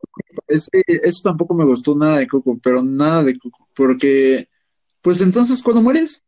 ese- 0.48 0.70
eso 0.87 1.20
tampoco 1.22 1.52
me 1.52 1.66
gustó 1.66 1.94
nada 1.94 2.16
de 2.18 2.26
Coco, 2.26 2.59
pero 2.62 2.83
nada 2.83 3.22
de 3.22 3.38
Coco, 3.38 3.68
porque, 3.74 4.48
pues 5.02 5.20
entonces, 5.20 5.62
cuando 5.62 5.83
mueres, 5.83 6.22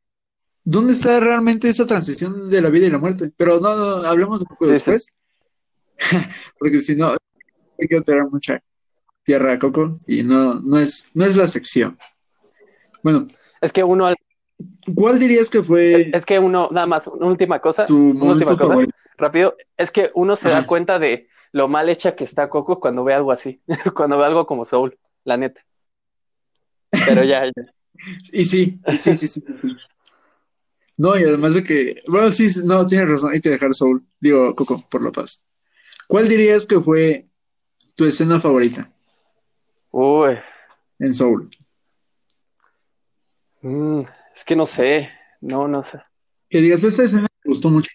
¿dónde 0.62 0.92
está 0.92 1.18
realmente 1.18 1.70
esa 1.70 1.86
transición 1.86 2.50
de 2.50 2.60
la 2.60 2.68
vida 2.68 2.86
y 2.86 2.90
la 2.90 2.98
muerte? 2.98 3.32
Pero 3.34 3.60
no, 3.60 3.74
no, 3.74 4.06
hablemos 4.06 4.40
de 4.40 4.46
Coco 4.46 4.66
Sí, 4.66 4.72
después, 4.74 5.14
porque 6.58 6.76
si 6.76 6.94
no, 6.94 7.12
hay 7.78 7.88
que 7.88 8.00
tirar 8.02 8.28
mucha 8.30 8.60
tierra 9.24 9.54
a 9.54 9.58
Coco 9.58 9.98
y 10.06 10.22
no, 10.22 10.60
no 10.60 10.78
es, 10.78 11.10
no 11.14 11.24
es 11.24 11.34
la 11.34 11.48
sección. 11.48 11.98
Bueno, 13.02 13.26
Es 13.62 13.72
que 13.72 13.82
uno, 13.82 14.12
¿cuál 14.94 15.18
dirías 15.18 15.48
que 15.48 15.62
fue 15.62 16.10
es 16.12 16.26
que 16.26 16.38
uno, 16.38 16.68
nada 16.70 16.86
más, 16.86 17.06
una 17.06 17.26
última 17.26 17.58
cosa, 17.58 17.86
tu 17.86 18.10
una 18.10 18.34
última 18.34 18.50
cosa, 18.50 18.68
favorito? 18.68 18.94
rápido, 19.16 19.56
es 19.78 19.90
que 19.90 20.10
uno 20.14 20.36
se 20.36 20.50
da 20.50 20.66
cuenta 20.66 20.98
de 20.98 21.28
lo 21.52 21.68
mal 21.68 21.88
hecha 21.88 22.16
que 22.16 22.24
está 22.24 22.48
Coco 22.48 22.80
cuando 22.80 23.04
ve 23.04 23.14
algo 23.14 23.32
así, 23.32 23.62
cuando 23.94 24.18
ve 24.18 24.24
algo 24.24 24.46
como 24.46 24.64
Soul, 24.64 24.98
la 25.24 25.36
neta. 25.36 25.64
Pero 27.04 27.24
ya, 27.24 27.44
ya. 27.46 27.52
Y 28.32 28.44
sí, 28.46 28.80
y 28.86 28.98
sí, 28.98 29.14
sí, 29.16 29.28
sí, 29.28 29.42
sí. 29.60 29.76
No, 30.98 31.16
y 31.18 31.22
además 31.22 31.54
de 31.54 31.62
que, 31.62 32.02
bueno, 32.08 32.30
sí, 32.30 32.50
sí, 32.50 32.62
no, 32.64 32.84
tienes 32.86 33.08
razón, 33.08 33.32
hay 33.32 33.40
que 33.40 33.50
dejar 33.50 33.74
Soul, 33.74 34.04
digo, 34.18 34.54
Coco, 34.56 34.84
por 34.88 35.04
la 35.04 35.12
paz. 35.12 35.46
¿Cuál 36.08 36.28
dirías 36.28 36.66
que 36.66 36.80
fue 36.80 37.28
tu 37.94 38.04
escena 38.04 38.40
favorita 38.40 38.90
Uy, 39.92 40.38
en 40.98 41.14
Soul? 41.14 41.50
mm, 43.62 44.00
es 44.34 44.44
que 44.44 44.56
no 44.56 44.66
sé, 44.66 45.10
no, 45.40 45.68
no 45.68 45.82
sé. 45.82 45.98
Que 46.48 46.60
digas, 46.60 46.82
esta 46.84 47.04
escena 47.04 47.22
me 47.22 47.50
gustó 47.50 47.68
mucho. 47.70 47.90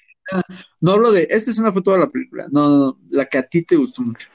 No 0.80 0.94
hablo 0.94 1.12
de, 1.12 1.28
esta 1.30 1.52
escena 1.52 1.72
fue 1.72 1.82
toda 1.82 1.98
la 1.98 2.08
película, 2.08 2.48
no, 2.52 2.68
no, 2.68 2.78
no, 2.78 2.98
la 3.10 3.26
que 3.26 3.38
a 3.38 3.44
ti 3.44 3.64
te 3.64 3.76
gustó 3.76 4.02
mucho. 4.02 4.30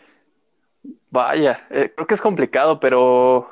Vaya, 1.11 1.67
eh, 1.71 1.93
creo 1.95 2.07
que 2.07 2.15
es 2.15 2.21
complicado, 2.21 2.81
pero 2.81 3.49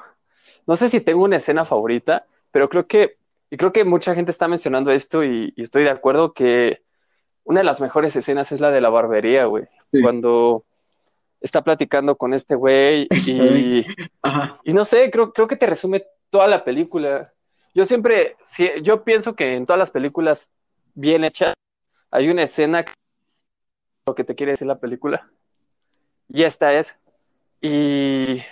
no 0.66 0.76
sé 0.76 0.88
si 0.88 1.00
tengo 1.00 1.24
una 1.24 1.36
escena 1.36 1.64
favorita, 1.64 2.26
pero 2.50 2.68
creo 2.68 2.86
que, 2.86 3.18
y 3.50 3.56
creo 3.56 3.72
que 3.72 3.84
mucha 3.84 4.14
gente 4.14 4.30
está 4.30 4.48
mencionando 4.48 4.90
esto 4.90 5.22
y, 5.22 5.52
y 5.56 5.62
estoy 5.62 5.84
de 5.84 5.90
acuerdo 5.90 6.32
que 6.32 6.82
una 7.44 7.60
de 7.60 7.66
las 7.66 7.80
mejores 7.80 8.14
escenas 8.16 8.52
es 8.52 8.60
la 8.60 8.70
de 8.70 8.80
la 8.80 8.90
barbería, 8.90 9.46
güey. 9.46 9.64
Sí. 9.92 10.00
Cuando 10.02 10.64
está 11.40 11.62
platicando 11.62 12.16
con 12.16 12.34
este 12.34 12.54
güey 12.54 13.08
y, 14.64 14.72
no 14.72 14.84
sé, 14.84 15.10
creo, 15.10 15.32
creo 15.32 15.48
que 15.48 15.56
te 15.56 15.66
resume 15.66 16.04
toda 16.28 16.46
la 16.46 16.62
película. 16.62 17.32
Yo 17.74 17.84
siempre, 17.84 18.36
yo 18.82 19.04
pienso 19.04 19.34
que 19.34 19.54
en 19.54 19.66
todas 19.66 19.78
las 19.78 19.90
películas 19.90 20.52
bien 20.94 21.24
hechas 21.24 21.54
hay 22.10 22.28
una 22.28 22.42
escena 22.42 22.84
que 22.84 22.92
lo 24.06 24.14
que 24.14 24.24
te 24.24 24.34
quiere 24.34 24.52
decir 24.52 24.66
la 24.66 24.80
película. 24.80 25.30
Y 26.28 26.42
esta 26.42 26.72
es. 26.74 26.96
Y, 27.60 28.42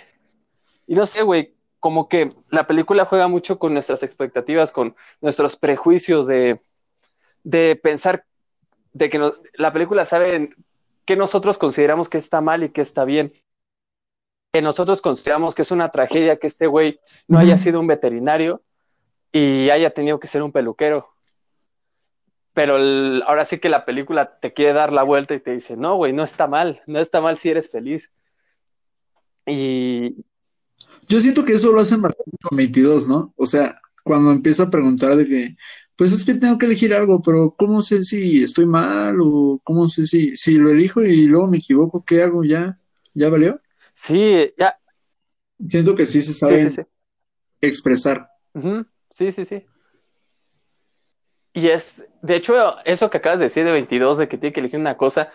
y 0.87 0.95
no 0.95 1.05
sé, 1.05 1.23
güey, 1.23 1.55
como 1.79 2.09
que 2.09 2.33
la 2.49 2.67
película 2.67 3.05
juega 3.05 3.27
mucho 3.27 3.57
con 3.57 3.73
nuestras 3.73 4.03
expectativas, 4.03 4.71
con 4.71 4.95
nuestros 5.21 5.55
prejuicios 5.55 6.27
de, 6.27 6.59
de 7.43 7.79
pensar 7.81 8.25
de 8.93 9.09
que 9.09 9.31
la 9.53 9.73
película 9.73 10.05
sabe 10.05 10.49
que 11.05 11.15
nosotros 11.15 11.57
consideramos 11.57 12.09
que 12.09 12.17
está 12.17 12.41
mal 12.41 12.63
y 12.63 12.69
que 12.69 12.81
está 12.81 13.05
bien. 13.05 13.33
Que 14.51 14.61
nosotros 14.61 15.01
consideramos 15.01 15.55
que 15.55 15.61
es 15.61 15.71
una 15.71 15.89
tragedia 15.89 16.37
que 16.37 16.47
este 16.47 16.67
güey 16.67 16.99
no 17.27 17.37
haya 17.37 17.55
sido 17.55 17.79
un 17.79 17.87
veterinario 17.87 18.61
y 19.31 19.69
haya 19.69 19.91
tenido 19.91 20.19
que 20.19 20.27
ser 20.27 20.41
un 20.41 20.51
peluquero. 20.51 21.09
Pero 22.53 22.77
el- 22.77 23.23
ahora 23.27 23.45
sí 23.45 23.59
que 23.59 23.69
la 23.69 23.85
película 23.85 24.39
te 24.39 24.53
quiere 24.53 24.73
dar 24.73 24.91
la 24.93 25.03
vuelta 25.03 25.33
y 25.35 25.39
te 25.39 25.51
dice, 25.53 25.77
no, 25.77 25.95
güey, 25.95 26.13
no 26.13 26.23
está 26.23 26.47
mal, 26.47 26.81
no 26.87 26.99
está 26.99 27.21
mal 27.21 27.37
si 27.37 27.49
eres 27.49 27.69
feliz. 27.71 28.11
Y 29.45 30.15
Yo 31.07 31.19
siento 31.19 31.43
que 31.45 31.53
eso 31.53 31.71
lo 31.71 31.81
hacen 31.81 32.01
bastante 32.01 32.37
con 32.41 32.57
22, 32.57 33.07
¿no? 33.07 33.33
O 33.37 33.45
sea, 33.45 33.79
cuando 34.03 34.31
empieza 34.31 34.63
a 34.63 34.69
preguntar 34.69 35.15
de 35.17 35.25
que, 35.25 35.55
pues 35.95 36.11
es 36.11 36.25
que 36.25 36.35
tengo 36.35 36.57
que 36.57 36.65
elegir 36.67 36.93
algo, 36.93 37.21
pero 37.21 37.55
¿cómo 37.57 37.81
sé 37.81 38.03
si 38.03 38.43
estoy 38.43 38.65
mal 38.65 39.17
o 39.21 39.59
cómo 39.63 39.87
sé 39.87 40.05
si, 40.05 40.35
si 40.37 40.55
lo 40.57 40.69
elijo 40.71 41.03
y 41.03 41.27
luego 41.27 41.47
me 41.47 41.57
equivoco, 41.57 42.03
¿qué 42.05 42.23
hago? 42.23 42.43
¿Ya? 42.43 42.79
¿Ya 43.13 43.29
valió? 43.29 43.59
sí, 43.93 44.53
ya, 44.57 44.79
Siento 45.69 45.95
que 45.95 46.05
sí 46.05 46.21
se 46.21 46.33
sí, 46.43 46.59
saben 46.59 46.59
sí, 46.59 46.71
sí. 46.71 46.81
expresar. 47.61 48.29
Sí, 49.09 49.31
sí, 49.31 49.45
sí. 49.45 49.69
Y 51.53 51.67
es, 51.69 52.05
de 52.21 52.35
hecho, 52.35 52.79
eso 52.85 53.09
que 53.09 53.17
acabas 53.17 53.39
de 53.39 53.45
decir 53.45 53.65
de 53.65 53.71
22, 53.71 54.17
de 54.19 54.27
que 54.27 54.37
tiene 54.37 54.53
que 54.53 54.59
elegir 54.59 54.79
una 54.79 54.97
cosa, 54.97 55.29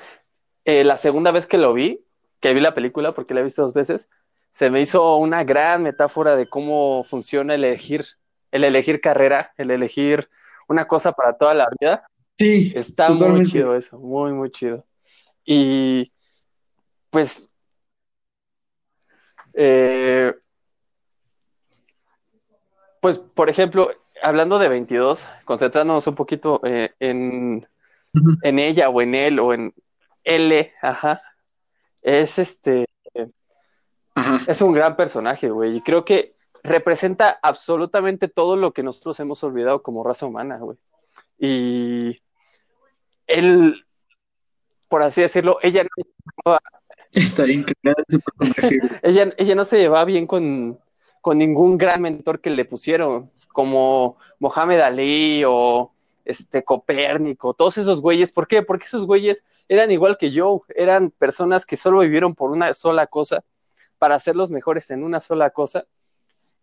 eh, 0.64 0.84
la 0.84 0.96
segunda 0.96 1.30
vez 1.30 1.46
que 1.46 1.58
lo 1.58 1.74
vi, 1.74 2.04
que 2.40 2.54
vi 2.54 2.60
la 2.60 2.74
película, 2.74 3.12
porque 3.12 3.34
la 3.34 3.40
he 3.40 3.44
visto 3.44 3.62
dos 3.62 3.74
veces, 3.74 4.08
se 4.50 4.70
me 4.70 4.80
hizo 4.80 5.16
una 5.16 5.42
gran 5.42 5.82
metáfora 5.82 6.36
de 6.36 6.46
cómo 6.48 7.02
funciona 7.04 7.54
el 7.54 7.64
elegir, 7.64 8.04
el 8.52 8.64
elegir 8.64 9.00
carrera, 9.00 9.52
el 9.56 9.70
elegir 9.70 10.28
una 10.68 10.86
cosa 10.86 11.12
para 11.12 11.36
toda 11.36 11.54
la 11.54 11.68
vida. 11.80 12.06
Sí, 12.38 12.72
Está 12.74 13.10
muy 13.10 13.42
chido 13.44 13.74
eso, 13.74 13.98
muy, 13.98 14.32
muy 14.32 14.50
chido. 14.50 14.84
Y 15.44 16.12
pues, 17.10 17.50
eh, 19.54 20.32
pues, 23.00 23.20
por 23.20 23.48
ejemplo, 23.48 23.90
hablando 24.24 24.58
de 24.58 24.68
22, 24.68 25.28
concentrándonos 25.44 26.06
un 26.06 26.14
poquito 26.14 26.60
eh, 26.64 26.94
en, 26.98 27.66
en 28.42 28.58
ella 28.58 28.88
o 28.88 29.02
en 29.02 29.14
él 29.14 29.38
o 29.38 29.52
en 29.52 29.74
L, 30.24 30.72
ajá, 30.80 31.22
es 32.02 32.38
este, 32.38 32.86
es 34.46 34.62
un 34.62 34.72
gran 34.72 34.96
personaje, 34.96 35.50
güey, 35.50 35.76
y 35.76 35.80
creo 35.82 36.04
que 36.04 36.34
representa 36.62 37.38
absolutamente 37.42 38.28
todo 38.28 38.56
lo 38.56 38.72
que 38.72 38.82
nosotros 38.82 39.20
hemos 39.20 39.44
olvidado 39.44 39.82
como 39.82 40.02
raza 40.02 40.26
humana, 40.26 40.58
güey. 40.58 40.78
Y 41.38 42.22
él, 43.26 43.84
por 44.88 45.02
así 45.02 45.20
decirlo, 45.20 45.58
ella 45.62 45.84
no 46.46 46.58
Está 47.12 47.44
bien 47.44 47.64
ella, 49.02 49.32
ella 49.36 49.54
no 49.54 49.64
se 49.64 49.78
llevaba 49.78 50.04
bien 50.04 50.26
con, 50.26 50.80
con 51.20 51.38
ningún 51.38 51.78
gran 51.78 52.02
mentor 52.02 52.40
que 52.40 52.50
le 52.50 52.64
pusieron, 52.64 53.30
como 53.55 54.18
Mohamed 54.40 54.80
Ali 54.80 55.44
o 55.46 55.92
este 56.24 56.64
Copérnico, 56.64 57.55
todos 57.55 57.78
esos 57.78 58.02
güeyes. 58.02 58.32
¿Por 58.32 58.48
qué? 58.48 58.62
Porque 58.62 58.86
esos 58.86 59.07
güeyes 59.07 59.44
eran 59.68 59.92
igual 59.92 60.18
que 60.18 60.32
yo, 60.32 60.64
eran 60.74 61.11
personas 61.11 61.64
que 61.64 61.76
solo 61.76 62.00
vivieron 62.00 62.34
por 62.34 62.50
una 62.50 62.74
sola 62.74 63.07
cosa, 63.07 63.44
para 63.98 64.18
ser 64.18 64.34
los 64.34 64.50
mejores 64.50 64.90
en 64.90 65.05
una 65.05 65.20
sola 65.20 65.50
cosa. 65.50 65.86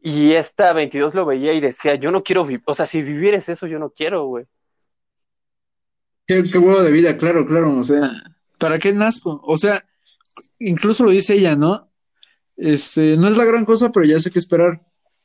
Y 0.01 0.33
esta 0.33 0.73
22 0.73 1.15
lo 1.15 1.25
veía 1.25 1.53
y 1.53 1.61
decía, 1.61 1.95
yo 1.95 2.11
no 2.11 2.23
quiero 2.23 2.43
vivir, 2.43 2.61
o 2.65 2.75
sea, 2.75 2.85
si 2.85 3.01
vivieres 3.01 3.47
eso, 3.47 3.67
yo 3.67 3.79
no 3.79 3.91
quiero, 3.91 4.25
güey. 4.25 4.45
Qué, 6.27 6.43
qué 6.51 6.59
de 6.59 6.91
vida, 6.91 7.15
claro, 7.15 7.45
claro. 7.45 7.77
O 7.77 7.83
sea, 7.83 8.11
¿para 8.57 8.79
qué 8.79 8.91
nazco? 8.91 9.41
O 9.45 9.55
sea, 9.55 9.85
incluso 10.59 11.05
lo 11.05 11.11
dice 11.11 11.35
ella, 11.35 11.55
¿no? 11.55 11.89
Este, 12.57 13.15
no 13.15 13.29
es 13.29 13.37
la 13.37 13.45
gran 13.45 13.63
cosa, 13.63 13.91
pero 13.91 14.05
ya 14.05 14.19
sé 14.19 14.29
qué 14.29 14.39
esperar. 14.39 14.81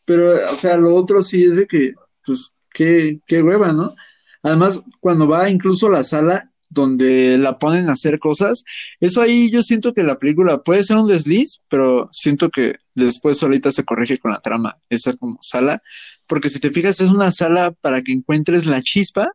Pero, 0.07 0.33
o 0.33 0.57
sea, 0.57 0.79
lo 0.79 0.95
otro 0.95 1.21
sí 1.23 1.45
es 1.45 1.57
de 1.57 1.67
que, 1.67 1.93
pues, 2.25 2.57
qué, 2.73 3.21
qué 3.27 3.43
hueva, 3.43 3.73
¿no? 3.73 3.95
Además, 4.43 4.83
cuando 5.01 5.29
va 5.29 5.51
incluso 5.51 5.89
a 5.89 5.91
la 5.91 6.05
sala 6.05 6.53
donde 6.69 7.39
la 7.39 7.59
ponen 7.59 7.89
a 7.89 7.93
hacer 7.93 8.19
cosas, 8.19 8.65
eso 9.01 9.21
ahí 9.21 9.51
yo 9.51 9.63
siento 9.63 9.93
que 9.93 10.03
la 10.03 10.19
película 10.19 10.63
puede 10.63 10.83
ser 10.83 10.97
un 10.97 11.09
desliz, 11.09 11.61
pero 11.69 12.09
siento 12.13 12.51
que 12.51 12.77
después 12.95 13.39
solita 13.39 13.71
se 13.71 13.85
corrige 13.85 14.19
con 14.19 14.33
la 14.33 14.41
trama, 14.41 14.79
esa 14.89 15.13
como 15.15 15.39
sala, 15.43 15.83
porque 16.27 16.49
si 16.49 16.61
te 16.61 16.71
fijas 16.71 17.01
es 17.01 17.11
una 17.11 17.31
sala 17.31 17.73
para 17.73 18.03
que 18.03 18.13
encuentres 18.13 18.67
la 18.67 18.83
chispa, 18.83 19.33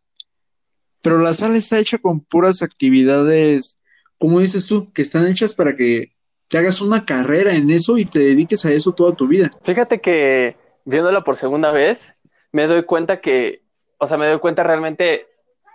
pero 1.02 1.20
la 1.20 1.34
sala 1.34 1.58
está 1.58 1.80
hecha 1.80 1.98
con 1.98 2.22
puras 2.22 2.62
actividades, 2.62 3.80
como 4.18 4.40
dices 4.40 4.68
tú, 4.68 4.92
que 4.94 5.02
están 5.02 5.28
hechas 5.28 5.56
para 5.56 5.76
que 5.76 6.14
te 6.48 6.58
hagas 6.58 6.82
una 6.82 7.06
carrera 7.06 7.56
en 7.56 7.70
eso 7.72 7.98
y 7.98 8.06
te 8.06 8.20
dediques 8.20 8.66
a 8.66 8.72
eso 8.72 8.92
toda 8.92 9.16
tu 9.16 9.28
vida. 9.28 9.50
Fíjate 9.64 10.00
que 10.00 10.58
viéndola 10.86 11.24
por 11.24 11.36
segunda 11.36 11.72
vez, 11.72 12.18
me 12.52 12.68
doy 12.68 12.84
cuenta 12.84 13.22
que, 13.22 13.64
o 13.98 14.08
sea, 14.08 14.18
me 14.18 14.28
doy 14.28 14.40
cuenta 14.40 14.64
realmente, 14.64 15.28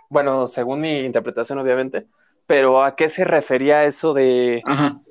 bueno, 0.09 0.47
según 0.47 0.81
mi 0.81 0.99
interpretación, 0.99 1.59
obviamente, 1.59 2.07
pero 2.45 2.83
a 2.83 2.95
qué 2.95 3.09
se 3.09 3.23
refería 3.23 3.85
eso 3.85 4.13
de 4.13 4.61
Ajá. 4.65 5.01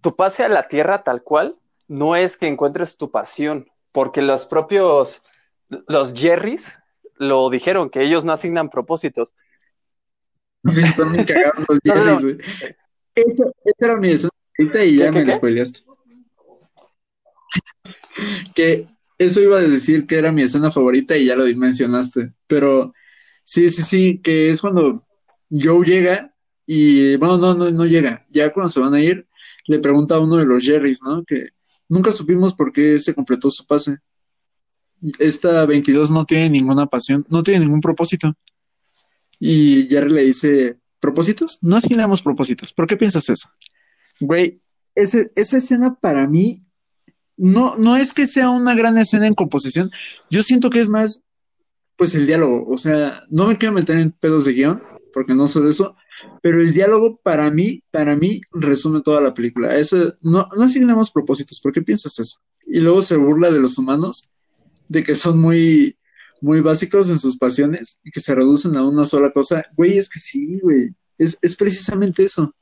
tu 0.00 0.16
pase 0.16 0.44
a 0.44 0.48
la 0.48 0.68
tierra 0.68 1.02
tal 1.02 1.22
cual, 1.22 1.56
no 1.86 2.16
es 2.16 2.36
que 2.36 2.46
encuentres 2.46 2.96
tu 2.98 3.10
pasión, 3.10 3.68
porque 3.92 4.22
los 4.22 4.46
propios, 4.46 5.22
los 5.68 6.12
Jerrys 6.12 6.72
lo 7.16 7.48
dijeron, 7.50 7.90
que 7.90 8.02
ellos 8.02 8.24
no 8.24 8.32
asignan 8.32 8.70
propósitos. 8.70 9.34
Están 10.64 11.12
muy 11.12 11.24
cagados 11.24 11.64
los 11.68 11.78
No, 11.84 11.94
no, 11.94 12.04
no. 12.04 12.18
Jerrys. 12.20 12.38
Esta, 13.14 13.44
era 13.78 13.96
mi 13.96 14.08
y 14.10 14.96
ya 14.96 15.06
¿Qué, 15.06 15.12
me 15.12 15.24
qué? 15.24 15.32
spoileaste. 15.32 15.80
Que 18.54 18.86
eso 19.18 19.40
iba 19.40 19.58
a 19.58 19.62
decir 19.62 20.06
que 20.06 20.16
era 20.16 20.32
mi 20.32 20.42
escena 20.42 20.70
favorita 20.70 21.16
y 21.16 21.26
ya 21.26 21.36
lo 21.36 21.44
mencionaste. 21.56 22.32
Pero 22.46 22.94
sí, 23.44 23.68
sí, 23.68 23.82
sí, 23.82 24.20
que 24.22 24.50
es 24.50 24.60
cuando 24.60 25.04
Joe 25.50 25.84
llega 25.84 26.34
y, 26.66 27.16
bueno, 27.16 27.36
no, 27.36 27.54
no, 27.54 27.70
no 27.70 27.86
llega. 27.86 28.26
Ya 28.30 28.52
cuando 28.52 28.70
se 28.70 28.80
van 28.80 28.94
a 28.94 29.00
ir, 29.00 29.26
le 29.66 29.80
pregunta 29.80 30.14
a 30.14 30.20
uno 30.20 30.36
de 30.36 30.46
los 30.46 30.64
Jerrys, 30.64 31.02
¿no? 31.02 31.24
Que 31.24 31.48
nunca 31.88 32.12
supimos 32.12 32.54
por 32.54 32.72
qué 32.72 32.98
se 33.00 33.14
completó 33.14 33.50
su 33.50 33.66
pase. 33.66 33.98
Esta 35.18 35.66
22 35.66 36.10
no 36.10 36.24
tiene 36.24 36.50
ninguna 36.50 36.86
pasión, 36.86 37.24
no 37.28 37.42
tiene 37.42 37.60
ningún 37.60 37.80
propósito. 37.80 38.34
Y 39.40 39.86
Jerry 39.88 40.12
le 40.12 40.22
dice, 40.24 40.78
¿propósitos? 41.00 41.58
No 41.62 41.76
asignamos 41.76 42.22
propósitos. 42.22 42.72
¿Por 42.72 42.86
qué 42.86 42.96
piensas 42.96 43.28
eso? 43.28 43.48
Güey, 44.20 44.60
ese, 44.94 45.30
esa 45.36 45.58
escena 45.58 45.94
para 45.94 46.26
mí 46.26 46.64
no, 47.38 47.76
no 47.76 47.96
es 47.96 48.12
que 48.12 48.26
sea 48.26 48.50
una 48.50 48.74
gran 48.74 48.98
escena 48.98 49.26
en 49.26 49.34
composición. 49.34 49.90
Yo 50.28 50.42
siento 50.42 50.70
que 50.70 50.80
es 50.80 50.88
más, 50.88 51.20
pues 51.96 52.14
el 52.14 52.26
diálogo. 52.26 52.66
O 52.68 52.76
sea, 52.76 53.22
no 53.30 53.46
me 53.46 53.56
quiero 53.56 53.72
meter 53.72 53.96
en 53.96 54.10
pedos 54.10 54.44
de 54.44 54.52
guion, 54.52 54.78
porque 55.12 55.34
no 55.34 55.46
sé 55.48 55.60
de 55.60 55.70
eso, 55.70 55.96
pero 56.42 56.60
el 56.60 56.74
diálogo 56.74 57.20
para 57.22 57.50
mí, 57.50 57.82
para 57.90 58.16
mí, 58.16 58.40
resume 58.52 59.02
toda 59.02 59.20
la 59.20 59.34
película. 59.34 59.76
Eso, 59.76 60.14
no, 60.20 60.48
no 60.56 60.64
asignamos 60.64 61.10
propósitos. 61.10 61.60
¿Por 61.60 61.72
qué 61.72 61.80
piensas 61.82 62.18
eso? 62.18 62.38
Y 62.66 62.80
luego 62.80 63.00
se 63.02 63.16
burla 63.16 63.50
de 63.50 63.60
los 63.60 63.78
humanos, 63.78 64.30
de 64.88 65.04
que 65.04 65.14
son 65.14 65.40
muy, 65.40 65.96
muy 66.40 66.60
básicos 66.60 67.08
en 67.10 67.18
sus 67.18 67.36
pasiones 67.36 67.98
y 68.02 68.10
que 68.10 68.20
se 68.20 68.34
reducen 68.34 68.76
a 68.76 68.84
una 68.84 69.04
sola 69.04 69.30
cosa. 69.30 69.64
Güey, 69.76 69.96
es 69.96 70.08
que 70.08 70.18
sí, 70.18 70.58
güey. 70.60 70.94
Es, 71.16 71.38
es 71.42 71.56
precisamente 71.56 72.24
eso. 72.24 72.54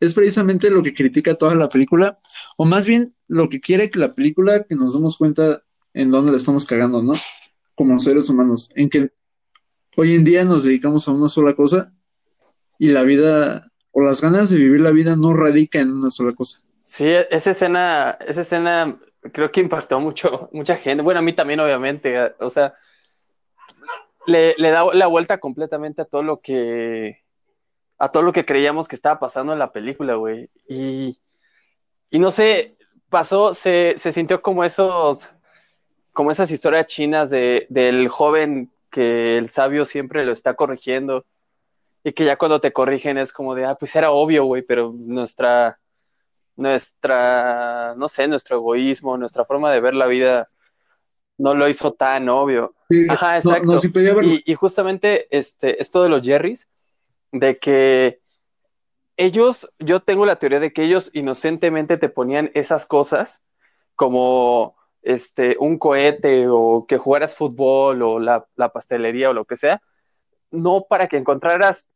Es 0.00 0.14
precisamente 0.14 0.70
lo 0.70 0.82
que 0.82 0.94
critica 0.94 1.34
toda 1.34 1.54
la 1.54 1.68
película, 1.68 2.18
o 2.56 2.64
más 2.64 2.86
bien 2.86 3.14
lo 3.28 3.48
que 3.48 3.60
quiere 3.60 3.88
que 3.88 3.98
la 3.98 4.12
película, 4.12 4.64
que 4.64 4.74
nos 4.74 4.94
demos 4.94 5.16
cuenta 5.16 5.62
en 5.94 6.10
dónde 6.10 6.32
la 6.32 6.36
estamos 6.36 6.66
cagando, 6.66 7.02
¿no? 7.02 7.14
Como 7.74 7.98
seres 7.98 8.28
humanos, 8.28 8.70
en 8.74 8.90
que 8.90 9.10
hoy 9.96 10.14
en 10.14 10.24
día 10.24 10.44
nos 10.44 10.64
dedicamos 10.64 11.08
a 11.08 11.12
una 11.12 11.28
sola 11.28 11.54
cosa 11.54 11.92
y 12.78 12.88
la 12.88 13.02
vida, 13.02 13.72
o 13.90 14.02
las 14.02 14.20
ganas 14.20 14.50
de 14.50 14.58
vivir 14.58 14.80
la 14.80 14.90
vida 14.90 15.16
no 15.16 15.32
radica 15.32 15.80
en 15.80 15.92
una 15.92 16.10
sola 16.10 16.32
cosa. 16.32 16.60
Sí, 16.82 17.08
esa 17.30 17.50
escena, 17.50 18.18
esa 18.26 18.42
escena 18.42 19.00
creo 19.32 19.50
que 19.50 19.60
impactó 19.60 19.98
mucho, 19.98 20.48
mucha 20.52 20.76
gente. 20.76 21.02
Bueno, 21.02 21.20
a 21.20 21.22
mí 21.22 21.32
también, 21.32 21.60
obviamente. 21.60 22.34
O 22.38 22.50
sea, 22.50 22.74
le, 24.26 24.54
le 24.58 24.70
da 24.70 24.84
la 24.92 25.06
vuelta 25.06 25.38
completamente 25.38 26.02
a 26.02 26.04
todo 26.04 26.22
lo 26.22 26.40
que, 26.40 27.24
a 27.98 28.10
todo 28.10 28.22
lo 28.22 28.32
que 28.32 28.44
creíamos 28.44 28.88
que 28.88 28.96
estaba 28.96 29.18
pasando 29.18 29.52
en 29.52 29.58
la 29.58 29.72
película, 29.72 30.14
güey. 30.14 30.50
Y, 30.68 31.18
y 32.10 32.18
no 32.18 32.30
sé, 32.30 32.76
pasó, 33.08 33.54
se, 33.54 33.94
se 33.96 34.12
sintió 34.12 34.42
como 34.42 34.64
esos, 34.64 35.28
como 36.12 36.30
esas 36.30 36.50
historias 36.50 36.86
chinas 36.86 37.30
de, 37.30 37.66
del 37.70 38.08
joven 38.08 38.70
que 38.90 39.38
el 39.38 39.48
sabio 39.48 39.84
siempre 39.84 40.24
lo 40.24 40.32
está 40.32 40.54
corrigiendo. 40.54 41.24
Y 42.04 42.12
que 42.12 42.24
ya 42.24 42.36
cuando 42.36 42.60
te 42.60 42.72
corrigen 42.72 43.18
es 43.18 43.32
como 43.32 43.54
de, 43.54 43.64
ah, 43.64 43.74
pues 43.74 43.96
era 43.96 44.12
obvio, 44.12 44.44
güey, 44.44 44.62
pero 44.62 44.94
nuestra, 44.96 45.78
nuestra, 46.54 47.94
no 47.96 48.08
sé, 48.08 48.28
nuestro 48.28 48.58
egoísmo, 48.58 49.18
nuestra 49.18 49.44
forma 49.44 49.72
de 49.72 49.80
ver 49.80 49.94
la 49.94 50.06
vida 50.06 50.48
no 51.38 51.54
lo 51.54 51.68
hizo 51.68 51.92
tan 51.92 52.28
obvio. 52.28 52.74
Sí, 52.88 53.06
Ajá, 53.08 53.38
exacto. 53.38 53.64
no. 53.64 54.22
Y, 54.22 54.42
y 54.46 54.54
justamente 54.54 55.26
este, 55.36 55.82
esto 55.82 56.02
de 56.02 56.08
los 56.08 56.22
Jerrys, 56.22 56.68
de 57.32 57.58
que 57.58 58.20
ellos, 59.16 59.70
yo 59.78 60.00
tengo 60.00 60.26
la 60.26 60.36
teoría 60.36 60.60
de 60.60 60.72
que 60.72 60.82
ellos 60.82 61.10
inocentemente 61.14 61.96
te 61.96 62.08
ponían 62.08 62.50
esas 62.54 62.86
cosas 62.86 63.42
como 63.94 64.76
este, 65.02 65.56
un 65.58 65.78
cohete 65.78 66.46
o 66.48 66.86
que 66.86 66.98
jugaras 66.98 67.34
fútbol 67.34 68.02
o 68.02 68.18
la, 68.18 68.46
la 68.56 68.70
pastelería 68.72 69.30
o 69.30 69.32
lo 69.32 69.44
que 69.44 69.56
sea, 69.56 69.80
no 70.50 70.86
para 70.88 71.08
que 71.08 71.16
encontraras 71.16 71.88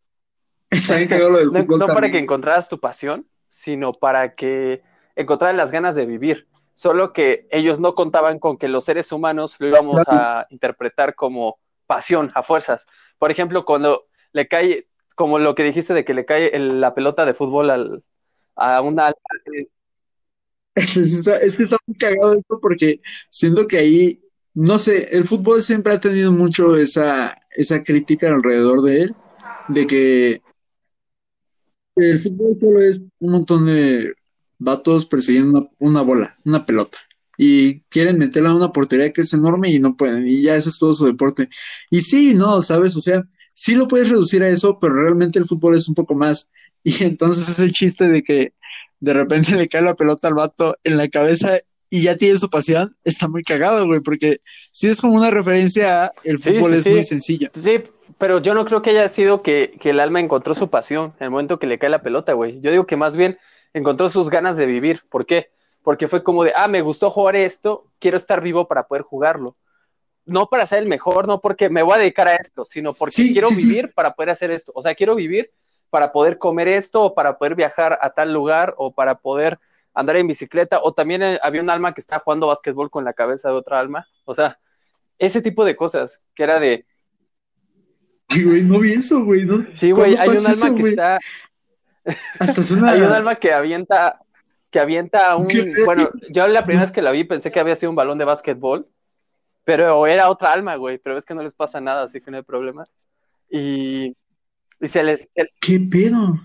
no, 1.67 1.87
para 1.89 2.11
que 2.11 2.19
encontraras 2.19 2.69
tu 2.69 2.79
pasión, 2.79 3.27
sino 3.49 3.93
para 3.93 4.35
que 4.35 4.83
encontraras 5.17 5.57
las 5.57 5.73
ganas 5.73 5.97
de 5.97 6.07
vivir. 6.07 6.47
Solo 6.75 7.13
que 7.13 7.47
ellos 7.51 7.81
no 7.81 7.95
contaban 7.95 8.39
con 8.39 8.57
que 8.57 8.69
los 8.69 8.85
seres 8.85 9.13
humanos 9.13 9.57
lo 9.59 9.69
íbamos 9.69 10.03
a 10.07 10.47
interpretar 10.51 11.15
como 11.15 11.59
pasión 11.87 12.31
a 12.35 12.43
fuerzas. 12.43 12.87
Por 13.19 13.31
ejemplo, 13.31 13.65
cuando 13.65 14.07
le 14.33 14.47
cae, 14.49 14.87
como 15.21 15.39
lo 15.39 15.55
que 15.55 15.65
dijiste 15.65 15.93
de 15.93 16.03
que 16.03 16.15
le 16.15 16.25
cae 16.25 16.59
la 16.59 16.95
pelota 16.95 17.27
de 17.27 17.35
fútbol 17.35 17.69
al, 17.69 18.03
a 18.57 18.81
una... 18.81 19.13
Es, 20.75 20.97
es 20.97 21.57
que 21.59 21.65
está 21.65 21.77
muy 21.87 21.95
cagado 21.99 22.39
esto 22.39 22.59
porque 22.59 23.03
siento 23.29 23.67
que 23.67 23.77
ahí, 23.77 24.23
no 24.55 24.79
sé, 24.79 25.15
el 25.15 25.25
fútbol 25.25 25.63
siempre 25.63 25.93
ha 25.93 26.01
tenido 26.01 26.33
mucho 26.33 26.75
esa, 26.75 27.37
esa 27.51 27.83
crítica 27.83 28.29
alrededor 28.29 28.81
de 28.81 29.01
él, 29.03 29.15
de 29.69 29.87
que 29.87 30.41
el 31.97 32.19
fútbol 32.19 32.57
solo 32.59 32.81
es 32.81 33.03
un 33.19 33.33
montón 33.33 33.67
de 33.67 34.15
vatos 34.59 35.05
persiguiendo 35.05 35.71
una, 35.81 36.01
bola, 36.01 36.39
una 36.47 36.65
pelota. 36.65 36.97
Y 37.37 37.81
quieren 37.91 38.17
meterla 38.17 38.51
a 38.51 38.57
una 38.57 38.73
portería 38.73 39.13
que 39.13 39.21
es 39.21 39.35
enorme 39.35 39.71
y 39.71 39.81
no 39.81 39.99
pueden. 39.99 40.27
Y 40.27 40.43
ya 40.45 40.57
ese 40.57 40.71
es 40.71 40.79
todo 40.79 40.95
su 40.95 41.05
deporte. 41.05 41.51
Y 41.91 42.01
sí, 42.01 42.33
no, 42.33 42.63
¿sabes? 42.63 42.97
O 42.97 43.03
sea, 43.03 43.23
sí 43.61 43.75
lo 43.75 43.87
puedes 43.87 44.09
reducir 44.09 44.43
a 44.43 44.49
eso, 44.49 44.79
pero 44.79 44.95
realmente 44.95 45.39
el 45.39 45.45
fútbol 45.45 45.77
es 45.77 45.87
un 45.87 45.95
poco 45.95 46.15
más. 46.15 46.51
Y 46.83 47.05
entonces 47.05 47.47
es 47.47 47.59
el 47.59 47.73
chiste 47.73 48.07
de 48.09 48.23
que 48.23 48.55
de 49.01 49.13
repente 49.13 49.55
le 49.55 49.69
cae 49.69 49.83
la 49.83 49.95
pelota 49.95 50.29
al 50.29 50.35
vato 50.35 50.79
en 50.83 50.97
la 50.97 51.09
cabeza 51.09 51.59
y 51.91 52.05
ya 52.05 52.17
tiene 52.17 52.39
su 52.39 52.49
pasión, 52.49 52.97
está 53.05 53.29
muy 53.29 53.43
cagado, 53.43 53.87
güey, 53.87 54.01
porque 54.01 54.41
si 54.73 54.89
es 54.89 54.99
como 54.99 55.13
una 55.13 55.31
referencia 55.31 56.07
a 56.07 56.13
el 56.25 56.39
fútbol 56.39 56.73
es 56.73 56.89
muy 56.89 57.05
sencillo. 57.05 57.51
Sí, 57.53 57.83
pero 58.17 58.41
yo 58.41 58.55
no 58.55 58.65
creo 58.65 58.81
que 58.81 58.91
haya 58.91 59.07
sido 59.11 59.43
que, 59.43 59.77
que, 59.79 59.91
el 59.91 60.01
alma 60.01 60.21
encontró 60.21 60.55
su 60.55 60.71
pasión 60.71 61.13
en 61.21 61.25
el 61.25 61.31
momento 61.31 61.59
que 61.59 61.67
le 61.67 61.79
cae 61.79 61.91
la 61.91 62.01
pelota, 62.01 62.33
güey. 62.33 62.63
Yo 62.63 62.71
digo 62.71 62.87
que 62.87 62.97
más 62.97 63.19
bien 63.19 63.37
encontró 63.75 64.09
sus 64.09 64.31
ganas 64.31 64.57
de 64.57 64.65
vivir. 64.65 65.03
¿Por 65.11 65.27
qué? 65.27 65.51
Porque 65.83 66.09
fue 66.09 66.23
como 66.23 66.45
de, 66.45 66.53
ah, 66.57 66.69
me 66.69 66.81
gustó 66.81 67.11
jugar 67.11 67.37
esto, 67.37 67.85
quiero 67.99 68.17
estar 68.17 68.41
vivo 68.41 68.67
para 68.69 68.85
poder 68.85 69.03
jugarlo. 69.03 69.55
No 70.27 70.49
para 70.49 70.67
ser 70.67 70.81
el 70.81 70.87
mejor, 70.87 71.27
no 71.27 71.41
porque 71.41 71.69
me 71.69 71.83
voy 71.83 71.95
a 71.95 71.99
dedicar 71.99 72.29
a 72.29 72.37
esto, 72.37 72.65
sino 72.65 72.93
porque 72.93 73.33
quiero 73.33 73.49
vivir 73.51 73.93
para 73.95 74.15
poder 74.15 74.31
hacer 74.31 74.51
esto. 74.51 74.73
O 74.75 74.83
sea, 74.83 74.95
quiero 74.95 75.15
vivir 75.15 75.51
para 75.89 76.13
poder 76.13 76.39
comer 76.39 76.69
esto, 76.69 77.03
o 77.03 77.15
para 77.15 77.37
poder 77.39 77.55
viajar 77.55 77.99
a 78.01 78.11
tal 78.11 78.33
lugar, 78.33 78.75
o 78.77 78.93
para 78.93 79.17
poder 79.17 79.59
andar 79.93 80.17
en 80.17 80.29
bicicleta, 80.29 80.81
o 80.83 80.93
también 80.93 81.23
eh, 81.23 81.41
había 81.43 81.63
un 81.63 81.71
alma 81.71 81.95
que 81.95 82.01
estaba 82.01 82.23
jugando 82.23 82.47
básquetbol 82.47 82.91
con 82.91 83.05
la 83.05 83.13
cabeza 83.13 83.49
de 83.49 83.55
otra 83.57 83.81
alma. 83.81 84.07
O 84.25 84.35
sea, 84.35 84.59
ese 85.19 85.43
tipo 85.43 85.65
de 85.65 85.75
cosas, 85.75 86.23
que 86.35 86.45
era 86.45 86.61
de, 86.61 86.87
Ay, 88.31 88.45
güey, 88.45 88.63
no 88.63 88.79
vi 88.79 88.93
eso, 88.95 89.25
güey. 89.25 89.45
¿no? 89.45 89.67
Sí, 89.75 89.91
güey, 89.91 90.17
hay 90.17 90.29
un 90.29 90.47
alma 90.47 90.75
que 90.77 90.89
está. 90.89 91.19
Hasta 92.39 92.63
suena... 92.63 92.93
hay 92.93 93.01
un 93.01 93.13
alma 93.13 93.35
que 93.35 93.53
avienta, 93.53 94.21
que 94.71 94.79
avienta 94.79 95.35
un. 95.37 95.49
Bueno, 95.85 96.09
yo 96.31 96.47
la 96.47 96.65
primera 96.65 96.85
vez 96.85 96.93
que 96.93 97.03
la 97.03 97.11
vi 97.11 97.25
pensé 97.25 97.51
que 97.51 97.59
había 97.59 97.75
sido 97.75 97.91
un 97.91 97.97
balón 97.97 98.19
de 98.19 98.25
básquetbol, 98.25 98.87
pero 99.71 100.05
era 100.05 100.29
otra 100.29 100.53
alma, 100.53 100.75
güey. 100.75 100.99
Pero 100.99 101.17
es 101.17 101.25
que 101.25 101.33
no 101.33 101.45
les 101.45 101.55
pasa 101.55 101.81
nada, 101.81 102.03
así 102.03 102.21
que 102.21 102.29
no 102.33 102.39
hay 102.39 102.43
problema. 102.43 102.89
Y, 103.49 104.17
y 104.81 104.89
se 104.89 105.05
les. 105.05 105.29
¿Qué 105.61 105.79
pedo? 105.89 106.41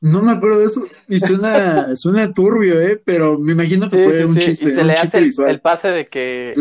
No 0.00 0.22
me 0.22 0.30
acuerdo 0.30 0.60
de 0.60 0.66
eso. 0.66 0.82
Y 1.08 1.18
suena, 1.18 1.96
suena 1.96 2.32
turbio, 2.32 2.80
¿eh? 2.80 3.02
Pero 3.04 3.36
me 3.36 3.50
imagino 3.50 3.88
que 3.88 4.04
fue 4.04 4.24
un 4.24 4.36
chiste. 4.36 4.68
Y 4.68 4.70
se 4.70 4.84
le 4.84 4.92
hace 4.92 5.18
el, 5.18 5.60
pase 5.60 5.88
de 5.88 6.06
que 6.06 6.54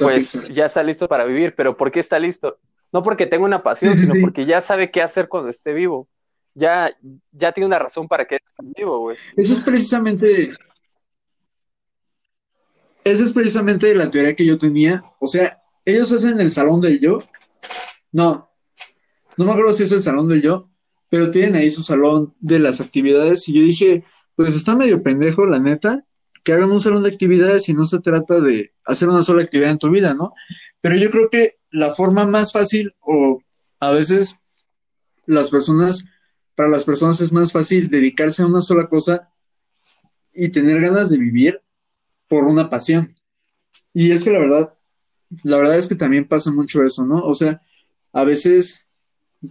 pues, 0.00 0.38
ya 0.52 0.66
está 0.66 0.82
listo 0.82 1.08
para 1.08 1.24
vivir. 1.24 1.54
Pero 1.56 1.78
¿por 1.78 1.90
qué 1.90 2.00
está 2.00 2.18
listo? 2.18 2.58
No 2.92 3.02
porque 3.02 3.26
tenga 3.26 3.46
una 3.46 3.62
pasión, 3.62 3.96
sino 3.96 4.20
porque 4.20 4.44
ya 4.44 4.60
sabe 4.60 4.90
qué 4.90 5.00
hacer 5.00 5.28
cuando 5.28 5.48
esté 5.48 5.72
vivo. 5.72 6.08
Ya, 6.52 6.94
ya 7.32 7.52
tiene 7.52 7.66
una 7.66 7.78
razón 7.78 8.06
para 8.06 8.26
que 8.26 8.34
esté 8.36 8.62
vivo, 8.76 8.98
güey. 8.98 9.16
Eso 9.34 9.54
es 9.54 9.62
precisamente. 9.62 10.50
Esa 13.04 13.24
es 13.24 13.32
precisamente 13.32 13.94
la 13.94 14.10
teoría 14.10 14.34
que 14.34 14.46
yo 14.46 14.56
tenía. 14.58 15.04
O 15.20 15.26
sea, 15.26 15.62
ellos 15.84 16.10
hacen 16.10 16.40
el 16.40 16.50
salón 16.50 16.80
del 16.80 16.98
yo. 17.00 17.18
No, 18.12 18.50
no 19.36 19.44
me 19.44 19.50
acuerdo 19.52 19.72
si 19.72 19.82
es 19.82 19.92
el 19.92 20.02
salón 20.02 20.28
del 20.28 20.42
yo, 20.42 20.70
pero 21.10 21.28
tienen 21.28 21.56
ahí 21.56 21.70
su 21.70 21.82
salón 21.82 22.34
de 22.40 22.58
las 22.58 22.80
actividades. 22.80 23.46
Y 23.48 23.54
yo 23.54 23.62
dije, 23.62 24.04
pues 24.36 24.56
está 24.56 24.74
medio 24.74 25.02
pendejo, 25.02 25.44
la 25.44 25.58
neta, 25.58 26.04
que 26.42 26.52
hagan 26.52 26.70
un 26.70 26.80
salón 26.80 27.02
de 27.02 27.10
actividades 27.10 27.68
y 27.68 27.74
no 27.74 27.84
se 27.84 28.00
trata 28.00 28.40
de 28.40 28.72
hacer 28.84 29.08
una 29.08 29.22
sola 29.22 29.42
actividad 29.42 29.70
en 29.70 29.78
tu 29.78 29.90
vida, 29.90 30.14
¿no? 30.14 30.32
Pero 30.80 30.96
yo 30.96 31.10
creo 31.10 31.28
que 31.30 31.58
la 31.70 31.92
forma 31.92 32.24
más 32.26 32.52
fácil 32.52 32.94
o 33.00 33.42
a 33.80 33.90
veces 33.90 34.38
las 35.26 35.50
personas, 35.50 36.06
para 36.54 36.68
las 36.68 36.84
personas 36.84 37.20
es 37.20 37.32
más 37.32 37.52
fácil 37.52 37.88
dedicarse 37.88 38.42
a 38.42 38.46
una 38.46 38.62
sola 38.62 38.88
cosa 38.88 39.30
y 40.32 40.50
tener 40.50 40.80
ganas 40.80 41.10
de 41.10 41.18
vivir 41.18 41.60
por 42.34 42.46
una 42.46 42.68
pasión. 42.68 43.14
Y 43.92 44.10
es 44.10 44.24
que 44.24 44.32
la 44.32 44.40
verdad, 44.40 44.74
la 45.44 45.56
verdad 45.56 45.76
es 45.76 45.86
que 45.86 45.94
también 45.94 46.26
pasa 46.26 46.50
mucho 46.50 46.82
eso, 46.82 47.06
¿no? 47.06 47.24
O 47.24 47.32
sea, 47.32 47.62
a 48.12 48.24
veces 48.24 48.88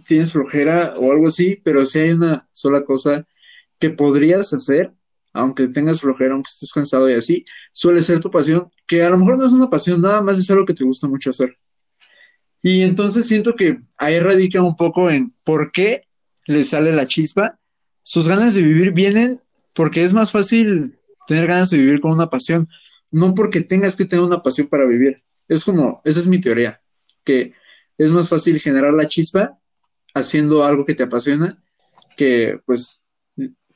tienes 0.06 0.32
flojera 0.32 0.96
o 0.98 1.10
algo 1.10 1.28
así, 1.28 1.58
pero 1.64 1.86
si 1.86 2.00
hay 2.00 2.10
una 2.10 2.46
sola 2.52 2.84
cosa 2.84 3.26
que 3.78 3.88
podrías 3.88 4.52
hacer, 4.52 4.92
aunque 5.32 5.66
tengas 5.68 6.02
flojera, 6.02 6.34
aunque 6.34 6.50
estés 6.50 6.72
cansado 6.74 7.08
y 7.08 7.14
así, 7.14 7.46
suele 7.72 8.02
ser 8.02 8.20
tu 8.20 8.30
pasión, 8.30 8.70
que 8.86 9.02
a 9.02 9.08
lo 9.08 9.16
mejor 9.16 9.38
no 9.38 9.46
es 9.46 9.52
una 9.52 9.70
pasión, 9.70 10.02
nada 10.02 10.20
más 10.20 10.38
es 10.38 10.50
algo 10.50 10.66
que 10.66 10.74
te 10.74 10.84
gusta 10.84 11.08
mucho 11.08 11.30
hacer. 11.30 11.56
Y 12.62 12.82
entonces 12.82 13.26
siento 13.26 13.54
que 13.56 13.78
ahí 13.96 14.20
radica 14.20 14.60
un 14.62 14.76
poco 14.76 15.08
en 15.08 15.32
por 15.42 15.72
qué 15.72 16.02
le 16.46 16.62
sale 16.64 16.92
la 16.92 17.06
chispa. 17.06 17.58
Sus 18.02 18.28
ganas 18.28 18.54
de 18.54 18.62
vivir 18.62 18.92
vienen 18.92 19.40
porque 19.72 20.04
es 20.04 20.12
más 20.12 20.32
fácil 20.32 20.98
tener 21.26 21.46
ganas 21.46 21.70
de 21.70 21.78
vivir 21.78 22.00
con 22.00 22.12
una 22.12 22.28
pasión, 22.28 22.68
no 23.10 23.34
porque 23.34 23.60
tengas 23.60 23.96
que 23.96 24.04
tener 24.04 24.24
una 24.24 24.42
pasión 24.42 24.68
para 24.68 24.86
vivir. 24.86 25.16
Es 25.48 25.64
como, 25.64 26.00
esa 26.04 26.20
es 26.20 26.26
mi 26.26 26.40
teoría, 26.40 26.80
que 27.24 27.52
es 27.98 28.10
más 28.10 28.28
fácil 28.28 28.58
generar 28.60 28.94
la 28.94 29.06
chispa 29.06 29.58
haciendo 30.14 30.64
algo 30.64 30.84
que 30.84 30.94
te 30.94 31.04
apasiona 31.04 31.58
que 32.16 32.60
pues, 32.64 33.02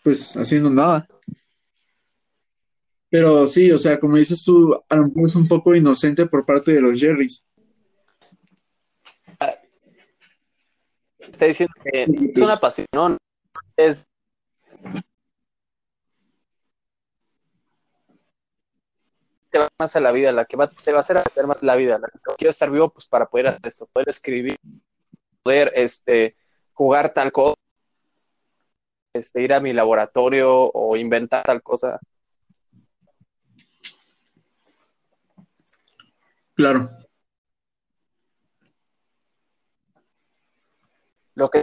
pues 0.03 0.37
haciendo 0.37 0.71
nada. 0.71 1.07
Pero 3.11 3.47
sí, 3.47 3.71
o 3.73 3.79
sea, 3.79 3.99
como 3.99 4.17
dices 4.17 4.45
tú, 4.45 4.75
a 4.89 4.97
lo 4.97 5.09
mejor 5.09 5.27
es 5.27 5.35
un 5.35 5.49
poco 5.49 5.75
inocente 5.75 6.27
por 6.27 6.45
parte 6.45 6.73
de 6.73 6.81
los 6.81 7.01
Jerrys. 7.01 7.45
está 11.39 11.47
diciendo 11.47 11.75
que 11.85 12.03
es 12.03 12.43
una 12.43 12.57
pasión, 12.57 13.17
es 13.77 14.05
te 19.51 19.59
va 19.59 19.69
más 19.79 19.97
a 19.97 20.01
la 20.01 20.13
vida, 20.13 20.33
la 20.33 20.45
que 20.45 20.57
va, 20.57 20.69
te 20.71 20.93
va 20.93 20.99
a 20.99 21.01
hacer 21.01 21.19
hacer 21.19 21.47
más 21.47 21.63
la 21.63 21.77
vida, 21.77 21.99
la 21.99 22.09
que 22.09 22.19
quiero 22.37 22.51
estar 22.51 22.71
vivo 22.71 22.91
pues 22.91 23.07
para 23.07 23.27
poder 23.27 23.49
hacer 23.49 23.61
esto, 23.65 23.87
poder 23.93 24.09
escribir, 24.09 24.57
poder 25.43 25.73
este 25.75 26.37
jugar 26.73 27.13
tal 27.13 27.33
cosa, 27.33 27.55
este 29.15 29.43
ir 29.43 29.53
a 29.53 29.61
mi 29.61 29.73
laboratorio 29.73 30.71
o 30.73 30.97
inventar 30.97 31.43
tal 31.45 31.63
cosa. 31.63 31.99
Claro. 36.55 36.91
Lo 41.35 41.49
que 41.49 41.63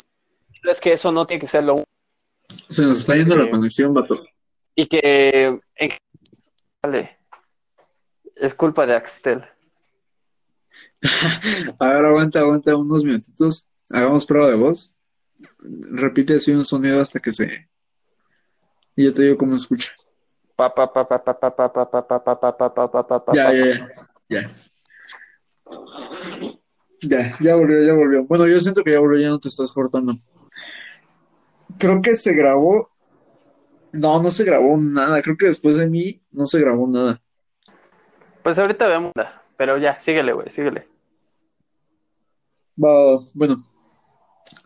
es 0.64 0.80
que 0.80 0.94
eso 0.94 1.12
no 1.12 1.28
tiene 1.28 1.42
que 1.42 1.48
ser 1.48 1.64
lo 1.66 1.76
único. 1.76 1.90
Se 2.48 2.84
nos 2.84 3.00
está 3.00 3.16
yendo 3.16 3.36
la 3.36 3.50
conexión, 3.50 3.94
vato. 3.94 4.24
Y 4.76 4.88
que. 4.88 5.60
Vale. 6.82 7.15
Es 8.36 8.54
culpa 8.54 8.86
de 8.86 8.96
Axtel. 8.96 9.44
A 11.80 11.94
ver, 11.94 12.06
aguanta, 12.06 12.40
aguanta 12.40 12.76
unos 12.76 13.04
minutitos. 13.04 13.70
Hagamos 13.90 14.26
prueba 14.26 14.50
de 14.50 14.56
voz. 14.56 14.98
Repite 15.60 16.36
así 16.36 16.52
un 16.52 16.66
sonido 16.66 17.02
hasta 17.02 17.20
que 17.20 17.34
se. 17.34 17.70
Y 18.96 19.06
yo 19.06 19.14
te 19.14 19.24
digo 19.24 19.38
cómo 19.38 19.56
escucha. 19.56 19.92
Ya, 23.34 23.54
ya, 23.54 23.66
ya. 23.66 24.10
Ya. 24.30 24.50
Ya, 27.02 27.38
ya 27.40 27.56
volvió, 27.56 27.84
ya 27.84 27.94
volvió. 27.94 28.24
Bueno, 28.26 28.48
yo 28.48 28.60
siento 28.60 28.84
que 28.84 28.92
ya 28.92 29.00
volvió, 29.00 29.22
ya 29.22 29.30
no 29.30 29.40
te 29.40 29.50
estás 29.50 29.72
cortando. 29.72 30.14
Creo 31.78 32.02
que 32.02 32.16
se 32.16 32.34
grabó. 32.34 32.90
No, 33.92 34.22
no 34.22 34.32
se 34.32 34.44
grabó 34.44 34.78
nada. 34.78 35.22
Creo 35.22 35.38
que 35.38 35.48
después 35.48 35.78
de 35.78 35.88
mí 35.88 36.22
no 36.32 36.46
se 36.46 36.60
grabó 36.60 36.88
nada. 36.88 37.22
Pues 38.46 38.60
ahorita 38.60 38.86
vemos, 38.86 39.12
pero 39.58 39.80
ya, 39.80 40.00
síguele, 40.00 40.32
güey, 40.32 40.52
síguele. 40.52 40.88
bueno, 42.76 43.66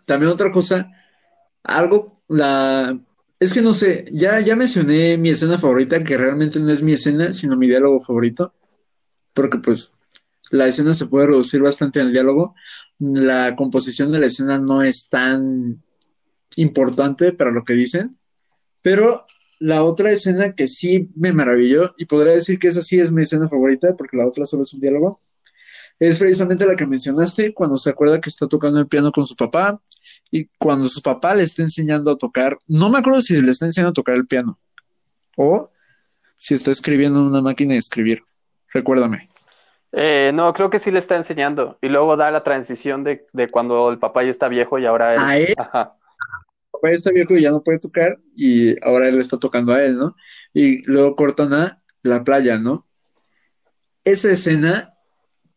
también 0.03 0.29
otra 0.29 0.51
cosa, 0.51 0.91
algo, 1.63 2.21
la, 2.27 2.99
es 3.39 3.53
que 3.53 3.61
no 3.61 3.71
sé, 3.71 4.03
ya, 4.11 4.41
ya 4.41 4.57
mencioné 4.57 5.17
mi 5.17 5.29
escena 5.29 5.57
favorita, 5.57 6.03
que 6.03 6.17
realmente 6.17 6.59
no 6.59 6.69
es 6.73 6.83
mi 6.83 6.91
escena, 6.91 7.31
sino 7.31 7.55
mi 7.55 7.67
diálogo 7.67 8.01
favorito, 8.01 8.53
porque 9.33 9.59
pues 9.59 9.93
la 10.51 10.67
escena 10.67 10.93
se 10.93 11.05
puede 11.05 11.27
reducir 11.27 11.61
bastante 11.61 12.01
en 12.01 12.07
el 12.07 12.11
diálogo. 12.11 12.55
La 12.99 13.55
composición 13.55 14.11
de 14.11 14.19
la 14.19 14.25
escena 14.25 14.59
no 14.59 14.83
es 14.83 15.07
tan 15.07 15.81
importante 16.57 17.31
para 17.31 17.51
lo 17.51 17.63
que 17.63 17.75
dicen, 17.75 18.17
pero 18.81 19.25
la 19.59 19.83
otra 19.83 20.11
escena 20.11 20.53
que 20.53 20.67
sí 20.67 21.09
me 21.15 21.33
maravilló, 21.33 21.93
y 21.97 22.05
podría 22.05 22.33
decir 22.33 22.57
que 22.59 22.69
esa 22.69 22.81
sí 22.81 22.99
es 22.99 23.11
mi 23.11 23.21
escena 23.21 23.47
favorita, 23.49 23.95
porque 23.95 24.17
la 24.17 24.25
otra 24.25 24.45
solo 24.45 24.63
es 24.63 24.73
un 24.73 24.79
diálogo, 24.79 25.21
es 25.99 26.17
precisamente 26.17 26.65
la 26.65 26.75
que 26.75 26.87
mencionaste, 26.87 27.53
cuando 27.53 27.77
se 27.77 27.89
acuerda 27.89 28.21
que 28.21 28.29
está 28.29 28.47
tocando 28.47 28.79
el 28.79 28.87
piano 28.87 29.11
con 29.11 29.25
su 29.25 29.35
papá, 29.35 29.81
y 30.31 30.45
cuando 30.57 30.87
su 30.87 31.01
papá 31.01 31.35
le 31.35 31.43
está 31.43 31.61
enseñando 31.61 32.11
a 32.11 32.17
tocar, 32.17 32.57
no 32.67 32.89
me 32.89 32.99
acuerdo 32.99 33.21
si 33.21 33.39
le 33.41 33.51
está 33.51 33.65
enseñando 33.65 33.91
a 33.91 33.93
tocar 33.93 34.15
el 34.15 34.27
piano, 34.27 34.59
o 35.35 35.69
si 36.37 36.53
está 36.53 36.71
escribiendo 36.71 37.19
en 37.19 37.25
una 37.25 37.41
máquina 37.41 37.73
de 37.73 37.79
escribir, 37.79 38.23
recuérdame. 38.73 39.29
Eh, 39.91 40.31
no, 40.33 40.53
creo 40.53 40.69
que 40.69 40.79
sí 40.79 40.91
le 40.91 40.99
está 40.99 41.15
enseñando. 41.15 41.77
Y 41.81 41.89
luego 41.89 42.15
da 42.15 42.29
la 42.31 42.43
transición 42.43 43.03
de, 43.03 43.25
de 43.33 43.49
cuando 43.49 43.89
el 43.89 43.97
papá 43.97 44.23
ya 44.23 44.29
está 44.29 44.47
viejo 44.47 44.77
y 44.77 44.85
ahora 44.85 45.15
él. 45.15 45.19
¿A 45.21 45.37
él? 45.37 45.55
Ajá. 45.57 45.95
Papá 46.81 46.91
está 46.91 47.11
viejo 47.11 47.35
y 47.35 47.41
ya 47.41 47.51
no 47.51 47.63
puede 47.63 47.79
tocar 47.79 48.19
y 48.35 48.81
ahora 48.83 49.09
él 49.09 49.19
está 49.19 49.37
tocando 49.37 49.73
a 49.73 49.83
él, 49.83 49.97
¿no? 49.97 50.15
Y 50.53 50.81
luego 50.83 51.15
cortan 51.15 51.53
a 51.53 51.83
la 52.03 52.23
playa, 52.23 52.57
¿no? 52.57 52.87
Esa 54.03 54.31
escena, 54.31 54.93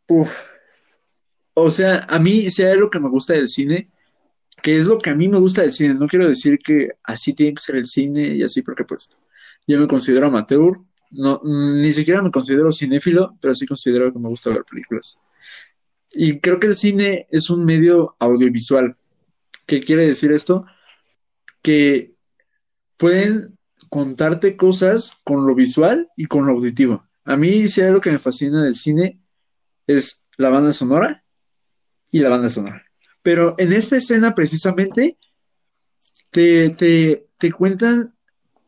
uff. 0.09 0.49
O 1.55 1.70
sea, 1.70 2.07
a 2.09 2.18
mí, 2.18 2.51
si 2.51 2.62
hay 2.62 2.73
algo 2.73 2.91
que 2.91 2.99
me 2.99 3.09
gusta 3.09 3.35
del 3.35 3.47
cine, 3.47 3.91
que 4.62 4.77
es 4.77 4.87
lo 4.87 4.99
que 4.99 5.11
a 5.11 5.14
mí 5.14 5.29
me 5.29 5.39
gusta 5.39 5.62
del 5.62 5.73
cine, 5.73 5.95
no 5.95 6.09
quiero 6.09 6.27
decir 6.27 6.59
que 6.59 6.91
así 7.05 7.35
tiene 7.35 7.55
que 7.55 7.62
ser 7.62 7.77
el 7.77 7.85
cine 7.85 8.35
y 8.35 8.43
así, 8.43 8.62
porque 8.62 8.85
pues 8.85 9.11
yo 9.66 9.79
me 9.79 9.87
considero 9.87 10.27
amateur, 10.27 10.79
no, 11.11 11.41
ni 11.45 11.93
siquiera 11.93 12.23
me 12.23 12.31
considero 12.31 12.73
cinéfilo, 12.73 13.37
pero 13.41 13.55
sí 13.55 13.66
considero 13.66 14.12
que 14.12 14.18
me 14.18 14.29
gusta 14.29 14.51
ver 14.51 14.64
películas. 14.64 15.18
Y 16.14 16.41
creo 16.41 16.59
que 16.59 16.66
el 16.68 16.75
cine 16.75 17.27
es 17.31 17.51
un 17.51 17.64
medio 17.64 18.16
audiovisual. 18.18 18.97
¿Qué 19.66 19.83
quiere 19.83 20.07
decir 20.07 20.33
esto? 20.33 20.66
Que 21.63 22.15
pueden 22.97 23.59
contarte 23.89 24.57
cosas 24.57 25.13
con 25.25 25.47
lo 25.47 25.55
visual 25.55 26.09
y 26.17 26.27
con 26.27 26.47
lo 26.47 26.53
auditivo. 26.53 27.05
A 27.25 27.37
mí, 27.37 27.69
si 27.69 27.81
hay 27.81 27.89
algo 27.89 28.01
que 28.01 28.11
me 28.11 28.19
fascina 28.19 28.65
del 28.65 28.75
cine, 28.75 29.21
es 29.87 30.27
la 30.37 30.49
banda 30.49 30.73
sonora 30.73 31.25
y 32.11 32.21
la 32.21 32.29
banda 32.29 32.49
sonora. 32.49 32.83
Pero 33.23 33.55
en 33.59 33.73
esta 33.73 33.97
escena, 33.97 34.35
precisamente, 34.35 35.19
te, 36.31 36.71
te, 36.71 37.29
te 37.39 37.53
cuentan 37.53 38.15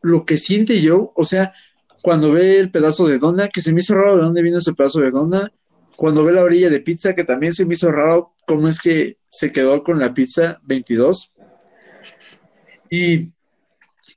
lo 0.01 0.25
que 0.25 0.37
siente 0.37 0.81
yo, 0.81 1.11
o 1.15 1.23
sea, 1.23 1.53
cuando 2.01 2.31
ve 2.31 2.59
el 2.59 2.69
pedazo 2.69 3.07
de 3.07 3.17
dona, 3.17 3.49
que 3.49 3.61
se 3.61 3.73
me 3.73 3.79
hizo 3.79 3.95
raro 3.95 4.17
de 4.17 4.23
dónde 4.23 4.43
vino 4.43 4.59
ese 4.59 4.73
pedazo 4.73 4.99
de 4.99 5.09
dona, 5.09 5.51
cuando 5.95 6.23
ve 6.23 6.33
la 6.33 6.43
orilla 6.43 6.69
de 6.69 6.79
pizza, 6.79 7.15
que 7.15 7.23
también 7.23 7.53
se 7.53 7.65
me 7.65 7.73
hizo 7.73 7.91
raro 7.91 8.35
cómo 8.45 8.67
es 8.67 8.79
que 8.79 9.17
se 9.27 9.51
quedó 9.51 9.83
con 9.83 9.99
la 9.99 10.13
pizza 10.13 10.59
22. 10.63 11.33
Y 12.95 13.33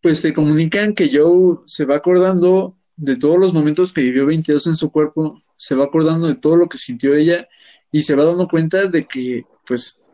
pues 0.01 0.23
te 0.23 0.33
comunican 0.33 0.95
que 0.95 1.11
Joe 1.13 1.59
se 1.65 1.85
va 1.85 1.97
acordando 1.97 2.77
de 2.97 3.17
todos 3.17 3.37
los 3.37 3.53
momentos 3.53 3.93
que 3.93 4.03
vivió 4.03 4.25
22 4.27 4.69
en 4.69 4.77
su 4.77 4.93
cuerpo, 4.93 5.43
se 5.57 5.75
va 5.75 5.87
acordando 5.87 6.29
de 6.29 6.37
todo 6.37 6.55
lo 6.55 6.69
que 6.69 6.79
sintió 6.79 7.17
ella 7.17 7.49
y 7.91 8.03
se 8.03 8.15
va 8.15 8.25
dando 8.25 8.47
cuenta 8.47 8.87
de 8.87 9.07
que 9.07 9.45
pues 9.67 10.05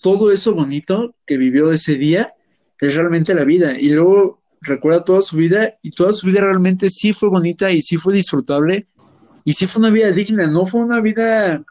todo 0.00 0.30
eso 0.30 0.54
bonito 0.54 1.16
que 1.26 1.36
vivió 1.36 1.72
ese 1.72 1.96
día 1.96 2.28
es 2.80 2.94
realmente 2.94 3.34
la 3.34 3.42
vida. 3.42 3.76
Y 3.76 3.90
luego 3.90 4.38
recuerda 4.60 5.04
toda 5.04 5.20
su 5.20 5.36
vida 5.36 5.74
y 5.82 5.90
toda 5.90 6.12
su 6.12 6.28
vida 6.28 6.40
realmente 6.40 6.90
sí 6.90 7.12
fue 7.12 7.28
bonita 7.28 7.72
y 7.72 7.82
sí 7.82 7.96
fue 7.96 8.14
disfrutable 8.14 8.86
y 9.44 9.54
sí 9.54 9.66
fue 9.66 9.80
una 9.80 9.90
vida 9.90 10.12
digna, 10.12 10.46
no 10.46 10.66
fue 10.66 10.82
una 10.82 11.00
vida 11.00 11.64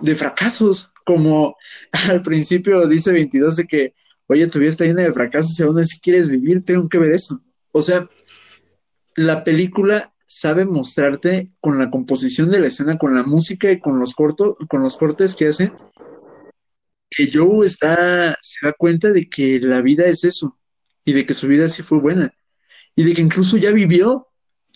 de 0.00 0.14
fracasos, 0.14 0.92
como 1.04 1.56
al 2.08 2.22
principio 2.22 2.86
dice 2.86 3.10
22 3.10 3.56
de 3.56 3.66
que, 3.66 3.94
oye, 4.26 4.46
tu 4.48 4.58
vida 4.58 4.70
está 4.70 4.84
llena 4.84 5.02
de 5.02 5.12
fracasos 5.12 5.58
y 5.58 5.62
aún 5.62 5.78
así 5.78 6.00
quieres 6.00 6.28
vivir, 6.28 6.64
tengo 6.64 6.88
que 6.88 6.98
ver 6.98 7.12
eso. 7.12 7.42
O 7.72 7.82
sea, 7.82 8.08
la 9.14 9.44
película 9.44 10.14
sabe 10.26 10.64
mostrarte 10.64 11.50
con 11.60 11.78
la 11.78 11.90
composición 11.90 12.50
de 12.50 12.60
la 12.60 12.66
escena, 12.66 12.98
con 12.98 13.14
la 13.14 13.22
música 13.22 13.70
y 13.70 13.78
con 13.78 13.98
los 13.98 14.14
cortos, 14.14 14.56
con 14.68 14.82
los 14.82 14.96
cortes 14.96 15.34
que 15.34 15.48
hacen, 15.48 15.72
que 17.08 17.30
Joe 17.32 17.64
está, 17.64 18.36
se 18.40 18.66
da 18.66 18.72
cuenta 18.72 19.12
de 19.12 19.28
que 19.28 19.60
la 19.60 19.80
vida 19.80 20.06
es 20.06 20.24
eso, 20.24 20.58
y 21.06 21.12
de 21.12 21.24
que 21.24 21.32
su 21.32 21.48
vida 21.48 21.68
sí 21.68 21.82
fue 21.82 22.00
buena 22.00 22.34
y 22.96 23.04
de 23.04 23.14
que 23.14 23.22
incluso 23.22 23.56
ya 23.56 23.70
vivió. 23.70 24.28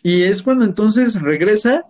Y 0.03 0.23
es 0.23 0.43
cuando 0.43 0.65
entonces 0.65 1.21
regresa 1.21 1.85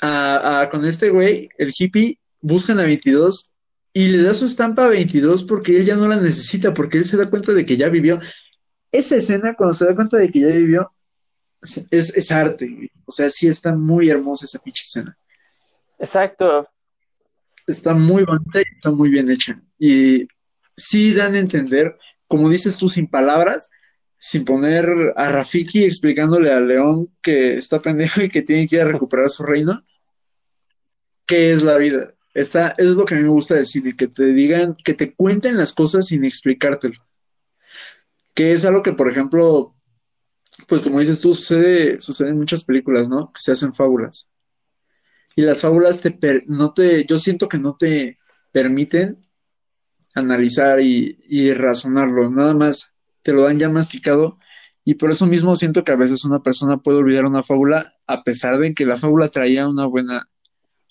a, 0.00 0.68
con 0.70 0.84
este 0.84 1.10
güey, 1.10 1.48
el 1.56 1.72
hippie, 1.76 2.20
buscan 2.40 2.78
a 2.78 2.84
22 2.84 3.52
y 3.98 4.08
le 4.08 4.22
da 4.22 4.34
su 4.34 4.44
estampa 4.46 4.84
a 4.84 4.88
22 4.88 5.44
porque 5.44 5.76
él 5.76 5.84
ya 5.84 5.96
no 5.96 6.06
la 6.06 6.16
necesita, 6.16 6.72
porque 6.74 6.98
él 6.98 7.04
se 7.04 7.16
da 7.16 7.28
cuenta 7.28 7.52
de 7.52 7.64
que 7.64 7.76
ya 7.76 7.88
vivió. 7.88 8.20
Esa 8.92 9.16
escena, 9.16 9.54
cuando 9.54 9.72
se 9.72 9.86
da 9.86 9.94
cuenta 9.94 10.16
de 10.16 10.30
que 10.30 10.40
ya 10.40 10.48
vivió, 10.48 10.92
es, 11.90 12.16
es 12.16 12.30
arte. 12.30 12.92
O 13.04 13.12
sea, 13.12 13.28
sí 13.28 13.48
está 13.48 13.74
muy 13.74 14.08
hermosa 14.08 14.44
esa 14.44 14.60
pinche 14.60 14.82
escena. 14.84 15.18
Exacto. 15.98 16.68
Está 17.66 17.92
muy 17.92 18.24
bonita 18.24 18.60
y 18.60 18.76
está 18.76 18.90
muy 18.90 19.10
bien 19.10 19.30
hecha. 19.30 19.60
Y 19.78 20.28
sí 20.76 21.12
dan 21.12 21.34
a 21.34 21.40
entender 21.40 21.98
como 22.28 22.50
dices 22.50 22.76
tú, 22.76 22.88
sin 22.88 23.08
palabras, 23.08 23.70
sin 24.18 24.44
poner 24.44 25.14
a 25.16 25.28
Rafiki 25.28 25.84
explicándole 25.84 26.52
a 26.52 26.60
León 26.60 27.10
que 27.22 27.56
está 27.56 27.80
pendejo 27.80 28.22
y 28.22 28.28
que 28.28 28.42
tiene 28.42 28.68
que 28.68 28.76
ir 28.76 28.82
a 28.82 28.88
recuperar 28.92 29.30
su 29.30 29.42
reino, 29.44 29.82
¿qué 31.26 31.52
es 31.52 31.62
la 31.62 31.78
vida? 31.78 32.14
Está, 32.34 32.74
es 32.78 32.90
lo 32.90 33.04
que 33.04 33.14
a 33.14 33.16
mí 33.16 33.24
me 33.24 33.30
gusta 33.30 33.54
decir, 33.54 33.96
que 33.96 34.06
te 34.06 34.26
digan, 34.26 34.76
que 34.84 34.94
te 34.94 35.14
cuenten 35.14 35.56
las 35.56 35.72
cosas 35.72 36.06
sin 36.06 36.24
explicártelo. 36.24 37.02
Que 38.34 38.52
es 38.52 38.64
algo 38.64 38.82
que, 38.82 38.92
por 38.92 39.08
ejemplo, 39.08 39.74
pues 40.66 40.82
como 40.82 41.00
dices 41.00 41.20
tú, 41.20 41.34
sucede, 41.34 42.00
sucede 42.00 42.30
en 42.30 42.38
muchas 42.38 42.64
películas, 42.64 43.08
¿no? 43.08 43.32
Que 43.32 43.40
se 43.40 43.52
hacen 43.52 43.72
fábulas. 43.72 44.30
Y 45.36 45.42
las 45.42 45.60
fábulas 45.60 46.00
te, 46.00 46.44
no 46.46 46.72
te, 46.72 47.04
yo 47.04 47.18
siento 47.18 47.48
que 47.48 47.58
no 47.58 47.76
te 47.76 48.18
permiten 48.52 49.18
analizar 50.14 50.80
y, 50.80 51.52
razonarlo, 51.54 52.30
nada 52.30 52.54
más 52.54 52.96
te 53.22 53.32
lo 53.32 53.42
dan 53.42 53.58
ya 53.58 53.68
masticado 53.68 54.38
y 54.84 54.94
por 54.94 55.10
eso 55.10 55.26
mismo 55.26 55.54
siento 55.54 55.84
que 55.84 55.92
a 55.92 55.96
veces 55.96 56.24
una 56.24 56.42
persona 56.42 56.78
puede 56.78 56.98
olvidar 56.98 57.24
una 57.26 57.42
fábula 57.42 57.94
a 58.06 58.22
pesar 58.22 58.58
de 58.58 58.74
que 58.74 58.86
la 58.86 58.96
fábula 58.96 59.28
traía 59.28 59.68
una 59.68 59.86
buena, 59.86 60.28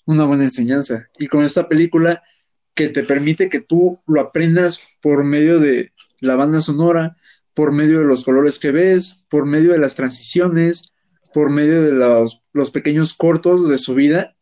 una 0.08 0.24
buena 0.24 0.44
enseñanza. 0.44 1.06
Y 1.18 1.28
con 1.28 1.44
esta 1.44 1.68
película 1.68 2.22
que 2.74 2.88
te 2.88 3.04
permite 3.04 3.50
que 3.50 3.60
tú 3.60 4.00
lo 4.06 4.22
aprendas 4.22 4.96
por 5.02 5.22
medio 5.22 5.58
de 5.60 5.92
la 6.20 6.34
banda 6.34 6.60
sonora, 6.60 7.18
por 7.52 7.72
medio 7.72 8.00
de 8.00 8.06
los 8.06 8.24
colores 8.24 8.58
que 8.58 8.70
ves, 8.70 9.18
por 9.28 9.44
medio 9.44 9.72
de 9.72 9.78
las 9.78 9.94
transiciones, 9.96 10.94
por 11.34 11.50
medio 11.50 11.82
de 11.82 11.92
los, 11.92 12.42
los 12.54 12.70
pequeños 12.70 13.12
cortos 13.12 13.68
de 13.68 13.76
su 13.76 13.94
vida, 13.94 14.34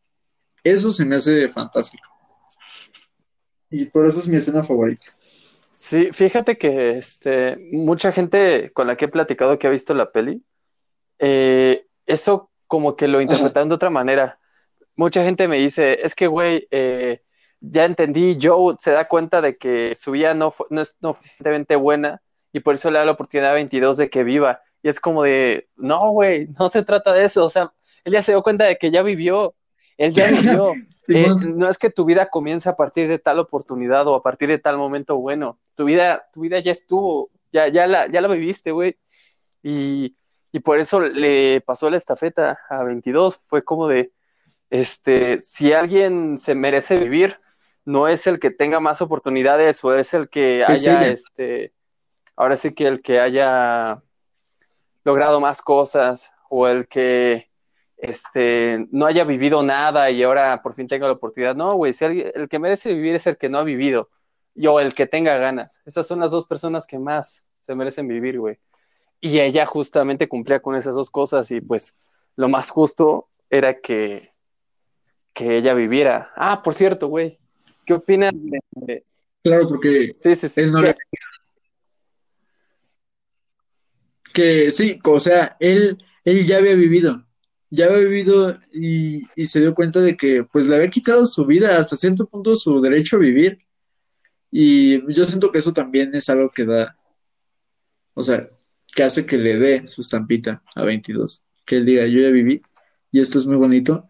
eso 0.62 0.92
se 0.92 1.04
me 1.04 1.16
hace 1.16 1.48
fantástico. 1.48 2.08
Y 3.68 3.86
por 3.86 4.06
eso 4.06 4.20
es 4.20 4.28
mi 4.28 4.36
escena 4.36 4.62
favorita. 4.62 5.06
Sí, 5.72 6.10
fíjate 6.12 6.58
que 6.58 6.98
este, 6.98 7.56
mucha 7.72 8.12
gente 8.12 8.70
con 8.72 8.86
la 8.86 8.96
que 8.96 9.06
he 9.06 9.08
platicado 9.08 9.58
que 9.58 9.66
ha 9.66 9.70
visto 9.70 9.94
la 9.94 10.12
peli, 10.12 10.44
eh, 11.18 11.86
eso 12.06 12.50
como 12.68 12.94
que 12.94 13.08
lo 13.08 13.20
interpretan 13.20 13.68
de 13.68 13.74
otra 13.74 13.90
manera. 13.90 14.38
Mucha 14.97 15.22
gente 15.24 15.47
me 15.47 15.59
dice, 15.59 15.99
es 16.03 16.14
que, 16.14 16.26
güey, 16.26 16.66
eh, 16.70 17.22
ya 17.61 17.84
entendí, 17.84 18.38
Joe 18.40 18.76
se 18.78 18.92
da 18.92 19.07
cuenta 19.09 19.40
de 19.40 19.57
que 19.57 19.94
su 19.94 20.12
vida 20.12 20.34
no, 20.34 20.55
no 20.70 20.80
es 20.80 20.97
no 21.01 21.14
suficientemente 21.14 21.76
buena 21.76 22.22
y 22.53 22.61
por 22.61 22.74
eso 22.74 22.90
le 22.90 22.99
da 22.99 23.05
la 23.05 23.12
oportunidad 23.12 23.51
a 23.51 23.55
22 23.55 23.97
de 23.99 24.11
que 24.11 24.24
viva. 24.24 24.62
Y 24.82 24.88
es 24.88 25.01
como 25.01 25.24
de, 25.24 25.68
no, 25.76 26.12
güey, 26.12 26.49
no 26.59 26.70
se 26.70 26.82
trata 26.84 27.12
de 27.12 27.24
eso. 27.24 27.44
O 27.44 27.51
sea, 27.51 27.72
él 28.05 28.12
ya 28.12 28.22
se 28.22 28.32
dio 28.32 28.42
cuenta 28.42 28.64
de 28.64 28.78
que 28.78 28.90
ya 28.90 29.03
vivió. 29.03 29.55
Él 29.99 30.12
ya 30.12 30.24
vivió. 30.30 30.72
Eh, 31.09 31.28
no 31.28 31.68
es 31.68 31.76
que 31.76 31.90
tu 31.90 32.05
vida 32.05 32.28
comience 32.28 32.68
a 32.68 32.76
partir 32.76 33.09
de 33.09 33.18
tal 33.18 33.38
oportunidad 33.38 34.07
o 34.09 34.14
a 34.14 34.22
partir 34.22 34.49
de 34.49 34.59
tal 34.59 34.76
momento 34.78 35.16
bueno. 35.16 35.59
Tu 35.74 35.84
vida, 35.84 36.26
tu 36.32 36.40
vida 36.40 36.59
ya 36.61 36.72
estuvo, 36.72 37.30
ya, 37.53 37.68
ya 37.68 37.86
la, 37.86 38.07
ya 38.11 38.20
la 38.20 38.28
viviste, 38.28 38.70
güey. 38.70 38.97
Y, 39.62 40.16
y 40.53 40.61
por 40.61 40.78
eso 40.78 41.01
le 41.01 41.61
pasó 41.61 41.90
la 41.90 41.97
estafeta 41.97 42.59
a 42.70 42.82
22. 42.84 43.40
Fue 43.44 43.62
como 43.62 43.88
de, 43.88 44.12
este, 44.70 45.40
si 45.40 45.72
alguien 45.72 46.38
se 46.38 46.54
merece 46.54 46.96
vivir, 46.96 47.38
no 47.84 48.08
es 48.08 48.26
el 48.26 48.40
que 48.40 48.50
tenga 48.50 48.80
más 48.80 49.00
oportunidades 49.00 49.82
o 49.84 49.94
es 49.94 50.12
el 50.12 50.28
que 50.28 50.64
haya, 50.64 51.06
este, 51.06 51.72
ahora 52.34 52.56
sí 52.56 52.74
que 52.74 52.86
el 52.86 53.00
que 53.00 53.20
haya 53.20 54.02
logrado 55.04 55.40
más 55.40 55.62
cosas 55.62 56.32
o 56.50 56.66
el 56.66 56.88
que 56.88 57.48
este, 57.96 58.86
no 58.90 59.06
haya 59.06 59.24
vivido 59.24 59.62
nada 59.62 60.10
y 60.10 60.22
ahora 60.22 60.62
por 60.62 60.74
fin 60.74 60.88
tenga 60.88 61.06
la 61.06 61.12
oportunidad. 61.12 61.54
No, 61.54 61.74
güey, 61.74 61.92
si 61.92 62.04
el 62.04 62.48
que 62.48 62.58
merece 62.58 62.92
vivir 62.92 63.14
es 63.14 63.26
el 63.28 63.36
que 63.36 63.48
no 63.48 63.58
ha 63.58 63.64
vivido 63.64 64.10
y, 64.54 64.66
o 64.66 64.80
el 64.80 64.94
que 64.94 65.06
tenga 65.06 65.36
ganas. 65.38 65.80
Esas 65.86 66.06
son 66.06 66.20
las 66.20 66.32
dos 66.32 66.46
personas 66.46 66.86
que 66.86 66.98
más 66.98 67.44
se 67.60 67.74
merecen 67.74 68.08
vivir, 68.08 68.40
güey. 68.40 68.58
Y 69.20 69.38
ella 69.38 69.64
justamente 69.64 70.28
cumplía 70.28 70.60
con 70.60 70.74
esas 70.74 70.94
dos 70.94 71.08
cosas 71.08 71.50
y 71.52 71.60
pues 71.60 71.94
lo 72.34 72.48
más 72.48 72.70
justo 72.70 73.28
era 73.48 73.80
que, 73.80 74.32
que 75.37 75.59
ella 75.59 75.74
viviera. 75.74 76.32
Ah, 76.34 76.62
por 76.62 76.72
cierto, 76.72 77.09
güey, 77.09 77.39
¿qué 77.84 77.93
opinas 77.93 78.32
de... 78.70 79.05
Claro, 79.45 79.68
porque 79.68 80.16
Sí, 80.22 80.34
sí, 80.34 80.49
sí. 80.49 80.62
él 80.62 80.72
no 80.72 80.80
le... 80.80 80.97
Que 84.32 84.70
sí, 84.70 84.99
o 85.05 85.20
sea, 85.20 85.57
él, 85.61 86.03
él 86.24 86.47
ya 86.47 86.57
había 86.57 86.74
vivido, 86.74 87.26
ya 87.70 87.84
había 87.84 87.99
vivido 87.99 88.59
y, 88.72 89.24
y 89.37 89.45
se 89.45 89.61
dio 89.61 89.74
cuenta 89.74 90.01
de 90.01 90.16
que 90.16 90.43
pues 90.45 90.66
le 90.66 90.76
había 90.76 90.89
quitado 90.91 91.26
su 91.26 91.45
vida, 91.45 91.78
hasta 91.78 91.97
cierto 91.99 92.26
punto 92.26 92.57
su 92.57 92.80
derecho 92.80 93.16
a 93.16 93.20
vivir. 93.20 93.59
Y 94.51 95.12
yo 95.12 95.24
siento 95.26 95.53
que 95.53 95.59
eso 95.59 95.72
también 95.74 96.14
es 96.14 96.30
algo 96.30 96.51
que 96.51 96.64
da, 96.64 96.97
o 98.14 98.22
sea, 98.22 98.49
que 98.95 99.03
hace 99.03 99.26
que 99.26 99.37
le 99.37 99.57
dé 99.59 99.87
su 99.87 100.01
estampita 100.01 100.62
a 100.74 100.84
22. 100.84 101.45
Que 101.66 101.76
él 101.76 101.84
diga, 101.84 102.07
yo 102.07 102.20
ya 102.20 102.30
viví 102.30 102.62
y 103.12 103.20
esto 103.20 103.39
es 103.39 103.47
muy 103.47 103.57
bonito 103.57 104.09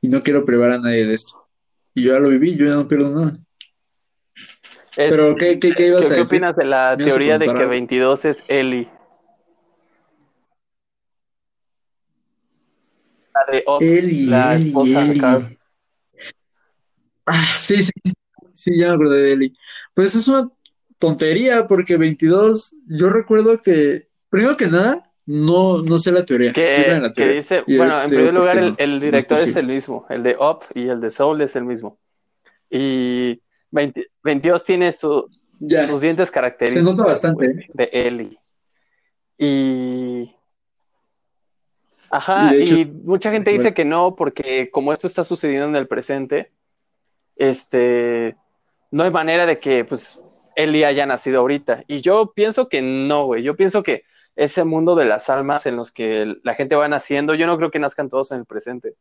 y 0.00 0.08
no 0.08 0.20
quiero 0.20 0.44
privar 0.44 0.72
a 0.72 0.78
nadie 0.78 1.06
de 1.06 1.14
esto. 1.14 1.46
Y 1.94 2.04
yo 2.04 2.12
ya 2.14 2.20
lo 2.20 2.28
viví, 2.28 2.54
yo 2.56 2.66
ya 2.66 2.74
no 2.74 2.86
pierdo 2.88 3.10
nada. 3.10 3.38
Eh, 4.96 5.06
Pero, 5.10 5.36
¿qué, 5.36 5.58
qué, 5.58 5.70
qué 5.70 5.74
¿qué, 5.76 5.86
ibas 5.88 6.06
a 6.06 6.08
qué 6.14 6.20
decir? 6.20 6.36
opinas 6.38 6.56
de 6.56 6.64
la 6.64 6.90
a 6.90 6.96
teoría 6.96 7.38
de 7.38 7.44
que 7.44 7.50
algo. 7.50 7.68
22 7.68 8.24
es 8.24 8.44
Ellie? 8.48 8.88
La 13.34 13.52
de 13.52 13.64
Up, 13.66 13.82
Eli, 13.82 14.26
la 14.26 14.54
Eli, 14.54 14.68
esposa 14.68 15.00
de 15.04 15.10
Eli. 15.10 15.20
Carl. 15.20 15.58
Ah, 17.26 17.44
sí, 17.64 17.84
sí, 17.84 17.90
sí, 18.04 18.12
sí, 18.54 18.78
ya 18.78 18.88
me 18.88 18.94
acordé 18.94 19.18
de 19.20 19.32
Eli. 19.34 19.52
Pues 19.94 20.14
es 20.14 20.26
una 20.28 20.50
tontería 20.98 21.66
porque 21.68 21.96
22, 21.96 22.76
yo 22.88 23.10
recuerdo 23.10 23.62
que, 23.62 24.08
primero 24.30 24.56
que 24.56 24.66
nada, 24.66 25.07
no, 25.30 25.82
no 25.82 25.98
sé 25.98 26.10
la 26.10 26.24
teoría. 26.24 26.48
La 26.48 26.52
Que, 26.54 26.62
que 26.64 27.10
teoría. 27.14 27.36
dice, 27.36 27.62
Y 27.66 27.76
bueno, 27.76 28.00
en 28.00 28.08
te 28.08 28.16
digo 28.16 28.28
primer 28.30 28.34
lugar, 28.34 28.74
el, 28.78 28.94
es 28.94 29.00
director 29.02 29.36
es 29.36 29.56
el 29.56 29.66
mismo, 29.66 30.06
el 30.08 30.22
de 30.22 30.36
Up 30.40 30.60
y 30.74 30.88
el 30.88 31.02
de 31.02 31.10
Soul 31.10 31.42
es 31.42 31.54
el 31.54 31.64
mismo. 31.64 31.98
Y 32.70 33.38
20 33.70 34.06
22 34.24 34.64
tiene 34.64 34.96
su, 34.96 35.28
Ya, 35.60 35.86
sus 35.86 36.00
dientes 36.00 36.28
se 36.28 36.32
característicos 36.32 36.96
nota 36.96 37.04
bastante, 37.04 37.44
¿eh? 37.44 37.66
de 37.74 37.90
Ellie. 37.92 38.38
Y. 39.36 40.34
Ajá, 42.10 42.54
Y 42.54 42.56
de 42.56 42.62
hecho, 42.62 42.76
y 42.78 42.86
mucha 42.86 43.30
gente 43.30 43.50
dice 43.50 43.74
que 43.74 43.84
no, 43.84 44.14
porque 44.16 44.70
como 44.70 44.94
esto 44.94 45.06
está 45.06 45.24
sucediendo 45.24 45.68
en 45.68 45.76
el 45.76 45.88
presente, 45.88 46.52
este, 47.36 48.34
no 48.90 49.02
hay 49.02 49.10
manera 49.10 49.44
de 49.44 49.58
que, 49.58 49.84
pues, 49.84 50.22
Ellie 50.56 50.86
haya 50.86 51.04
nacido 51.04 51.40
ahorita. 51.40 51.84
Y 51.86 52.00
yo 52.00 52.32
pienso 52.34 52.70
que 52.70 52.80
no, 52.80 53.26
güey. 53.26 53.42
Yo 53.42 53.56
pienso 53.56 53.82
que 53.82 54.04
ese 54.38 54.62
mundo 54.62 54.94
de 54.94 55.04
las 55.04 55.30
almas 55.30 55.66
en 55.66 55.74
los 55.74 55.90
que 55.90 56.36
la 56.44 56.54
gente 56.54 56.76
va 56.76 56.86
naciendo, 56.86 57.34
yo 57.34 57.48
no 57.48 57.56
creo 57.56 57.72
que 57.72 57.80
nazcan 57.80 58.08
todos 58.08 58.30
en 58.30 58.38
el 58.38 58.46
presente. 58.46 58.94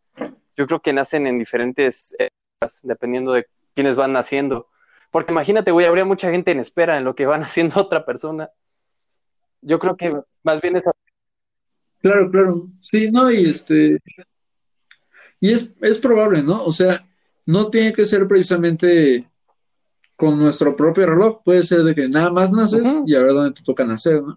Yo 0.58 0.66
creo 0.66 0.82
que 0.82 0.92
nacen 0.92 1.28
en 1.28 1.38
diferentes 1.38 2.16
épocas, 2.18 2.80
dependiendo 2.82 3.34
de 3.34 3.46
quiénes 3.76 3.96
van 3.96 4.14
naciendo. 4.14 4.68
Porque 5.12 5.32
imagínate, 5.32 5.70
güey, 5.70 5.86
habría 5.86 6.06
mucha 6.06 6.32
gente 6.32 6.50
en 6.50 6.60
espera 6.60 6.98
en 6.98 7.04
lo 7.04 7.14
que 7.14 7.28
va 7.28 7.38
naciendo 7.38 7.80
otra 7.80 8.04
persona. 8.04 8.50
Yo 9.62 9.78
creo 9.78 9.96
que 9.96 10.20
más 10.42 10.60
bien 10.60 10.78
es 10.78 10.84
claro, 12.02 12.32
claro. 12.32 12.68
Sí, 12.82 13.12
no, 13.12 13.30
y 13.32 13.48
este, 13.48 14.00
y 15.40 15.54
es, 15.54 15.78
es 15.82 16.00
probable, 16.00 16.42
¿no? 16.42 16.64
O 16.64 16.72
sea, 16.72 17.08
no 17.46 17.70
tiene 17.70 17.94
que 17.94 18.08
ser 18.08 18.28
precisamente 18.28 19.30
con 20.16 20.40
nuestro 20.40 20.76
propio 20.76 21.06
reloj, 21.06 21.44
puede 21.44 21.62
ser 21.62 21.84
de 21.84 21.94
que 21.94 22.08
nada 22.08 22.32
más 22.32 22.52
naces 22.52 22.98
y 23.06 23.14
a 23.14 23.20
ver 23.20 23.34
dónde 23.34 23.54
te 23.54 23.64
toca 23.64 23.86
nacer, 23.86 24.24
¿no? 24.24 24.36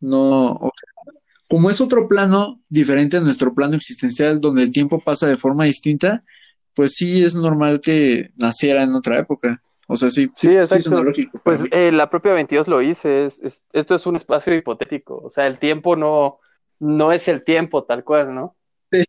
No, 0.00 0.52
o 0.52 0.72
sea, 0.76 1.12
como 1.48 1.70
es 1.70 1.80
otro 1.80 2.08
plano 2.08 2.60
diferente 2.68 3.16
a 3.16 3.20
nuestro 3.20 3.54
plano 3.54 3.76
existencial, 3.76 4.40
donde 4.40 4.62
el 4.64 4.72
tiempo 4.72 5.00
pasa 5.00 5.26
de 5.28 5.36
forma 5.36 5.64
distinta, 5.64 6.24
pues 6.74 6.94
sí 6.94 7.22
es 7.22 7.34
normal 7.34 7.80
que 7.80 8.30
naciera 8.36 8.82
en 8.82 8.94
otra 8.94 9.18
época. 9.18 9.60
O 9.86 9.96
sea, 9.96 10.08
sí, 10.08 10.30
Sí, 10.32 10.48
sí, 10.48 10.54
exacto. 10.56 11.02
lógico 11.04 11.38
Pues 11.44 11.62
eh, 11.70 11.92
la 11.92 12.08
propia 12.08 12.32
22 12.32 12.68
lo 12.68 12.80
hice, 12.82 13.26
es, 13.26 13.40
es- 13.42 13.64
esto 13.72 13.94
es 13.94 14.06
un 14.06 14.16
espacio 14.16 14.54
hipotético, 14.54 15.18
o 15.18 15.30
sea, 15.30 15.46
el 15.46 15.58
tiempo 15.58 15.94
no, 15.94 16.40
no 16.80 17.12
es 17.12 17.28
el 17.28 17.44
tiempo 17.44 17.84
tal 17.84 18.02
cual, 18.02 18.34
¿no? 18.34 18.56
Sí. 18.90 19.04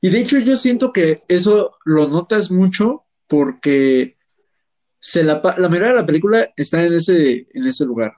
Y 0.00 0.10
de 0.10 0.20
hecho 0.20 0.38
yo 0.38 0.56
siento 0.56 0.92
que 0.92 1.20
eso 1.28 1.76
lo 1.84 2.06
notas 2.08 2.50
mucho 2.50 3.06
porque 3.26 4.15
se 5.06 5.22
la, 5.22 5.40
la 5.56 5.68
mayoría 5.68 5.92
de 5.92 6.00
la 6.00 6.04
película 6.04 6.52
está 6.56 6.84
en 6.84 6.92
ese, 6.94 7.46
en 7.54 7.64
ese 7.64 7.84
lugar. 7.84 8.14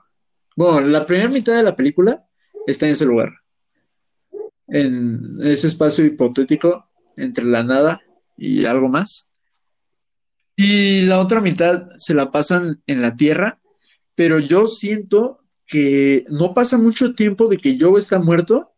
Bueno, 0.55 0.81
la 0.87 1.05
primera 1.05 1.29
mitad 1.29 1.55
de 1.55 1.61
la 1.61 1.75
película 1.75 2.25
está 2.65 2.87
en 2.87 2.93
ese 2.93 3.05
lugar, 3.05 3.29
en 4.67 5.21
ese 5.43 5.67
espacio 5.67 6.03
hipotético 6.03 6.89
entre 7.15 7.45
la 7.45 7.61
nada 7.61 8.01
y 8.35 8.65
algo 8.65 8.89
más. 8.89 9.31
Y 10.55 11.01
la 11.05 11.19
otra 11.19 11.41
mitad 11.41 11.85
se 11.97 12.15
la 12.15 12.31
pasan 12.31 12.81
en 12.87 13.03
la 13.03 13.13
Tierra, 13.13 13.61
pero 14.15 14.39
yo 14.39 14.65
siento 14.65 15.41
que 15.67 16.25
no 16.27 16.55
pasa 16.55 16.79
mucho 16.79 17.13
tiempo 17.13 17.47
de 17.49 17.57
que 17.57 17.77
Joe 17.79 17.99
está 17.99 18.17
muerto 18.17 18.73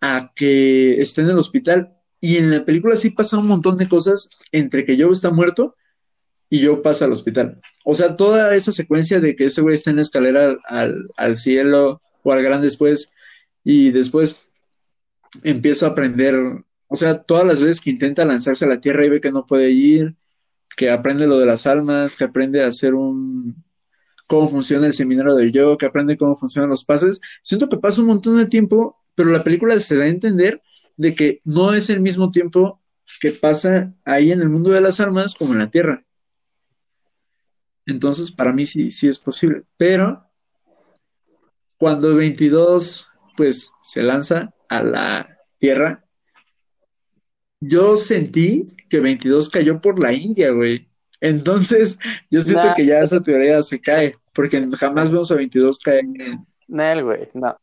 a 0.00 0.32
que 0.34 1.02
esté 1.02 1.20
en 1.20 1.28
el 1.28 1.38
hospital. 1.38 1.98
Y 2.18 2.38
en 2.38 2.50
la 2.50 2.64
película 2.64 2.96
sí 2.96 3.10
pasa 3.10 3.36
un 3.36 3.46
montón 3.46 3.76
de 3.76 3.90
cosas 3.90 4.30
entre 4.52 4.86
que 4.86 4.96
Joe 4.98 5.12
está 5.12 5.30
muerto 5.30 5.76
y 6.52 6.66
Joe 6.66 6.82
pasa 6.82 7.06
al 7.06 7.12
hospital. 7.12 7.62
O 7.82 7.94
sea, 7.94 8.14
toda 8.14 8.54
esa 8.54 8.72
secuencia 8.72 9.20
de 9.20 9.34
que 9.34 9.46
ese 9.46 9.62
güey 9.62 9.72
está 9.72 9.88
en 9.88 9.96
la 9.96 10.02
escalera 10.02 10.58
al, 10.64 11.08
al 11.16 11.36
cielo 11.36 12.02
o 12.22 12.30
al 12.30 12.42
gran 12.42 12.60
después 12.60 13.14
y 13.64 13.90
después 13.90 14.46
empieza 15.44 15.86
a 15.86 15.90
aprender, 15.90 16.34
o 16.88 16.96
sea, 16.96 17.22
todas 17.22 17.46
las 17.46 17.62
veces 17.62 17.80
que 17.80 17.88
intenta 17.88 18.26
lanzarse 18.26 18.66
a 18.66 18.68
la 18.68 18.82
tierra 18.82 19.06
y 19.06 19.08
ve 19.08 19.22
que 19.22 19.32
no 19.32 19.46
puede 19.46 19.70
ir, 19.70 20.14
que 20.76 20.90
aprende 20.90 21.26
lo 21.26 21.38
de 21.38 21.46
las 21.46 21.66
almas, 21.66 22.16
que 22.16 22.24
aprende 22.24 22.62
a 22.62 22.66
hacer 22.66 22.92
un 22.92 23.64
cómo 24.26 24.46
funciona 24.46 24.86
el 24.86 24.92
seminario 24.92 25.34
del 25.34 25.52
yo, 25.52 25.78
que 25.78 25.86
aprende 25.86 26.18
cómo 26.18 26.36
funcionan 26.36 26.68
los 26.68 26.84
pases. 26.84 27.22
Siento 27.40 27.70
que 27.70 27.78
pasa 27.78 28.02
un 28.02 28.08
montón 28.08 28.36
de 28.36 28.44
tiempo, 28.44 28.98
pero 29.14 29.30
la 29.30 29.42
película 29.42 29.80
se 29.80 29.96
da 29.96 30.04
a 30.04 30.08
entender 30.08 30.60
de 30.98 31.14
que 31.14 31.40
no 31.46 31.72
es 31.72 31.88
el 31.88 32.00
mismo 32.00 32.30
tiempo 32.30 32.78
que 33.22 33.30
pasa 33.30 33.94
ahí 34.04 34.32
en 34.32 34.42
el 34.42 34.50
mundo 34.50 34.68
de 34.68 34.82
las 34.82 35.00
almas 35.00 35.34
como 35.34 35.54
en 35.54 35.60
la 35.60 35.70
Tierra. 35.70 36.04
Entonces, 37.86 38.30
para 38.32 38.52
mí 38.52 38.64
sí, 38.64 38.90
sí 38.90 39.08
es 39.08 39.18
posible. 39.18 39.62
Pero 39.76 40.24
cuando 41.78 42.14
22 42.14 43.08
pues 43.36 43.72
se 43.82 44.02
lanza 44.02 44.52
a 44.68 44.82
la 44.82 45.38
Tierra, 45.58 46.04
yo 47.60 47.96
sentí 47.96 48.68
que 48.90 49.00
22 49.00 49.48
cayó 49.50 49.80
por 49.80 49.98
la 50.02 50.12
India, 50.12 50.50
güey. 50.50 50.88
Entonces, 51.20 51.98
yo 52.30 52.40
siento 52.40 52.64
Nah, 52.66 52.74
que 52.74 52.84
ya 52.84 52.98
esa 53.00 53.20
teoría 53.22 53.62
se 53.62 53.80
cae, 53.80 54.16
porque 54.34 54.66
jamás 54.76 55.10
vemos 55.10 55.30
a 55.30 55.36
22 55.36 55.78
caer 55.78 56.00
en... 56.00 56.44
Nel, 56.66 57.04
güey, 57.04 57.28
no. 57.34 57.56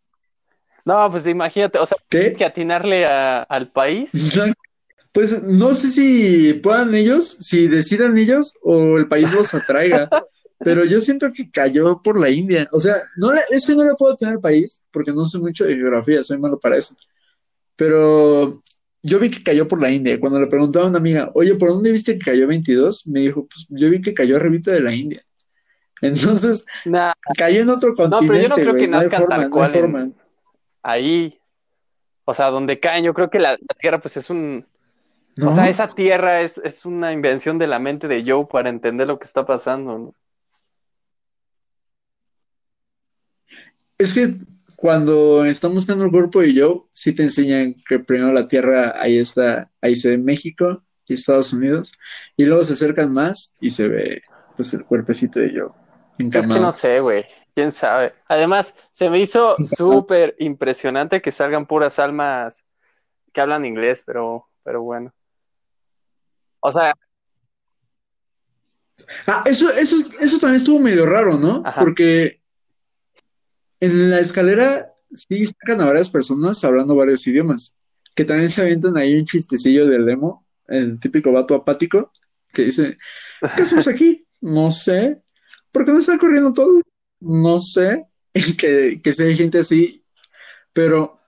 No, 0.86 1.12
pues 1.12 1.28
imagínate, 1.28 1.78
o 1.78 1.86
sea, 1.86 1.98
¿Qué? 2.10 2.32
que 2.34 2.46
atinarle 2.46 3.06
a- 3.06 3.44
al 3.44 3.70
país. 3.72 4.12
No, 4.36 4.54
Pues 5.12 5.44
no 5.44 5.74
sé 5.74 5.90
si 5.90 6.54
puedan 6.54 6.94
ellos, 6.94 7.28
si 7.42 7.68
decidan 7.68 8.18
ellos 8.18 8.54
o 8.62 8.98
el 8.98 9.08
país 9.08 9.32
los 9.34 9.54
atraiga, 9.54 10.08
pero 10.60 10.86
yo 10.86 11.02
siento 11.02 11.34
que 11.34 11.50
cayó 11.50 12.02
por 12.04 12.20
la 12.20 12.30
India. 12.30 12.68
O 12.72 12.80
sea, 12.80 13.02
no 13.18 13.34
le- 13.34 13.42
es 13.50 13.66
que 13.66 13.76
no 13.76 13.84
le 13.84 13.96
puedo 13.98 14.16
tener 14.16 14.36
al 14.36 14.42
país 14.42 14.84
porque 14.92 15.12
no 15.12 15.26
sé 15.26 15.40
mucho 15.40 15.66
de 15.66 15.76
geografía, 15.76 16.22
soy 16.24 16.38
malo 16.38 16.60
para 16.60 16.78
eso. 16.78 16.96
Pero 17.76 18.62
yo 19.02 19.20
vi 19.20 19.30
que 19.32 19.44
cayó 19.44 19.68
por 19.68 19.82
la 19.82 19.90
India. 19.92 20.20
Cuando 20.20 20.40
le 20.40 20.48
preguntaba 20.48 20.86
a 20.86 20.90
una 20.90 21.00
amiga, 21.00 21.32
oye, 21.34 21.56
¿por 21.56 21.70
dónde 21.70 21.92
viste 21.92 22.18
que 22.18 22.26
cayó 22.26 22.48
22? 22.48 23.08
Me 23.08 23.22
dijo, 23.22 23.48
pues 23.48 23.68
yo 23.70 23.90
vi 23.90 24.02
que 24.02 24.14
cayó 24.14 24.36
arribita 24.36 24.72
de 24.72 24.82
la 24.82 24.94
India. 24.94 25.24
Entonces, 26.02 26.66
Nah, 26.86 27.14
cayó 27.38 27.62
en 27.62 27.70
otro 27.70 27.90
no, 27.90 27.96
pero 27.96 28.12
yo 28.36 28.48
no 28.50 28.56
continente, 28.56 28.62
creo 28.62 28.76
que 28.76 28.88
No 28.88 28.98
nazcan 28.98 29.22
forma, 29.22 29.36
tal 29.38 29.44
no 29.46 29.50
cual 29.50 29.76
en- 29.76 30.16
ahí. 30.84 31.40
O 32.26 32.34
sea, 32.34 32.48
donde 32.52 32.80
caen, 32.80 33.04
yo 33.06 33.14
creo 33.14 33.30
que 33.30 33.40
la, 33.40 33.52
la 33.54 33.76
Tierra, 33.80 34.00
pues 34.02 34.16
es 34.18 34.30
un. 34.30 34.66
O 35.46 35.52
sea, 35.52 35.70
esa 35.70 35.94
Tierra 35.94 36.42
es, 36.42 36.60
es 36.64 36.86
una 36.86 37.14
invención 37.14 37.58
de 37.58 37.68
la 37.68 37.80
mente 37.80 38.08
de 38.08 38.24
Joe 38.26 38.46
para 38.46 38.70
entender 38.70 39.08
lo 39.08 39.18
que 39.20 39.26
está 39.26 39.46
pasando, 39.46 39.98
¿no? 39.98 40.16
Es 43.98 44.14
que 44.14 44.34
cuando 44.76 45.46
están 45.46 45.74
buscando 45.74 46.06
el 46.06 46.12
cuerpo 46.12 46.42
de 46.42 46.60
Joe, 46.60 46.82
sí 46.92 47.14
te 47.14 47.24
enseñan 47.24 47.76
que 47.88 48.00
primero 48.00 48.34
la 48.34 48.48
Tierra, 48.48 48.96
ahí 49.02 49.18
está, 49.18 49.70
ahí 49.82 49.96
se 49.96 50.10
ve 50.10 50.18
México 50.18 50.84
y 51.08 51.14
Estados 51.14 51.54
Unidos, 51.54 51.94
y 52.38 52.46
luego 52.46 52.64
se 52.64 52.74
acercan 52.74 53.14
más 53.14 53.56
y 53.60 53.70
se 53.70 53.88
ve 53.88 54.22
pues 54.56 54.74
el 54.74 54.86
cuerpecito 54.86 55.40
de 55.40 55.52
Joe 55.58 55.90
es 56.28 56.48
que 56.48 56.60
no 56.60 56.72
sé, 56.72 57.00
güey. 57.00 57.26
¿Quién 57.56 57.72
sabe? 57.72 58.14
Además, 58.28 58.76
se 58.92 59.10
me 59.10 59.20
hizo 59.20 59.58
súper 59.62 60.36
impresionante 60.40 61.22
que 61.22 61.32
salgan 61.32 61.66
puras 61.66 62.00
almas 62.00 62.64
que 63.34 63.42
hablan 63.42 63.66
inglés, 63.66 64.04
pero, 64.06 64.48
pero 64.64 64.82
bueno. 64.82 65.14
O 66.62 66.72
sea, 66.72 66.94
Ah, 69.26 69.44
eso, 69.46 69.72
eso, 69.72 69.96
eso 70.20 70.38
también 70.40 70.58
estuvo 70.58 70.80
medio 70.80 71.06
raro, 71.06 71.38
¿no? 71.38 71.64
Ajá. 71.66 71.82
Porque 71.82 72.42
en 73.80 74.10
la 74.12 74.20
escalera 74.20 74.92
sí 75.14 75.46
sacan 75.48 75.82
a 75.82 75.86
varias 75.86 76.10
personas 76.10 76.64
hablando 76.64 76.96
varios 76.96 77.26
idiomas. 77.28 77.76
que 78.16 78.26
también 78.26 78.50
se 78.50 78.62
avientan 78.62 78.98
ahí 78.98 79.16
un 79.16 79.26
chistecillo 79.26 79.88
del 79.88 80.06
Lemo, 80.06 80.46
el 80.68 81.00
típico 81.00 81.32
vato 81.32 81.56
apático, 81.56 82.12
que 82.54 82.64
dice, 82.64 82.98
¿qué 83.56 83.62
hacemos 83.62 83.88
aquí? 83.88 84.26
No 84.42 84.72
sé. 84.72 85.22
¿Por 85.72 85.86
qué 85.86 85.92
no 85.92 86.00
está 86.00 86.18
corriendo 86.18 86.52
todo? 86.54 86.82
No 87.22 87.62
sé. 87.62 88.06
que, 88.60 89.00
que 89.02 89.14
sea 89.14 89.34
gente 89.36 89.60
así. 89.60 90.04
Pero 90.74 91.20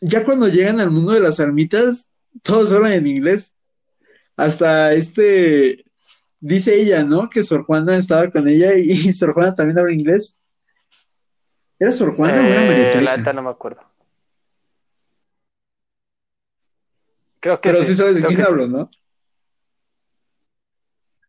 ya 0.00 0.24
cuando 0.24 0.48
llegan 0.48 0.80
al 0.80 0.90
mundo 0.90 1.12
de 1.12 1.20
las 1.20 1.38
almitas, 1.40 2.10
todos 2.42 2.72
hablan 2.72 2.92
en 2.92 3.06
inglés. 3.06 3.53
Hasta 4.36 4.92
este, 4.94 5.84
dice 6.40 6.80
ella, 6.80 7.04
¿no? 7.04 7.30
Que 7.30 7.42
Sor 7.42 7.64
Juana 7.64 7.96
estaba 7.96 8.30
con 8.30 8.48
ella 8.48 8.74
y, 8.74 8.94
Sor 9.12 9.32
Juana 9.32 9.54
también 9.54 9.78
habla 9.78 9.92
inglés. 9.92 10.38
¿Era 11.78 11.92
Sor 11.92 12.14
Juana 12.16 12.40
o 12.40 12.52
era 12.52 12.60
María 12.62 12.88
Eh, 12.88 12.92
Teresa? 12.92 13.22
la 13.24 13.32
no 13.32 13.42
me 13.42 13.50
acuerdo. 13.50 13.82
Creo 17.40 17.60
que 17.60 17.68
Pero 17.68 17.82
sí, 17.82 17.94
sabes 17.94 18.16
de 18.16 18.22
quién 18.24 18.36
que 18.36 18.42
hablo, 18.42 18.66
¿no? 18.66 18.88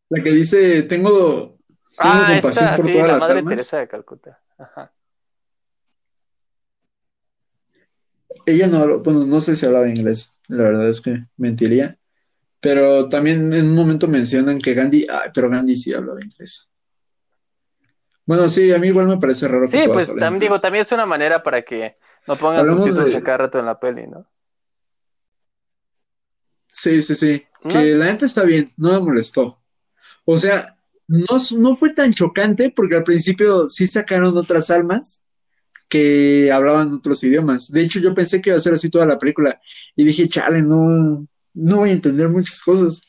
La 0.10 0.24
que 0.24 0.32
dice, 0.32 0.84
tengo, 0.84 1.12
tengo 1.12 1.58
Ah, 1.98 2.28
compasión 2.34 2.66
esta, 2.66 2.78
por 2.78 2.86
sí, 2.86 2.92
todas 2.94 3.08
la 3.08 3.14
las 3.14 3.22
Madre 3.22 3.40
almas. 3.40 3.52
Teresa 3.56 3.78
de 3.80 3.88
Calcuta. 3.88 4.40
Ajá. 4.58 4.94
Ella 8.46 8.68
no 8.68 8.78
habló, 8.78 9.02
bueno, 9.02 9.26
no 9.26 9.40
sé 9.40 9.56
si 9.56 9.66
hablaba 9.66 9.90
inglés, 9.90 10.40
la 10.48 10.64
verdad 10.64 10.88
es 10.88 11.02
que 11.02 11.26
mentiría. 11.38 11.98
Pero 12.66 13.08
también 13.08 13.54
en 13.54 13.68
un 13.68 13.76
momento 13.76 14.08
mencionan 14.08 14.60
que 14.60 14.74
Gandhi, 14.74 15.06
ay, 15.08 15.30
pero 15.34 15.50
Gandhi 15.50 15.76
sí 15.76 15.94
hablaba 15.94 16.20
inglés. 16.20 16.68
Bueno, 18.26 18.50
sí, 18.50 18.72
a 18.74 18.80
mí 18.80 18.88
igual 18.88 19.08
me 19.08 19.18
parece 19.18 19.48
raro 19.48 19.68
que 19.68 19.78
Sí, 19.78 19.84
todas 19.86 19.94
pues 19.94 20.10
hablen 20.10 20.24
tam- 20.24 20.40
digo, 20.40 20.60
también 20.60 20.82
es 20.82 20.92
una 20.92 21.06
manera 21.06 21.44
para 21.44 21.62
que 21.62 21.94
no 22.28 22.36
pongan 22.36 22.60
Hablamos 22.62 22.86
subtítulos 22.86 23.14
de- 23.14 23.18
a 23.20 23.24
cada 23.24 23.38
rato 23.38 23.60
en 23.60 23.66
la 23.68 23.80
peli, 23.80 24.08
¿no? 24.08 24.26
Sí, 26.70 27.02
sí, 27.02 27.16
sí. 27.16 27.44
No. 27.64 27.72
Que 27.72 27.94
la 27.96 28.06
neta 28.06 28.26
está 28.26 28.44
bien, 28.44 28.66
no 28.78 28.94
me 28.94 29.00
molestó. 29.00 29.60
O 30.26 30.38
sea, 30.38 30.78
no, 31.08 31.26
no 31.58 31.76
fue 31.76 31.94
tan 31.94 32.12
chocante 32.14 32.72
porque 32.76 32.96
al 32.96 33.04
principio 33.04 33.70
sí 33.70 33.88
sacaron 33.88 34.38
otras 34.38 34.72
almas 34.72 35.24
que 35.88 36.52
hablaban 36.52 36.94
otros 36.96 37.24
idiomas. 37.24 37.72
De 37.72 37.82
hecho, 37.82 38.00
yo 38.00 38.14
pensé 38.14 38.42
que 38.42 38.50
iba 38.50 38.58
a 38.58 38.62
ser 38.62 38.74
así 38.74 38.90
toda 38.90 39.06
la 39.06 39.20
película 39.20 39.62
y 39.96 40.04
dije, 40.04 40.28
chale, 40.28 40.64
no, 40.64 41.28
no 41.56 41.78
voy 41.78 41.90
a 41.90 41.94
entender 41.94 42.30
muchas 42.30 42.62
cosas. 42.62 43.02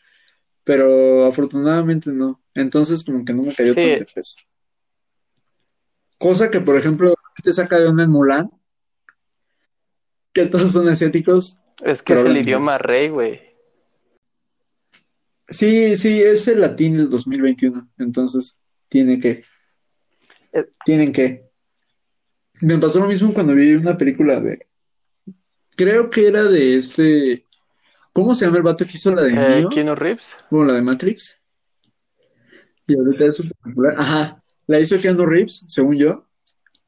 Pero 0.64 1.26
afortunadamente 1.26 2.10
no. 2.10 2.42
Entonces, 2.54 3.04
como 3.04 3.24
que 3.24 3.32
no 3.32 3.42
me 3.42 3.54
cayó 3.54 3.72
Sí. 3.74 3.94
tanto 3.98 4.12
peso. 4.14 4.36
Cosa 6.18 6.50
que, 6.50 6.60
por 6.60 6.76
ejemplo, 6.76 7.14
te 7.42 7.52
saca 7.52 7.78
de 7.78 7.88
una 7.88 8.02
en 8.04 8.10
Mulan, 8.10 8.50
que 10.32 10.46
todos 10.46 10.72
son 10.72 10.88
asiáticos. 10.88 11.58
Es 11.84 12.02
que 12.02 12.14
es 12.14 12.20
el 12.20 12.36
idioma 12.38 12.78
rey, 12.78 13.10
güey. 13.10 13.40
Sí, 15.48 15.94
sí, 15.96 16.20
es 16.20 16.48
el 16.48 16.60
latín 16.60 16.96
del 16.96 17.08
2021, 17.08 17.88
entonces 17.98 18.60
tiene 18.88 19.20
que, 19.20 19.44
Eh. 20.52 20.66
tienen 20.84 21.12
que. 21.12 21.48
Me 22.62 22.78
pasó 22.78 22.98
lo 22.98 23.06
mismo 23.06 23.32
cuando 23.32 23.54
vi 23.54 23.74
una 23.74 23.96
película 23.96 24.40
de, 24.40 24.66
creo 25.76 26.10
que 26.10 26.26
era 26.26 26.42
de 26.44 26.76
este, 26.76 27.45
¿cómo 28.16 28.32
se 28.32 28.46
llama 28.46 28.56
el 28.56 28.62
vato 28.62 28.86
que 28.86 28.92
hizo 28.94 29.14
la 29.14 29.20
de 29.22 29.28
Eh, 29.30 29.34
Neo? 29.34 29.68
Keanu 29.68 29.94
Reeves. 29.94 30.38
Bueno, 30.50 30.68
la 30.68 30.72
de 30.78 30.82
Matrix. 30.82 31.42
Y 32.86 32.96
ahorita 32.96 33.26
es 33.26 33.36
súper 33.36 33.52
popular. 33.62 33.94
Ajá, 33.98 34.42
la 34.66 34.80
hizo 34.80 34.98
Keanu 34.98 35.26
Reeves, 35.26 35.66
según 35.68 35.96
yo. 35.96 36.24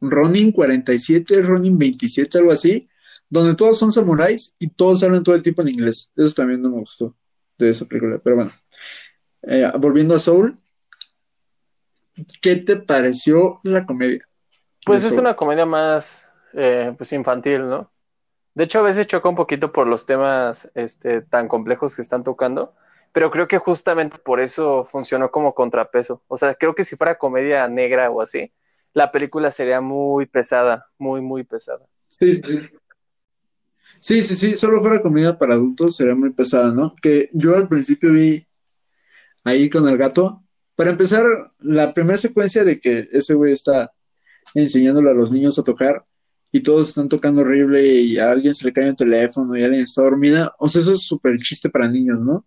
Ronin 0.01 0.53
47, 0.53 1.43
Ronin 1.43 1.77
27, 1.77 2.39
algo 2.39 2.53
así, 2.53 2.89
donde 3.29 3.55
todos 3.57 3.79
son 3.79 3.93
samuráis 3.93 4.55
y 4.59 4.71
todos 4.71 5.03
hablan 5.03 5.23
todo 5.23 5.35
el 5.35 5.43
tiempo 5.43 5.61
en 5.61 5.69
inglés. 5.69 6.11
Eso 6.17 6.35
también 6.35 6.63
no 6.63 6.71
me 6.71 6.79
gustó 6.79 7.15
de 7.59 7.69
esa 7.69 7.85
película, 7.85 8.19
pero 8.25 8.37
bueno. 8.37 8.53
Eh, 9.43 9.71
volviendo 9.79 10.15
a 10.15 10.19
Soul, 10.19 10.59
¿qué 12.41 12.57
te 12.57 12.77
pareció 12.77 13.61
la 13.65 13.85
comedia? 13.85 14.25
Pues 14.87 15.03
es 15.05 15.11
Soul? 15.11 15.21
una 15.21 15.37
comedia 15.37 15.67
más 15.67 16.31
eh, 16.55 16.95
pues 16.97 17.13
infantil, 17.13 17.69
¿no? 17.69 17.91
De 18.59 18.65
hecho, 18.65 18.81
a 18.81 18.83
veces 18.83 19.07
choca 19.07 19.29
un 19.29 19.37
poquito 19.37 19.71
por 19.71 19.87
los 19.87 20.05
temas 20.05 20.69
este, 20.75 21.21
tan 21.23 21.47
complejos 21.47 21.95
que 21.95 22.03
están 22.03 22.25
tocando, 22.25 22.75
pero 23.13 23.31
creo 23.31 23.47
que 23.47 23.59
justamente 23.59 24.19
por 24.19 24.41
eso 24.41 24.85
funcionó 24.85 25.31
como 25.31 25.55
contrapeso. 25.55 26.25
O 26.27 26.37
sea, 26.37 26.57
creo 26.57 26.75
que 26.75 26.85
si 26.85 26.97
fuera 26.97 27.19
comedia 27.19 27.69
negra 27.69 28.11
o 28.11 28.21
así, 28.21 28.51
la 28.95 29.13
película 29.13 29.53
sería 29.53 29.81
muy 29.81 30.27
pesada, 30.27 30.89
muy, 30.99 31.21
muy 31.21 31.45
pesada. 31.45 31.87
Sí, 32.09 32.35
sí, 32.35 32.43
sí. 33.97 34.23
Sí, 34.23 34.23
sí, 34.23 34.57
solo 34.57 34.81
fuera 34.81 35.03
comedia 35.03 35.39
para 35.39 35.55
adultos 35.55 35.95
sería 35.95 36.17
muy 36.17 36.31
pesada, 36.31 36.73
¿no? 36.73 36.97
Que 37.01 37.31
yo 37.33 37.55
al 37.55 37.69
principio 37.69 38.11
vi 38.11 38.45
ahí 39.45 39.71
con 39.71 39.87
el 39.87 39.97
gato. 39.97 40.43
Para 40.75 40.91
empezar, 40.91 41.25
la 41.61 41.95
primera 41.95 42.19
secuencia 42.19 42.65
de 42.65 42.81
que 42.81 43.09
ese 43.13 43.35
güey 43.35 43.53
está 43.53 43.93
enseñándole 44.53 45.13
a 45.13 45.15
los 45.15 45.31
niños 45.31 45.61
a 45.61 45.63
tocar 45.63 46.05
y 46.53 46.63
todos 46.63 46.89
están 46.89 47.09
tocando 47.09 47.43
horrible 47.43 47.87
y 47.87 48.19
a 48.19 48.31
alguien 48.31 48.55
se 48.55 48.65
le 48.67 48.73
cae 48.73 48.89
un 48.91 48.97
teléfono 48.97 49.57
y 49.57 49.63
alguien 49.63 49.83
está 49.83 50.03
dormida. 50.03 50.55
O 50.59 50.69
sea, 50.69 50.83
eso 50.83 50.95
es 50.95 51.03
súper 51.03 51.39
chiste 51.39 51.69
para 51.71 51.89
niños, 51.89 52.23
¿no? 52.25 52.45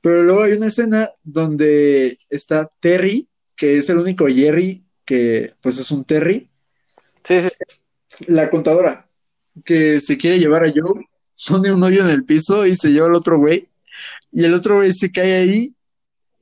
Pero 0.00 0.22
luego 0.22 0.42
hay 0.42 0.52
una 0.52 0.66
escena 0.68 1.10
donde 1.24 2.18
está 2.30 2.70
Terry, 2.80 3.28
que 3.56 3.78
es 3.78 3.88
el 3.90 3.98
único 3.98 4.26
Jerry 4.28 4.84
que 5.04 5.52
pues 5.62 5.78
es 5.78 5.90
un 5.90 6.04
Terry, 6.04 6.50
Sí, 7.24 7.34
sí. 7.42 8.24
la 8.28 8.48
contadora, 8.50 9.08
que 9.64 10.00
se 10.00 10.16
quiere 10.18 10.38
llevar 10.38 10.64
a 10.64 10.72
Joe, 10.74 11.04
pone 11.48 11.72
un 11.72 11.82
hoyo 11.82 12.02
en 12.04 12.10
el 12.10 12.24
piso 12.24 12.66
y 12.66 12.74
se 12.74 12.90
lleva 12.90 13.06
al 13.06 13.14
otro 13.14 13.38
güey, 13.38 13.68
y 14.30 14.44
el 14.44 14.54
otro 14.54 14.76
güey 14.76 14.92
se 14.92 15.10
cae 15.10 15.34
ahí 15.34 15.74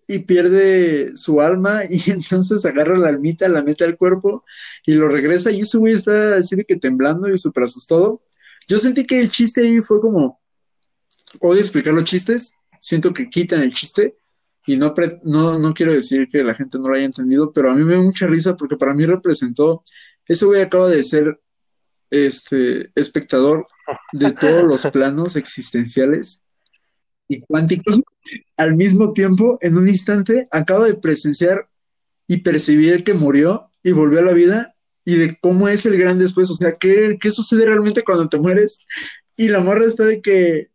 y 0.09 0.21
pierde 0.21 1.17
su 1.17 1.41
alma 1.41 1.83
y 1.91 2.11
entonces 2.11 2.65
agarra 2.65 2.97
la 2.97 3.09
almita, 3.09 3.49
la 3.49 3.63
mete 3.63 3.85
al 3.85 3.97
cuerpo 3.97 4.45
y 4.85 4.95
lo 4.95 5.09
regresa 5.09 5.51
y 5.51 5.61
ese 5.61 5.79
güey 5.79 5.95
está 5.95 6.37
así 6.37 6.57
de 6.57 6.65
que 6.65 6.77
temblando 6.77 7.29
y 7.29 7.39
súper 7.39 7.65
asustado. 7.65 8.23
Yo 8.69 8.79
sentí 8.79 9.07
que 9.07 9.21
el 9.21 9.31
chiste 9.31 9.63
ahí 9.63 9.81
fue 9.81 10.01
como, 10.01 10.41
odio 11.41 11.61
explicar 11.61 11.95
los 11.95 12.05
chistes, 12.05 12.53
siento 12.81 13.13
que 13.13 13.31
quitan 13.31 13.63
el 13.63 13.73
chiste 13.73 14.17
y 14.67 14.77
no, 14.77 14.93
pre- 14.95 15.21
no, 15.23 15.59
no 15.59 15.73
quiero 15.73 15.93
decir 15.93 16.29
que 16.29 16.43
la 16.43 16.55
gente 16.55 16.79
no 16.79 16.89
lo 16.89 16.95
haya 16.97 17.05
entendido, 17.05 17.53
pero 17.53 17.71
a 17.71 17.75
mí 17.75 17.85
me 17.85 17.95
da 17.95 18.03
mucha 18.03 18.27
risa 18.27 18.57
porque 18.57 18.77
para 18.77 18.95
mí 18.95 19.07
representó, 19.07 19.83
ese 20.27 20.45
güey 20.45 20.63
acaba 20.63 20.89
de 20.89 21.03
ser 21.05 21.41
este 22.11 22.91
espectador 22.95 23.67
de 24.13 24.33
todos 24.33 24.65
los 24.65 24.87
planos 24.93 25.37
existenciales 25.37 26.43
y 27.29 27.41
cuánticos 27.41 28.01
al 28.57 28.77
mismo 28.77 29.12
tiempo, 29.12 29.59
en 29.61 29.77
un 29.77 29.89
instante, 29.89 30.49
acaba 30.51 30.85
de 30.85 30.95
presenciar 30.95 31.68
y 32.27 32.39
percibir 32.39 33.05
que 33.05 33.14
murió 33.14 33.70
y 33.83 33.93
volvió 33.93 34.20
a 34.20 34.22
la 34.22 34.33
vida 34.33 34.74
y 35.05 35.16
de 35.16 35.39
cómo 35.41 35.68
es 35.68 35.87
el 35.87 35.97
gran 35.97 36.18
después, 36.18 36.51
o 36.51 36.55
sea, 36.55 36.77
qué, 36.77 37.16
qué 37.20 37.31
sucede 37.31 37.66
realmente 37.66 38.03
cuando 38.03 38.29
te 38.29 38.39
mueres 38.39 38.81
y 39.37 39.49
la 39.49 39.61
morra 39.61 39.85
está 39.85 40.05
de 40.05 40.20
que 40.20 40.70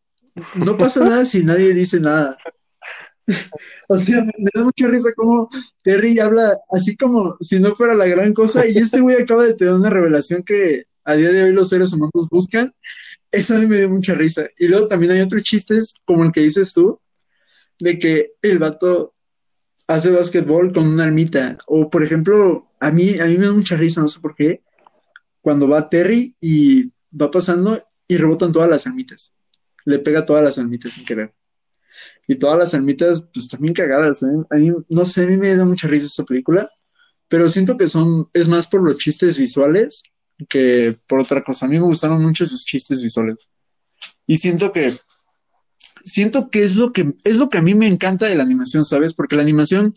no 0.56 0.78
pasa 0.78 1.04
nada 1.04 1.26
si 1.26 1.44
nadie 1.44 1.74
dice 1.74 2.00
nada. 2.00 2.38
O 3.88 3.98
sea, 3.98 4.24
me, 4.24 4.32
me 4.38 4.50
da 4.54 4.64
mucha 4.64 4.88
risa 4.88 5.10
como 5.16 5.50
Terry 5.84 6.20
habla 6.20 6.58
así 6.72 6.96
como 6.96 7.38
si 7.42 7.60
no 7.60 7.76
fuera 7.76 7.94
la 7.94 8.08
gran 8.08 8.34
cosa 8.34 8.66
y 8.66 8.78
este 8.78 9.00
güey 9.00 9.22
acaba 9.22 9.46
de 9.46 9.54
tener 9.54 9.74
una 9.74 9.90
revelación 9.90 10.44
que 10.44 10.86
a 11.04 11.14
día 11.16 11.30
de 11.30 11.44
hoy 11.44 11.54
los 11.54 11.70
seres 11.70 11.94
humanos 11.94 12.28
buscan. 12.30 12.74
Eso 13.32 13.56
a 13.56 13.60
mí 13.60 13.68
me 13.68 13.78
dio 13.78 13.90
mucha 13.90 14.14
risa. 14.14 14.48
Y 14.58 14.68
luego 14.68 14.88
también 14.88 15.14
hay 15.14 15.22
otros 15.22 15.44
chistes 15.44 15.96
como 16.06 16.24
el 16.26 16.32
que 16.32 16.42
dices 16.42 16.74
tú, 16.74 17.00
de 17.80 17.98
que 17.98 18.34
el 18.42 18.60
vato 18.60 19.16
hace 19.88 20.12
básquetbol 20.12 20.74
con 20.74 20.88
una 20.88 21.06
almita. 21.06 21.58
O 21.68 21.90
por 21.90 22.04
ejemplo, 22.04 22.70
a 22.80 22.92
mí, 22.92 23.20
a 23.20 23.26
mí 23.26 23.38
me 23.38 23.46
da 23.46 23.54
mucha 23.54 23.78
risa, 23.78 24.02
no 24.02 24.08
sé 24.08 24.20
por 24.20 24.36
qué, 24.36 24.62
cuando 25.42 25.68
va 25.68 25.90
Terry 25.90 26.36
y 26.40 26.92
va 27.12 27.32
pasando 27.32 27.84
y 28.08 28.18
rebotan 28.18 28.52
todas 28.52 28.70
las 28.70 28.86
almitas. 28.86 29.34
Le 29.86 30.00
pega 30.00 30.26
todas 30.26 30.44
las 30.44 30.58
almitas 30.58 30.94
sin 30.94 31.06
querer. 31.06 31.34
Y 32.28 32.36
todas 32.36 32.58
las 32.58 32.74
almitas, 32.74 33.30
pues 33.34 33.48
también 33.48 33.74
cagadas. 33.74 34.22
¿eh? 34.24 34.28
A 34.50 34.56
mí, 34.56 34.72
no 34.90 35.06
sé, 35.06 35.24
a 35.24 35.28
mí 35.28 35.38
me 35.38 35.56
da 35.56 35.66
mucha 35.66 35.88
risa 35.88 36.06
esta 36.06 36.24
película. 36.24 36.70
Pero 37.28 37.48
siento 37.48 37.78
que 37.78 37.88
son, 37.88 38.30
es 38.34 38.48
más 38.48 38.68
por 38.68 38.84
los 38.84 38.98
chistes 38.98 39.38
visuales 39.38 40.04
que 40.48 40.98
por 41.08 41.20
otra 41.20 41.42
cosa. 41.42 41.66
A 41.66 41.70
mí 41.70 41.78
me 41.78 41.86
gustaron 41.86 42.22
mucho 42.22 42.46
sus 42.46 42.66
chistes 42.66 43.02
visuales. 43.02 43.38
Y 44.28 44.38
siento 44.38 44.72
que, 44.72 44.98
siento 46.04 46.50
que 46.50 46.64
es 46.64 46.76
lo 46.76 46.92
que, 46.92 47.14
es 47.24 47.38
lo 47.38 47.50
que 47.50 47.58
a 47.58 47.62
mí 47.62 47.76
me 47.76 47.88
encanta 47.88 48.28
de 48.28 48.36
la 48.36 48.44
animación, 48.44 48.86
¿sabes? 48.86 49.14
Porque 49.14 49.36
la 49.36 49.42
animación, 49.42 49.94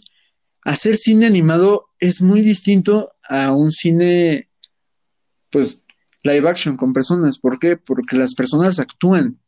hacer 0.63 0.97
cine 0.97 1.27
animado 1.27 1.87
es 1.99 2.23
muy 2.23 2.41
distinto 2.41 3.13
a 3.29 3.53
un 3.53 3.71
cine, 3.71 4.49
pues, 5.51 5.85
live 6.23 6.49
action 6.49 6.77
con 6.77 6.93
personas. 6.93 7.39
¿Por 7.39 7.59
qué? 7.59 7.77
Porque 7.77 8.17
las 8.17 8.35
personas 8.35 8.79
actúan. 8.79 9.39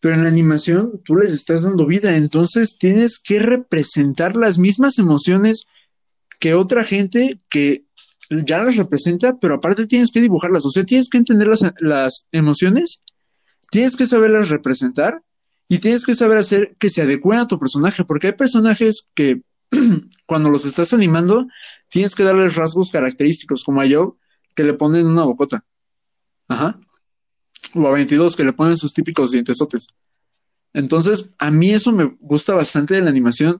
Pero 0.00 0.14
en 0.14 0.22
la 0.22 0.28
animación 0.28 1.00
tú 1.04 1.16
les 1.16 1.32
estás 1.32 1.62
dando 1.62 1.86
vida, 1.86 2.16
entonces 2.16 2.76
tienes 2.78 3.18
que 3.18 3.38
representar 3.38 4.36
las 4.36 4.58
mismas 4.58 4.98
emociones 4.98 5.66
que 6.40 6.54
otra 6.54 6.84
gente 6.84 7.38
que 7.48 7.84
ya 8.44 8.62
las 8.62 8.76
representa, 8.76 9.36
pero 9.40 9.54
aparte 9.54 9.86
tienes 9.86 10.10
que 10.10 10.20
dibujarlas, 10.20 10.64
o 10.64 10.70
sea, 10.70 10.84
tienes 10.84 11.08
que 11.08 11.18
entender 11.18 11.48
las, 11.48 11.62
las 11.80 12.26
emociones 12.32 13.02
tienes 13.72 13.96
que 13.96 14.04
saberlas 14.04 14.50
representar 14.50 15.22
y 15.66 15.78
tienes 15.78 16.04
que 16.04 16.14
saber 16.14 16.36
hacer 16.36 16.76
que 16.78 16.90
se 16.90 17.00
adecuen 17.00 17.38
a 17.38 17.46
tu 17.46 17.58
personaje, 17.58 18.04
porque 18.04 18.26
hay 18.26 18.32
personajes 18.34 19.08
que 19.14 19.40
cuando 20.26 20.50
los 20.50 20.66
estás 20.66 20.92
animando, 20.92 21.46
tienes 21.88 22.14
que 22.14 22.22
darles 22.22 22.54
rasgos 22.54 22.90
característicos, 22.90 23.64
como 23.64 23.80
a 23.80 23.86
Joe, 23.88 24.12
que 24.54 24.64
le 24.64 24.74
ponen 24.74 25.06
una 25.06 25.24
bocota. 25.24 25.64
Ajá. 26.48 26.78
O 27.74 27.86
a 27.86 27.92
22, 27.92 28.36
que 28.36 28.44
le 28.44 28.52
ponen 28.52 28.76
sus 28.76 28.92
típicos 28.92 29.30
dientesotes. 29.30 29.86
Entonces, 30.74 31.34
a 31.38 31.50
mí 31.50 31.70
eso 31.70 31.92
me 31.92 32.14
gusta 32.20 32.54
bastante 32.54 32.94
de 32.94 33.00
la 33.00 33.08
animación, 33.08 33.58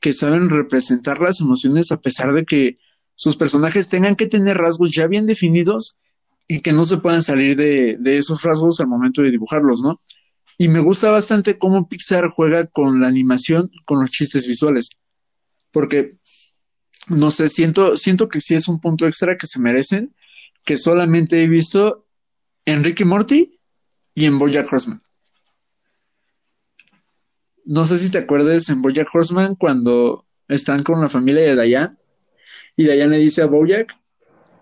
que 0.00 0.12
saben 0.12 0.50
representar 0.50 1.20
las 1.20 1.40
emociones 1.40 1.92
a 1.92 2.00
pesar 2.00 2.34
de 2.34 2.44
que 2.44 2.78
sus 3.14 3.36
personajes 3.36 3.88
tengan 3.88 4.16
que 4.16 4.26
tener 4.26 4.56
rasgos 4.56 4.92
ya 4.92 5.06
bien 5.06 5.26
definidos 5.26 5.98
y 6.48 6.60
que 6.60 6.72
no 6.72 6.84
se 6.84 6.98
puedan 6.98 7.22
salir 7.22 7.56
de, 7.56 8.18
esos 8.18 8.42
rasgos 8.42 8.80
al 8.80 8.88
momento 8.88 9.22
de 9.22 9.30
dibujarlos, 9.30 9.82
¿no? 9.82 10.00
Y 10.58 10.68
me 10.68 10.80
gusta 10.80 11.10
bastante 11.10 11.58
cómo 11.58 11.88
Pixar 11.88 12.28
juega 12.28 12.66
con 12.66 13.00
la 13.00 13.08
animación, 13.08 13.70
con 13.84 14.00
los 14.00 14.10
chistes 14.10 14.46
visuales. 14.46 14.90
Porque, 15.72 16.16
no 17.08 17.30
sé, 17.30 17.48
siento, 17.48 17.96
siento 17.96 18.28
que 18.28 18.40
sí 18.40 18.54
es 18.54 18.68
un 18.68 18.80
punto 18.80 19.06
extra 19.06 19.36
que 19.36 19.46
se 19.46 19.60
merecen, 19.60 20.14
que 20.64 20.76
solamente 20.76 21.42
he 21.42 21.48
visto 21.48 22.06
en 22.66 22.84
Ricky 22.84 23.04
Morty 23.04 23.58
y 24.14 24.26
en 24.26 24.38
Bojack 24.38 24.72
Horseman. 24.72 25.02
No 27.64 27.84
sé 27.84 27.98
si 27.98 28.10
te 28.10 28.18
acuerdas 28.18 28.68
en 28.68 28.82
Bojack 28.82 29.08
Horseman 29.12 29.56
cuando 29.56 30.26
están 30.46 30.82
con 30.82 31.00
la 31.00 31.08
familia 31.08 31.42
de 31.42 31.56
Dayan 31.56 31.98
y 32.76 32.86
Dayan 32.86 33.10
le 33.10 33.18
dice 33.18 33.42
a 33.42 33.46
Bojack, 33.46 33.96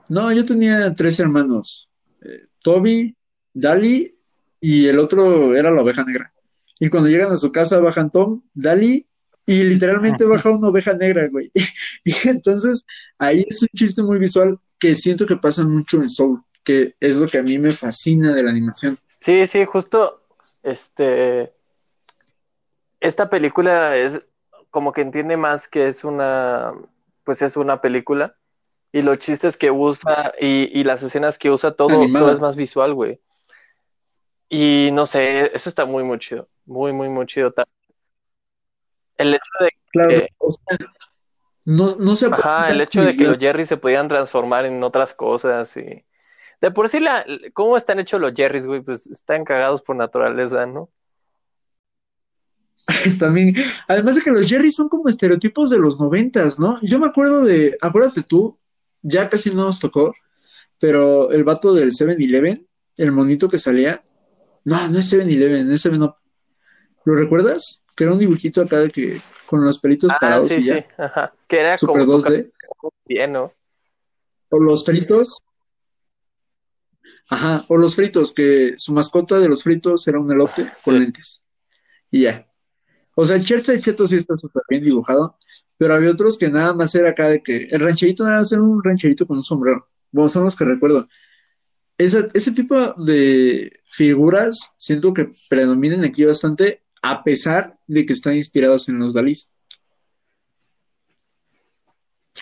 no, 0.09 0.33
yo 0.33 0.45
tenía 0.45 0.93
tres 0.95 1.19
hermanos, 1.21 1.89
eh, 2.21 2.45
Toby, 2.63 3.17
Dali 3.53 4.19
y 4.61 4.87
el 4.87 4.99
otro 4.99 5.57
era 5.57 5.71
la 5.71 5.83
oveja 5.83 6.05
negra. 6.05 6.33
Y 6.79 6.91
cuando 6.91 7.09
llegan 7.09 7.31
a 7.33 7.37
su 7.37 7.53
casa 7.53 7.79
bajan 7.79 8.11
Tom, 8.11 8.43
Dali 8.53 9.07
y 9.47 9.63
literalmente 9.65 10.25
baja 10.25 10.51
una 10.51 10.69
oveja 10.69 10.93
negra, 10.95 11.29
güey. 11.29 11.51
y 12.05 12.29
entonces 12.29 12.85
ahí 13.19 13.45
es 13.49 13.63
un 13.63 13.69
chiste 13.75 14.03
muy 14.03 14.19
visual 14.19 14.59
que 14.79 14.95
siento 14.95 15.27
que 15.27 15.37
pasa 15.37 15.65
mucho 15.65 15.99
en 15.99 16.09
Soul, 16.09 16.43
que 16.65 16.95
es 17.01 17.17
lo 17.17 17.29
que 17.29 17.39
a 17.39 17.43
mí 17.43 17.59
me 17.59 17.73
fascina 17.73 18.35
de 18.35 18.43
la 18.43 18.51
animación. 18.51 18.99
Sí, 19.21 19.47
sí, 19.47 19.65
justo, 19.65 20.27
este, 20.63 21.53
esta 23.01 23.31
película 23.31 23.97
es 23.97 24.21
como 24.71 24.93
que 24.93 25.03
entiende 25.03 25.37
más 25.37 25.69
que 25.69 25.87
es 25.89 26.03
una, 26.03 26.73
pues 27.25 27.43
es 27.43 27.57
una 27.57 27.81
película 27.81 28.37
y 28.93 29.03
los 29.03 29.19
chistes 29.19 29.57
que 29.57 29.71
usa 29.71 30.35
y, 30.39 30.79
y 30.79 30.85
las 30.85 31.03
escenas 31.03 31.39
que 31.39 31.51
usa, 31.51 31.73
todo, 31.73 32.07
todo 32.13 32.31
es 32.31 32.41
más 32.41 32.57
visual, 32.57 32.95
güey. 32.95 33.21
Y 34.49 34.91
no 34.93 35.07
sé, 35.07 35.55
eso 35.57 35.71
está 35.71 35.87
muy, 35.87 36.05
muy 36.05 36.19
chido, 36.19 36.49
muy, 36.67 36.93
muy, 36.93 37.09
muy 37.09 37.25
chido. 37.25 37.55
El 39.17 39.35
hecho 39.35 39.51
de 39.61 39.71
que... 39.93 40.29
no, 41.65 41.97
no 41.97 42.15
se 42.15 42.27
Ajá, 42.27 42.71
el 42.71 42.83
hecho 42.83 43.03
de 43.03 43.15
que 43.15 43.25
los 43.25 43.39
Jerrys 43.39 43.69
se 43.69 43.79
podían 43.79 44.09
transformar 44.09 44.67
en 44.67 44.83
otras 44.83 45.15
cosas 45.15 45.75
y... 45.79 46.05
De 46.61 46.71
por 46.71 46.89
sí, 46.89 47.01
la, 47.01 47.25
¿cómo 47.55 47.77
están 47.77 47.99
hechos 47.99 48.21
los 48.21 48.35
Jerrys, 48.35 48.67
güey? 48.67 48.83
Pues 48.83 49.07
están 49.09 49.45
cagados 49.45 49.83
por 49.83 49.97
naturaleza, 49.97 50.65
¿no? 50.67 50.91
También, 53.19 53.55
además 53.89 54.17
de 54.17 54.23
que 54.23 54.31
los 54.31 54.49
Jerrys 54.49 54.75
son 54.75 54.89
como 54.89 55.09
estereotipos 55.09 55.71
de 55.71 55.79
los 55.79 56.01
noventas, 56.01 56.59
¿no? 56.59 56.79
Yo 56.83 56.99
me 56.99 57.07
acuerdo 57.07 57.45
de, 57.45 57.77
acuérdate 57.81 58.23
tú, 58.23 58.59
ya 59.03 59.29
casi 59.29 59.51
no 59.51 59.65
nos 59.65 59.79
tocó, 59.79 60.15
pero 60.79 61.31
el 61.31 61.45
vato 61.45 61.75
del 61.75 61.93
7-Eleven, 61.93 62.67
el 62.97 63.13
monito 63.13 63.49
que 63.49 63.59
salía, 63.59 64.03
no, 64.65 64.89
no 64.89 64.99
es 64.99 65.13
7-Eleven, 65.13 65.71
es 65.71 65.83
7 65.83 65.97
Up. 65.99 66.17
¿Lo 67.05 67.15
recuerdas? 67.15 67.85
Que 67.97 68.05
era 68.05 68.13
un 68.13 68.19
dibujito 68.19 68.63
acá 68.63 68.79
de 68.79 68.91
que 68.91 69.21
con 69.47 69.65
los 69.65 69.79
pelitos 69.79 70.11
ah, 70.11 70.19
parados 70.21 70.51
sí, 70.51 70.61
y 70.61 70.65
ya. 70.65 70.77
Sí, 70.77 70.85
ajá. 70.99 71.35
Que 71.47 71.61
era 71.61 71.79
Super 71.79 72.07
como 72.07 72.19
2D. 72.19 72.53
bien, 73.07 73.33
¿no? 73.33 73.53
O 74.51 74.59
los 74.59 74.85
fritos. 74.85 75.39
Ajá, 77.31 77.63
o 77.69 77.77
los 77.77 77.95
fritos, 77.95 78.33
que 78.33 78.75
su 78.77 78.93
mascota 78.93 79.39
de 79.39 79.49
los 79.49 79.63
fritos 79.63 80.07
era 80.09 80.19
un 80.19 80.31
elote 80.31 80.71
con 80.85 80.99
lentes. 80.99 81.43
Y 82.11 82.23
ya. 82.23 82.47
O 83.15 83.25
sea, 83.25 83.37
el 83.37 83.45
Cherta 83.45 83.73
de 83.73 83.81
Cheto 83.81 84.07
sí 84.07 84.17
está 84.17 84.37
súper 84.37 84.63
bien 84.69 84.85
dibujado, 84.85 85.37
pero 85.79 85.95
había 85.95 86.11
otros 86.11 86.39
que 86.39 86.51
nada 86.51 86.75
más 86.75 86.95
era 86.95 87.11
acá 87.11 87.29
de 87.29 87.43
que 87.43 87.65
el 87.71 87.81
rancherito 87.81 88.25
nada 88.25 88.39
más 88.39 88.53
era 88.53 88.63
un 88.63 88.83
rancherito 88.83 89.27
con 89.27 89.39
un 89.39 89.45
sombrero. 89.45 89.89
Bueno, 90.11 90.29
son 90.29 90.45
los 90.45 90.57
que 90.57 90.65
recuerdo. 90.65 91.09
Esa- 91.99 92.29
ese 92.35 92.53
tipo 92.53 92.77
de 93.05 93.73
figuras 93.87 94.73
siento 94.79 95.15
que 95.15 95.29
predominan 95.51 96.05
aquí 96.05 96.25
bastante, 96.25 96.83
a 97.03 97.23
pesar 97.25 97.79
de 97.87 98.07
que 98.07 98.13
están 98.13 98.37
inspirados 98.37 98.89
en 98.89 98.99
los 98.99 99.15
Dalís. 99.15 99.55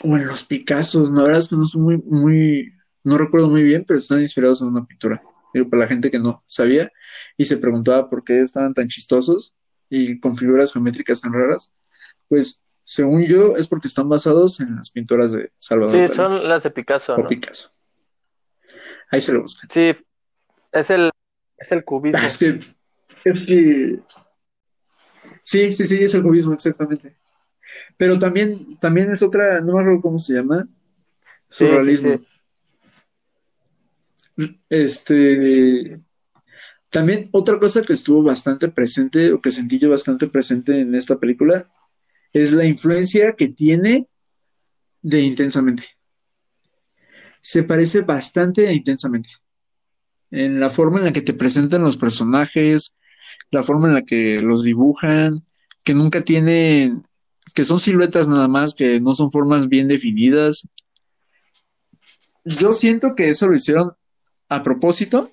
O 0.02 0.16
en 0.16 0.26
los 0.26 0.44
Picassos, 0.44 1.10
la 1.10 1.22
verdad 1.22 1.38
es 1.38 1.48
que 1.48 1.56
no 1.56 1.64
son 1.66 1.82
muy, 1.82 1.98
muy, 1.98 2.72
no 3.04 3.18
recuerdo 3.18 3.48
muy 3.48 3.62
bien, 3.62 3.84
pero 3.86 3.98
están 3.98 4.20
inspirados 4.20 4.62
en 4.62 4.68
una 4.68 4.86
pintura. 4.86 5.22
Digo, 5.52 5.68
para 5.68 5.82
la 5.82 5.88
gente 5.88 6.10
que 6.10 6.18
no 6.18 6.42
sabía 6.46 6.90
y 7.36 7.44
se 7.44 7.56
preguntaba 7.58 8.08
por 8.08 8.22
qué 8.22 8.40
estaban 8.40 8.72
tan 8.72 8.88
chistosos 8.88 9.54
y 9.90 10.18
con 10.20 10.36
figuras 10.36 10.72
geométricas 10.72 11.20
tan 11.20 11.32
raras, 11.32 11.74
pues 12.28 12.62
según 12.84 13.22
yo 13.24 13.56
es 13.56 13.68
porque 13.68 13.88
están 13.88 14.08
basados 14.08 14.60
en 14.60 14.76
las 14.76 14.90
pinturas 14.90 15.32
de 15.32 15.52
Salvador 15.58 15.90
Sí, 15.92 15.98
Dalí 15.98 16.14
son 16.14 16.48
las 16.48 16.62
de 16.62 16.70
Picasso, 16.70 17.14
o 17.14 17.18
¿no? 17.18 17.26
Picasso. 17.26 17.70
Ahí 19.10 19.20
se 19.20 19.32
lo 19.32 19.42
buscan. 19.42 19.68
Sí, 19.70 19.92
es 20.72 20.90
el, 20.90 21.10
es 21.58 21.72
el 21.72 21.84
cubismo. 21.84 22.20
Es 22.22 22.38
que, 22.38 22.60
es 23.24 23.40
que, 23.46 24.00
sí, 25.42 25.72
sí, 25.72 25.84
sí, 25.84 26.02
es 26.04 26.14
el 26.14 26.22
cubismo, 26.22 26.54
exactamente. 26.54 27.16
Pero 27.96 28.18
también, 28.18 28.78
también 28.78 29.10
es 29.12 29.22
otra, 29.22 29.60
no 29.60 29.74
me 29.74 29.80
acuerdo 29.80 30.00
cómo 30.00 30.18
se 30.18 30.34
llama, 30.34 30.66
Sí, 31.48 31.64
sí, 31.64 31.66
surrealismo. 31.66 32.20
sí. 34.36 34.60
Este, 34.68 36.00
también 36.90 37.28
otra 37.32 37.58
cosa 37.58 37.82
que 37.82 37.92
estuvo 37.92 38.22
bastante 38.22 38.68
presente, 38.68 39.32
o 39.32 39.40
que 39.40 39.50
sentí 39.50 39.78
yo 39.78 39.90
bastante 39.90 40.26
presente 40.26 40.80
en 40.80 40.94
esta 40.94 41.18
película, 41.18 41.70
es 42.32 42.52
la 42.52 42.64
influencia 42.64 43.34
que 43.36 43.48
tiene 43.48 44.08
de 45.02 45.22
Intensamente. 45.22 45.84
Se 47.40 47.62
parece 47.62 48.02
bastante 48.02 48.68
a 48.68 48.72
Intensamente. 48.72 49.30
En 50.30 50.60
la 50.60 50.68
forma 50.70 50.98
en 50.98 51.06
la 51.06 51.12
que 51.12 51.22
te 51.22 51.32
presentan 51.32 51.82
los 51.82 51.96
personajes, 51.96 52.96
la 53.50 53.62
forma 53.62 53.88
en 53.88 53.94
la 53.94 54.02
que 54.02 54.40
los 54.40 54.62
dibujan, 54.64 55.44
que 55.82 55.94
nunca 55.94 56.22
tienen, 56.22 57.02
que 57.54 57.64
son 57.64 57.80
siluetas 57.80 58.28
nada 58.28 58.48
más, 58.48 58.74
que 58.74 59.00
no 59.00 59.14
son 59.14 59.30
formas 59.30 59.68
bien 59.68 59.88
definidas. 59.88 60.68
Yo 62.44 62.72
siento 62.72 63.14
que 63.14 63.28
eso 63.28 63.48
lo 63.48 63.54
hicieron 63.54 63.92
a 64.48 64.62
propósito, 64.62 65.32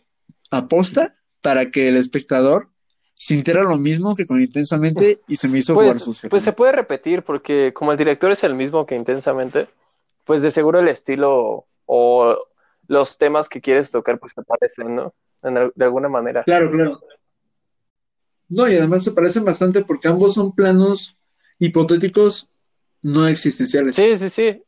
aposta, 0.52 1.18
para 1.48 1.72
que 1.72 1.88
el 1.88 1.96
espectador 1.96 2.68
sintiera 3.14 3.64
lo 3.64 3.78
mismo 3.78 4.18
que 4.18 4.26
con 4.26 4.42
Intensamente 4.42 5.22
y 5.30 5.36
se 5.36 5.48
me 5.48 5.60
hizo 5.60 5.76
jugar 5.76 5.92
Pues, 5.92 6.04
sucio. 6.04 6.30
pues 6.30 6.44
se 6.44 6.52
puede 6.52 6.74
repetir 6.74 7.24
porque 7.24 7.72
como 7.74 7.94
el 7.94 7.98
director 7.98 8.30
es 8.34 8.44
el 8.44 8.54
mismo 8.54 8.86
que 8.86 8.96
intensamente, 8.96 9.70
pues 10.26 10.42
de 10.42 10.52
seguro 10.52 10.80
el 10.80 10.90
estilo 10.90 11.66
o 11.86 12.38
los 12.90 13.18
temas 13.18 13.48
que 13.48 13.62
quieres 13.62 13.92
tocar 13.92 14.20
pues 14.20 14.34
se 14.36 14.44
parecen, 14.44 14.94
¿no? 14.94 15.14
En 15.42 15.72
de 15.74 15.86
alguna 15.86 16.10
manera. 16.10 16.44
Claro, 16.44 16.70
claro. 16.70 17.00
No, 18.50 18.68
y 18.68 18.76
además 18.76 19.06
se 19.06 19.12
parecen 19.12 19.46
bastante 19.46 19.86
porque 19.86 20.10
ambos 20.10 20.34
son 20.34 20.54
planos 20.54 21.16
hipotéticos 21.60 22.52
no 23.02 23.26
existenciales. 23.26 23.96
Sí, 23.96 24.18
sí, 24.18 24.30
sí. 24.30 24.64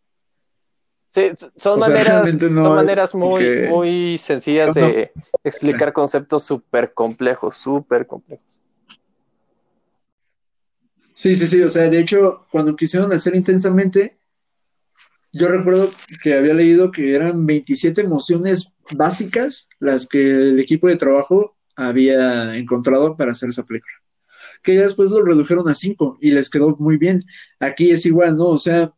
Sí, 1.10 1.32
son 1.58 1.80
O 1.80 1.86
sea, 1.86 1.90
maneras, 1.90 2.34
no 2.36 2.64
son 2.64 2.76
maneras 2.76 3.16
muy, 3.16 3.68
muy 3.68 4.18
sencillas 4.20 4.76
No, 4.76 4.82
no. 4.82 4.88
de 4.88 5.12
explicar 5.44 5.92
conceptos 5.92 6.44
súper 6.44 6.94
complejos, 6.94 7.56
súper 7.56 8.06
complejos. 8.06 8.62
Sí, 11.16 11.36
sí, 11.36 11.48
sí, 11.48 11.62
o 11.62 11.68
sea, 11.68 11.90
de 11.90 12.00
hecho, 12.00 12.46
cuando 12.52 12.76
quisieron 12.76 13.12
hacer 13.12 13.36
intensamente, 13.36 14.20
yo 15.34 15.48
recuerdo 15.48 15.92
que 16.24 16.34
había 16.34 16.54
leído 16.54 16.92
que 16.92 17.14
eran 17.14 17.46
27 17.46 18.02
emociones 18.02 18.74
básicas 18.92 19.68
las 19.80 20.08
que 20.08 20.30
el 20.30 20.60
equipo 20.60 20.88
de 20.88 20.96
trabajo 20.96 21.58
había 21.76 22.56
encontrado 22.56 23.18
para 23.18 23.32
hacer 23.32 23.50
esa 23.50 23.66
película. 23.66 23.94
Que 24.64 24.76
ya 24.76 24.84
después 24.84 25.10
lo 25.12 25.24
redujeron 25.24 25.68
a 25.70 25.74
5 25.74 26.18
y 26.22 26.32
les 26.32 26.50
quedó 26.50 26.76
muy 26.80 26.98
bien. 26.98 27.22
Aquí 27.60 27.92
es 27.92 28.06
igual, 28.06 28.38
¿no? 28.38 28.46
O 28.46 28.58
sea, 28.58 28.94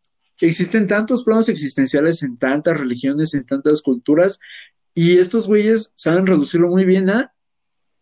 existen 0.47 0.87
tantos 0.87 1.23
planos 1.23 1.49
existenciales 1.49 2.23
en 2.23 2.37
tantas 2.37 2.79
religiones, 2.79 3.33
en 3.33 3.45
tantas 3.45 3.81
culturas, 3.81 4.39
y 4.93 5.17
estos 5.17 5.47
güeyes 5.47 5.93
saben 5.95 6.27
reducirlo 6.27 6.67
muy 6.67 6.85
bien 6.85 7.09
a 7.09 7.33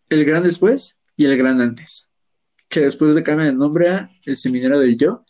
el 0.09 0.25
gran 0.25 0.43
después 0.43 0.99
y 1.15 1.25
el 1.25 1.37
gran 1.37 1.61
antes 1.61 2.09
que 2.69 2.81
después 2.81 3.13
le 3.15 3.23
cambian 3.23 3.49
el 3.49 3.57
nombre 3.57 3.89
a 3.89 4.11
El 4.23 4.37
Seminario 4.37 4.79
del 4.79 4.97
Yo, 4.97 5.25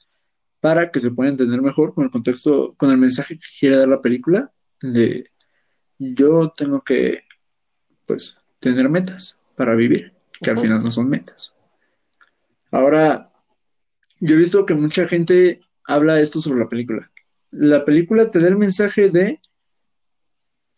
para 0.60 0.92
que 0.92 1.00
se 1.00 1.12
pueda 1.12 1.32
entender 1.32 1.62
mejor 1.62 1.94
con 1.94 2.04
el 2.04 2.12
contexto, 2.12 2.76
con 2.78 2.92
el 2.92 2.98
mensaje 2.98 3.40
que 3.40 3.48
quiere 3.60 3.78
dar 3.78 3.88
la 3.88 4.02
película, 4.02 4.52
de 4.82 5.32
yo 5.98 6.52
tengo 6.56 6.84
que, 6.84 7.24
pues, 8.06 8.44
tener 8.60 8.90
metas 8.90 9.42
para 9.56 9.74
vivir, 9.74 10.14
que 10.42 10.52
al 10.52 10.60
final 10.60 10.84
no 10.84 10.92
son 10.92 11.08
metas. 11.10 11.56
Ahora, 12.72 13.32
yo 14.20 14.36
he 14.36 14.38
visto 14.38 14.66
que 14.66 14.74
mucha 14.74 15.08
gente 15.08 15.62
habla 15.90 16.20
esto 16.20 16.40
sobre 16.40 16.60
la 16.60 16.70
película. 16.70 17.12
La 17.52 17.84
película 17.84 18.30
te 18.30 18.40
da 18.40 18.48
el 18.48 18.58
mensaje 18.58 19.10
de 19.10 19.42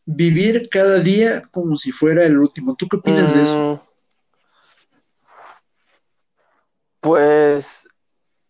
vivir 0.06 0.70
cada 0.70 1.00
día 1.00 1.44
como 1.52 1.76
si 1.76 1.92
fuera 1.92 2.26
el 2.26 2.38
último. 2.38 2.76
¿Tú 2.76 2.88
qué 2.88 2.98
opinas 2.98 3.36
de 3.36 3.44
eso? 3.44 3.60
Mm, 3.60 3.80
Pues 7.02 7.88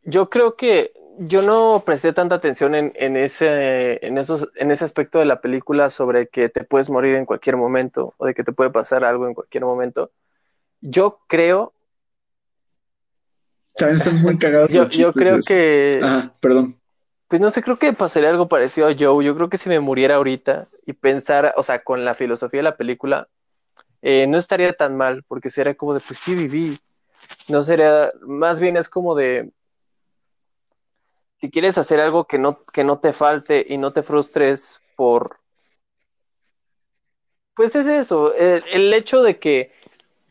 yo 0.03 0.29
creo 0.29 0.55
que 0.55 0.93
yo 1.19 1.41
no 1.41 1.83
presté 1.85 2.13
tanta 2.13 2.35
atención 2.35 2.75
en, 2.75 2.91
en 2.95 3.15
ese, 3.17 4.05
en, 4.05 4.17
esos, 4.17 4.49
en 4.55 4.71
ese 4.71 4.85
aspecto 4.85 5.19
de 5.19 5.25
la 5.25 5.41
película 5.41 5.89
sobre 5.89 6.27
que 6.27 6.49
te 6.49 6.63
puedes 6.63 6.89
morir 6.89 7.15
en 7.15 7.25
cualquier 7.25 7.57
momento 7.57 8.13
o 8.17 8.25
de 8.25 8.33
que 8.33 8.43
te 8.43 8.51
puede 8.51 8.69
pasar 8.69 9.03
algo 9.03 9.27
en 9.27 9.33
cualquier 9.33 9.63
momento. 9.65 10.11
Yo 10.81 11.19
creo, 11.27 11.73
También 13.75 13.97
están 13.97 14.21
muy 14.21 14.37
cagados 14.37 14.71
yo, 14.71 15.11
creo 15.13 15.37
que, 15.45 16.01
Ajá, 16.03 16.33
perdón. 16.39 16.79
pues 17.27 17.41
no 17.41 17.49
sé, 17.49 17.63
creo 17.63 17.79
que 17.79 17.93
pasaría 17.93 18.29
algo 18.29 18.47
parecido 18.47 18.87
a 18.87 18.95
Joe. 18.97 19.23
Yo 19.23 19.35
creo 19.35 19.49
que 19.49 19.57
si 19.57 19.69
me 19.69 19.79
muriera 19.79 20.15
ahorita 20.15 20.67
y 20.85 20.93
pensara, 20.93 21.53
o 21.57 21.63
sea, 21.63 21.83
con 21.83 22.03
la 22.05 22.13
filosofía 22.13 22.59
de 22.59 22.63
la 22.63 22.77
película, 22.77 23.27
eh, 24.01 24.27
no 24.27 24.37
estaría 24.37 24.73
tan 24.73 24.97
mal, 24.97 25.23
porque 25.27 25.49
sería 25.49 25.75
como 25.75 25.93
de, 25.93 26.01
pues 26.01 26.19
sí 26.19 26.35
viví. 26.35 26.77
No 27.47 27.61
sería, 27.61 28.11
más 28.21 28.59
bien 28.59 28.77
es 28.77 28.89
como 28.89 29.15
de, 29.15 29.51
si 31.41 31.49
quieres 31.49 31.77
hacer 31.77 31.99
algo 31.99 32.25
que 32.25 32.37
no, 32.37 32.63
que 32.65 32.83
no 32.83 32.99
te 32.99 33.13
falte 33.13 33.65
y 33.67 33.77
no 33.77 33.91
te 33.93 34.03
frustres 34.03 34.79
por, 34.95 35.39
pues 37.55 37.75
es 37.75 37.87
eso, 37.87 38.33
el, 38.35 38.63
el 38.71 38.93
hecho 38.93 39.23
de 39.23 39.39
que 39.39 39.71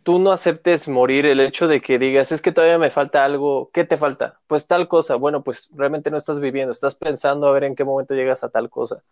tú 0.02 0.18
no 0.18 0.32
aceptes 0.32 0.88
morir, 0.88 1.26
el 1.26 1.40
hecho 1.40 1.68
de 1.68 1.80
que 1.80 1.98
digas, 1.98 2.32
es 2.32 2.42
que 2.42 2.52
todavía 2.52 2.78
me 2.78 2.90
falta 2.90 3.24
algo, 3.24 3.70
¿qué 3.72 3.84
te 3.84 3.96
falta? 3.98 4.40
Pues 4.46 4.66
tal 4.66 4.88
cosa, 4.88 5.16
bueno, 5.16 5.42
pues 5.44 5.70
realmente 5.74 6.10
no 6.10 6.16
estás 6.16 6.40
viviendo, 6.40 6.72
estás 6.72 6.94
pensando 6.96 7.46
a 7.48 7.52
ver 7.52 7.64
en 7.64 7.76
qué 7.76 7.84
momento 7.84 8.14
llegas 8.14 8.44
a 8.44 8.50
tal 8.50 8.70
cosa. 8.70 9.02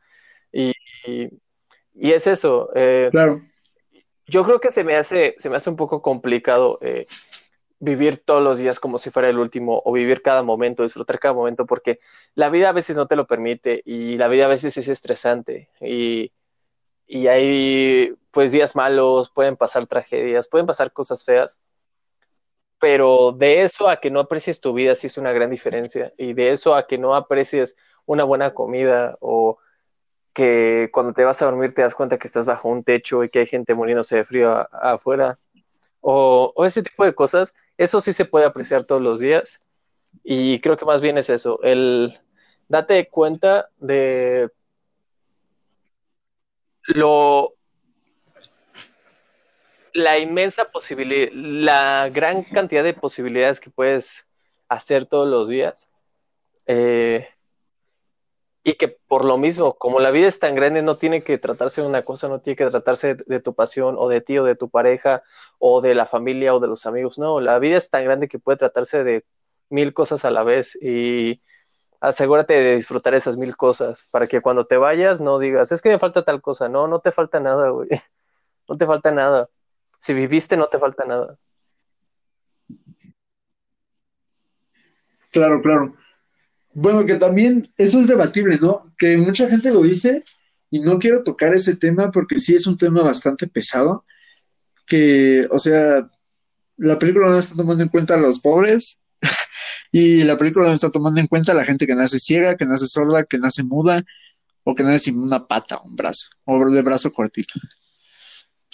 Y, 0.52 0.72
y, 1.06 1.28
y 1.94 2.12
es 2.12 2.26
eso, 2.26 2.70
eh, 2.74 3.10
Claro. 3.10 3.42
yo 4.26 4.44
creo 4.44 4.60
que 4.60 4.70
se 4.70 4.84
me 4.84 4.96
hace, 4.96 5.34
se 5.38 5.50
me 5.50 5.56
hace 5.56 5.70
un 5.70 5.76
poco 5.76 6.02
complicado 6.02 6.78
eh, 6.82 7.06
vivir 7.80 8.18
todos 8.18 8.42
los 8.42 8.58
días 8.58 8.80
como 8.80 8.98
si 8.98 9.10
fuera 9.10 9.28
el 9.28 9.38
último 9.38 9.82
o 9.84 9.92
vivir 9.92 10.22
cada 10.22 10.42
momento, 10.42 10.82
disfrutar 10.82 11.18
cada 11.18 11.34
momento, 11.34 11.66
porque 11.66 12.00
la 12.34 12.50
vida 12.50 12.70
a 12.70 12.72
veces 12.72 12.96
no 12.96 13.06
te 13.06 13.16
lo 13.16 13.26
permite 13.26 13.82
y 13.84 14.16
la 14.16 14.28
vida 14.28 14.46
a 14.46 14.48
veces 14.48 14.76
es 14.76 14.88
estresante 14.88 15.70
y, 15.80 16.32
y 17.08 17.26
hay 17.26 18.14
pues 18.30 18.52
días 18.52 18.76
malos, 18.76 19.30
pueden 19.30 19.56
pasar 19.56 19.86
tragedias, 19.88 20.46
pueden 20.46 20.66
pasar 20.66 20.92
cosas 20.92 21.24
feas, 21.24 21.60
pero 22.78 23.32
de 23.32 23.62
eso 23.62 23.88
a 23.88 23.96
que 24.00 24.10
no 24.10 24.20
aprecies 24.20 24.60
tu 24.60 24.72
vida 24.72 24.94
sí 24.94 25.08
es 25.08 25.18
una 25.18 25.32
gran 25.32 25.50
diferencia 25.50 26.12
y 26.16 26.34
de 26.34 26.52
eso 26.52 26.74
a 26.74 26.86
que 26.86 26.98
no 26.98 27.14
aprecies 27.14 27.76
una 28.06 28.24
buena 28.24 28.54
comida 28.54 29.16
o 29.20 29.58
que 30.34 30.90
cuando 30.92 31.12
te 31.14 31.24
vas 31.24 31.42
a 31.42 31.46
dormir 31.46 31.74
te 31.74 31.82
das 31.82 31.94
cuenta 31.94 32.18
que 32.18 32.28
estás 32.28 32.46
bajo 32.46 32.68
un 32.68 32.84
techo 32.84 33.24
y 33.24 33.30
que 33.30 33.40
hay 33.40 33.46
gente 33.46 33.74
muriéndose 33.74 34.16
de 34.16 34.24
frío 34.24 34.52
afuera 34.72 35.38
o, 36.00 36.52
o 36.54 36.64
ese 36.64 36.82
tipo 36.82 37.04
de 37.04 37.14
cosas, 37.14 37.54
eso 37.76 38.00
sí 38.00 38.12
se 38.12 38.24
puede 38.26 38.46
apreciar 38.46 38.84
todos 38.84 39.02
los 39.02 39.20
días 39.20 39.62
y 40.22 40.60
creo 40.60 40.76
que 40.76 40.84
más 40.84 41.00
bien 41.00 41.18
es 41.18 41.30
eso, 41.30 41.60
el 41.62 42.18
date 42.68 43.08
cuenta 43.08 43.70
de 43.78 44.50
lo 46.88 47.54
la 49.92 50.18
inmensa 50.18 50.66
posibilidad, 50.66 51.30
la 51.32 52.08
gran 52.10 52.44
cantidad 52.44 52.84
de 52.84 52.94
posibilidades 52.94 53.60
que 53.60 53.70
puedes 53.70 54.26
hacer 54.68 55.06
todos 55.06 55.28
los 55.28 55.48
días. 55.48 55.90
Eh, 56.66 57.28
y 58.62 58.74
que 58.74 58.88
por 58.88 59.24
lo 59.24 59.38
mismo, 59.38 59.74
como 59.74 59.98
la 59.98 60.10
vida 60.10 60.26
es 60.26 60.38
tan 60.40 60.54
grande, 60.54 60.82
no 60.82 60.98
tiene 60.98 61.22
que 61.22 61.38
tratarse 61.38 61.80
de 61.80 61.86
una 61.86 62.04
cosa, 62.04 62.28
no 62.28 62.40
tiene 62.40 62.56
que 62.56 62.66
tratarse 62.66 63.14
de, 63.14 63.24
de 63.26 63.40
tu 63.40 63.54
pasión 63.54 63.96
o 63.98 64.08
de 64.08 64.20
ti 64.20 64.38
o 64.38 64.44
de 64.44 64.56
tu 64.56 64.68
pareja 64.68 65.22
o 65.58 65.80
de 65.80 65.94
la 65.94 66.06
familia 66.06 66.54
o 66.54 66.60
de 66.60 66.68
los 66.68 66.84
amigos. 66.84 67.18
No, 67.18 67.40
la 67.40 67.58
vida 67.58 67.78
es 67.78 67.90
tan 67.90 68.04
grande 68.04 68.28
que 68.28 68.38
puede 68.38 68.58
tratarse 68.58 69.04
de 69.04 69.24
mil 69.70 69.94
cosas 69.94 70.24
a 70.24 70.30
la 70.30 70.42
vez 70.42 70.76
y 70.80 71.40
asegúrate 72.00 72.54
de 72.54 72.76
disfrutar 72.76 73.14
esas 73.14 73.36
mil 73.36 73.56
cosas 73.56 74.04
para 74.10 74.26
que 74.26 74.40
cuando 74.40 74.66
te 74.66 74.76
vayas 74.76 75.20
no 75.20 75.38
digas, 75.38 75.72
es 75.72 75.82
que 75.82 75.88
me 75.88 75.98
falta 75.98 76.24
tal 76.24 76.40
cosa. 76.40 76.68
No, 76.68 76.88
no 76.88 77.00
te 77.00 77.12
falta 77.12 77.40
nada, 77.40 77.70
güey. 77.70 77.88
No 78.68 78.76
te 78.76 78.84
falta 78.84 79.10
nada. 79.10 79.48
Si 79.98 80.12
viviste, 80.12 80.54
no 80.54 80.66
te 80.66 80.78
falta 80.78 81.06
nada. 81.06 81.38
Claro, 85.32 85.62
claro. 85.62 85.96
Bueno, 86.74 87.06
que 87.06 87.14
también 87.14 87.72
eso 87.78 87.98
es 87.98 88.06
debatible, 88.06 88.58
¿no? 88.60 88.92
Que 88.98 89.16
mucha 89.16 89.48
gente 89.48 89.70
lo 89.70 89.80
dice 89.80 90.22
y 90.70 90.80
no 90.80 90.98
quiero 90.98 91.24
tocar 91.24 91.54
ese 91.54 91.76
tema 91.76 92.10
porque 92.10 92.38
sí 92.38 92.54
es 92.54 92.66
un 92.66 92.76
tema 92.76 93.02
bastante 93.02 93.46
pesado, 93.46 94.04
que, 94.86 95.46
o 95.50 95.58
sea, 95.58 96.08
la 96.76 96.98
película 96.98 97.28
no 97.28 97.38
está 97.38 97.56
tomando 97.56 97.82
en 97.82 97.88
cuenta 97.88 98.14
a 98.14 98.18
los 98.18 98.38
pobres 98.38 98.98
y 99.90 100.24
la 100.24 100.36
película 100.36 100.66
no 100.66 100.72
está 100.72 100.90
tomando 100.90 101.20
en 101.20 101.26
cuenta 101.26 101.52
a 101.52 101.54
la 101.54 101.64
gente 101.64 101.86
que 101.86 101.94
nace 101.94 102.18
ciega, 102.18 102.56
que 102.56 102.66
nace 102.66 102.86
sorda, 102.86 103.24
que 103.24 103.38
nace 103.38 103.62
muda 103.64 104.04
o 104.64 104.74
que 104.74 104.82
nace 104.82 104.98
sin 104.98 105.18
una 105.18 105.46
pata 105.46 105.76
o 105.76 105.88
un 105.88 105.96
brazo 105.96 106.28
o 106.44 106.70
de 106.70 106.82
brazo 106.82 107.10
cortito. 107.12 107.54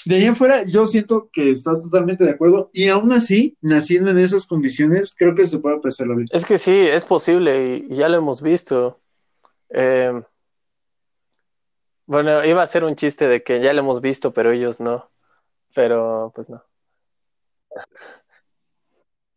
De 0.05 0.17
ahí 0.17 0.25
en 0.25 0.37
fuera, 0.37 0.65
yo 0.65 0.85
siento 0.85 1.31
que 1.33 1.51
estás 1.51 1.83
totalmente 1.83 2.25
de 2.25 2.33
acuerdo 2.33 2.71
y 2.75 2.89
aún 2.89 3.13
así, 3.13 3.57
naciendo 3.63 4.11
en 4.11 4.19
esas 4.19 4.47
condiciones, 4.47 5.15
creo 5.17 5.35
que 5.35 5.47
se 5.47 5.59
puede 5.59 5.77
apreciar 5.77 6.09
la 6.09 6.17
vida. 6.17 6.29
Es 6.31 6.45
que 6.45 6.59
sí, 6.59 6.75
es 6.75 7.05
posible 7.05 7.79
y, 7.89 7.93
y 7.93 7.97
ya 7.97 8.09
lo 8.09 8.19
hemos 8.19 8.43
visto. 8.43 9.01
Eh, 9.71 10.13
bueno, 12.07 12.45
iba 12.45 12.63
a 12.63 12.67
ser 12.67 12.85
un 12.85 12.97
chiste 12.97 13.27
de 13.29 13.43
que 13.43 13.63
ya 13.63 13.73
lo 13.73 13.81
hemos 13.81 14.03
visto, 14.03 14.35
pero 14.35 14.53
ellos 14.53 14.79
no. 14.79 15.11
Pero 15.75 16.33
pues 16.35 16.51
no. 16.51 16.63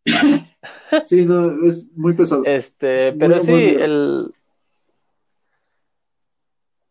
Sí, 1.04 1.26
no, 1.26 1.66
es 1.66 1.90
muy 1.96 2.14
pesado. 2.14 2.44
Este, 2.46 3.12
Muy 3.12 3.20
pero 3.20 3.40
sí, 3.40 3.76
el, 3.78 4.34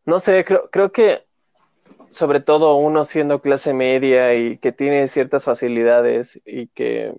no 0.05 0.19
sé, 0.21 0.45
creo, 0.45 0.69
creo 0.71 0.93
que 0.93 1.27
sobre 2.11 2.41
todo 2.41 2.77
uno 2.77 3.05
siendo 3.05 3.41
clase 3.41 3.75
media 3.75 4.35
y 4.35 4.59
que 4.59 4.73
tiene 4.73 5.09
ciertas 5.09 5.45
facilidades 5.45 6.41
y 6.47 6.69
que, 6.69 7.15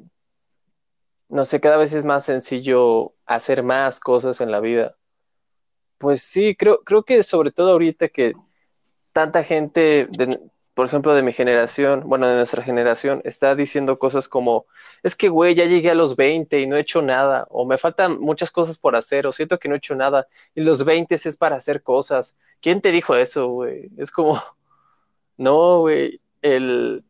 no 1.29 1.45
sé, 1.45 1.59
cada 1.61 1.77
vez 1.77 1.93
es 1.93 2.05
más 2.05 2.25
sencillo 2.25 3.13
hacer 3.25 3.63
más 3.63 3.99
cosas 3.99 4.41
en 4.41 4.51
la 4.51 4.59
vida. 4.59 4.97
Pues 5.97 6.21
sí, 6.21 6.55
creo, 6.55 6.83
creo 6.83 7.03
que 7.03 7.23
sobre 7.23 7.51
todo 7.51 7.71
ahorita 7.71 8.09
que 8.09 8.33
tanta 9.13 9.43
gente, 9.43 10.07
de- 10.11 10.39
por 10.77 10.85
ejemplo, 10.85 11.15
de 11.15 11.23
mi 11.23 11.33
generación, 11.33 12.03
bueno, 12.05 12.27
de 12.27 12.35
nuestra 12.35 12.61
generación, 12.61 13.21
está 13.25 13.55
diciendo 13.55 13.97
cosas 13.97 14.29
como, 14.29 14.67
es 15.01 15.15
que, 15.15 15.27
güey, 15.27 15.55
ya 15.55 15.65
llegué 15.65 15.89
a 15.89 15.95
los 15.95 16.15
20 16.15 16.61
y 16.61 16.67
no 16.67 16.75
he 16.77 16.81
hecho 16.81 17.01
nada, 17.01 17.47
o 17.49 17.65
me 17.65 17.79
faltan 17.79 18.19
muchas 18.19 18.51
cosas 18.51 18.77
por 18.77 18.95
hacer, 18.95 19.25
o 19.25 19.31
siento 19.31 19.57
que 19.57 19.69
no 19.69 19.73
he 19.73 19.79
hecho 19.79 19.95
nada, 19.95 20.27
y 20.53 20.61
los 20.61 20.85
20 20.85 21.15
es 21.15 21.35
para 21.35 21.55
hacer 21.55 21.81
cosas. 21.81 22.37
¿Quién 22.61 22.81
te 22.81 22.91
dijo 22.91 23.15
eso, 23.15 23.47
güey? 23.47 23.89
Es 23.97 24.11
como, 24.11 24.39
no, 25.37 25.79
güey, 25.79 26.21
el... 26.43 27.03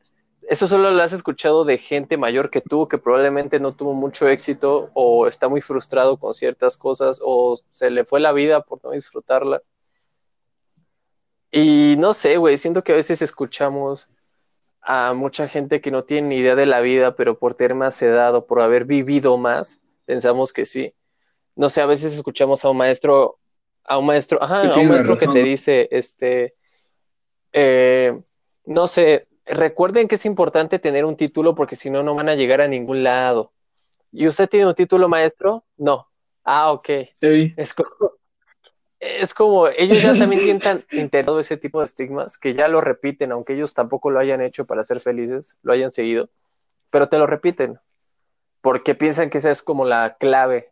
Eso 0.49 0.69
solo 0.69 0.91
lo 0.91 1.03
has 1.03 1.11
escuchado 1.11 1.65
de 1.65 1.77
gente 1.77 2.15
mayor 2.15 2.49
que 2.49 2.61
tú, 2.61 2.87
que 2.87 2.97
probablemente 2.97 3.59
no 3.59 3.75
tuvo 3.75 3.93
mucho 3.93 4.29
éxito 4.29 4.91
o 4.93 5.27
está 5.27 5.49
muy 5.49 5.59
frustrado 5.59 6.17
con 6.17 6.33
ciertas 6.33 6.77
cosas 6.77 7.19
o 7.21 7.57
se 7.69 7.89
le 7.89 8.05
fue 8.05 8.21
la 8.21 8.31
vida 8.31 8.61
por 8.61 8.81
no 8.81 8.91
disfrutarla. 8.91 9.61
Y 11.51 11.95
no 11.97 12.13
sé, 12.13 12.37
güey, 12.37 12.57
siento 12.57 12.83
que 12.83 12.91
a 12.93 12.95
veces 12.95 13.21
escuchamos 13.21 14.09
a 14.81 15.13
mucha 15.13 15.47
gente 15.47 15.81
que 15.81 15.91
no 15.91 16.03
tiene 16.03 16.29
ni 16.29 16.35
idea 16.37 16.55
de 16.55 16.65
la 16.65 16.79
vida, 16.79 17.15
pero 17.15 17.37
por 17.37 17.55
tener 17.55 17.75
más 17.75 18.01
edad 18.01 18.35
o 18.35 18.45
por 18.45 18.61
haber 18.61 18.85
vivido 18.85 19.37
más, 19.37 19.79
pensamos 20.05 20.53
que 20.53 20.65
sí. 20.65 20.93
No 21.55 21.69
sé, 21.69 21.81
a 21.81 21.85
veces 21.85 22.13
escuchamos 22.13 22.63
a 22.63 22.69
un 22.69 22.77
maestro, 22.77 23.39
a 23.83 23.97
un 23.97 24.05
maestro, 24.05 24.41
ajá, 24.41 24.61
a 24.61 24.79
un 24.79 24.87
maestro 24.87 25.17
que 25.17 25.27
te 25.27 25.43
dice, 25.43 25.87
este, 25.91 26.55
eh, 27.51 28.21
no 28.65 28.87
sé, 28.87 29.27
recuerden 29.45 30.07
que 30.07 30.15
es 30.15 30.25
importante 30.25 30.79
tener 30.79 31.05
un 31.05 31.17
título 31.17 31.55
porque 31.55 31.75
si 31.75 31.89
no, 31.89 32.03
no 32.03 32.15
van 32.15 32.29
a 32.29 32.35
llegar 32.35 32.61
a 32.61 32.67
ningún 32.67 33.03
lado. 33.03 33.51
¿Y 34.11 34.27
usted 34.27 34.47
tiene 34.47 34.67
un 34.67 34.75
título, 34.75 35.09
maestro? 35.09 35.65
No. 35.77 36.07
Ah, 36.43 36.71
ok. 36.71 36.89
Ey, 37.21 37.53
Es 37.57 37.73
como, 37.73 37.89
es 38.99 39.33
como 39.33 39.67
ellos 39.67 40.01
ya 40.01 40.17
también 40.17 40.41
sientan 40.43 40.85
integrado 40.91 41.39
ese 41.39 41.57
tipo 41.57 41.79
de 41.79 41.85
estigmas 41.85 42.37
que 42.37 42.53
ya 42.53 42.67
lo 42.67 42.81
repiten, 42.81 43.31
aunque 43.31 43.53
ellos 43.53 43.73
tampoco 43.73 44.09
lo 44.09 44.19
hayan 44.19 44.41
hecho 44.41 44.65
para 44.65 44.83
ser 44.83 44.99
felices, 44.99 45.57
lo 45.63 45.73
hayan 45.73 45.91
seguido, 45.91 46.29
pero 46.89 47.09
te 47.09 47.17
lo 47.17 47.27
repiten 47.27 47.79
porque 48.61 48.95
piensan 48.95 49.29
que 49.29 49.37
esa 49.37 49.51
es 49.51 49.61
como 49.61 49.85
la 49.85 50.17
clave. 50.19 50.71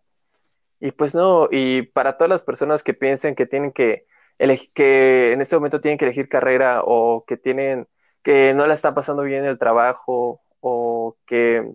Y 0.80 0.92
pues 0.92 1.16
no, 1.16 1.48
y 1.50 1.84
para 1.84 2.18
todas 2.18 2.30
las 2.30 2.44
personas 2.44 2.84
que 2.84 2.94
piensan 2.94 3.36
que 3.36 3.46
tienen 3.46 3.72
que 3.72 4.06
elegir, 4.38 4.72
que 4.74 5.32
en 5.32 5.42
este 5.42 5.56
momento 5.56 5.80
tienen 5.80 5.98
que 5.98 6.06
elegir 6.06 6.28
carrera 6.28 6.82
o 6.84 7.24
que 7.26 7.38
tienen, 7.38 7.88
que 8.24 8.54
no 8.54 8.68
la 8.68 8.74
están 8.74 8.96
pasando 8.96 9.24
bien 9.24 9.46
en 9.46 9.50
el 9.50 9.60
trabajo 9.60 10.42
o 10.60 11.16
que 11.26 11.72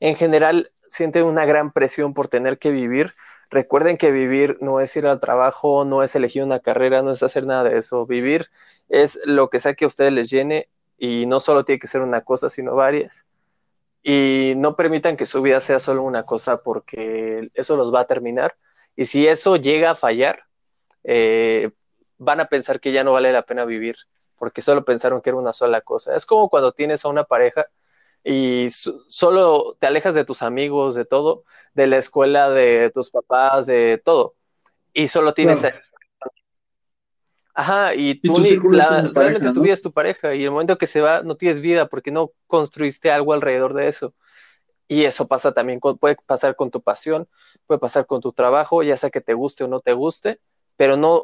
en 0.00 0.16
general 0.16 0.70
sienten 0.88 1.24
una 1.24 1.46
gran 1.46 1.72
presión 1.72 2.12
por 2.12 2.28
tener 2.28 2.58
que 2.58 2.70
vivir, 2.70 3.14
recuerden 3.50 3.98
que 3.98 4.10
vivir 4.10 4.58
no 4.60 4.80
es 4.80 4.96
ir 4.96 5.06
al 5.06 5.20
trabajo, 5.20 5.84
no 5.84 6.02
es 6.02 6.14
elegir 6.14 6.44
una 6.44 6.60
carrera, 6.60 7.02
no 7.02 7.12
es 7.12 7.22
hacer 7.22 7.46
nada 7.46 7.64
de 7.64 7.78
eso. 7.78 8.06
Vivir 8.06 8.46
es 8.88 9.18
lo 9.24 9.50
que 9.50 9.60
sea 9.60 9.74
que 9.74 9.84
a 9.84 9.88
ustedes 9.88 10.12
les 10.12 10.30
llene 10.30 10.68
y 10.98 11.26
no 11.26 11.40
solo 11.40 11.64
tiene 11.64 11.80
que 11.80 11.86
ser 11.86 12.00
una 12.02 12.22
cosa, 12.22 12.50
sino 12.50 12.74
varias. 12.74 13.24
Y 14.02 14.54
no 14.56 14.76
permitan 14.76 15.16
que 15.16 15.26
su 15.26 15.42
vida 15.42 15.60
sea 15.60 15.80
solo 15.80 16.02
una 16.02 16.24
cosa 16.24 16.62
porque 16.62 17.50
eso 17.54 17.76
los 17.76 17.92
va 17.92 18.00
a 18.00 18.06
terminar. 18.06 18.56
Y 18.96 19.06
si 19.06 19.26
eso 19.26 19.56
llega 19.56 19.90
a 19.90 19.94
fallar, 19.94 20.44
eh, 21.04 21.70
van 22.18 22.40
a 22.40 22.46
pensar 22.46 22.80
que 22.80 22.92
ya 22.92 23.04
no 23.04 23.12
vale 23.12 23.32
la 23.32 23.42
pena 23.42 23.64
vivir 23.64 23.96
porque 24.40 24.62
solo 24.62 24.86
pensaron 24.86 25.20
que 25.20 25.28
era 25.28 25.36
una 25.36 25.52
sola 25.52 25.82
cosa. 25.82 26.16
Es 26.16 26.24
como 26.24 26.48
cuando 26.48 26.72
tienes 26.72 27.04
a 27.04 27.08
una 27.08 27.24
pareja 27.24 27.66
y 28.24 28.68
solo 28.70 29.76
te 29.78 29.86
alejas 29.86 30.14
de 30.14 30.24
tus 30.24 30.42
amigos, 30.42 30.94
de 30.94 31.04
todo, 31.04 31.44
de 31.74 31.86
la 31.86 31.96
escuela, 31.96 32.50
de 32.50 32.90
tus 32.90 33.10
papás, 33.10 33.66
de 33.66 34.00
todo, 34.04 34.34
y 34.92 35.08
solo 35.08 35.34
tienes 35.34 35.64
Ajá, 37.52 37.94
y 37.94 38.14
tú, 38.14 38.38
realmente 39.12 39.52
tu 39.52 39.60
vida 39.60 39.74
es 39.74 39.82
tu 39.82 39.92
pareja, 39.92 40.34
y 40.34 40.44
el 40.44 40.50
momento 40.50 40.78
que 40.78 40.86
se 40.86 41.00
va 41.00 41.22
no 41.22 41.36
tienes 41.36 41.60
vida 41.60 41.88
porque 41.88 42.10
no 42.10 42.30
construiste 42.46 43.10
algo 43.10 43.32
alrededor 43.32 43.74
de 43.74 43.88
eso. 43.88 44.14
Y 44.88 45.04
eso 45.04 45.28
pasa 45.28 45.52
también, 45.52 45.78
puede 45.78 46.16
pasar 46.26 46.56
con 46.56 46.70
tu 46.70 46.80
pasión, 46.80 47.28
puede 47.66 47.78
pasar 47.78 48.06
con 48.06 48.20
tu 48.20 48.32
trabajo, 48.32 48.82
ya 48.82 48.96
sea 48.96 49.10
que 49.10 49.20
te 49.20 49.34
guste 49.34 49.64
o 49.64 49.68
no 49.68 49.80
te 49.80 49.92
guste, 49.92 50.40
pero 50.76 50.96
no, 50.96 51.22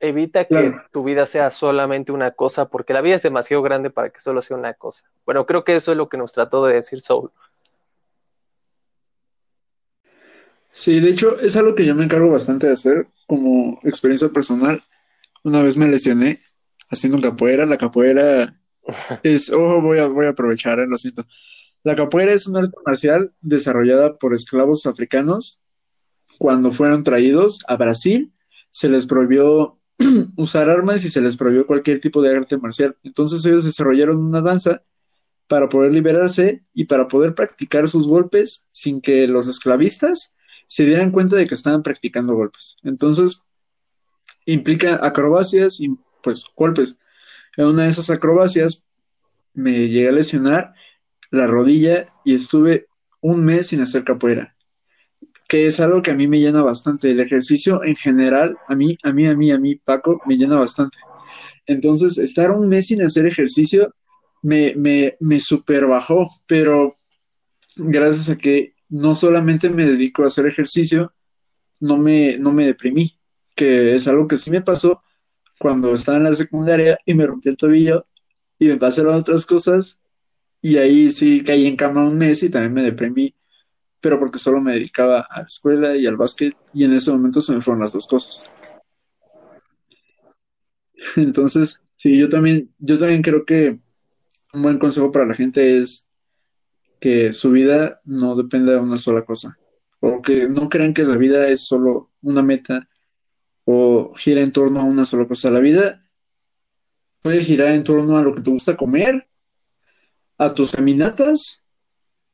evita 0.00 0.46
que 0.46 0.74
tu 0.90 1.04
vida 1.04 1.26
sea 1.26 1.50
solamente 1.50 2.10
una 2.12 2.32
cosa, 2.32 2.68
porque 2.68 2.92
la 2.92 3.02
vida 3.02 3.16
es 3.16 3.22
demasiado 3.22 3.62
grande 3.62 3.90
para 3.90 4.10
que 4.10 4.20
solo 4.20 4.42
sea 4.42 4.56
una 4.56 4.74
cosa. 4.74 5.04
Bueno, 5.24 5.46
creo 5.46 5.62
que 5.64 5.76
eso 5.76 5.92
es 5.92 5.98
lo 5.98 6.08
que 6.08 6.16
nos 6.16 6.32
trató 6.32 6.64
de 6.66 6.74
decir 6.74 7.02
Soul. 7.02 7.30
Sí, 10.72 11.00
de 11.00 11.10
hecho, 11.10 11.38
es 11.40 11.56
algo 11.56 11.74
que 11.74 11.84
yo 11.84 11.94
me 11.94 12.04
encargo 12.04 12.30
bastante 12.30 12.66
de 12.66 12.72
hacer 12.72 13.06
como 13.26 13.80
experiencia 13.84 14.28
personal. 14.28 14.82
Una 15.42 15.62
vez 15.62 15.76
me 15.76 15.88
lesioné 15.88 16.40
haciendo 16.90 17.20
capoeira. 17.20 17.66
La 17.66 17.76
capoeira 17.76 18.58
es, 19.22 19.52
ojo, 19.52 19.82
voy 19.82 19.98
a, 19.98 20.06
voy 20.06 20.26
a 20.26 20.30
aprovechar, 20.30 20.78
eh, 20.78 20.86
lo 20.86 20.96
siento. 20.96 21.26
La 21.82 21.96
capoeira 21.96 22.32
es 22.32 22.46
un 22.46 22.56
arte 22.56 22.76
marcial 22.84 23.32
desarrollada 23.40 24.16
por 24.18 24.34
esclavos 24.34 24.86
africanos 24.86 25.60
cuando 26.38 26.72
fueron 26.72 27.02
traídos 27.02 27.60
a 27.68 27.76
Brasil. 27.76 28.32
Se 28.70 28.88
les 28.88 29.06
prohibió 29.06 29.79
usar 30.36 30.68
armas 30.68 31.04
y 31.04 31.08
se 31.08 31.20
les 31.20 31.36
prohibió 31.36 31.66
cualquier 31.66 32.00
tipo 32.00 32.22
de 32.22 32.34
arte 32.36 32.56
marcial. 32.56 32.96
Entonces 33.02 33.44
ellos 33.44 33.64
desarrollaron 33.64 34.18
una 34.18 34.40
danza 34.40 34.82
para 35.46 35.68
poder 35.68 35.92
liberarse 35.92 36.62
y 36.72 36.84
para 36.84 37.08
poder 37.08 37.34
practicar 37.34 37.88
sus 37.88 38.08
golpes 38.08 38.66
sin 38.70 39.00
que 39.00 39.26
los 39.26 39.48
esclavistas 39.48 40.36
se 40.66 40.84
dieran 40.84 41.10
cuenta 41.10 41.36
de 41.36 41.46
que 41.46 41.54
estaban 41.54 41.82
practicando 41.82 42.34
golpes. 42.34 42.76
Entonces, 42.84 43.42
implica 44.46 45.04
acrobacias 45.04 45.80
y 45.80 45.96
pues 46.22 46.44
golpes. 46.56 47.00
En 47.56 47.66
una 47.66 47.82
de 47.84 47.88
esas 47.88 48.10
acrobacias 48.10 48.86
me 49.52 49.72
llegué 49.72 50.08
a 50.08 50.12
lesionar 50.12 50.74
la 51.30 51.46
rodilla 51.46 52.12
y 52.24 52.34
estuve 52.34 52.86
un 53.20 53.44
mes 53.44 53.68
sin 53.68 53.80
hacer 53.80 54.04
capoeira 54.04 54.54
que 55.50 55.66
es 55.66 55.80
algo 55.80 56.00
que 56.00 56.12
a 56.12 56.14
mí 56.14 56.28
me 56.28 56.38
llena 56.38 56.62
bastante. 56.62 57.10
El 57.10 57.18
ejercicio 57.18 57.82
en 57.82 57.96
general, 57.96 58.56
a 58.68 58.76
mí, 58.76 58.96
a 59.02 59.12
mí, 59.12 59.26
a 59.26 59.34
mí, 59.34 59.50
a 59.50 59.58
mí, 59.58 59.74
Paco, 59.74 60.22
me 60.24 60.36
llena 60.36 60.56
bastante. 60.56 60.98
Entonces, 61.66 62.18
estar 62.18 62.52
un 62.52 62.68
mes 62.68 62.86
sin 62.86 63.02
hacer 63.02 63.26
ejercicio 63.26 63.92
me, 64.42 64.76
me, 64.76 65.16
me 65.18 65.40
super 65.40 65.88
bajó, 65.88 66.28
pero 66.46 66.94
gracias 67.74 68.30
a 68.30 68.38
que 68.38 68.74
no 68.88 69.12
solamente 69.12 69.68
me 69.70 69.86
dedico 69.86 70.22
a 70.22 70.28
hacer 70.28 70.46
ejercicio, 70.46 71.12
no 71.80 71.96
me, 71.96 72.38
no 72.38 72.52
me 72.52 72.64
deprimí, 72.66 73.18
que 73.56 73.90
es 73.90 74.06
algo 74.06 74.28
que 74.28 74.36
sí 74.36 74.52
me 74.52 74.62
pasó 74.62 75.02
cuando 75.58 75.92
estaba 75.92 76.18
en 76.18 76.24
la 76.24 76.34
secundaria 76.36 76.96
y 77.04 77.14
me 77.14 77.26
rompí 77.26 77.48
el 77.48 77.56
tobillo 77.56 78.06
y 78.56 78.68
me 78.68 78.76
pasaron 78.76 79.16
otras 79.16 79.44
cosas 79.46 79.98
y 80.62 80.76
ahí 80.76 81.10
sí 81.10 81.42
caí 81.42 81.66
en 81.66 81.74
cama 81.74 82.04
un 82.04 82.18
mes 82.18 82.40
y 82.44 82.50
también 82.50 82.72
me 82.72 82.82
deprimí 82.84 83.34
pero 84.00 84.18
porque 84.18 84.38
solo 84.38 84.60
me 84.60 84.72
dedicaba 84.72 85.26
a 85.30 85.40
la 85.40 85.46
escuela 85.46 85.96
y 85.96 86.06
al 86.06 86.16
básquet 86.16 86.56
y 86.72 86.84
en 86.84 86.92
ese 86.92 87.10
momento 87.10 87.40
se 87.40 87.54
me 87.54 87.60
fueron 87.60 87.82
las 87.82 87.92
dos 87.92 88.06
cosas. 88.06 88.42
Entonces, 91.16 91.82
sí, 91.96 92.18
yo 92.18 92.28
también, 92.28 92.72
yo 92.78 92.98
también 92.98 93.22
creo 93.22 93.44
que 93.44 93.78
un 94.52 94.62
buen 94.62 94.78
consejo 94.78 95.12
para 95.12 95.26
la 95.26 95.34
gente 95.34 95.78
es 95.78 96.10
que 97.00 97.32
su 97.32 97.50
vida 97.50 98.00
no 98.04 98.36
dependa 98.36 98.72
de 98.72 98.78
una 98.78 98.96
sola 98.96 99.24
cosa, 99.24 99.58
o 100.00 100.20
que 100.20 100.48
no 100.48 100.68
crean 100.68 100.92
que 100.94 101.04
la 101.04 101.16
vida 101.16 101.48
es 101.48 101.66
solo 101.66 102.10
una 102.22 102.42
meta 102.42 102.88
o 103.64 104.12
gira 104.14 104.42
en 104.42 104.52
torno 104.52 104.80
a 104.80 104.84
una 104.84 105.04
sola 105.04 105.26
cosa. 105.26 105.50
La 105.50 105.60
vida 105.60 106.02
puede 107.22 107.42
girar 107.42 107.68
en 107.68 107.84
torno 107.84 108.18
a 108.18 108.22
lo 108.22 108.34
que 108.34 108.42
te 108.42 108.50
gusta 108.50 108.76
comer, 108.76 109.28
a 110.38 110.52
tus 110.52 110.72
caminatas, 110.72 111.62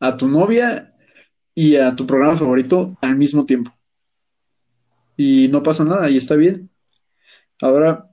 a 0.01 0.17
tu 0.17 0.29
novia 0.29 0.96
y 1.59 1.77
a 1.77 1.97
tu 1.97 2.07
programa 2.07 2.37
favorito 2.37 2.95
al 3.01 3.17
mismo 3.17 3.47
tiempo. 3.47 3.73
Y 5.17 5.49
no 5.49 5.63
pasa 5.63 5.85
nada, 5.85 6.11
y 6.11 6.19
está 6.19 6.37
bien. 6.37 6.69
Ahora 7.63 8.11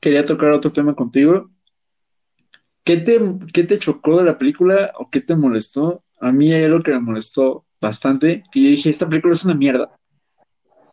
quería 0.00 0.24
tocar 0.24 0.52
otro 0.52 0.70
tema 0.70 0.94
contigo. 0.94 1.50
¿Qué 2.84 2.98
te, 2.98 3.18
¿Qué 3.52 3.64
te 3.64 3.78
chocó 3.78 4.18
de 4.18 4.24
la 4.24 4.38
película 4.38 4.92
o 4.94 5.10
qué 5.10 5.20
te 5.20 5.34
molestó? 5.34 6.04
A 6.20 6.30
mí 6.30 6.52
hay 6.52 6.62
algo 6.64 6.80
que 6.80 6.92
me 6.92 7.00
molestó 7.00 7.66
bastante, 7.80 8.44
que 8.52 8.62
yo 8.62 8.68
dije, 8.68 8.90
esta 8.90 9.08
película 9.08 9.34
es 9.34 9.44
una 9.44 9.54
mierda. 9.54 9.98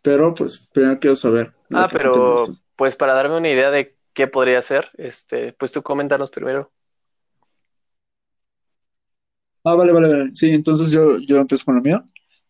Pero 0.02 0.34
pues 0.34 0.68
primero 0.72 0.98
quiero 0.98 1.14
saber. 1.14 1.54
Ah, 1.72 1.88
pero 1.90 2.48
pues 2.74 2.96
para 2.96 3.14
darme 3.14 3.36
una 3.36 3.48
idea 3.48 3.70
de 3.70 3.96
qué 4.12 4.26
podría 4.26 4.60
ser, 4.60 4.90
este, 4.94 5.52
pues 5.52 5.70
tú 5.70 5.84
coméntanos 5.84 6.32
primero. 6.32 6.72
Ah, 9.64 9.74
vale, 9.74 9.92
vale, 9.92 10.08
vale. 10.08 10.30
Sí, 10.34 10.50
entonces 10.50 10.90
yo, 10.90 11.18
yo 11.18 11.36
empiezo 11.38 11.64
con 11.64 11.76
lo 11.76 11.82
mío 11.82 12.04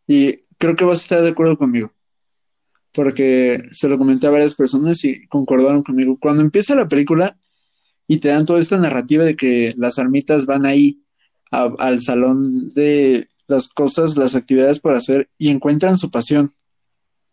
y 0.06 0.36
creo 0.58 0.76
que 0.76 0.84
vas 0.84 0.98
a 0.98 1.02
estar 1.02 1.22
de 1.22 1.30
acuerdo 1.30 1.56
conmigo, 1.56 1.92
porque 2.92 3.62
se 3.72 3.88
lo 3.88 3.98
comenté 3.98 4.26
a 4.26 4.30
varias 4.30 4.54
personas 4.54 5.04
y 5.04 5.26
concordaron 5.26 5.82
conmigo. 5.82 6.18
Cuando 6.20 6.42
empieza 6.42 6.74
la 6.74 6.88
película 6.88 7.36
y 8.06 8.18
te 8.18 8.28
dan 8.28 8.46
toda 8.46 8.60
esta 8.60 8.78
narrativa 8.78 9.24
de 9.24 9.36
que 9.36 9.72
las 9.76 9.98
armitas 9.98 10.46
van 10.46 10.66
ahí 10.66 11.02
al 11.50 12.00
salón 12.00 12.68
de 12.70 13.28
las 13.48 13.68
cosas, 13.72 14.16
las 14.16 14.36
actividades 14.36 14.78
para 14.78 14.98
hacer 14.98 15.28
y 15.36 15.48
encuentran 15.48 15.98
su 15.98 16.10
pasión. 16.10 16.54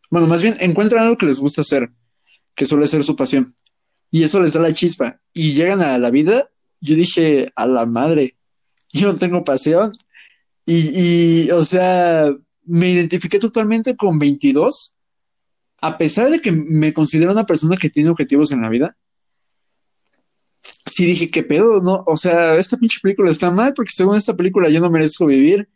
Bueno, 0.10 0.28
más 0.28 0.42
bien 0.42 0.56
encuentran 0.60 1.04
algo 1.04 1.18
que 1.18 1.26
les 1.26 1.40
gusta 1.40 1.62
hacer, 1.62 1.92
que 2.56 2.66
suele 2.66 2.88
ser 2.88 3.04
su 3.04 3.16
pasión. 3.16 3.54
Y 4.10 4.24
eso 4.24 4.42
les 4.42 4.54
da 4.54 4.62
la 4.62 4.74
chispa. 4.74 5.20
Y 5.34 5.54
llegan 5.54 5.82
a 5.82 5.98
la 5.98 6.10
vida, 6.10 6.50
yo 6.80 6.96
dije, 6.96 7.52
a 7.56 7.68
la 7.68 7.86
madre, 7.86 8.37
yo 8.98 9.12
no 9.12 9.18
tengo 9.18 9.44
pasión. 9.44 9.92
Y, 10.66 11.46
y, 11.46 11.52
o 11.52 11.64
sea, 11.64 12.30
me 12.66 12.90
identifiqué 12.90 13.40
totalmente 13.40 13.96
con 13.96 14.20
22, 14.20 14.94
a 15.82 15.98
pesar 15.98 16.30
de 16.30 16.42
que 16.42 16.52
me 16.52 16.94
considero 16.94 17.32
una 17.32 17.46
persona 17.46 17.78
que 17.78 17.90
tiene 17.90 18.10
objetivos 18.10 18.52
en 18.52 18.62
la 18.62 18.70
vida. 18.70 18.98
Sí 20.86 21.06
dije, 21.06 21.30
¿qué 21.30 21.44
pedo? 21.44 21.80
No, 21.82 22.04
o 22.06 22.18
sea, 22.18 22.56
esta 22.56 22.78
pinche 22.78 23.00
película 23.02 23.32
está 23.32 23.52
mal 23.52 23.74
porque 23.74 23.92
según 23.94 24.18
esta 24.18 24.36
película 24.36 24.70
yo 24.70 24.82
no 24.82 24.90
merezco 24.90 25.26
vivir. 25.26 25.70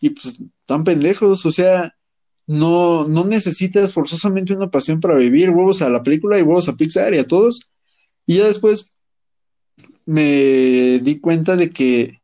Y 0.00 0.10
pues, 0.10 0.42
tan 0.66 0.84
pendejos, 0.84 1.44
o 1.44 1.50
sea, 1.50 1.94
no, 2.46 3.06
no 3.06 3.24
necesitas 3.24 3.94
forzosamente 3.94 4.54
una 4.54 4.70
pasión 4.70 5.00
para 5.00 5.16
vivir. 5.16 5.50
Huevos 5.50 5.82
a 5.82 5.90
la 5.90 6.02
película 6.02 6.38
y 6.38 6.42
huevos 6.42 6.68
a 6.68 6.76
Pixar 6.76 7.14
y 7.14 7.18
a 7.18 7.26
todos. 7.26 7.70
Y 8.26 8.38
ya 8.38 8.46
después 8.46 8.96
me 10.06 10.98
di 11.00 11.20
cuenta 11.20 11.56
de 11.56 11.70
que 11.70 12.19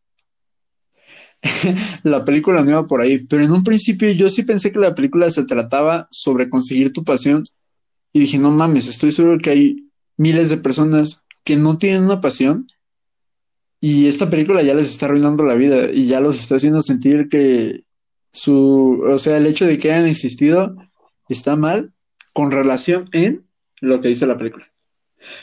la 2.03 2.25
película 2.25 2.63
no 2.63 2.71
iba 2.71 2.87
por 2.87 3.01
ahí, 3.01 3.19
pero 3.19 3.43
en 3.43 3.53
un 3.53 3.65
principio 3.65 4.11
yo 4.13 4.29
sí 4.29 4.43
pensé 4.43 4.73
que 4.73 4.79
la 4.79 4.95
película 4.95 5.31
se 5.31 5.45
trataba 5.45 6.09
sobre 6.11 6.49
conseguir 6.49 6.93
tu 6.93 7.05
pasión 7.05 7.43
y 8.13 8.21
dije, 8.21 8.39
no 8.39 8.51
mames, 8.51 8.89
estoy 8.89 9.11
seguro 9.11 9.39
que 9.39 9.51
hay 9.51 9.91
miles 10.17 10.51
de 10.51 10.57
personas 10.57 11.23
que 11.45 11.57
no 11.57 11.79
tienen 11.79 12.05
una 12.05 12.21
pasión 12.21 12.69
y 13.81 14.07
esta 14.07 14.31
película 14.31 14.63
ya 14.63 14.75
les 14.75 14.91
está 14.91 15.07
arruinando 15.07 15.45
la 15.45 15.55
vida 15.55 15.91
y 15.91 16.07
ya 16.07 16.21
los 16.21 16.41
está 16.41 16.57
haciendo 16.57 16.81
sentir 16.81 17.29
que 17.29 17.85
su, 18.33 19.03
o 19.09 19.19
sea, 19.19 19.37
el 19.37 19.47
hecho 19.47 19.67
de 19.67 19.79
que 19.79 19.93
hayan 19.93 20.09
existido 20.09 20.77
está 21.29 21.57
mal 21.57 21.93
con 22.33 22.51
relación 22.51 23.07
en 23.13 23.47
lo 23.81 24.01
que 24.01 24.09
dice 24.09 24.27
la 24.27 24.37
película. 24.37 24.67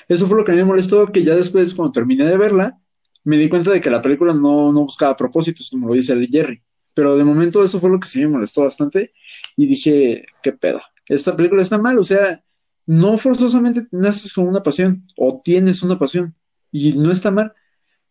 Eso 0.08 0.28
fue 0.28 0.38
lo 0.38 0.46
que 0.46 0.54
me 0.54 0.64
molestó, 0.64 1.08
que 1.08 1.24
ya 1.24 1.36
después, 1.36 1.74
cuando 1.74 1.92
terminé 1.92 2.26
de 2.26 2.38
verla, 2.38 2.80
me 3.24 3.38
di 3.38 3.50
cuenta 3.50 3.72
de 3.72 3.82
que 3.82 3.90
la 3.90 4.02
película 4.02 4.34
no, 4.34 4.72
no 4.72 4.82
buscaba 4.82 5.16
propósitos, 5.16 5.70
como 5.70 5.88
lo 5.88 5.94
dice 5.94 6.14
el 6.14 6.28
Jerry. 6.28 6.62
Pero 6.94 7.16
de 7.18 7.24
momento 7.24 7.64
eso 7.64 7.80
fue 7.80 7.90
lo 7.90 8.00
que 8.00 8.08
sí 8.08 8.20
me 8.20 8.28
molestó 8.28 8.64
bastante 8.64 9.14
y 9.58 9.66
dije, 9.68 10.26
¿qué 10.42 10.54
pedo? 10.54 10.82
Esta 11.08 11.36
película 11.36 11.62
está 11.62 11.78
mal, 11.78 11.98
o 11.98 12.04
sea, 12.04 12.44
no 12.86 13.18
forzosamente 13.18 13.88
naces 13.92 14.34
con 14.34 14.48
una 14.48 14.62
pasión 14.62 15.08
o 15.18 15.40
tienes 15.44 15.82
una 15.84 15.98
pasión 15.98 16.36
y 16.72 16.94
no 16.94 17.12
está 17.12 17.32
mal. 17.32 17.54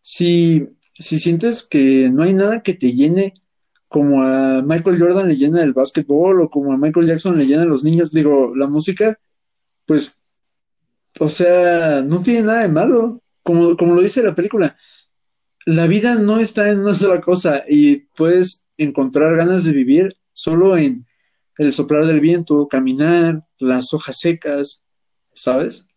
Si 0.01 0.67
si 0.93 1.19
sientes 1.19 1.63
que 1.63 2.09
no 2.09 2.23
hay 2.23 2.33
nada 2.33 2.61
que 2.61 2.73
te 2.73 2.93
llene, 2.93 3.33
como 3.87 4.23
a 4.23 4.61
Michael 4.61 4.99
Jordan 4.99 5.27
le 5.27 5.37
llena 5.37 5.61
el 5.61 5.73
básquetbol 5.73 6.41
o 6.41 6.49
como 6.49 6.73
a 6.73 6.77
Michael 6.77 7.07
Jackson 7.07 7.37
le 7.37 7.45
llena 7.45 7.65
los 7.65 7.83
niños, 7.83 8.11
digo, 8.11 8.55
la 8.55 8.67
música, 8.67 9.19
pues, 9.85 10.19
o 11.19 11.27
sea, 11.27 12.01
no 12.01 12.21
tiene 12.21 12.43
nada 12.43 12.61
de 12.61 12.69
malo, 12.69 13.21
como, 13.43 13.75
como 13.75 13.95
lo 13.95 14.01
dice 14.01 14.23
la 14.23 14.35
película. 14.35 14.77
La 15.65 15.87
vida 15.87 16.15
no 16.15 16.39
está 16.39 16.69
en 16.69 16.79
una 16.79 16.93
sola 16.93 17.21
cosa 17.21 17.63
y 17.67 17.97
puedes 18.15 18.67
encontrar 18.77 19.35
ganas 19.35 19.63
de 19.63 19.71
vivir 19.71 20.09
solo 20.33 20.77
en 20.77 21.05
el 21.57 21.71
soplar 21.71 22.05
del 22.05 22.19
viento, 22.19 22.67
caminar, 22.67 23.43
las 23.59 23.93
hojas 23.93 24.19
secas, 24.19 24.83
¿sabes? 25.33 25.87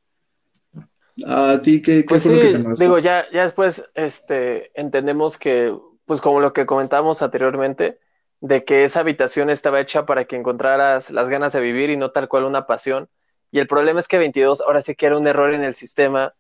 ¿A 1.27 1.61
ti 1.63 1.81
qué, 1.81 2.03
qué 2.03 2.05
Pues 2.05 2.23
fue 2.23 2.35
lo 2.35 2.41
que 2.41 2.75
te 2.75 2.85
digo, 2.85 2.99
ya, 2.99 3.25
ya 3.33 3.43
después 3.43 3.89
este, 3.95 4.71
entendemos 4.79 5.39
que, 5.39 5.75
pues 6.05 6.21
como 6.21 6.41
lo 6.41 6.53
que 6.53 6.67
comentábamos 6.67 7.23
anteriormente, 7.23 7.99
de 8.41 8.65
que 8.65 8.85
esa 8.85 9.01
habitación 9.01 9.49
estaba 9.49 9.81
hecha 9.81 10.05
para 10.05 10.27
que 10.27 10.37
encontraras 10.37 11.11
las 11.11 11.29
ganas 11.29 11.53
de 11.53 11.61
vivir 11.61 11.91
y 11.91 11.97
no 11.97 12.11
tal 12.11 12.29
cual 12.29 12.45
una 12.45 12.67
pasión. 12.67 13.09
Y 13.51 13.61
el 13.61 13.67
problema 13.67 14.01
es 14.01 14.09
que 14.09 14.19
22 14.19 14.61
ahora 14.61 14.83
sí 14.83 14.95
que 14.95 15.07
era 15.07 15.17
un 15.17 15.27
error 15.27 15.55
en 15.55 15.65
el 15.65 15.75
sistema 15.75 16.35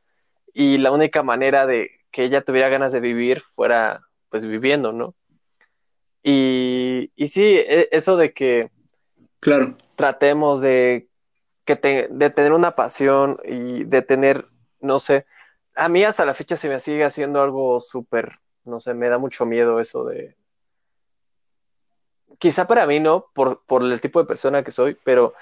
y 0.52 0.76
la 0.76 0.90
única 0.90 1.22
manera 1.22 1.66
de 1.66 1.90
que 2.16 2.24
ella 2.24 2.40
tuviera 2.40 2.70
ganas 2.70 2.94
de 2.94 3.01
vivir 3.01 3.43
fuera 3.55 4.01
pues 4.30 4.47
viviendo, 4.47 4.90
¿no? 4.90 5.14
Y, 6.22 7.12
y 7.14 7.28
sí, 7.28 7.43
e- 7.44 7.90
eso 7.93 8.16
de 8.16 8.32
que 8.32 8.70
Claro, 9.38 9.76
tratemos 9.97 10.62
de, 10.62 11.10
que 11.66 11.76
te- 11.76 12.09
de 12.10 12.30
tener 12.30 12.55
una 12.55 12.74
pasión 12.74 13.38
y 13.44 13.84
de 13.84 14.01
tener, 14.01 14.47
no 14.80 14.98
sé, 14.98 15.26
a 15.74 15.90
mí 15.90 16.05
hasta 16.05 16.24
la 16.24 16.32
fecha 16.32 16.56
se 16.56 16.70
me 16.70 16.80
sigue 16.80 17.05
haciendo 17.05 17.43
algo 17.43 17.82
súper, 17.82 18.38
no 18.64 18.80
sé, 18.80 18.94
me 18.94 19.10
da 19.10 19.18
mucho 19.18 19.44
miedo 19.44 19.78
eso 19.78 20.06
de, 20.06 20.36
quizá 22.38 22.66
para 22.66 22.86
mí 22.86 22.98
no, 22.98 23.26
por, 23.34 23.62
por 23.66 23.82
el 23.82 24.01
tipo 24.01 24.20
de 24.20 24.26
persona 24.26 24.64
que 24.64 24.72
soy, 24.72 24.97
pero 25.05 25.34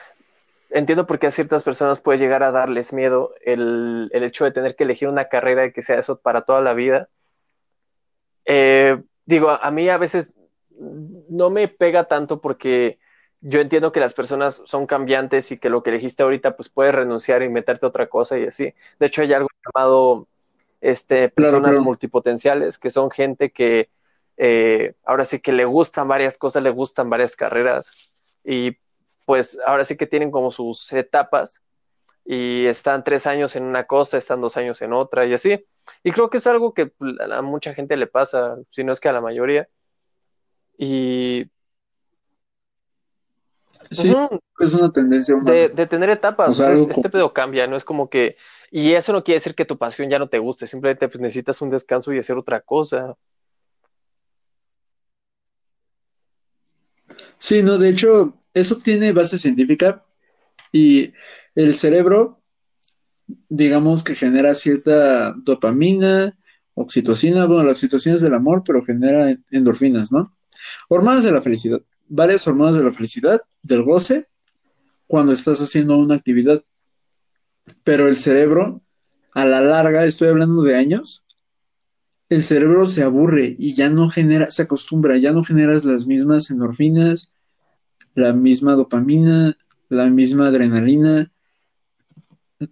entiendo 0.70 1.06
por 1.06 1.18
qué 1.18 1.28
a 1.28 1.30
ciertas 1.30 1.62
personas 1.62 2.00
puede 2.00 2.18
llegar 2.18 2.42
a 2.42 2.50
darles 2.50 2.92
miedo 2.92 3.34
el, 3.44 4.10
el 4.12 4.24
hecho 4.24 4.44
de 4.44 4.52
tener 4.52 4.76
que 4.76 4.84
elegir 4.84 5.08
una 5.08 5.28
carrera 5.28 5.66
y 5.66 5.72
que 5.72 5.82
sea 5.82 5.98
eso 5.98 6.18
para 6.20 6.42
toda 6.42 6.60
la 6.60 6.74
vida. 6.74 7.08
Eh, 8.44 9.02
digo, 9.24 9.50
a, 9.50 9.56
a 9.56 9.70
mí 9.70 9.88
a 9.88 9.98
veces 9.98 10.32
no 11.28 11.50
me 11.50 11.68
pega 11.68 12.04
tanto 12.04 12.40
porque 12.40 12.98
yo 13.40 13.60
entiendo 13.60 13.92
que 13.92 14.00
las 14.00 14.14
personas 14.14 14.62
son 14.64 14.86
cambiantes 14.86 15.52
y 15.52 15.58
que 15.58 15.68
lo 15.68 15.82
que 15.82 15.90
elegiste 15.90 16.22
ahorita 16.22 16.56
pues 16.56 16.70
puedes 16.70 16.94
renunciar 16.94 17.42
y 17.42 17.48
meterte 17.48 17.84
a 17.84 17.90
otra 17.90 18.06
cosa 18.06 18.38
y 18.38 18.46
así. 18.46 18.74
De 18.98 19.06
hecho, 19.06 19.22
hay 19.22 19.32
algo 19.34 19.48
llamado 19.66 20.26
este, 20.80 21.30
claro, 21.30 21.34
personas 21.34 21.70
claro. 21.72 21.84
multipotenciales, 21.84 22.78
que 22.78 22.90
son 22.90 23.10
gente 23.10 23.50
que 23.50 23.90
eh, 24.36 24.94
ahora 25.04 25.24
sí 25.24 25.40
que 25.40 25.52
le 25.52 25.64
gustan 25.64 26.08
varias 26.08 26.38
cosas, 26.38 26.62
le 26.62 26.70
gustan 26.70 27.10
varias 27.10 27.36
carreras 27.36 28.12
y 28.44 28.76
pues 29.24 29.58
ahora 29.66 29.84
sí 29.84 29.96
que 29.96 30.06
tienen 30.06 30.30
como 30.30 30.50
sus 30.52 30.92
etapas 30.92 31.62
y 32.24 32.66
están 32.66 33.04
tres 33.04 33.26
años 33.26 33.54
en 33.56 33.64
una 33.64 33.84
cosa, 33.84 34.16
están 34.18 34.40
dos 34.40 34.56
años 34.56 34.80
en 34.82 34.92
otra 34.92 35.26
y 35.26 35.34
así. 35.34 35.64
Y 36.02 36.12
creo 36.12 36.30
que 36.30 36.38
es 36.38 36.46
algo 36.46 36.72
que 36.72 36.92
a 37.30 37.42
mucha 37.42 37.74
gente 37.74 37.96
le 37.96 38.06
pasa, 38.06 38.56
si 38.70 38.84
no 38.84 38.92
es 38.92 39.00
que 39.00 39.08
a 39.08 39.12
la 39.12 39.20
mayoría. 39.20 39.68
Y 40.78 41.50
Sí, 43.90 44.14
es 44.58 44.74
una 44.74 44.90
tendencia 44.90 45.34
humana. 45.34 45.52
de, 45.52 45.68
de 45.68 45.86
tener 45.86 46.08
etapas, 46.10 46.48
O 46.50 46.54
sea, 46.54 46.72
este 46.72 47.10
pedo 47.10 47.32
cambia, 47.32 47.66
no 47.66 47.76
es 47.76 47.84
como 47.84 48.08
que, 48.08 48.36
y 48.70 48.94
eso 48.94 49.12
no 49.12 49.22
quiere 49.22 49.38
decir 49.40 49.54
que 49.54 49.66
tu 49.66 49.76
pasión 49.76 50.08
ya 50.08 50.18
no 50.18 50.28
te 50.28 50.38
guste, 50.38 50.66
simplemente 50.66 51.08
pues 51.08 51.20
necesitas 51.20 51.60
un 51.60 51.70
descanso 51.70 52.12
y 52.12 52.18
hacer 52.18 52.36
otra 52.36 52.60
cosa. 52.60 53.14
Sí, 57.38 57.62
no, 57.62 57.78
de 57.78 57.90
hecho, 57.90 58.34
eso 58.54 58.76
tiene 58.76 59.12
base 59.12 59.36
científica 59.36 60.04
y 60.72 61.12
el 61.54 61.74
cerebro, 61.74 62.40
digamos 63.48 64.02
que 64.02 64.14
genera 64.14 64.54
cierta 64.54 65.32
dopamina, 65.32 66.38
oxitocina, 66.74 67.46
bueno, 67.46 67.64
la 67.64 67.72
oxitocina 67.72 68.14
es 68.14 68.22
del 68.22 68.34
amor, 68.34 68.62
pero 68.64 68.84
genera 68.84 69.36
endorfinas, 69.50 70.10
¿no? 70.10 70.36
Hormonas 70.88 71.24
de 71.24 71.32
la 71.32 71.42
felicidad, 71.42 71.82
varias 72.08 72.46
hormonas 72.46 72.76
de 72.76 72.84
la 72.84 72.92
felicidad, 72.92 73.40
del 73.62 73.82
goce, 73.82 74.28
cuando 75.06 75.32
estás 75.32 75.60
haciendo 75.60 75.96
una 75.96 76.14
actividad, 76.14 76.64
pero 77.82 78.08
el 78.08 78.16
cerebro, 78.16 78.82
a 79.32 79.44
la 79.44 79.60
larga, 79.60 80.04
estoy 80.04 80.28
hablando 80.28 80.62
de 80.62 80.76
años, 80.76 81.26
el 82.28 82.42
cerebro 82.42 82.86
se 82.86 83.02
aburre 83.02 83.54
y 83.58 83.74
ya 83.74 83.90
no 83.90 84.08
genera, 84.08 84.50
se 84.50 84.62
acostumbra, 84.62 85.18
ya 85.18 85.32
no 85.32 85.44
generas 85.44 85.84
las 85.84 86.06
mismas 86.06 86.50
endorfinas, 86.50 87.33
la 88.14 88.32
misma 88.32 88.72
dopamina, 88.72 89.56
la 89.88 90.06
misma 90.08 90.48
adrenalina 90.48 91.30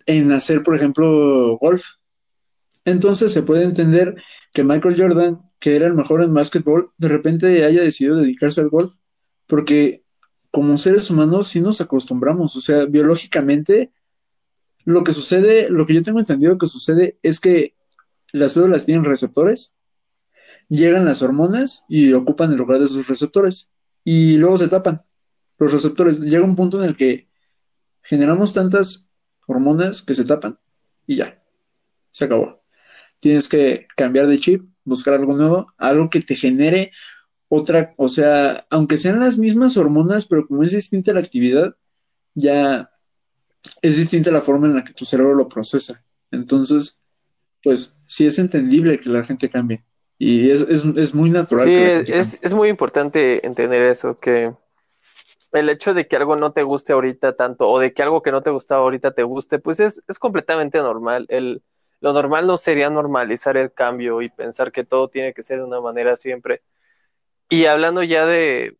en 0.07 0.33
hacer, 0.33 0.63
por 0.63 0.75
ejemplo, 0.75 1.59
golf. 1.59 1.85
Entonces 2.85 3.33
se 3.33 3.43
puede 3.43 3.65
entender 3.65 4.17
que 4.53 4.65
Michael 4.65 5.01
Jordan, 5.01 5.43
que 5.59 5.77
era 5.77 5.87
el 5.87 5.95
mejor 5.95 6.23
en 6.23 6.35
básquetbol, 6.35 6.93
de 6.99 7.09
repente 7.09 7.65
haya 7.65 7.83
decidido 7.83 8.17
dedicarse 8.17 8.61
al 8.61 8.71
golf, 8.71 8.95
porque 9.47 10.05
como 10.51 10.77
seres 10.77 11.11
humanos 11.11 11.49
sí 11.49 11.61
nos 11.61 11.81
acostumbramos, 11.81 12.57
o 12.57 12.61
sea, 12.61 12.85
biológicamente 12.85 13.93
lo 14.85 15.05
que 15.05 15.13
sucede, 15.13 15.71
lo 15.71 15.87
que 15.87 15.95
yo 15.95 16.03
tengo 16.03 16.19
entendido 16.19 16.59
que 16.59 16.67
sucede 16.67 17.19
es 17.23 17.41
que 17.41 17.75
las 18.33 18.55
células 18.55 18.85
tienen 18.85 19.05
receptores, 19.05 19.75
llegan 20.69 21.05
las 21.05 21.23
hormonas 21.23 21.85
y 21.89 22.13
ocupan 22.13 22.51
el 22.51 22.59
lugar 22.59 22.79
de 22.79 22.85
esos 22.85 23.07
receptores 23.07 23.69
y 24.05 24.39
luego 24.39 24.57
se 24.57 24.69
tapan 24.69 25.03
los 25.59 25.73
receptores. 25.73 26.19
Llega 26.21 26.45
un 26.45 26.57
punto 26.57 26.83
en 26.83 26.89
el 26.89 26.97
que 26.97 27.29
generamos 28.03 28.53
tantas 28.53 29.09
hormonas 29.47 30.03
que 30.03 30.15
se 30.15 30.25
tapan 30.25 30.59
y 31.07 31.17
ya, 31.17 31.43
se 32.11 32.25
acabó. 32.25 32.63
Tienes 33.21 33.49
que 33.49 33.87
cambiar 33.97 34.27
de 34.27 34.39
chip, 34.39 34.65
buscar 34.85 35.15
algo 35.15 35.37
nuevo, 35.37 35.73
algo 35.79 36.09
que 36.09 36.21
te 36.21 36.35
genere 36.35 36.93
otra, 37.55 37.93
o 37.99 38.09
sea, 38.09 38.67
aunque 38.71 38.97
sean 38.97 39.21
las 39.21 39.37
mismas 39.37 39.77
hormonas, 39.77 40.27
pero 40.27 40.47
como 40.47 40.63
es 40.63 40.73
distinta 40.73 41.13
la 41.13 41.21
actividad, 41.21 41.77
ya 42.35 42.91
es 43.83 43.97
distinta 43.97 44.31
la 44.31 44.41
forma 44.41 44.69
en 44.69 44.77
la 44.77 44.85
que 44.85 44.95
tu 44.95 45.05
cerebro 45.05 45.35
lo 45.35 45.49
procesa. 45.51 46.03
Entonces, 46.31 47.03
pues 47.63 47.99
sí 48.07 48.25
es 48.25 48.39
entendible 48.39 48.99
que 48.99 49.11
la 49.11 49.23
gente 49.23 49.51
cambie. 49.51 49.85
Y 50.19 50.49
es, 50.49 50.63
es, 50.63 50.85
es 50.97 51.15
muy 51.15 51.29
natural 51.29 51.65
Sí, 51.65 51.71
que 51.71 51.85
la 51.85 51.97
gente 51.97 52.19
es, 52.19 52.39
es 52.41 52.55
muy 52.55 52.71
importante 52.71 53.47
entender 53.47 53.83
eso, 53.83 54.19
que 54.19 54.55
el 55.53 55.69
hecho 55.69 55.95
de 55.95 56.07
que 56.09 56.17
algo 56.17 56.37
no 56.37 56.53
te 56.53 56.63
guste 56.63 56.93
ahorita 56.93 57.35
tanto 57.37 57.69
o 57.69 57.79
de 57.79 57.93
que 57.95 58.03
algo 58.03 58.23
que 58.23 58.33
no 58.33 58.43
te 58.43 58.51
gustaba 58.51 58.83
ahorita 58.83 59.13
te 59.13 59.23
guste, 59.23 59.59
pues 59.59 59.81
es, 59.81 60.03
es 60.09 60.19
completamente 60.19 60.79
normal. 60.79 61.27
El, 61.29 61.63
lo 62.01 62.13
normal 62.13 62.47
no 62.47 62.57
sería 62.57 62.91
normalizar 62.91 63.57
el 63.57 63.73
cambio 63.73 64.23
y 64.23 64.31
pensar 64.31 64.73
que 64.73 64.85
todo 64.85 65.09
tiene 65.09 65.35
que 65.35 65.43
ser 65.43 65.59
de 65.59 65.65
una 65.65 65.81
manera 65.81 66.17
siempre. 66.17 66.63
Y 67.51 67.67
hablando 67.67 68.03
ya 68.03 68.27
de, 68.27 68.77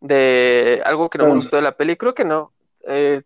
de 0.00 0.82
algo 0.84 1.10
que 1.10 1.18
no 1.18 1.26
me 1.26 1.34
Claro. 1.34 1.34
gustó 1.34 1.56
de 1.56 1.62
la 1.62 1.76
peli, 1.76 1.96
creo 1.96 2.14
que 2.14 2.24
no. 2.24 2.54
Eh, 2.86 3.22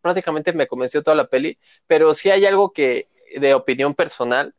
prácticamente 0.00 0.52
me 0.52 0.66
convenció 0.68 1.02
toda 1.02 1.16
la 1.16 1.26
peli, 1.28 1.58
pero 1.86 2.14
sí 2.14 2.30
hay 2.30 2.46
algo 2.46 2.72
que 2.72 3.08
de 3.36 3.54
opinión 3.54 3.94
personal 3.94 4.54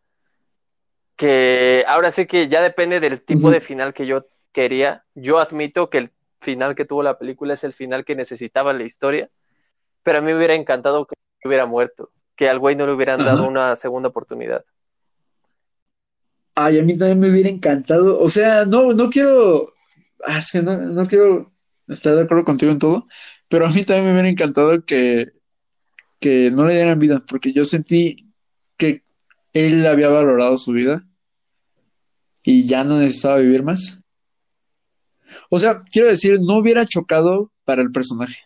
que 1.16 1.84
ahora 1.88 2.12
sí 2.12 2.26
que 2.28 2.48
ya 2.50 2.62
depende 2.62 3.00
del 3.00 3.22
tipo 3.24 3.50
de 3.52 3.62
final 3.62 3.94
que 3.94 4.06
yo 4.08 4.28
quería. 4.52 5.06
Yo 5.16 5.40
admito 5.40 5.90
que 5.90 5.98
el 6.00 6.12
final 6.42 6.76
que 6.76 6.86
tuvo 6.86 7.04
la 7.04 7.18
película 7.20 7.54
es 7.56 7.64
el 7.64 7.74
final 7.74 8.06
que 8.06 8.16
necesitaba 8.16 8.74
la 8.74 8.84
historia, 8.84 9.30
pero 10.04 10.20
a 10.20 10.22
mí 10.22 10.28
me 10.28 10.38
hubiera 10.38 10.56
encantado 10.56 11.08
que 11.08 11.16
hubiera 11.46 11.66
muerto, 11.66 12.12
que 12.36 12.50
al 12.50 12.60
güey 12.60 12.76
no 12.76 12.86
le 12.88 12.94
hubieran 12.94 13.24
Ajá. 13.24 13.26
dado 13.26 13.46
una 13.46 13.76
segunda 13.76 14.10
oportunidad. 14.10 14.66
Ay, 16.56 16.80
a 16.80 16.84
mí 16.84 16.98
también 16.98 17.20
me 17.20 17.30
hubiera 17.30 17.50
encantado. 17.50 18.20
O 18.20 18.30
sea, 18.30 18.66
no, 18.66 18.94
no 18.94 19.10
quiero. 19.10 19.74
ah, 20.26 20.40
no, 20.64 20.78
no 20.78 21.08
quiero 21.08 21.54
estar 21.88 22.16
de 22.16 22.24
acuerdo 22.24 22.46
contigo 22.46 22.72
en 22.72 22.80
todo, 22.80 23.08
pero 23.50 23.66
a 23.68 23.70
mí 23.70 23.84
también 23.84 24.06
me 24.08 24.12
hubiera 24.14 24.30
encantado 24.30 24.86
que, 24.86 25.28
que 26.20 26.52
no 26.52 26.68
le 26.68 26.76
dieran 26.76 27.00
vida, 27.00 27.24
porque 27.28 27.54
yo 27.54 27.66
sentí 27.66 28.34
que 28.78 29.04
él 29.54 29.86
había 29.88 30.10
valorado 30.10 30.58
su 30.58 30.74
vida 30.74 31.04
y 32.44 32.68
ya 32.68 32.84
no 32.86 33.00
necesitaba 33.00 33.38
vivir 33.38 33.64
más. 33.64 34.05
O 35.50 35.60
sea, 35.60 35.82
quiero 35.92 36.08
decir, 36.08 36.40
no 36.42 36.58
hubiera 36.58 36.86
chocado 36.86 37.52
para 37.64 37.82
el 37.82 37.92
personaje. 37.92 38.42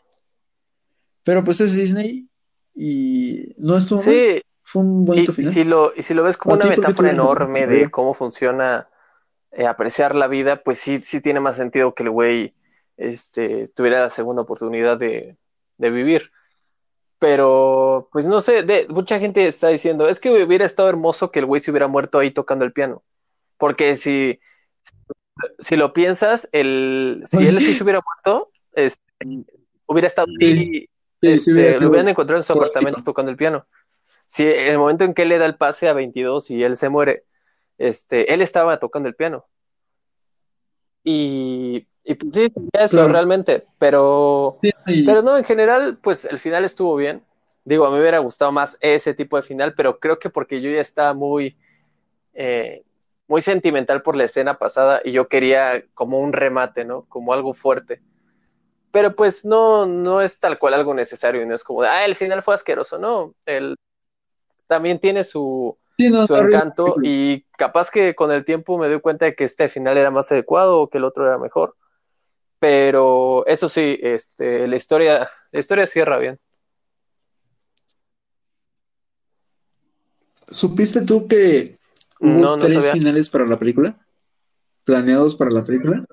Pero 1.23 1.43
pues 1.43 1.61
es 1.61 1.75
Disney 1.75 2.27
y 2.75 3.53
no 3.57 3.77
estuvo 3.77 3.99
mal. 3.99 4.13
Sí, 4.13 4.41
Fue 4.63 4.81
un 4.81 5.03
y, 5.03 5.05
bonito 5.05 5.31
y 5.31 5.35
final. 5.35 5.53
si 5.53 5.63
lo, 5.63 5.93
y 5.95 6.01
si 6.01 6.13
lo 6.13 6.23
ves 6.23 6.37
como 6.37 6.55
¿A 6.55 6.57
una 6.57 6.67
metáfora 6.67 7.11
enorme 7.11 7.67
de 7.67 7.91
cómo 7.91 8.13
funciona 8.13 8.87
eh, 9.51 9.65
apreciar 9.65 10.15
la 10.15 10.27
vida, 10.27 10.63
pues 10.63 10.79
sí, 10.79 11.01
sí 11.01 11.21
tiene 11.21 11.39
más 11.39 11.57
sentido 11.57 11.93
que 11.93 12.03
el 12.03 12.09
güey 12.09 12.53
este, 12.97 13.67
tuviera 13.69 14.01
la 14.01 14.09
segunda 14.09 14.43
oportunidad 14.43 14.97
de, 14.97 15.37
de 15.77 15.89
vivir. 15.89 16.31
Pero, 17.19 18.07
pues 18.13 18.27
no 18.27 18.39
sé, 18.39 18.63
de, 18.63 18.87
mucha 18.89 19.19
gente 19.19 19.45
está 19.45 19.67
diciendo, 19.67 20.07
es 20.07 20.19
que 20.19 20.29
hubiera 20.31 20.65
estado 20.65 20.87
hermoso 20.87 21.31
que 21.31 21.39
el 21.39 21.45
güey 21.45 21.61
se 21.61 21.71
hubiera 21.71 21.87
muerto 21.87 22.19
ahí 22.19 22.31
tocando 22.31 22.63
el 22.63 22.71
piano. 22.71 23.03
Porque 23.57 23.95
si, 23.97 24.39
si 25.59 25.75
lo 25.75 25.93
piensas, 25.93 26.49
el, 26.51 27.23
si 27.25 27.37
él 27.47 27.59
sí 27.61 27.73
se 27.73 27.83
hubiera 27.83 28.01
muerto, 28.05 28.51
este, 28.73 29.01
hubiera 29.85 30.07
estado 30.07 30.27
Sí. 30.39 30.87
este, 31.21 31.53
hubiera 31.53 31.79
lo 31.79 31.89
hubieran 31.89 32.09
encontrado 32.09 32.39
en 32.39 32.43
su 32.43 32.53
apartamento 32.53 33.03
tocando 33.03 33.31
el 33.31 33.37
piano. 33.37 33.65
Si 34.27 34.43
en 34.43 34.67
el 34.67 34.77
momento 34.77 35.03
en 35.03 35.13
que 35.13 35.23
él 35.23 35.29
le 35.29 35.37
da 35.39 35.45
el 35.45 35.55
pase 35.55 35.89
a 35.89 35.93
22 35.93 36.51
y 36.51 36.63
él 36.63 36.75
se 36.77 36.89
muere, 36.89 37.23
este, 37.77 38.33
él 38.33 38.41
estaba 38.41 38.79
tocando 38.79 39.09
el 39.09 39.15
piano. 39.15 39.45
Y, 41.03 41.87
y 42.03 42.13
pues 42.15 42.31
sí, 42.33 42.51
eso 42.73 42.97
Claro. 42.97 43.13
realmente, 43.13 43.65
pero, 43.79 44.57
Sí, 44.61 44.71
pero 45.05 45.21
no, 45.21 45.37
en 45.37 45.43
general, 45.43 45.97
pues 46.01 46.25
el 46.25 46.39
final 46.39 46.63
estuvo 46.65 46.95
bien. 46.95 47.23
Digo, 47.63 47.85
a 47.85 47.89
mí 47.89 47.95
me 47.95 48.01
hubiera 48.01 48.19
gustado 48.19 48.51
más 48.51 48.77
ese 48.81 49.13
tipo 49.13 49.37
de 49.37 49.43
final, 49.43 49.73
pero 49.75 49.99
creo 49.99 50.19
que 50.19 50.29
porque 50.29 50.61
yo 50.61 50.69
ya 50.69 50.81
estaba 50.81 51.13
muy, 51.13 51.57
eh, 52.33 52.83
muy 53.29 53.41
sentimental 53.41 54.01
por 54.01 54.15
la 54.15 54.23
escena 54.23 54.57
pasada 54.57 55.01
y 55.05 55.11
yo 55.11 55.27
quería 55.27 55.83
como 55.93 56.19
un 56.19 56.33
remate, 56.33 56.83
¿no? 56.83 57.05
Como 57.07 57.31
algo 57.31 57.53
fuerte. 57.53 58.01
Pero 58.91 59.15
pues 59.15 59.45
no, 59.45 59.85
no 59.85 60.19
es 60.19 60.39
tal 60.39 60.57
cual 60.57 60.73
algo 60.73 60.95
necesario 60.95 61.43
y 61.43 61.45
no 61.45 61.53
es 61.53 61.63
como 61.63 61.83
de, 61.83 61.89
ah, 61.89 62.05
el 62.05 62.15
final 62.15 62.41
fue 62.41 62.55
asqueroso, 62.55 62.97
no. 62.97 63.35
El, 63.45 63.75
también 64.65 64.99
tiene 64.99 65.23
su, 65.23 65.77
sí, 65.95 66.09
no, 66.09 66.25
su 66.25 66.33
horrible. 66.33 66.55
encanto 66.55 66.95
y 67.03 67.43
capaz 67.55 67.91
que 67.91 68.15
con 68.15 68.31
el 68.31 68.45
tiempo 68.45 68.79
me 68.79 68.89
doy 68.89 68.99
cuenta 68.99 69.25
de 69.25 69.35
que 69.35 69.43
este 69.43 69.69
final 69.69 69.95
era 69.95 70.09
más 70.09 70.31
adecuado 70.31 70.79
o 70.79 70.89
que 70.89 70.97
el 70.97 71.03
otro 71.03 71.27
era 71.27 71.37
mejor. 71.37 71.75
Pero 72.57 73.45
eso 73.45 73.69
sí, 73.69 73.99
este, 74.01 74.67
la 74.67 74.75
historia, 74.75 75.29
la 75.51 75.59
historia 75.59 75.85
cierra 75.85 76.17
bien. 76.17 76.39
¿Supiste 80.49 81.05
tú 81.05 81.27
que 81.27 81.78
hubo 82.19 82.41
No, 82.41 82.55
no 82.55 82.57
tres 82.57 82.85
sabía. 82.85 82.91
finales 82.93 83.29
para 83.29 83.45
la 83.45 83.57
película? 83.57 83.97
¿Planeados 84.83 85.35
para 85.35 85.51
la 85.51 85.63
película? 85.63 86.05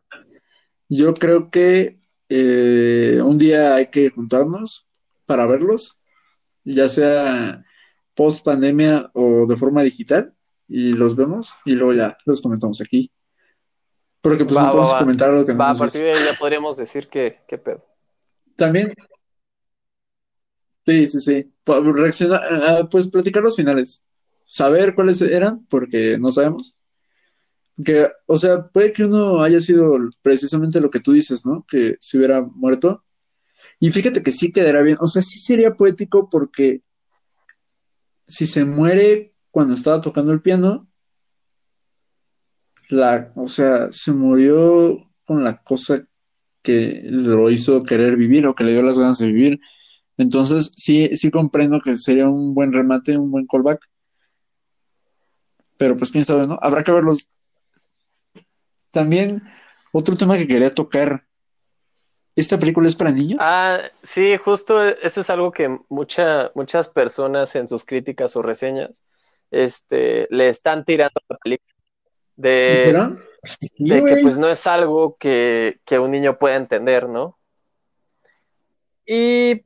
Yo 0.89 1.15
creo 1.15 1.51
que 1.51 2.01
eh, 2.29 3.21
un 3.25 3.39
día 3.39 3.75
hay 3.75 3.87
que 3.87 4.11
juntarnos 4.11 4.89
para 5.25 5.47
verlos, 5.47 6.01
ya 6.65 6.89
sea 6.89 7.65
post 8.15 8.45
pandemia 8.45 9.11
o 9.15 9.47
de 9.47 9.57
forma 9.57 9.83
digital, 9.83 10.35
y 10.69 10.93
los 10.93 11.15
vemos 11.17 11.53
y 11.65 11.75
luego 11.75 11.93
ya 11.95 12.17
los 12.25 12.41
comentamos 12.43 12.81
aquí. 12.81 13.11
Porque 14.21 14.45
pues 14.45 14.57
Va, 14.57 14.63
no 14.63 14.67
va, 14.69 14.73
podemos 14.73 14.93
va. 14.93 14.99
comentar 14.99 15.31
algo 15.31 15.45
que 15.47 15.53
no 15.53 15.59
Va, 15.59 15.71
a 15.71 15.75
partir 15.75 16.03
de 16.03 16.13
ahí 16.13 16.25
ya 16.25 16.39
podríamos 16.39 16.77
decir 16.77 17.09
que, 17.09 17.45
qué 17.47 17.59
pedo. 17.59 17.85
También, 18.57 18.93
sí, 20.87 21.07
sí, 21.09 21.21
sí. 21.21 21.55
Pa- 21.65 21.81
Reaccionar, 21.81 22.43
ah, 22.53 22.89
pues 22.91 23.09
platicar 23.09 23.43
los 23.43 23.57
finales. 23.57 24.06
Saber 24.47 24.95
cuáles 24.95 25.21
eran, 25.23 25.67
porque 25.67 26.19
no 26.19 26.31
sabemos. 26.31 26.79
Que, 27.85 28.09
o 28.27 28.39
sea, 28.39 28.69
puede 28.69 28.93
que 28.93 29.05
uno 29.05 29.43
haya 29.43 29.61
sido 29.61 29.99
precisamente 30.23 30.81
lo 30.81 30.91
que 30.91 31.01
tú 31.01 31.13
dices, 31.13 31.45
¿no? 31.45 31.65
Que 31.69 31.97
se 32.01 32.17
hubiera 32.17 32.43
muerto. 32.43 33.05
Y 33.81 33.91
fíjate 33.91 34.23
que 34.23 34.33
sí 34.33 34.53
quedará 34.53 34.83
bien. 34.83 34.97
O 35.01 35.09
sea, 35.09 35.23
sí 35.23 35.39
sería 35.39 35.75
poético 35.75 36.31
porque 36.31 36.83
si 38.27 38.47
se 38.47 38.65
muere 38.65 39.35
cuando 39.51 39.75
estaba 39.75 40.01
tocando 40.01 40.33
el 40.33 40.43
piano, 40.43 40.89
la, 42.89 43.33
o 43.37 43.49
sea, 43.49 43.89
se 43.91 44.13
murió 44.13 45.11
con 45.25 45.45
la 45.45 45.63
cosa 45.63 46.07
que 46.63 47.03
lo 47.05 47.51
hizo 47.51 47.83
querer 47.83 48.17
vivir 48.17 48.47
o 48.47 48.55
que 48.55 48.65
le 48.65 48.73
dio 48.73 48.83
las 48.83 48.99
ganas 48.99 49.19
de 49.19 49.27
vivir. 49.27 49.61
Entonces, 50.17 50.73
sí, 50.77 51.11
sí 51.15 51.31
comprendo 51.31 51.81
que 51.81 51.97
sería 51.97 52.29
un 52.29 52.55
buen 52.55 52.73
remate, 52.73 53.17
un 53.17 53.31
buen 53.31 53.47
callback. 53.47 53.81
Pero 55.79 55.97
pues 55.97 56.11
quién 56.11 56.25
sabe, 56.25 56.47
¿no? 56.47 56.59
Habrá 56.63 56.83
que 56.83 56.93
verlos. 56.93 57.29
También, 58.91 59.43
otro 59.93 60.17
tema 60.17 60.37
que 60.37 60.47
quería 60.47 60.73
tocar. 60.73 61.25
¿Esta 62.35 62.59
película 62.59 62.87
es 62.87 62.97
para 62.97 63.11
niños? 63.11 63.39
Ah, 63.41 63.81
sí, 64.03 64.37
justo 64.37 64.87
eso 64.87 65.21
es 65.23 65.31
algo 65.31 65.53
que 65.53 65.75
mucha, 65.89 66.51
muchas 66.55 66.89
personas 66.89 67.55
en 67.57 67.67
sus 67.67 67.85
críticas 67.85 68.37
o 68.37 68.43
reseñas 68.43 69.03
este, 69.51 70.27
le 70.31 70.49
están 70.49 70.85
tirando 70.85 71.19
a 71.29 71.33
la 71.33 71.39
película. 71.39 71.75
De, 72.37 72.93
de 73.79 74.05
que 74.05 74.17
pues 74.21 74.37
no 74.37 74.49
es 74.49 74.67
algo 74.67 75.17
que, 75.17 75.81
que 75.87 75.99
un 75.99 76.11
niño 76.11 76.39
pueda 76.39 76.57
entender, 76.57 77.09
¿no? 77.09 77.39
Y 79.07 79.63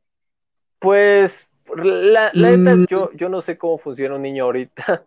pues 0.78 1.48
la, 1.74 2.30
la 2.32 2.56
Mm. 2.56 2.86
yo, 2.88 3.10
yo 3.12 3.28
no 3.28 3.40
sé 3.40 3.58
cómo 3.58 3.78
funciona 3.78 4.14
un 4.14 4.22
niño 4.22 4.44
ahorita. 4.44 5.04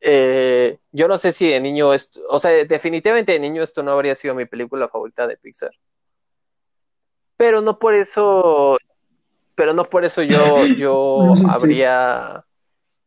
Eh, 0.00 0.78
yo 0.92 1.08
no 1.08 1.18
sé 1.18 1.32
si 1.32 1.48
de 1.48 1.60
niño 1.60 1.92
esto, 1.92 2.20
o 2.30 2.38
sea, 2.38 2.50
definitivamente 2.64 3.32
de 3.32 3.40
niño 3.40 3.62
esto 3.62 3.82
no 3.82 3.90
habría 3.92 4.14
sido 4.14 4.34
mi 4.34 4.46
película 4.46 4.88
favorita 4.88 5.26
de 5.26 5.36
Pixar. 5.36 5.72
Pero 7.36 7.60
no 7.60 7.78
por 7.78 7.94
eso, 7.94 8.78
pero 9.54 9.72
no 9.72 9.84
por 9.84 10.04
eso 10.04 10.22
yo, 10.22 10.62
yo 10.76 11.34
Sí. 11.36 11.44
habría 11.48 12.44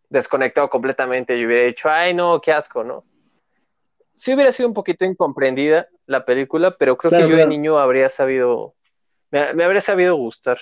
desconectado 0.10 0.70
completamente 0.70 1.38
y 1.38 1.46
hubiera 1.46 1.66
dicho, 1.66 1.90
ay 1.90 2.14
no, 2.14 2.42
qué 2.42 2.52
asco, 2.52 2.84
¿no? 2.84 3.06
Sí 4.14 4.34
hubiera 4.34 4.52
sido 4.52 4.68
un 4.68 4.76
poquito 4.76 5.06
incomprendida 5.06 5.88
la 6.06 6.26
película, 6.26 6.76
pero 6.78 6.98
creo 6.98 7.10
Claro, 7.12 7.26
que 7.26 7.32
yo 7.32 7.36
claro. 7.38 7.50
de 7.50 7.58
niño 7.58 7.80
habría 7.80 8.10
sabido, 8.10 8.76
me, 9.32 9.54
me 9.54 9.64
habría 9.64 9.82
sabido 9.82 10.16
gustar. 10.16 10.60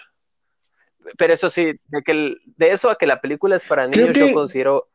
Pero 1.17 1.33
eso 1.33 1.49
sí, 1.49 1.73
de 1.87 2.01
que 2.03 2.11
el- 2.11 2.41
de 2.45 2.71
eso 2.71 2.89
a 2.89 2.95
que 2.97 3.07
la 3.07 3.19
película 3.19 3.55
es 3.55 3.65
para 3.65 3.87
niños, 3.87 4.13
que- 4.13 4.19
yo 4.19 4.31
considero 4.33 4.87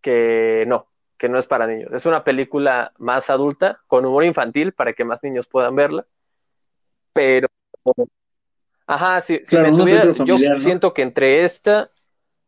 que 0.00 0.64
no, 0.66 0.86
que 1.18 1.28
no 1.28 1.38
es 1.38 1.46
para 1.46 1.66
niños. 1.66 1.90
Es 1.92 2.06
una 2.06 2.24
película 2.24 2.92
más 2.98 3.30
adulta, 3.30 3.80
con 3.86 4.06
humor 4.06 4.24
infantil, 4.24 4.72
para 4.72 4.92
que 4.92 5.04
más 5.04 5.22
niños 5.22 5.46
puedan 5.46 5.76
verla. 5.76 6.06
Pero, 7.12 7.48
ajá, 8.86 9.20
si, 9.20 9.38
si 9.38 9.56
Claro, 9.56 9.72
me 9.72 9.78
tuviera, 9.78 10.12
yo 10.24 10.36
siento 10.58 10.94
que 10.94 11.02
entre 11.02 11.44
esta 11.44 11.90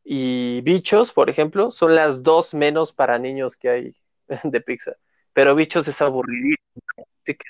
y 0.05 0.61
Bichos, 0.63 1.13
por 1.13 1.31
ejemplo, 1.31 1.71
son 1.71 1.95
las 1.95 2.23
dos 2.23 2.55
menos 2.55 2.93
para 2.93 3.19
niños 3.19 3.57
que 3.57 3.69
hay 3.69 3.97
de 4.45 4.61
Pixar. 4.61 4.97
Pero 5.33 5.55
Bichos 5.55 5.87
es 5.89 6.01
aburridísimo. 6.01 6.83
Así 6.97 7.35
que, 7.35 7.45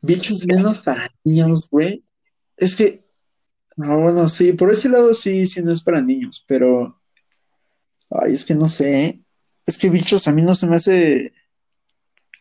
Bichos 0.00 0.44
menos 0.46 0.80
para 0.80 1.10
niños, 1.24 1.68
güey. 1.70 2.04
Es 2.56 2.76
que, 2.76 3.04
no, 3.76 4.00
bueno, 4.00 4.26
sí, 4.26 4.52
por 4.52 4.70
ese 4.70 4.88
lado 4.88 5.14
sí, 5.14 5.46
sí 5.46 5.62
no 5.62 5.72
es 5.72 5.82
para 5.82 6.00
niños, 6.00 6.44
pero, 6.46 7.00
ay, 8.14 8.32
es 8.32 8.44
que 8.44 8.54
no 8.54 8.68
sé, 8.68 9.00
¿eh? 9.00 9.20
Es 9.66 9.78
que 9.78 9.90
Bichos 9.90 10.28
a 10.28 10.32
mí 10.32 10.42
no 10.42 10.54
se 10.54 10.66
me 10.66 10.76
hace, 10.76 11.32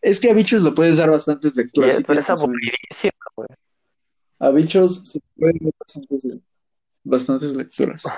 es 0.02 0.20
que 0.20 0.30
a 0.30 0.34
Bichos 0.34 0.62
lo 0.62 0.74
puedes 0.74 0.98
dar 0.98 1.10
bastantes 1.10 1.56
lecturas. 1.56 1.96
sí 1.96 2.04
pero 2.06 2.20
es 2.20 2.30
aburridísimo, 2.30 3.14
güey. 3.36 3.48
A 4.40 4.50
Bichos 4.52 5.02
se 5.06 5.20
pueden 5.38 5.58
dar 5.62 5.74
bastantes, 5.80 6.24
bastantes 7.04 7.56
lecturas. 7.56 8.04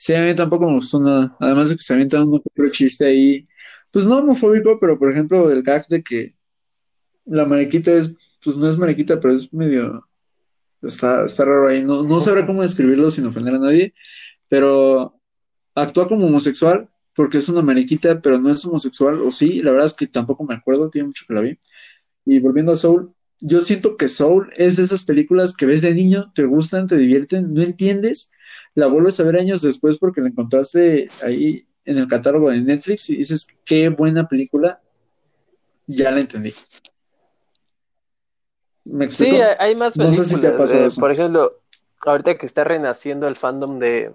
Sí, 0.00 0.14
a 0.14 0.24
mí 0.24 0.34
tampoco 0.34 0.66
me 0.66 0.76
gustó 0.76 0.98
nada. 0.98 1.36
Además 1.38 1.68
de 1.68 1.76
que 1.76 1.82
se 1.82 1.92
avienta 1.92 2.24
un 2.24 2.34
otro 2.34 2.70
chiste 2.70 3.04
ahí, 3.04 3.46
pues 3.90 4.06
no 4.06 4.16
homofóbico, 4.16 4.78
pero 4.80 4.98
por 4.98 5.12
ejemplo 5.12 5.50
el 5.50 5.62
gag 5.62 5.86
de 5.88 6.02
que 6.02 6.34
la 7.26 7.44
mariquita 7.44 7.92
es, 7.92 8.16
pues 8.42 8.56
no 8.56 8.66
es 8.70 8.78
mariquita, 8.78 9.20
pero 9.20 9.34
es 9.34 9.52
medio, 9.52 10.08
está, 10.80 11.26
está 11.26 11.44
raro 11.44 11.68
ahí. 11.68 11.84
No, 11.84 12.02
no 12.02 12.18
sabrá 12.18 12.46
cómo 12.46 12.62
describirlo 12.62 13.10
sin 13.10 13.26
ofender 13.26 13.56
a 13.56 13.58
nadie, 13.58 13.92
pero 14.48 15.19
actúa 15.82 16.08
como 16.08 16.26
homosexual 16.26 16.88
porque 17.14 17.38
es 17.38 17.48
una 17.48 17.62
mariquita, 17.62 18.20
pero 18.20 18.38
no 18.38 18.50
es 18.50 18.64
homosexual, 18.64 19.20
o 19.22 19.30
sí, 19.30 19.60
la 19.62 19.72
verdad 19.72 19.86
es 19.86 19.94
que 19.94 20.06
tampoco 20.06 20.44
me 20.44 20.54
acuerdo, 20.54 20.90
tiene 20.90 21.08
mucho 21.08 21.24
que 21.26 21.34
la 21.34 21.40
vi. 21.40 21.58
Y 22.24 22.38
volviendo 22.38 22.72
a 22.72 22.76
Soul, 22.76 23.12
yo 23.40 23.60
siento 23.60 23.96
que 23.96 24.08
Soul 24.08 24.52
es 24.56 24.76
de 24.76 24.84
esas 24.84 25.04
películas 25.04 25.56
que 25.56 25.66
ves 25.66 25.82
de 25.82 25.92
niño, 25.94 26.30
te 26.34 26.44
gustan, 26.44 26.86
te 26.86 26.96
divierten, 26.96 27.52
no 27.52 27.62
entiendes, 27.62 28.30
la 28.74 28.86
vuelves 28.86 29.18
a 29.18 29.24
ver 29.24 29.36
años 29.36 29.62
después 29.62 29.98
porque 29.98 30.20
la 30.20 30.28
encontraste 30.28 31.10
ahí 31.22 31.66
en 31.84 31.98
el 31.98 32.06
catálogo 32.06 32.50
de 32.50 32.60
Netflix 32.60 33.10
y 33.10 33.16
dices, 33.16 33.48
qué 33.64 33.88
buena 33.88 34.28
película, 34.28 34.80
ya 35.86 36.10
la 36.10 36.20
entendí. 36.20 36.52
¿Me 38.84 39.06
explico? 39.06 39.36
Sí, 39.36 39.42
hay- 39.58 39.74
más 39.74 39.96
No 39.96 40.10
sé 40.10 40.24
si 40.24 40.40
te 40.40 40.48
ha 40.48 40.56
películas. 40.56 40.70
pasado 40.72 40.88
Eh, 40.88 41.00
por 41.00 41.10
ejemplo, 41.10 41.50
ahorita 42.06 42.38
que 42.38 42.46
está 42.46 42.64
renaciendo 42.64 43.28
el 43.28 43.36
fandom 43.36 43.78
de, 43.78 44.14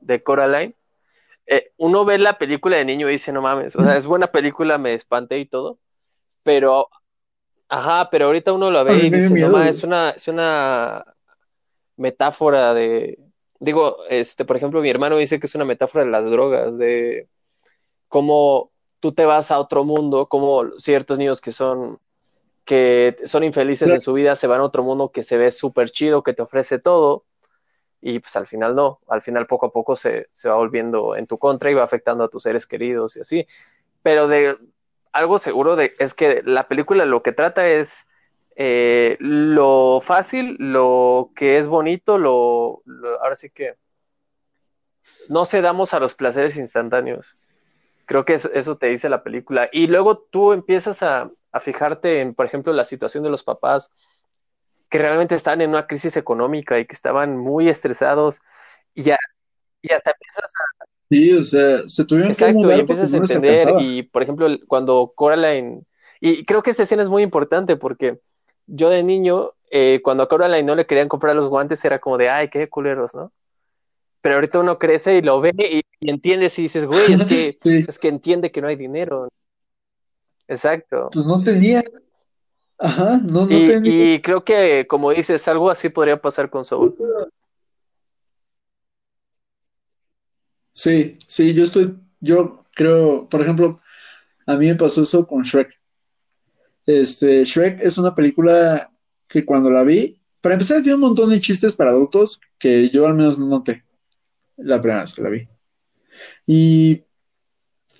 de 0.00 0.20
Coraline, 0.20 0.74
eh, 1.46 1.72
uno 1.78 2.04
ve 2.04 2.18
la 2.18 2.38
película 2.38 2.76
de 2.76 2.84
niño 2.84 3.08
y 3.08 3.12
dice, 3.12 3.32
no 3.32 3.42
mames, 3.42 3.76
o 3.76 3.82
sea, 3.82 3.96
es 3.96 4.06
buena 4.06 4.28
película, 4.28 4.78
me 4.78 4.94
espanté 4.94 5.38
y 5.38 5.46
todo, 5.46 5.78
pero, 6.42 6.88
ajá, 7.68 8.08
pero 8.10 8.26
ahorita 8.26 8.52
uno 8.52 8.68
A 8.68 8.84
ve 8.84 8.98
y 9.06 9.10
dice, 9.10 9.34
no 9.34 9.34
miedo, 9.34 9.50
mames, 9.50 9.68
güey. 9.68 9.68
es 9.78 9.84
una, 9.84 10.10
es 10.10 10.28
una 10.28 11.04
metáfora 11.96 12.74
de, 12.74 13.18
digo, 13.60 13.98
este, 14.08 14.44
por 14.44 14.56
ejemplo, 14.56 14.80
mi 14.80 14.90
hermano 14.90 15.16
dice 15.16 15.38
que 15.40 15.46
es 15.46 15.54
una 15.54 15.64
metáfora 15.64 16.04
de 16.04 16.10
las 16.10 16.30
drogas, 16.30 16.78
de 16.78 17.28
cómo 18.08 18.70
tú 19.00 19.12
te 19.12 19.24
vas 19.24 19.50
a 19.50 19.58
otro 19.60 19.84
mundo, 19.84 20.26
como 20.28 20.70
ciertos 20.78 21.18
niños 21.18 21.40
que 21.40 21.52
son 21.52 21.98
que 22.64 23.16
son 23.24 23.44
infelices 23.44 23.86
Claro. 23.86 23.96
en 23.96 24.00
su 24.00 24.12
vida 24.12 24.36
se 24.36 24.46
van 24.46 24.60
a 24.60 24.64
otro 24.64 24.84
mundo 24.84 25.10
que 25.10 25.24
se 25.24 25.36
ve 25.36 25.50
súper 25.50 25.90
chido, 25.90 26.22
que 26.22 26.32
te 26.34 26.42
ofrece 26.42 26.78
todo, 26.78 27.24
y 28.02 28.18
pues 28.18 28.34
al 28.34 28.48
final 28.48 28.74
no, 28.74 28.98
al 29.06 29.22
final 29.22 29.46
poco 29.46 29.66
a 29.66 29.72
poco 29.72 29.94
se, 29.94 30.28
se 30.32 30.48
va 30.48 30.56
volviendo 30.56 31.14
en 31.14 31.28
tu 31.28 31.38
contra 31.38 31.70
y 31.70 31.74
va 31.74 31.84
afectando 31.84 32.24
a 32.24 32.28
tus 32.28 32.42
seres 32.42 32.66
queridos 32.66 33.16
y 33.16 33.20
así. 33.20 33.46
Pero 34.02 34.26
de 34.26 34.58
algo 35.12 35.38
seguro 35.38 35.76
de, 35.76 35.94
es 36.00 36.12
que 36.12 36.42
la 36.44 36.66
película 36.66 37.04
lo 37.06 37.22
que 37.22 37.30
trata 37.32 37.68
es 37.68 38.04
eh, 38.56 39.16
lo 39.20 40.00
fácil, 40.02 40.56
lo 40.58 41.30
que 41.36 41.58
es 41.58 41.68
bonito, 41.68 42.18
lo, 42.18 42.82
lo, 42.86 43.22
ahora 43.22 43.36
sí 43.36 43.50
que 43.50 43.76
no 45.28 45.44
cedamos 45.44 45.94
a 45.94 46.00
los 46.00 46.14
placeres 46.14 46.56
instantáneos. 46.56 47.36
Creo 48.06 48.24
que 48.24 48.34
eso, 48.34 48.50
eso 48.52 48.76
te 48.76 48.88
dice 48.88 49.08
la 49.08 49.22
película. 49.22 49.68
Y 49.70 49.86
luego 49.86 50.18
tú 50.18 50.52
empiezas 50.52 51.04
a, 51.04 51.30
a 51.52 51.60
fijarte 51.60 52.20
en, 52.20 52.34
por 52.34 52.46
ejemplo, 52.46 52.72
la 52.72 52.84
situación 52.84 53.22
de 53.22 53.30
los 53.30 53.44
papás 53.44 53.92
que 54.92 54.98
realmente 54.98 55.34
están 55.34 55.62
en 55.62 55.70
una 55.70 55.86
crisis 55.86 56.18
económica 56.18 56.78
y 56.78 56.84
que 56.84 56.94
estaban 56.94 57.38
muy 57.38 57.66
estresados 57.66 58.42
y 58.94 59.04
ya, 59.04 59.16
ya 59.82 59.98
te 60.00 60.10
empiezas 60.10 60.44
a... 60.44 60.84
Sí, 61.08 61.32
o 61.32 61.42
sea, 61.42 61.88
se 61.88 62.04
tuvieron 62.04 62.32
Exacto, 62.32 62.58
que 62.58 62.62
mudar 62.62 62.76
y 62.76 62.80
empiezas 62.80 63.14
a 63.14 63.16
entender 63.16 63.68
y, 63.80 64.02
por 64.02 64.22
ejemplo, 64.22 64.48
cuando 64.68 65.10
Coraline... 65.16 65.86
Y 66.20 66.44
creo 66.44 66.62
que 66.62 66.72
esta 66.72 66.82
escena 66.82 67.02
es 67.02 67.08
muy 67.08 67.22
importante 67.22 67.76
porque 67.76 68.20
yo 68.66 68.90
de 68.90 69.02
niño, 69.02 69.52
eh, 69.70 70.00
cuando 70.04 70.24
a 70.24 70.28
Coraline 70.28 70.66
no 70.66 70.74
le 70.74 70.86
querían 70.86 71.08
comprar 71.08 71.34
los 71.34 71.48
guantes, 71.48 71.82
era 71.86 71.98
como 71.98 72.18
de, 72.18 72.28
ay, 72.28 72.50
qué 72.50 72.68
culeros, 72.68 73.14
¿no? 73.14 73.32
Pero 74.20 74.34
ahorita 74.34 74.60
uno 74.60 74.78
crece 74.78 75.16
y 75.16 75.22
lo 75.22 75.40
ve 75.40 75.54
y, 75.56 75.80
y 76.00 76.10
entiendes 76.10 76.58
y 76.58 76.62
dices, 76.62 76.84
güey, 76.84 77.14
es 77.14 77.24
que, 77.24 77.56
Sí, 77.62 77.86
es 77.88 77.98
que 77.98 78.08
entiende 78.08 78.52
que 78.52 78.60
no 78.60 78.68
hay 78.68 78.76
dinero. 78.76 79.30
Exacto. 80.48 81.08
pues 81.10 81.24
no 81.24 81.42
tenía. 81.42 81.82
Ajá, 82.82 83.20
no, 83.24 83.46
no 83.46 83.52
Y, 83.52 84.14
y 84.14 84.20
creo 84.20 84.44
que, 84.44 84.86
como 84.88 85.12
dices, 85.12 85.46
algo 85.46 85.70
así 85.70 85.88
podría 85.88 86.20
pasar 86.20 86.50
con 86.50 86.64
Soul. 86.64 86.96
Sí, 90.72 91.12
sí, 91.28 91.54
yo 91.54 91.62
estoy, 91.62 91.94
yo 92.20 92.64
creo, 92.74 93.28
por 93.28 93.40
ejemplo, 93.40 93.80
a 94.46 94.56
mí 94.56 94.66
me 94.66 94.74
pasó 94.74 95.02
eso 95.02 95.24
con 95.26 95.42
Shrek. 95.42 95.78
Este, 96.86 97.44
Shrek 97.44 97.80
es 97.80 97.98
una 97.98 98.16
película 98.16 98.90
que 99.28 99.44
cuando 99.44 99.70
la 99.70 99.84
vi, 99.84 100.20
para 100.40 100.56
empezar, 100.56 100.82
tiene 100.82 100.96
un 100.96 101.02
montón 101.02 101.30
de 101.30 101.40
chistes 101.40 101.76
para 101.76 101.90
adultos 101.90 102.40
que 102.58 102.88
yo 102.88 103.06
al 103.06 103.14
menos 103.14 103.38
no 103.38 103.46
noté 103.46 103.84
la 104.56 104.80
primera 104.80 105.02
vez 105.02 105.14
que 105.14 105.22
la 105.22 105.30
vi. 105.30 105.48
Y 106.46 107.04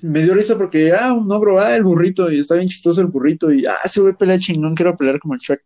me 0.03 0.23
dio 0.23 0.35
risa 0.35 0.57
porque, 0.57 0.93
ah, 0.93 1.13
un 1.13 1.31
ogro, 1.31 1.61
ah, 1.61 1.77
el 1.77 1.85
burrito, 1.85 2.31
y 2.31 2.39
está 2.39 2.57
bien 2.57 2.69
chistoso 2.69 3.01
el 3.01 3.07
burrito, 3.09 3.53
y 3.53 3.65
ah, 3.67 3.77
se 3.87 4.01
voy 4.01 4.13
a 4.13 4.17
pelear 4.17 4.39
chingón, 4.39 4.75
quiero 4.75 4.97
pelear 4.97 5.19
como 5.19 5.35
el 5.35 5.41
Shrek, 5.41 5.63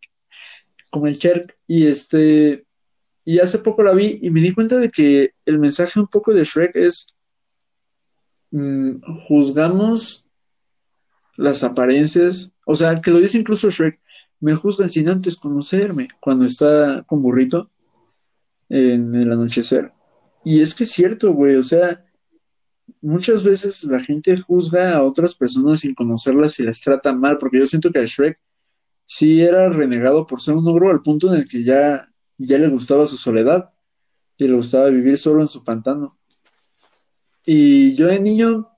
como 0.89 1.07
el 1.07 1.15
Shrek. 1.15 1.57
Y 1.67 1.87
este, 1.87 2.65
y 3.25 3.39
hace 3.39 3.59
poco 3.59 3.83
la 3.83 3.93
vi 3.93 4.19
y 4.21 4.29
me 4.29 4.39
di 4.39 4.53
cuenta 4.53 4.77
de 4.77 4.89
que 4.89 5.31
el 5.45 5.59
mensaje 5.59 5.99
un 5.99 6.07
poco 6.07 6.33
de 6.33 6.43
Shrek 6.45 6.75
es 6.75 7.17
mm, 8.51 9.01
juzgamos 9.27 10.31
las 11.35 11.63
apariencias, 11.63 12.53
o 12.65 12.75
sea, 12.75 13.01
que 13.01 13.11
lo 13.11 13.19
dice 13.19 13.37
incluso 13.37 13.69
Shrek, 13.69 13.99
me 14.39 14.55
juzgan 14.55 14.89
sin 14.89 15.09
antes 15.09 15.35
conocerme, 15.35 16.07
cuando 16.19 16.45
está 16.45 17.03
con 17.03 17.21
burrito 17.21 17.69
en 18.69 19.13
el 19.15 19.31
anochecer. 19.31 19.91
Y 20.43 20.61
es 20.61 20.73
que 20.73 20.83
es 20.83 20.91
cierto, 20.91 21.33
güey, 21.33 21.55
o 21.55 21.63
sea, 21.63 22.06
muchas 23.01 23.43
veces 23.43 23.83
la 23.83 23.99
gente 24.03 24.35
juzga 24.37 24.95
a 24.95 25.03
otras 25.03 25.35
personas 25.35 25.81
sin 25.81 25.93
conocerlas 25.93 26.59
y 26.59 26.63
las 26.63 26.81
trata 26.81 27.13
mal, 27.13 27.37
porque 27.37 27.59
yo 27.59 27.65
siento 27.65 27.91
que 27.91 27.99
a 27.99 28.05
Shrek 28.05 28.39
sí 29.05 29.41
era 29.41 29.69
renegado 29.69 30.25
por 30.25 30.41
ser 30.41 30.55
un 30.55 30.67
ogro 30.67 30.91
al 30.91 31.01
punto 31.01 31.33
en 31.33 31.41
el 31.41 31.49
que 31.49 31.63
ya, 31.63 32.09
ya 32.37 32.57
le 32.57 32.67
gustaba 32.67 33.05
su 33.05 33.17
soledad 33.17 33.71
y 34.37 34.47
le 34.47 34.53
gustaba 34.53 34.89
vivir 34.89 35.17
solo 35.17 35.41
en 35.41 35.47
su 35.47 35.63
pantano. 35.63 36.11
Y 37.45 37.93
yo 37.95 38.07
de 38.07 38.19
niño 38.19 38.69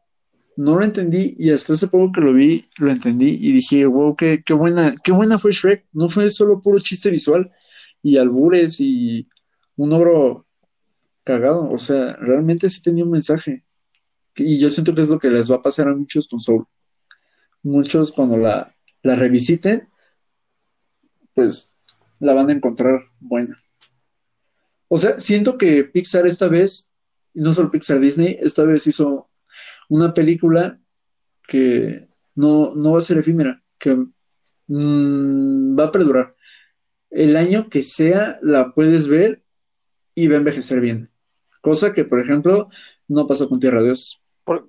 no 0.56 0.78
lo 0.78 0.84
entendí 0.84 1.36
y 1.40 1.52
hasta 1.52 1.74
hace 1.74 1.88
poco 1.88 2.12
que 2.12 2.22
lo 2.22 2.34
vi, 2.34 2.66
lo 2.78 2.92
entendí 2.92 3.38
y 3.42 3.54
dije, 3.54 3.86
wow, 3.86 4.16
qué, 4.16 4.44
qué 4.46 4.54
buena, 4.54 4.96
qué 5.04 5.12
buena 5.12 5.40
fue 5.40 5.52
Shrek. 5.52 5.88
No 5.94 6.10
fue 6.10 6.30
solo 6.30 6.62
puro 6.62 6.80
chiste 6.80 7.10
visual 7.10 7.52
y 8.04 8.18
albures 8.18 8.80
y 8.80 9.28
un 9.78 9.94
ogro 9.94 10.46
cagado. 11.24 11.70
O 11.72 11.78
sea, 11.78 12.14
realmente 12.18 12.70
sí 12.70 12.82
tenía 12.82 13.06
un 13.06 13.12
mensaje. 13.12 13.64
Y 14.40 14.58
yo 14.60 14.70
siento 14.70 14.96
que 14.96 15.02
es 15.02 15.10
lo 15.10 15.20
que 15.20 15.30
les 15.30 15.52
va 15.52 15.58
a 15.58 15.62
pasar 15.62 15.88
a 15.88 15.96
muchos 15.96 16.28
con 16.28 16.40
Soul. 16.40 16.66
Muchos 17.64 18.12
cuando 18.12 18.38
la, 18.38 18.76
la 19.04 19.16
revisiten, 19.16 19.90
pues 21.34 21.74
la 22.20 22.34
van 22.34 22.50
a 22.50 22.54
encontrar 22.54 23.02
buena. 23.20 23.62
O 24.88 24.98
sea, 24.98 25.20
siento 25.20 25.58
que 25.58 25.84
Pixar 25.84 26.26
esta 26.28 26.48
vez, 26.48 26.96
y 27.34 27.42
no 27.42 27.54
solo 27.54 27.72
Pixar 27.72 28.00
Disney, 28.00 28.38
esta 28.42 28.64
vez 28.64 28.88
hizo 28.88 29.30
una 29.88 30.14
película 30.14 30.80
que 31.48 32.08
no, 32.36 32.74
no 32.76 32.94
va 32.94 33.00
a 33.00 33.02
ser 33.02 33.18
efímera, 33.18 33.64
que 33.78 33.96
mm, 34.68 35.78
va 35.78 35.86
a 35.86 35.92
perdurar. 35.92 36.32
El 37.10 37.38
año 37.38 37.70
que 37.70 37.84
sea, 37.84 38.40
la 38.42 38.74
puedes 38.74 39.08
ver 39.08 39.44
y 40.16 40.28
va 40.28 40.36
a 40.36 40.40
envejecer 40.40 40.82
bien. 40.82 41.10
Cosa 41.62 41.94
que, 41.94 42.06
por 42.06 42.20
ejemplo, 42.20 42.70
no 43.08 43.28
pasó 43.28 43.50
con 43.50 43.60
Tierra 43.60 43.82
de 43.82 43.92
Osos. 43.92 44.24
Por- 44.44 44.66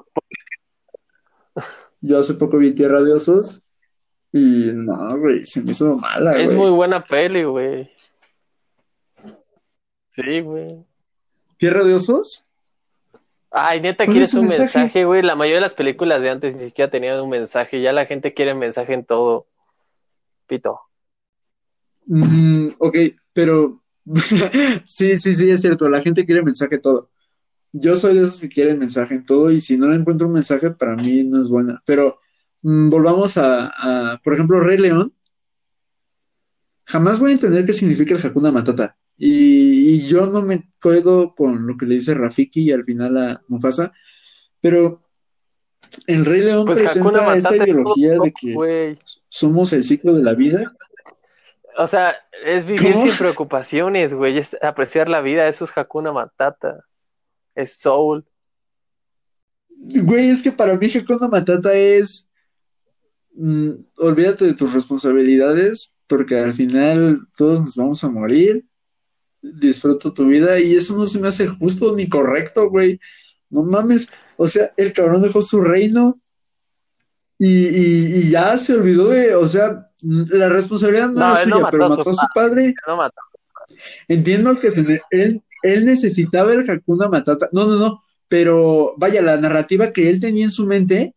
Yo 2.01 2.19
hace 2.19 2.35
poco 2.35 2.59
vi 2.59 2.75
Tierra 2.75 3.03
de 3.03 3.13
Osos 3.13 3.63
y 4.33 4.71
no, 4.73 5.19
güey, 5.19 5.45
se 5.45 5.63
me 5.63 5.73
hizo 5.73 5.97
mala, 5.97 6.37
es 6.41 6.55
muy 6.55 6.71
buena 6.71 7.01
peli, 7.01 7.45
güey. 7.45 7.91
Sí, 10.11 10.41
güey. 10.41 10.85
¿Tierra 11.57 11.85
de 11.85 11.95
Osos? 11.95 12.47
Ay, 13.51 13.81
neta, 13.81 14.05
¿Cuál 14.05 14.15
¿quieres 14.15 14.35
un 14.35 14.43
mensaje? 14.43 14.79
mensaje, 14.79 15.05
güey? 15.05 15.23
La 15.23 15.35
mayoría 15.35 15.57
de 15.57 15.63
las 15.63 15.75
películas 15.75 16.23
de 16.23 16.31
antes 16.31 16.55
ni 16.55 16.67
siquiera 16.67 16.91
tenían 16.91 17.21
un 17.21 17.31
mensaje. 17.31 17.81
Ya 17.81 17.93
la 17.93 18.07
gente 18.07 18.33
quiere 18.33 18.55
mensaje 18.55 18.95
en 18.95 19.05
todo. 19.05 19.47
Pito. 20.47 20.81
Mm, 22.07 22.69
ok, 22.79 22.97
pero 23.33 23.83
sí, 24.87 25.17
sí, 25.17 25.35
sí, 25.35 25.51
es 25.51 25.61
cierto, 25.61 25.89
la 25.89 26.01
gente 26.01 26.25
quiere 26.25 26.43
mensaje 26.43 26.77
en 26.77 26.81
todo. 26.81 27.11
Yo 27.73 27.97
soy 27.97 28.17
de 28.17 28.25
esos 28.25 28.41
que 28.41 28.49
quieren 28.49 28.79
mensaje 28.79 29.15
en 29.15 29.25
todo 29.25 29.51
y 29.51 29.61
si 29.61 29.77
no 29.77 29.93
encuentro 29.93 30.27
un 30.27 30.35
mensaje, 30.35 30.71
para 30.71 30.97
mí 30.97 31.25
no 31.25 31.41
es 31.41 31.49
buena. 31.49 31.83
Pero 31.87 32.19
mm, 32.63 32.91
volvamos 32.91 33.37
a, 33.37 33.67
a, 33.77 34.21
por 34.23 34.35
ejemplo, 34.35 34.61
Rey 34.61 34.79
León. 34.79 35.15
Jamás 36.85 37.21
voy 37.21 37.31
a 37.31 37.35
entender 37.35 37.65
qué 37.65 37.73
significa 37.73 38.15
el 38.15 38.27
Hakuna 38.27 38.51
Matata. 38.51 38.97
Y, 39.17 39.95
y 39.95 40.01
yo 40.01 40.27
no 40.27 40.43
me 40.43 40.73
quedo 40.81 41.35
con 41.35 41.67
lo 41.67 41.77
que 41.77 41.87
le 41.87 41.97
dice 41.97 42.15
Rafiki 42.15 42.63
y 42.63 42.73
al 42.73 42.85
final 42.85 43.17
a 43.19 43.43
Mufasa, 43.49 43.93
pero 44.61 45.03
el 46.07 46.25
Rey 46.25 46.41
León 46.41 46.67
Pues 46.67 46.79
presenta 46.79 47.37
esta 47.37 47.57
ideología 47.57 48.19
de 48.19 48.33
que 48.33 48.99
somos 49.29 49.73
el 49.73 49.85
ciclo 49.85 50.15
de 50.15 50.23
la 50.23 50.35
vida. 50.35 50.73
O 51.77 51.87
sea, 51.87 52.15
es 52.45 52.65
vivir 52.65 52.93
¿Cómo? 52.93 53.07
sin 53.07 53.17
preocupaciones, 53.17 54.15
güey. 54.15 54.39
Es 54.39 54.57
apreciar 54.63 55.09
la 55.09 55.21
vida. 55.21 55.49
Eso 55.49 55.65
es 55.65 55.77
Hakuna 55.77 56.13
Matata. 56.13 56.85
Es 57.55 57.75
Soul. 57.79 58.25
Güey, 59.69 60.29
es 60.31 60.43
que 60.43 60.53
para 60.53 60.77
mí 60.77 60.91
Hakuna 60.95 61.29
Matata 61.29 61.75
es 61.75 62.29
mm, 63.35 63.71
olvídate 63.97 64.47
de 64.47 64.55
tus 64.55 64.73
responsabilidades, 64.73 65.97
porque 66.07 66.39
al 66.39 66.55
final 66.55 67.21
todos 67.37 67.61
nos 67.61 67.77
vamos 67.77 68.05
a 68.05 68.11
morir. 68.11 68.65
Disfruta 69.43 70.13
tu 70.13 70.27
vida 70.27 70.59
y 70.61 70.75
eso 70.75 70.97
no 70.97 71.07
se 71.07 71.19
me 71.19 71.29
hace 71.29 71.47
justo 71.47 71.97
ni 71.97 72.09
correcto, 72.09 72.69
güey. 72.69 73.01
No 73.49 73.63
mames. 73.63 74.11
O 74.37 74.47
sea, 74.47 74.73
el 74.77 74.93
cabrón 74.93 75.23
dejó 75.23 75.41
su 75.41 75.61
reino 75.63 76.21
y, 77.39 77.49
y- 77.69 78.17
y 78.19 78.31
ya 78.31 78.57
se 78.59 78.75
olvidó 78.75 79.09
de, 79.09 79.35
o 79.35 79.49
sea, 79.49 79.89
mm, 80.03 80.25
la 80.33 80.51
responsabilidad 80.51 81.09
no, 81.09 81.21
No, 81.21 81.29
no 81.31 81.37
suya, 81.37 81.69
pero 81.71 81.89
mató 81.89 82.11
a 82.11 82.13
su 82.15 82.27
padre. 82.35 82.75
No. 82.87 83.11
Entiendo 84.09 84.61
que 84.61 84.71
tener- 84.73 85.03
él, 85.11 85.43
él 85.63 85.85
necesitaba 85.85 86.53
el 86.53 86.69
Hakuna 86.69 87.09
Matata. 87.09 87.49
No, 87.53 87.67
no, 87.67 87.77
no. 87.77 88.03
Pero 88.29 88.95
vaya, 88.97 89.23
la 89.23 89.37
narrativa 89.37 89.93
que 89.93 90.09
él 90.09 90.21
tenía 90.21 90.45
en 90.45 90.51
su 90.51 90.67
mente 90.67 91.15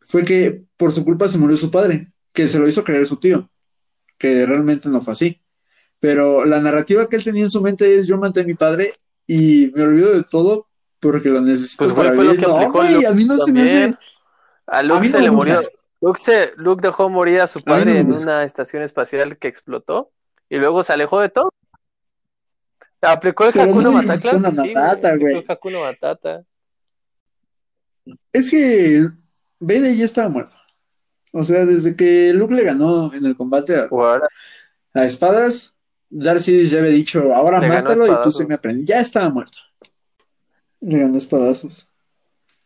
fue 0.00 0.24
que 0.24 0.64
por 0.76 0.92
su 0.92 1.04
culpa 1.04 1.28
se 1.28 1.38
murió 1.38 1.56
su 1.56 1.70
padre, 1.70 2.12
que 2.32 2.46
se 2.46 2.58
lo 2.58 2.66
hizo 2.66 2.84
creer 2.84 3.06
su 3.06 3.16
tío, 3.18 3.50
que 4.18 4.46
realmente 4.46 4.88
no 4.88 5.00
fue 5.00 5.12
así. 5.12 5.40
Pero 6.00 6.44
la 6.44 6.60
narrativa 6.60 7.08
que 7.08 7.16
él 7.16 7.24
tenía 7.24 7.44
en 7.44 7.50
su 7.50 7.62
mente 7.62 7.98
es 7.98 8.06
yo 8.06 8.18
maté 8.18 8.40
a 8.40 8.44
mi 8.44 8.54
padre 8.54 8.94
y 9.26 9.72
me 9.74 9.82
olvido 9.82 10.12
de 10.14 10.24
todo 10.24 10.66
porque 11.00 11.28
lo 11.28 11.40
necesito 11.40 11.84
Pues, 11.84 11.92
güey, 11.92 12.06
para 12.06 12.16
fue 12.16 12.24
lo 12.24 12.34
que 12.34 12.42
No, 12.42 12.56
aplicó 12.56 12.78
güey, 12.78 12.94
Luke 12.94 13.06
a 13.06 13.12
mí 13.12 13.24
no 13.24 13.36
se 13.38 13.52
me 13.52 13.62
hace. 13.62 13.94
A 14.66 14.78
A 14.78 14.82
Luke 14.82 15.00
mí 15.00 15.08
se 15.08 15.18
no 15.18 15.22
le 15.24 15.30
murió. 15.30 15.62
Luke, 16.00 16.20
se, 16.20 16.52
Luke 16.56 16.80
dejó 16.82 17.08
morir 17.08 17.40
a 17.40 17.46
su 17.46 17.58
A 17.58 17.62
mí 17.62 17.64
no 17.66 17.74
padre 17.74 17.98
en 18.00 18.12
una 18.12 18.44
estación 18.44 18.82
espacial 18.82 19.38
que 19.38 19.48
explotó 19.48 20.10
y 20.48 20.56
luego 20.56 20.82
se 20.82 20.92
alejó 20.92 21.20
de 21.20 21.28
todo. 21.30 21.52
Aplicó 23.06 23.46
el 23.46 23.52
Pero 23.52 23.66
no 23.66 23.70
Hakuna 23.72 23.88
el 24.00 24.06
Matata, 24.06 24.30
Hakuna. 24.30 24.50
Matata, 24.50 25.08
Aplicó 25.08 25.20
güey. 25.20 25.36
el 25.36 25.44
Hakuna 25.50 25.78
Matata. 25.80 26.44
Es 28.32 28.50
que 28.50 29.08
Vader 29.60 29.96
ya 29.96 30.04
estaba 30.04 30.28
muerto. 30.28 30.56
O 31.32 31.42
sea, 31.42 31.64
desde 31.64 31.96
que 31.96 32.32
Luke 32.32 32.54
le 32.54 32.64
ganó 32.64 33.12
en 33.12 33.24
el 33.24 33.36
combate 33.36 33.76
a, 33.76 33.88
a 34.94 35.04
espadas, 35.04 35.74
Darcy 36.08 36.64
ya 36.64 36.78
había 36.78 36.92
dicho, 36.92 37.34
ahora 37.34 37.58
le 37.58 37.68
mátalo 37.68 38.06
y 38.06 38.20
tú 38.22 38.30
se 38.30 38.46
me 38.46 38.54
aprende. 38.54 38.84
Ya 38.84 39.00
estaba 39.00 39.30
muerto. 39.30 39.58
Le 40.80 40.98
ganó 40.98 41.18
espadazos. 41.18 41.88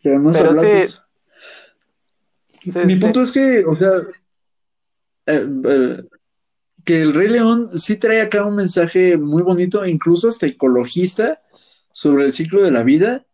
Le 0.03 0.11
ganó 0.13 0.33
sí, 0.33 0.39
sablazos. 0.39 1.05
Sí, 2.47 2.71
Mi 2.85 2.97
punto 2.97 3.23
es 3.23 3.33
que, 3.33 3.65
o 3.65 3.75
sea, 3.75 3.93
eh, 5.27 5.47
eh, 5.65 6.03
que 6.89 7.03
el 7.03 7.13
Rey 7.13 7.29
León 7.29 7.79
sí 7.79 7.97
trae 7.97 8.23
acá 8.23 8.47
un 8.47 8.55
mensaje 8.55 9.19
muy 9.19 9.43
bonito, 9.43 9.85
incluso 9.85 10.27
hasta 10.27 10.47
ecologista, 10.47 11.43
sobre 11.93 12.25
el 12.25 12.33
ciclo 12.33 12.63
de 12.63 12.71
la 12.71 12.83
vida. 12.83 13.27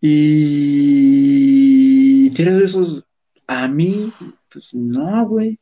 Y 0.00 0.68
tiene 2.30 2.54
de 2.54 2.64
esos, 2.64 3.04
a 3.46 3.68
mí, 3.68 4.12
pues 4.52 4.74
no, 4.74 5.28
güey. 5.28 5.60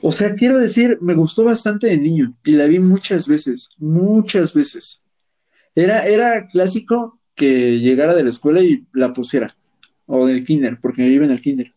O 0.00 0.12
sea, 0.12 0.36
quiero 0.36 0.58
decir, 0.58 0.98
me 1.00 1.16
gustó 1.16 1.42
bastante 1.42 1.88
de 1.88 1.98
niño 1.98 2.38
y 2.44 2.52
la 2.52 2.66
vi 2.66 2.78
muchas 2.78 3.26
veces, 3.26 3.70
muchas 3.76 4.54
veces. 4.54 5.02
Era, 5.74 6.06
era 6.06 6.46
clásico 6.46 7.20
que 7.34 7.80
llegara 7.80 8.14
de 8.14 8.22
la 8.22 8.28
escuela 8.28 8.62
y 8.62 8.86
la 8.92 9.12
pusiera, 9.12 9.48
o 10.06 10.26
del 10.28 10.44
kinder, 10.44 10.78
porque 10.80 11.02
vive 11.02 11.24
en 11.24 11.32
el 11.32 11.42
kinder. 11.42 11.74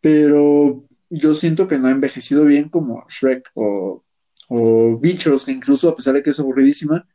Pero 0.00 0.89
yo 1.10 1.34
siento 1.34 1.68
que 1.68 1.78
no 1.78 1.88
ha 1.88 1.90
envejecido 1.90 2.44
bien 2.44 2.68
como 2.68 3.04
Shrek 3.08 3.50
o, 3.54 4.04
o 4.48 4.98
Bichos, 4.98 5.44
que 5.44 5.52
incluso 5.52 5.88
a 5.88 5.96
pesar 5.96 6.14
de 6.14 6.22
que 6.22 6.30
es 6.30 6.40
aburridísima, 6.40 7.06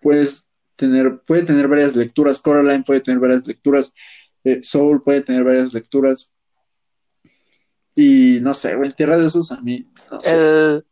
puedes 0.00 0.48
tener, 0.76 1.20
puede 1.26 1.44
tener 1.44 1.68
varias 1.68 1.96
lecturas, 1.96 2.40
Coraline 2.40 2.84
puede 2.84 3.00
tener 3.00 3.20
varias 3.20 3.46
lecturas, 3.46 3.94
eh, 4.42 4.62
Soul 4.62 5.02
puede 5.02 5.22
tener 5.22 5.44
varias 5.44 5.72
lecturas. 5.72 6.34
Y 7.94 8.40
no 8.42 8.52
sé, 8.52 8.74
güey, 8.74 8.90
Tierra 8.90 9.16
de 9.16 9.26
esos 9.26 9.52
a 9.52 9.60
mí, 9.60 9.88
no 10.10 10.20
sé. 10.20 10.36
El, 10.36 10.84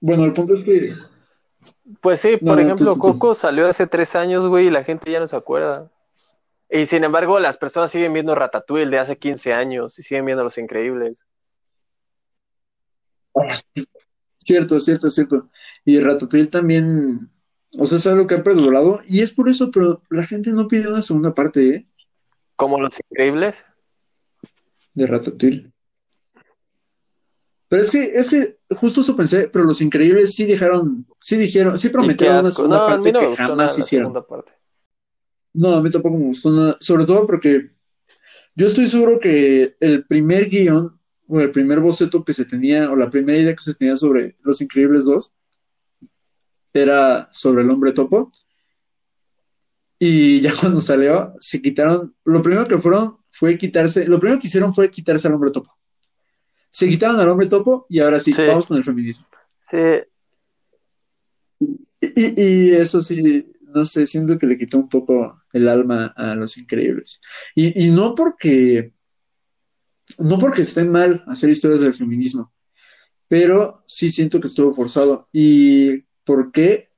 Bueno, 0.00 0.24
el 0.24 0.32
punto 0.32 0.54
es 0.54 0.64
que 0.64 0.94
pues 2.00 2.20
sí, 2.20 2.36
por 2.36 2.56
no, 2.56 2.62
ejemplo, 2.62 2.94
tú, 2.94 3.00
tú, 3.00 3.00
tú. 3.00 3.12
Coco 3.12 3.34
salió 3.34 3.68
hace 3.68 3.86
tres 3.86 4.14
años, 4.16 4.46
güey, 4.46 4.66
y 4.66 4.70
la 4.70 4.84
gente 4.84 5.10
ya 5.10 5.20
no 5.20 5.26
se 5.26 5.36
acuerda. 5.36 5.90
Y 6.68 6.86
sin 6.86 7.04
embargo, 7.04 7.38
las 7.38 7.58
personas 7.58 7.90
siguen 7.90 8.12
viendo 8.12 8.34
Ratatouille 8.34 8.90
de 8.90 8.98
hace 8.98 9.18
15 9.18 9.52
años 9.52 9.98
y 9.98 10.02
siguen 10.02 10.24
viendo 10.26 10.42
Los 10.44 10.58
Increíbles. 10.58 11.24
Cierto, 14.38 14.80
cierto, 14.80 15.10
cierto. 15.10 15.48
Y 15.84 16.00
Ratatouille 16.00 16.46
también, 16.48 17.30
o 17.78 17.86
sea, 17.86 17.98
es 17.98 18.06
algo 18.06 18.26
que 18.26 18.36
ha 18.36 18.42
perdurado 18.42 19.00
y 19.06 19.20
es 19.20 19.32
por 19.32 19.48
eso, 19.48 19.70
pero 19.70 20.02
la 20.10 20.24
gente 20.24 20.50
no 20.50 20.68
pide 20.68 20.88
una 20.88 21.02
segunda 21.02 21.34
parte, 21.34 21.68
¿eh? 21.68 21.86
Como 22.56 22.80
Los 22.80 22.98
Increíbles. 23.10 23.64
De 24.94 25.06
Ratatouille. 25.06 25.70
Pero 27.68 27.82
es 27.82 27.90
que, 27.90 28.04
es 28.04 28.30
que 28.30 28.58
justo 28.76 29.00
eso 29.00 29.16
pensé, 29.16 29.48
pero 29.48 29.64
los 29.64 29.80
increíbles 29.80 30.34
sí 30.36 30.46
dejaron, 30.46 31.04
sí 31.18 31.36
dijeron, 31.36 31.76
sí 31.76 31.88
prometieron 31.88 32.38
una 32.38 32.50
segunda 32.52 32.78
No, 32.78 32.86
parte 32.86 33.12
no 33.12 33.18
que 33.18 33.24
nada 33.26 33.36
jamás 33.36 33.76
la 33.76 33.80
hicieron. 33.84 34.04
segunda 34.12 34.26
parte. 34.26 34.52
No, 35.56 35.74
a 35.74 35.82
mí 35.82 35.90
tampoco 35.90 36.18
me 36.18 36.26
gustó 36.26 36.50
nada, 36.50 36.76
sobre 36.80 37.06
todo 37.06 37.26
porque 37.26 37.70
yo 38.54 38.66
estoy 38.66 38.86
seguro 38.86 39.18
que 39.18 39.76
el 39.80 40.04
primer 40.04 40.50
guion 40.50 41.00
o 41.28 41.40
el 41.40 41.50
primer 41.50 41.80
boceto 41.80 42.24
que 42.24 42.32
se 42.34 42.44
tenía, 42.44 42.90
o 42.90 42.94
la 42.96 43.08
primera 43.10 43.38
idea 43.38 43.54
que 43.54 43.62
se 43.62 43.74
tenía 43.74 43.96
sobre 43.96 44.36
Los 44.42 44.60
Increíbles 44.60 45.04
2 45.06 45.34
era 46.74 47.28
sobre 47.32 47.62
el 47.62 47.70
hombre 47.70 47.92
topo. 47.92 48.30
Y 49.98 50.40
ya 50.42 50.52
cuando 50.60 50.80
salió, 50.80 51.34
se 51.40 51.60
quitaron, 51.62 52.14
lo 52.24 52.42
primero 52.42 52.68
que 52.68 52.78
fueron 52.78 53.16
fue 53.30 53.56
quitarse, 53.56 54.06
lo 54.06 54.20
primero 54.20 54.38
que 54.40 54.46
hicieron 54.46 54.74
fue 54.74 54.90
quitarse 54.90 55.26
al 55.26 55.34
hombre 55.34 55.50
topo. 55.50 55.74
Se 56.70 56.86
quitaron 56.86 57.18
al 57.18 57.28
hombre 57.30 57.46
topo 57.46 57.86
y 57.88 58.00
ahora 58.00 58.18
sí, 58.18 58.34
Sí. 58.34 58.42
vamos 58.46 58.66
con 58.66 58.76
el 58.76 58.84
feminismo. 58.84 59.26
Sí, 59.70 59.78
Y, 62.00 62.42
y 62.42 62.72
eso 62.74 63.00
sí, 63.00 63.46
no 63.76 63.84
sé, 63.84 64.06
siento 64.06 64.38
que 64.38 64.46
le 64.46 64.56
quitó 64.56 64.78
un 64.78 64.88
poco 64.88 65.42
el 65.52 65.68
alma 65.68 66.06
a 66.16 66.34
Los 66.34 66.56
Increíbles. 66.56 67.20
Y, 67.54 67.84
y 67.84 67.90
no 67.90 68.14
porque, 68.14 68.94
no 70.18 70.38
porque 70.38 70.62
esté 70.62 70.84
mal 70.84 71.22
hacer 71.26 71.50
historias 71.50 71.82
del 71.82 71.92
feminismo, 71.92 72.54
pero 73.28 73.82
sí 73.86 74.08
siento 74.08 74.40
que 74.40 74.46
estuvo 74.46 74.74
forzado. 74.74 75.28
¿Y 75.30 76.06
por 76.24 76.52
qué? 76.52 76.88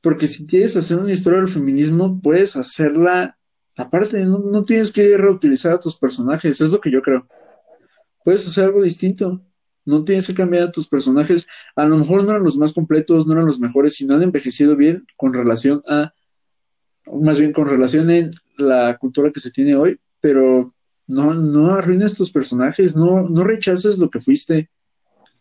Porque 0.00 0.26
si 0.26 0.44
quieres 0.44 0.76
hacer 0.76 0.98
una 0.98 1.12
historia 1.12 1.38
del 1.38 1.48
feminismo, 1.48 2.20
puedes 2.20 2.56
hacerla 2.56 3.38
aparte, 3.76 4.24
no, 4.24 4.40
no 4.40 4.62
tienes 4.62 4.90
que 4.90 5.16
reutilizar 5.16 5.74
a 5.74 5.80
tus 5.80 5.96
personajes, 5.96 6.60
es 6.60 6.72
lo 6.72 6.80
que 6.80 6.90
yo 6.90 7.00
creo. 7.00 7.28
Puedes 8.24 8.44
hacer 8.48 8.64
algo 8.64 8.82
distinto. 8.82 9.40
No 9.84 10.04
tienes 10.04 10.26
que 10.26 10.34
cambiar 10.34 10.64
a 10.64 10.72
tus 10.72 10.88
personajes. 10.88 11.46
A 11.74 11.84
lo 11.86 11.96
mejor 11.96 12.24
no 12.24 12.30
eran 12.30 12.44
los 12.44 12.56
más 12.56 12.72
completos, 12.72 13.26
no 13.26 13.32
eran 13.32 13.46
los 13.46 13.60
mejores, 13.60 14.00
y 14.00 14.06
no 14.06 14.14
han 14.14 14.22
envejecido 14.22 14.76
bien 14.76 15.06
con 15.16 15.34
relación 15.34 15.80
a, 15.88 16.12
más 17.06 17.40
bien 17.40 17.52
con 17.52 17.66
relación 17.68 18.10
en 18.10 18.30
la 18.58 18.96
cultura 18.98 19.30
que 19.30 19.40
se 19.40 19.50
tiene 19.50 19.74
hoy, 19.74 19.98
pero 20.20 20.74
no, 21.06 21.34
no 21.34 21.74
arruines 21.74 22.16
tus 22.16 22.30
personajes, 22.30 22.96
no, 22.96 23.28
no 23.28 23.44
rechaces 23.44 23.98
lo 23.98 24.08
que 24.08 24.20
fuiste 24.20 24.70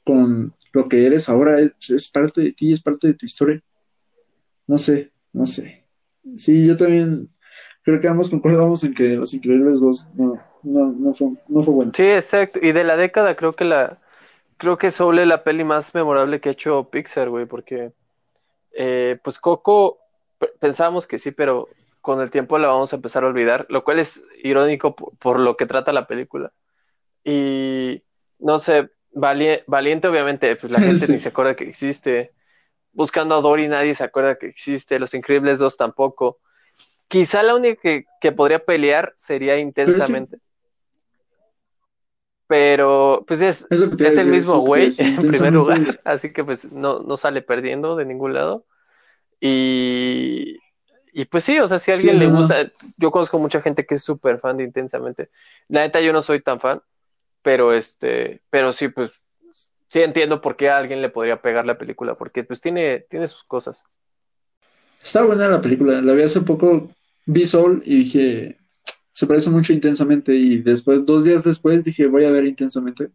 con 0.04 0.54
lo 0.74 0.88
que 0.88 1.06
eres 1.06 1.30
ahora, 1.30 1.60
es, 1.60 2.10
parte 2.10 2.42
de 2.42 2.52
ti, 2.54 2.72
es 2.72 2.82
parte 2.82 3.08
de 3.08 3.14
tu 3.14 3.26
historia. 3.26 3.62
No 4.68 4.78
sé, 4.78 5.12
no 5.34 5.46
sé. 5.46 5.86
Sí, 6.38 6.66
yo 6.66 6.78
también 6.78 7.30
creo 7.84 8.00
que 8.00 8.08
ambos 8.08 8.30
concordamos 8.30 8.84
en 8.84 8.94
que 8.94 9.16
Los 9.16 9.34
Increíbles 9.34 9.82
2 9.82 10.10
no, 10.16 10.42
no, 10.64 10.92
no 10.92 11.14
fue, 11.14 11.30
no 11.48 11.62
fue 11.62 11.74
bueno. 11.74 11.92
sí, 11.96 12.04
exacto. 12.04 12.60
Y 12.62 12.72
de 12.72 12.84
la 12.84 12.96
década 12.96 13.36
creo 13.36 13.54
que 13.54 13.66
la 13.66 14.00
creo 14.62 14.78
que 14.78 14.88
es 14.88 15.00
la 15.00 15.44
peli 15.44 15.64
más 15.64 15.96
memorable 15.96 16.40
que 16.40 16.50
ha 16.50 16.52
hecho 16.52 16.88
Pixar, 16.92 17.30
güey, 17.30 17.48
porque 17.48 17.94
eh, 18.74 19.18
pues 19.24 19.40
Coco 19.40 19.98
pensábamos 20.60 21.08
que 21.08 21.18
sí, 21.18 21.32
pero 21.32 21.68
con 22.00 22.22
el 22.22 22.30
tiempo 22.30 22.60
la 22.60 22.68
vamos 22.68 22.94
a 22.94 22.98
empezar 22.98 23.24
a 23.24 23.28
olvidar, 23.28 23.66
lo 23.70 23.84
cual 23.84 23.98
es 23.98 24.24
irónico 24.44 24.96
por, 24.96 25.18
por 25.18 25.40
lo 25.40 25.58
que 25.58 25.66
trata 25.66 25.92
la 25.92 26.06
película. 26.06 26.52
Y 27.24 28.04
no 28.38 28.60
sé, 28.60 28.90
Valie- 29.14 29.64
Valiente 29.66 30.08
obviamente, 30.08 30.56
pues 30.58 30.72
la 30.72 30.80
gente 30.80 31.08
Sí. 31.08 31.14
ni 31.14 31.18
se 31.20 31.30
acuerda 31.30 31.56
que 31.56 31.64
existe. 31.68 32.32
Buscando 32.94 33.34
a 33.36 33.42
Dory 33.42 33.68
nadie 33.68 33.96
se 33.96 34.04
acuerda 34.04 34.36
que 34.36 34.46
existe. 34.48 35.00
Los 35.00 35.16
Increíbles 35.16 35.58
2 35.58 35.76
tampoco. 35.76 36.38
Quizá 37.08 37.42
la 37.42 37.56
única 37.56 37.82
que, 37.82 38.06
que 38.22 38.32
podría 38.32 38.60
pelear 38.64 39.12
sería 39.16 39.58
intensamente. 39.58 40.38
Pero, 42.52 43.24
pues 43.28 43.42
es, 43.42 43.70
Es 44.02 44.18
el 44.18 44.28
mismo 44.30 44.60
güey 44.60 44.94
en 44.98 45.26
primer 45.26 45.54
lugar, 45.54 46.02
así 46.04 46.34
que 46.34 46.44
pues 46.44 46.72
no, 46.72 47.02
no 47.04 47.18
sale 47.18 47.42
perdiendo 47.42 47.96
de 47.96 48.06
ningún 48.06 48.34
lado. 48.34 48.66
Y, 49.42 50.58
y 51.14 51.26
pues 51.26 51.44
sí, 51.46 51.60
o 51.60 51.68
sea, 51.68 51.80
si 51.80 51.92
a 51.92 51.96
Sí, 51.96 51.96
alguien 51.96 52.20
le 52.20 52.28
no. 52.30 52.30
gusta, 52.30 52.72
yo 52.98 53.12
conozco 53.12 53.40
mucha 53.40 53.62
gente 53.62 53.86
que 53.86 53.96
es 53.96 54.04
súper 54.04 54.40
fan 54.40 54.58
de 54.58 54.64
Intensamente. 54.66 55.30
La 55.70 55.82
neta 55.82 56.02
yo 56.02 56.14
no 56.14 56.22
soy 56.24 56.42
tan 56.42 56.60
fan, 56.62 56.82
pero 57.44 57.74
este, 57.74 58.44
pero 58.52 58.74
sí, 58.74 58.90
pues 58.90 59.14
sí 59.90 60.02
entiendo 60.04 60.42
por 60.42 60.58
qué 60.58 60.70
a 60.72 60.78
alguien 60.78 61.02
le 61.04 61.10
podría 61.12 61.42
pegar 61.42 61.66
la 61.66 61.78
película, 61.80 62.16
porque 62.18 62.44
pues 62.46 62.62
tiene, 62.62 63.02
tiene 63.10 63.28
sus 63.28 63.44
cosas. 63.46 63.86
Está 65.02 65.24
buena 65.26 65.48
la 65.48 65.62
película. 65.62 66.02
La 66.02 66.14
vi 66.14 66.22
hace 66.24 66.42
poco, 66.42 66.92
vi 67.26 67.46
Soul 67.46 67.82
y 67.86 67.98
dije, 68.00 68.58
se 69.12 69.28
parece 69.28 69.50
mucho 69.50 69.74
intensamente. 69.74 70.36
Y 70.36 70.62
después, 70.62 71.06
dos 71.06 71.24
días 71.24 71.44
después, 71.44 71.84
dije, 71.84 72.08
voy 72.08 72.26
a 72.26 72.32
ver 72.32 72.46
intensamente 72.46 73.12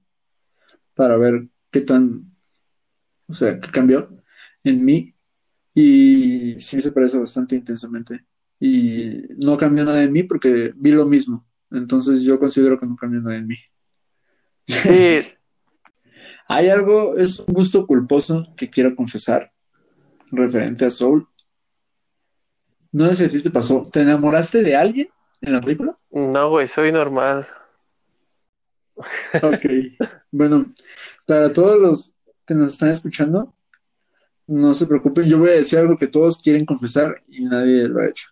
para 0.95 1.17
ver 1.17 1.49
qué 1.71 1.81
tan, 1.81 2.37
o 3.27 3.33
sea, 3.33 3.59
qué 3.61 3.71
cambió 3.71 4.09
en 4.65 4.85
mí. 4.85 5.15
Y 5.75 6.57
sí 6.61 6.81
se 6.81 6.93
parece 6.93 7.19
bastante 7.19 7.57
intensamente. 7.57 8.25
Y 8.59 9.23
no 9.37 9.57
cambió 9.57 9.85
nada 9.85 10.03
en 10.03 10.13
mí 10.13 10.23
porque 10.23 10.73
vi 10.77 10.93
lo 10.93 11.07
mismo. 11.07 11.47
Entonces 11.71 12.23
yo 12.23 12.39
considero 12.39 12.79
que 12.79 12.87
no 12.87 12.97
cambió 12.97 13.21
nada 13.21 13.37
en 13.37 13.47
mí. 13.47 13.57
Sí, 14.67 15.21
Hay 16.49 16.69
algo, 16.69 17.17
es 17.17 17.41
un 17.41 17.55
gusto 17.55 17.87
culposo 17.87 18.45
que 18.57 18.71
quiero 18.71 18.95
confesar 18.95 19.53
referente 20.31 20.85
a 20.85 20.91
Soul. 20.91 21.29
No 22.93 23.09
sé 23.09 23.15
si 23.15 23.25
a 23.25 23.29
ti 23.29 23.43
te 23.43 23.51
pasó. 23.51 23.83
¿Te 23.83 24.03
enamoraste 24.03 24.63
de 24.63 24.77
alguien 24.77 25.09
en 25.41 25.53
la 25.53 25.61
película? 25.61 25.97
no, 26.11 26.51
güey, 26.51 26.67
soy 26.69 26.93
normal. 26.93 27.47
Ok. 29.43 29.67
Bueno, 30.31 30.73
para 31.27 31.53
todos 31.53 31.79
los 31.79 32.15
que 32.47 32.55
nos 32.55 32.73
están 32.73 32.91
escuchando, 32.91 33.55
no 34.47 34.73
se 34.75 34.87
preocupen. 34.87 35.27
Yo 35.29 35.39
voy 35.39 35.51
a 35.51 35.55
decir 35.55 35.79
algo 35.79 35.97
que 35.99 36.07
todos 36.07 36.41
quieren 36.43 36.65
confesar 36.65 37.23
y 37.29 37.45
nadie 37.45 37.89
lo 37.89 38.01
ha 38.01 38.07
hecho. 38.09 38.29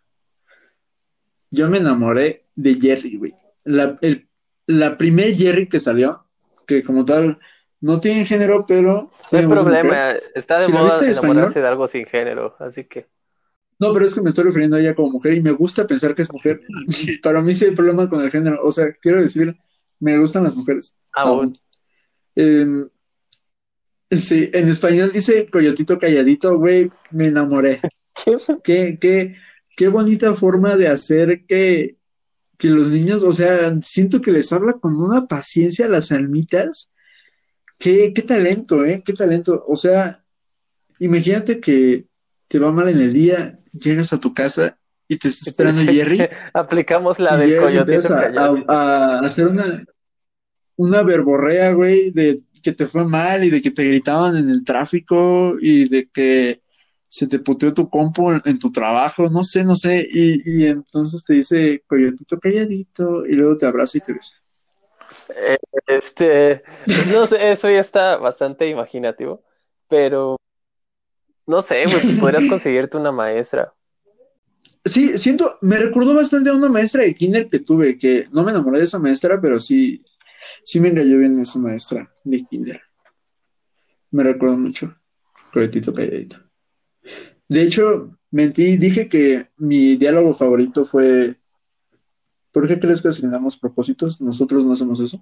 Yo 1.51 1.68
me 1.68 1.78
enamoré 1.78 2.47
de 2.55 2.74
Jerry, 2.74 3.16
güey. 3.18 3.35
La, 3.64 3.97
el, 4.01 4.28
la 4.66 4.97
primer 4.97 5.35
Jerry 5.35 5.68
que 5.68 5.81
salió, 5.81 6.24
que 6.66 6.82
como 6.82 7.05
tal 7.05 7.39
no 7.81 8.01
tiene 8.01 8.24
género, 8.24 8.64
pero 8.66 9.10
No 9.32 9.39
hay 9.39 9.47
mujer. 9.47 9.62
problema, 9.64 10.10
está 10.35 10.59
de 10.60 10.66
Si 10.66 10.72
moda 10.72 11.01
español- 11.01 11.18
enamorarse 11.24 11.60
de 11.60 11.68
algo 11.68 11.86
sin 11.89 12.06
género, 12.06 12.56
así 12.59 12.85
que 12.85 13.06
No, 13.78 13.92
pero 13.92 14.05
es 14.05 14.14
que 14.14 14.20
me 14.20 14.28
estoy 14.28 14.44
refiriendo 14.44 14.76
a 14.76 14.80
ella 14.80 14.94
como 14.94 15.12
mujer 15.12 15.34
y 15.34 15.42
me 15.42 15.51
gusta 15.51 15.86
pensar 15.86 16.14
que 16.14 16.22
es 16.22 16.32
mujer. 16.32 16.60
Para 17.22 17.42
mí 17.42 17.55
sí 17.55 17.66
hay 17.66 17.72
problema 17.72 18.09
con 18.09 18.22
el 18.22 18.30
género. 18.30 18.60
O 18.62 18.70
sea, 18.70 18.92
quiero 18.92 19.20
decir, 19.20 19.56
me 20.01 20.18
gustan 20.18 20.44
las 20.44 20.56
mujeres. 20.56 20.98
Aún. 21.12 21.52
Em, 22.36 22.88
sí, 24.10 24.51
en 24.52 24.68
español 24.68 25.10
dice 25.12 25.48
coyotito 25.51 25.98
calladito, 25.98 26.59
güey, 26.59 26.90
me 27.10 27.26
enamoré. 27.26 27.80
Qué, 28.62 28.96
qué, 29.01 29.34
qué 29.76 29.88
bonita 29.88 30.34
forma 30.34 30.76
de 30.76 30.86
hacer 30.86 31.44
que, 31.46 31.96
que 32.56 32.68
los 32.68 32.90
niños, 32.90 33.24
o 33.24 33.32
sea, 33.32 33.76
siento 33.82 34.20
que 34.20 34.30
les 34.30 34.52
habla 34.52 34.74
con 34.74 34.94
una 34.94 35.26
paciencia 35.26 35.86
a 35.86 35.88
las 35.88 36.12
almitas. 36.12 36.92
Qué, 37.76 38.12
qué 38.14 38.22
talento, 38.22 38.84
¿eh? 38.84 39.02
Qué 39.05 39.12
talento. 39.12 39.64
O 39.66 39.74
sea, 39.74 40.24
imagínate 41.01 41.59
que 41.59 42.06
te 42.48 42.58
va 42.58 42.72
mal 42.72 42.88
en 42.88 43.00
el 43.00 43.12
día, 43.12 43.58
llegas 43.72 44.12
a 44.12 44.20
tu 44.20 44.34
casa 44.34 44.78
y 45.08 45.18
te 45.18 45.28
está 45.28 45.50
esperando 45.50 45.92
Jerry. 45.92 46.20
Aplicamos 46.54 47.18
la 47.18 47.36
del 47.36 47.60
coyotito 47.60 48.14
a, 48.14 48.22
a, 48.22 49.18
a, 49.18 49.20
hacer 49.20 49.48
una, 49.48 49.84
una 50.76 51.02
verborrea, 51.02 51.72
güey, 51.72 52.10
de 52.10 52.42
que 52.62 52.72
te 52.72 52.86
fue 52.86 53.04
mal 53.04 53.44
y 53.44 53.50
de 53.50 53.60
que 53.60 53.70
te 53.70 53.84
gritaban 53.84 54.36
en 54.36 54.48
el 54.48 54.64
tráfico 54.64 55.56
y 55.60 55.88
de 55.88 56.08
que 56.08 56.62
se 57.08 57.28
te 57.28 57.38
puteó 57.38 57.72
tu 57.72 57.88
compu 57.88 58.32
en, 58.44 58.58
tu 58.58 58.72
trabajo, 58.72 59.28
no 59.28 59.44
sé, 59.44 59.62
no 59.62 59.76
sé, 59.76 60.04
y, 60.10 60.42
y, 60.44 60.66
entonces 60.66 61.24
te 61.24 61.34
dice 61.34 61.84
coyotito 61.86 62.40
calladito 62.40 63.24
y 63.24 63.34
luego 63.34 63.56
te 63.56 63.66
abraza 63.66 63.98
y 63.98 64.00
te 64.00 64.14
besa. 64.14 64.42
Eh, 65.28 65.58
este, 65.86 66.62
no 67.12 67.26
sé, 67.26 67.52
eso 67.52 67.70
ya 67.70 67.78
está 67.78 68.16
bastante 68.16 68.68
imaginativo, 68.68 69.44
pero 69.88 70.38
no 71.46 71.62
sé, 71.62 71.84
güey, 71.84 72.16
podrías 72.18 72.46
conseguirte 72.46 72.96
una 72.96 73.12
maestra. 73.12 73.72
Sí, 74.86 75.16
siento, 75.16 75.56
me 75.62 75.78
recordó 75.78 76.14
bastante 76.14 76.50
a 76.50 76.54
una 76.54 76.68
maestra 76.68 77.04
de 77.04 77.14
kinder 77.14 77.48
que 77.48 77.58
tuve, 77.58 77.96
que 77.96 78.26
no 78.34 78.44
me 78.44 78.50
enamoré 78.50 78.80
de 78.80 78.84
esa 78.84 78.98
maestra, 78.98 79.40
pero 79.40 79.58
sí, 79.58 80.04
sí 80.62 80.78
me 80.78 80.90
engañó 80.90 81.16
bien 81.16 81.40
esa 81.40 81.58
maestra 81.58 82.12
de 82.22 82.44
kinder. 82.44 82.82
Me 84.10 84.22
recuerdo 84.24 84.58
mucho. 84.58 84.94
Coyotito 85.54 85.94
calladito. 85.94 86.36
De 87.48 87.62
hecho, 87.62 88.18
mentí, 88.30 88.76
dije 88.76 89.08
que 89.08 89.48
mi 89.56 89.96
diálogo 89.96 90.34
favorito 90.34 90.84
fue 90.84 91.38
¿Por 92.54 92.68
qué 92.68 92.78
crees 92.78 93.02
que 93.02 93.08
asignamos 93.08 93.58
propósitos? 93.58 94.20
Nosotros 94.20 94.64
no 94.64 94.74
hacemos 94.74 95.00
eso. 95.00 95.20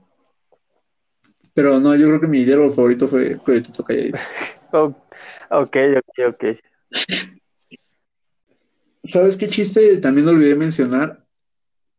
Pero 1.55 1.81
no, 1.81 1.97
yo 1.97 2.07
creo 2.07 2.21
que 2.21 2.27
mi 2.27 2.45
diálogo 2.45 2.73
favorito 2.73 3.09
fue 3.09 3.39
Coyotito 3.39 3.83
Calladito. 3.83 4.19
ok, 5.53 5.77
ok, 5.99 6.35
ok. 6.35 6.45
¿Sabes 9.03 9.37
qué 9.37 9.49
chiste 9.49 9.97
también 9.99 10.29
olvidé 10.29 10.55
mencionar? 10.55 11.25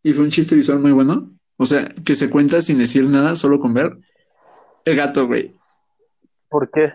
Y 0.02 0.14
fue 0.14 0.26
un 0.26 0.32
chiste 0.32 0.56
visual 0.56 0.80
muy 0.80 0.92
bueno. 0.92 1.32
O 1.58 1.66
sea, 1.66 1.88
que 2.06 2.16
se 2.16 2.30
cuenta 2.30 2.62
sin 2.62 2.78
decir 2.78 3.06
nada, 3.06 3.36
solo 3.36 3.60
con 3.60 3.74
ver. 3.74 3.98
El 4.86 4.96
gato, 4.96 5.28
güey. 5.28 5.54
¿Por 6.50 6.70
qué? 6.72 6.94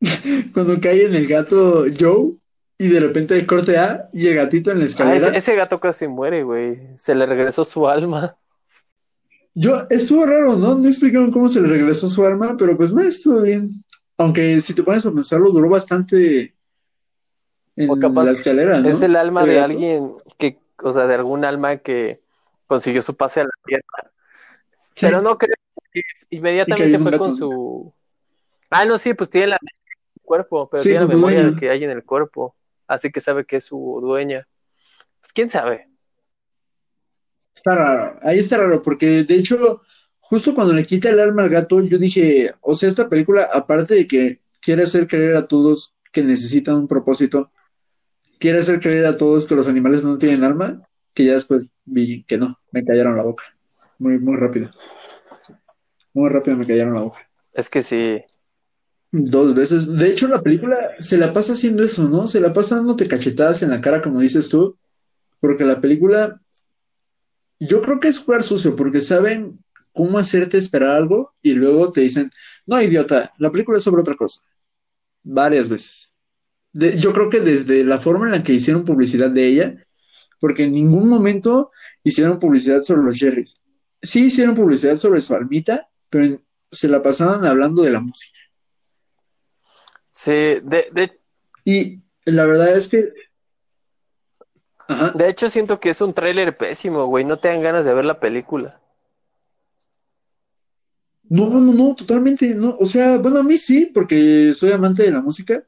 Cuando 0.54 0.80
cae 0.80 1.06
en 1.06 1.14
el 1.14 1.26
gato 1.26 1.84
Joe 1.98 2.34
y 2.78 2.88
de 2.88 3.00
repente 3.00 3.44
corte 3.46 3.76
A 3.76 4.08
y 4.12 4.28
el 4.28 4.36
gatito 4.36 4.70
en 4.70 4.78
la 4.78 4.84
escalera. 4.84 5.28
Ah, 5.32 5.36
ese, 5.36 5.54
gato 5.54 5.80
casi 5.80 6.06
muere, 6.06 6.44
güey. 6.44 6.78
Se 6.96 7.14
le 7.14 7.26
regresó 7.26 7.64
su 7.64 7.88
alma. 7.88 8.36
Yo, 9.54 9.82
estuvo 9.90 10.24
raro, 10.24 10.56
¿no? 10.56 10.76
No 10.76 10.88
explicaron 10.88 11.32
cómo 11.32 11.48
se 11.48 11.60
le 11.60 11.68
regresó 11.68 12.06
su 12.06 12.24
alma, 12.24 12.56
pero 12.56 12.76
pues 12.76 12.92
me 12.92 13.06
estuvo 13.06 13.42
bien. 13.42 13.84
Aunque 14.18 14.60
si 14.60 14.74
te 14.74 14.82
pones 14.82 15.06
a 15.06 15.12
pensarlo, 15.12 15.50
duró 15.50 15.68
bastante 15.68 16.54
en 17.76 18.14
la 18.14 18.30
escalera, 18.32 18.80
¿no? 18.80 18.88
Es 18.88 19.02
el 19.02 19.16
alma 19.16 19.44
de 19.44 19.60
alguien 19.60 20.12
que, 20.36 20.58
o 20.82 20.92
sea, 20.92 21.06
de 21.06 21.14
algún 21.14 21.44
alma 21.44 21.78
que 21.78 22.20
consiguió 22.66 23.00
su 23.00 23.16
pase 23.16 23.40
a 23.40 23.44
la 23.44 23.50
tierra. 23.64 24.12
Pero 25.00 25.22
no 25.22 25.38
creo 25.38 25.54
que 25.92 26.02
inmediatamente 26.30 26.98
fue 26.98 27.18
con 27.18 27.36
su. 27.36 27.92
Ah, 28.70 28.84
no, 28.84 28.98
sí, 28.98 29.14
pues 29.14 29.30
tiene 29.30 29.46
la 29.46 29.58
cuerpo, 30.28 30.68
pero 30.68 30.82
tiene 30.82 31.00
la 31.00 31.06
memoria 31.06 31.56
que 31.58 31.70
hay 31.70 31.82
en 31.82 31.90
el 31.90 32.04
cuerpo, 32.04 32.54
así 32.86 33.10
que 33.10 33.20
sabe 33.20 33.46
que 33.46 33.56
es 33.56 33.64
su 33.64 33.98
dueña. 34.02 34.46
Pues 35.20 35.32
quién 35.32 35.48
sabe. 35.48 35.88
Está 37.54 37.74
raro, 37.74 38.18
ahí 38.22 38.38
está 38.38 38.58
raro, 38.58 38.82
porque 38.82 39.24
de 39.24 39.34
hecho, 39.34 39.82
justo 40.20 40.54
cuando 40.54 40.72
le 40.74 40.84
quita 40.84 41.10
el 41.10 41.20
alma 41.20 41.42
al 41.42 41.48
gato, 41.48 41.80
yo 41.80 41.98
dije, 41.98 42.54
o 42.60 42.74
sea, 42.74 42.88
esta 42.88 43.08
película, 43.08 43.48
aparte 43.52 43.94
de 43.94 44.06
que 44.06 44.40
quiere 44.60 44.82
hacer 44.82 45.06
creer 45.06 45.36
a 45.36 45.46
todos 45.46 45.94
que 46.12 46.22
necesitan 46.22 46.76
un 46.76 46.88
propósito, 46.88 47.50
quiere 48.38 48.58
hacer 48.58 48.80
creer 48.80 49.06
a 49.06 49.16
todos 49.16 49.46
que 49.46 49.54
los 49.54 49.68
animales 49.68 50.04
no 50.04 50.18
tienen 50.18 50.44
alma, 50.44 50.82
que 51.14 51.24
ya 51.24 51.32
después 51.32 51.68
vi 51.84 52.24
que 52.24 52.38
no, 52.38 52.58
me 52.72 52.84
callaron 52.84 53.16
la 53.16 53.22
boca. 53.22 53.44
Muy, 53.98 54.18
muy 54.18 54.36
rápido. 54.36 54.70
Muy 56.14 56.30
rápido 56.30 56.56
me 56.56 56.66
callaron 56.66 56.94
la 56.94 57.02
boca. 57.02 57.28
Es 57.52 57.68
que 57.68 57.82
sí, 57.82 58.22
Dos 59.10 59.54
veces. 59.54 59.96
De 59.96 60.08
hecho, 60.08 60.28
la 60.28 60.42
película 60.42 60.76
se 61.00 61.16
la 61.16 61.32
pasa 61.32 61.54
haciendo 61.54 61.82
eso, 61.82 62.08
¿no? 62.08 62.26
Se 62.26 62.40
la 62.40 62.52
pasa 62.52 62.76
dándote 62.76 63.08
cachetadas 63.08 63.62
en 63.62 63.70
la 63.70 63.80
cara, 63.80 64.02
como 64.02 64.20
dices 64.20 64.48
tú. 64.48 64.76
Porque 65.40 65.64
la 65.64 65.80
película. 65.80 66.40
Yo 67.58 67.80
creo 67.80 67.98
que 67.98 68.08
es 68.08 68.18
jugar 68.18 68.42
sucio, 68.42 68.76
porque 68.76 69.00
saben 69.00 69.58
cómo 69.92 70.18
hacerte 70.18 70.58
esperar 70.58 70.90
algo 70.90 71.34
y 71.42 71.54
luego 71.54 71.90
te 71.90 72.02
dicen, 72.02 72.30
no, 72.66 72.80
idiota, 72.80 73.32
la 73.38 73.50
película 73.50 73.78
es 73.78 73.84
sobre 73.84 74.02
otra 74.02 74.14
cosa. 74.14 74.42
Varias 75.22 75.68
veces. 75.68 76.14
yo 76.72 77.12
creo 77.12 77.28
que 77.28 77.40
desde 77.40 77.84
la 77.84 77.98
forma 77.98 78.26
en 78.26 78.32
la 78.32 78.42
que 78.42 78.52
hicieron 78.52 78.84
publicidad 78.84 79.30
de 79.30 79.46
ella, 79.46 79.86
porque 80.40 80.64
en 80.64 80.72
ningún 80.72 81.08
momento 81.08 81.70
hicieron 82.04 82.38
publicidad 82.38 82.82
sobre 82.82 83.02
los 83.02 83.18
Jerry's. 83.18 83.60
Sí 84.02 84.26
hicieron 84.26 84.54
publicidad 84.54 84.96
sobre 84.96 85.20
su 85.20 85.34
almita, 85.34 85.88
pero 86.08 86.40
se 86.70 86.88
la 86.88 87.02
pasaban 87.02 87.44
hablando 87.44 87.82
de 87.82 87.90
la 87.90 88.00
música. 88.00 88.38
Sí, 90.10 90.32
de, 90.32 90.88
de... 90.92 91.20
Y 91.64 92.00
la 92.24 92.44
verdad 92.46 92.76
es 92.76 92.88
que... 92.88 93.12
De 95.14 95.28
hecho, 95.28 95.48
siento 95.50 95.78
que 95.78 95.90
es 95.90 96.00
un 96.00 96.14
tráiler 96.14 96.56
pésimo, 96.56 97.06
güey. 97.06 97.24
No 97.24 97.38
te 97.38 97.48
dan 97.48 97.60
ganas 97.60 97.84
de 97.84 97.92
ver 97.92 98.04
la 98.04 98.20
película. 98.20 98.80
No, 101.30 101.60
no, 101.60 101.72
no, 101.72 101.94
totalmente 101.94 102.54
no. 102.54 102.76
O 102.80 102.86
sea, 102.86 103.18
bueno, 103.18 103.38
a 103.38 103.42
mí 103.42 103.58
sí, 103.58 103.90
porque 103.92 104.52
soy 104.54 104.72
amante 104.72 105.02
de 105.02 105.10
la 105.10 105.20
música. 105.20 105.62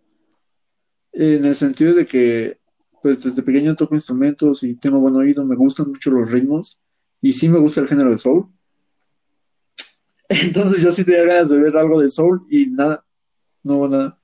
En 1.12 1.44
el 1.44 1.54
sentido 1.54 1.94
de 1.94 2.06
que, 2.06 2.60
pues 3.02 3.22
desde 3.22 3.42
pequeño 3.42 3.76
toco 3.76 3.94
instrumentos 3.94 4.62
y 4.62 4.74
tengo 4.76 5.00
buen 5.00 5.16
oído, 5.16 5.44
me 5.44 5.56
gustan 5.56 5.88
mucho 5.88 6.10
los 6.10 6.30
ritmos. 6.30 6.82
Y 7.20 7.34
sí 7.34 7.48
me 7.48 7.58
gusta 7.58 7.82
el 7.82 7.88
género 7.88 8.10
de 8.10 8.18
soul. 8.18 8.46
Entonces 10.28 10.82
yo 10.82 10.90
sí 10.90 11.04
tenía 11.04 11.24
ganas 11.24 11.50
de 11.50 11.58
ver 11.58 11.76
algo 11.76 12.00
de 12.00 12.08
soul 12.08 12.46
y 12.48 12.66
nada, 12.66 13.04
no 13.64 13.74
hubo 13.76 13.88
nada. 13.88 14.18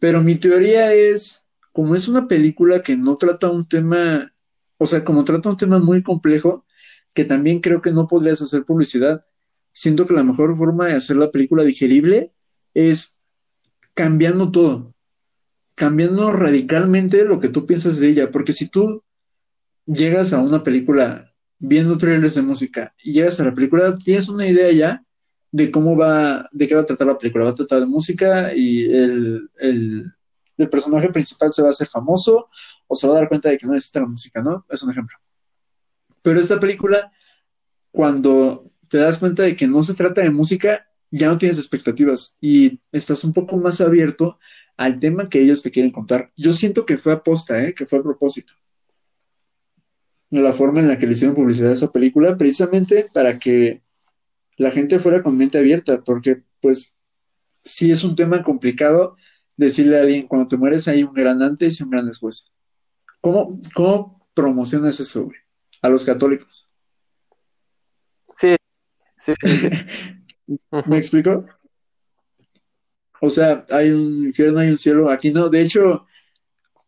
Pero 0.00 0.22
mi 0.22 0.34
teoría 0.34 0.92
es, 0.92 1.42
como 1.72 1.94
es 1.94 2.08
una 2.08 2.26
película 2.26 2.82
que 2.82 2.96
no 2.96 3.16
trata 3.16 3.48
un 3.48 3.66
tema, 3.66 4.34
o 4.76 4.86
sea, 4.86 5.04
como 5.04 5.24
trata 5.24 5.48
un 5.48 5.56
tema 5.56 5.78
muy 5.78 6.02
complejo, 6.02 6.66
que 7.14 7.24
también 7.24 7.60
creo 7.60 7.80
que 7.80 7.92
no 7.92 8.06
podrías 8.08 8.42
hacer 8.42 8.64
publicidad, 8.64 9.24
siento 9.76 10.06
que 10.06 10.14
la 10.14 10.24
mejor 10.24 10.56
forma 10.56 10.86
de 10.86 10.94
hacer 10.94 11.16
la 11.16 11.30
película 11.30 11.62
digerible 11.62 12.32
es 12.72 13.18
cambiando 13.92 14.50
todo, 14.50 14.94
cambiando 15.74 16.32
radicalmente 16.32 17.26
lo 17.26 17.38
que 17.40 17.50
tú 17.50 17.66
piensas 17.66 17.98
de 17.98 18.08
ella, 18.08 18.30
porque 18.30 18.54
si 18.54 18.70
tú 18.70 19.04
llegas 19.84 20.32
a 20.32 20.40
una 20.40 20.62
película 20.62 21.30
viendo 21.58 21.98
trailers 21.98 22.34
de 22.34 22.42
música 22.42 22.94
y 23.04 23.12
llegas 23.12 23.38
a 23.38 23.44
la 23.44 23.54
película, 23.54 23.98
tienes 23.98 24.30
una 24.30 24.46
idea 24.46 24.72
ya 24.72 25.04
de 25.52 25.70
cómo 25.70 25.94
va, 25.94 26.48
de 26.52 26.66
qué 26.66 26.74
va 26.74 26.80
a 26.80 26.86
tratar 26.86 27.06
la 27.06 27.18
película. 27.18 27.44
Va 27.44 27.50
a 27.50 27.54
tratar 27.54 27.80
de 27.80 27.86
música 27.86 28.54
y 28.54 28.86
el, 28.86 29.50
el, 29.58 30.12
personaje 30.70 31.10
principal 31.10 31.52
se 31.52 31.60
va 31.60 31.68
a 31.68 31.70
hacer 31.72 31.88
famoso 31.88 32.48
o 32.86 32.94
se 32.94 33.06
va 33.06 33.12
a 33.12 33.16
dar 33.18 33.28
cuenta 33.28 33.50
de 33.50 33.58
que 33.58 33.66
no 33.66 33.74
necesita 33.74 34.00
la 34.00 34.06
música, 34.06 34.40
¿no? 34.40 34.64
Es 34.70 34.82
un 34.82 34.90
ejemplo. 34.90 35.16
Pero 36.22 36.40
esta 36.40 36.58
película, 36.58 37.12
cuando 37.90 38.70
te 38.88 38.98
das 38.98 39.18
cuenta 39.18 39.42
de 39.42 39.56
que 39.56 39.66
no 39.66 39.82
se 39.82 39.94
trata 39.94 40.22
de 40.22 40.30
música, 40.30 40.86
ya 41.10 41.28
no 41.28 41.38
tienes 41.38 41.58
expectativas 41.58 42.36
y 42.40 42.80
estás 42.92 43.24
un 43.24 43.32
poco 43.32 43.56
más 43.56 43.80
abierto 43.80 44.38
al 44.76 44.98
tema 44.98 45.28
que 45.28 45.40
ellos 45.40 45.62
te 45.62 45.70
quieren 45.70 45.92
contar. 45.92 46.32
Yo 46.36 46.52
siento 46.52 46.84
que 46.84 46.96
fue 46.96 47.12
aposta, 47.12 47.62
¿eh? 47.64 47.74
que 47.74 47.86
fue 47.86 47.98
a 47.98 48.02
propósito. 48.02 48.52
La 50.30 50.52
forma 50.52 50.80
en 50.80 50.88
la 50.88 50.98
que 50.98 51.06
le 51.06 51.12
hicieron 51.12 51.36
publicidad 51.36 51.72
esa 51.72 51.92
película, 51.92 52.36
precisamente 52.36 53.08
para 53.12 53.38
que 53.38 53.82
la 54.56 54.70
gente 54.70 54.98
fuera 54.98 55.22
con 55.22 55.36
mente 55.36 55.58
abierta, 55.58 56.02
porque 56.02 56.42
pues 56.60 56.94
sí 57.64 57.90
es 57.90 58.04
un 58.04 58.16
tema 58.16 58.42
complicado 58.42 59.16
decirle 59.56 59.98
a 59.98 60.02
alguien, 60.02 60.26
cuando 60.26 60.48
te 60.48 60.56
mueres 60.56 60.88
hay 60.88 61.02
un 61.02 61.14
gran 61.14 61.42
antes 61.42 61.80
y 61.80 61.84
un 61.84 61.90
gran 61.90 62.06
después. 62.06 62.52
¿Cómo, 63.20 63.58
cómo 63.74 64.28
promocionas 64.34 65.00
eso, 65.00 65.24
güey? 65.24 65.38
A 65.82 65.88
los 65.88 66.04
católicos. 66.04 66.70
¿Me 70.86 70.98
explico? 70.98 71.46
O 73.20 73.30
sea, 73.30 73.64
hay 73.70 73.90
un 73.90 74.26
infierno, 74.26 74.60
hay 74.60 74.70
un 74.70 74.78
cielo. 74.78 75.10
Aquí 75.10 75.30
no. 75.30 75.48
De 75.48 75.62
hecho, 75.62 76.06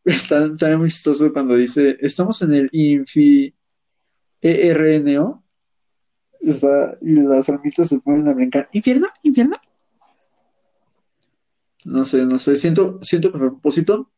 está 0.05 0.41
también 0.57 0.79
muy 0.79 0.89
chistoso 0.89 1.33
cuando 1.33 1.55
dice, 1.55 1.97
estamos 2.01 2.41
en 2.43 2.55
el 2.55 2.69
infi 2.73 3.55
ERNO 4.41 5.45
está, 6.41 6.97
y 7.01 7.15
las 7.15 7.49
almitas 7.49 7.89
se 7.89 8.01
ponen 8.01 8.29
a 8.29 8.35
brincar. 8.35 8.69
¿Infierno? 8.73 9.09
¿Infierno? 9.23 9.57
No 11.85 12.05
sé, 12.05 12.25
no 12.25 12.39
sé. 12.39 12.57
Siento, 12.57 12.99
siento 13.03 13.33
que 13.33 13.39
propósito 13.39 14.11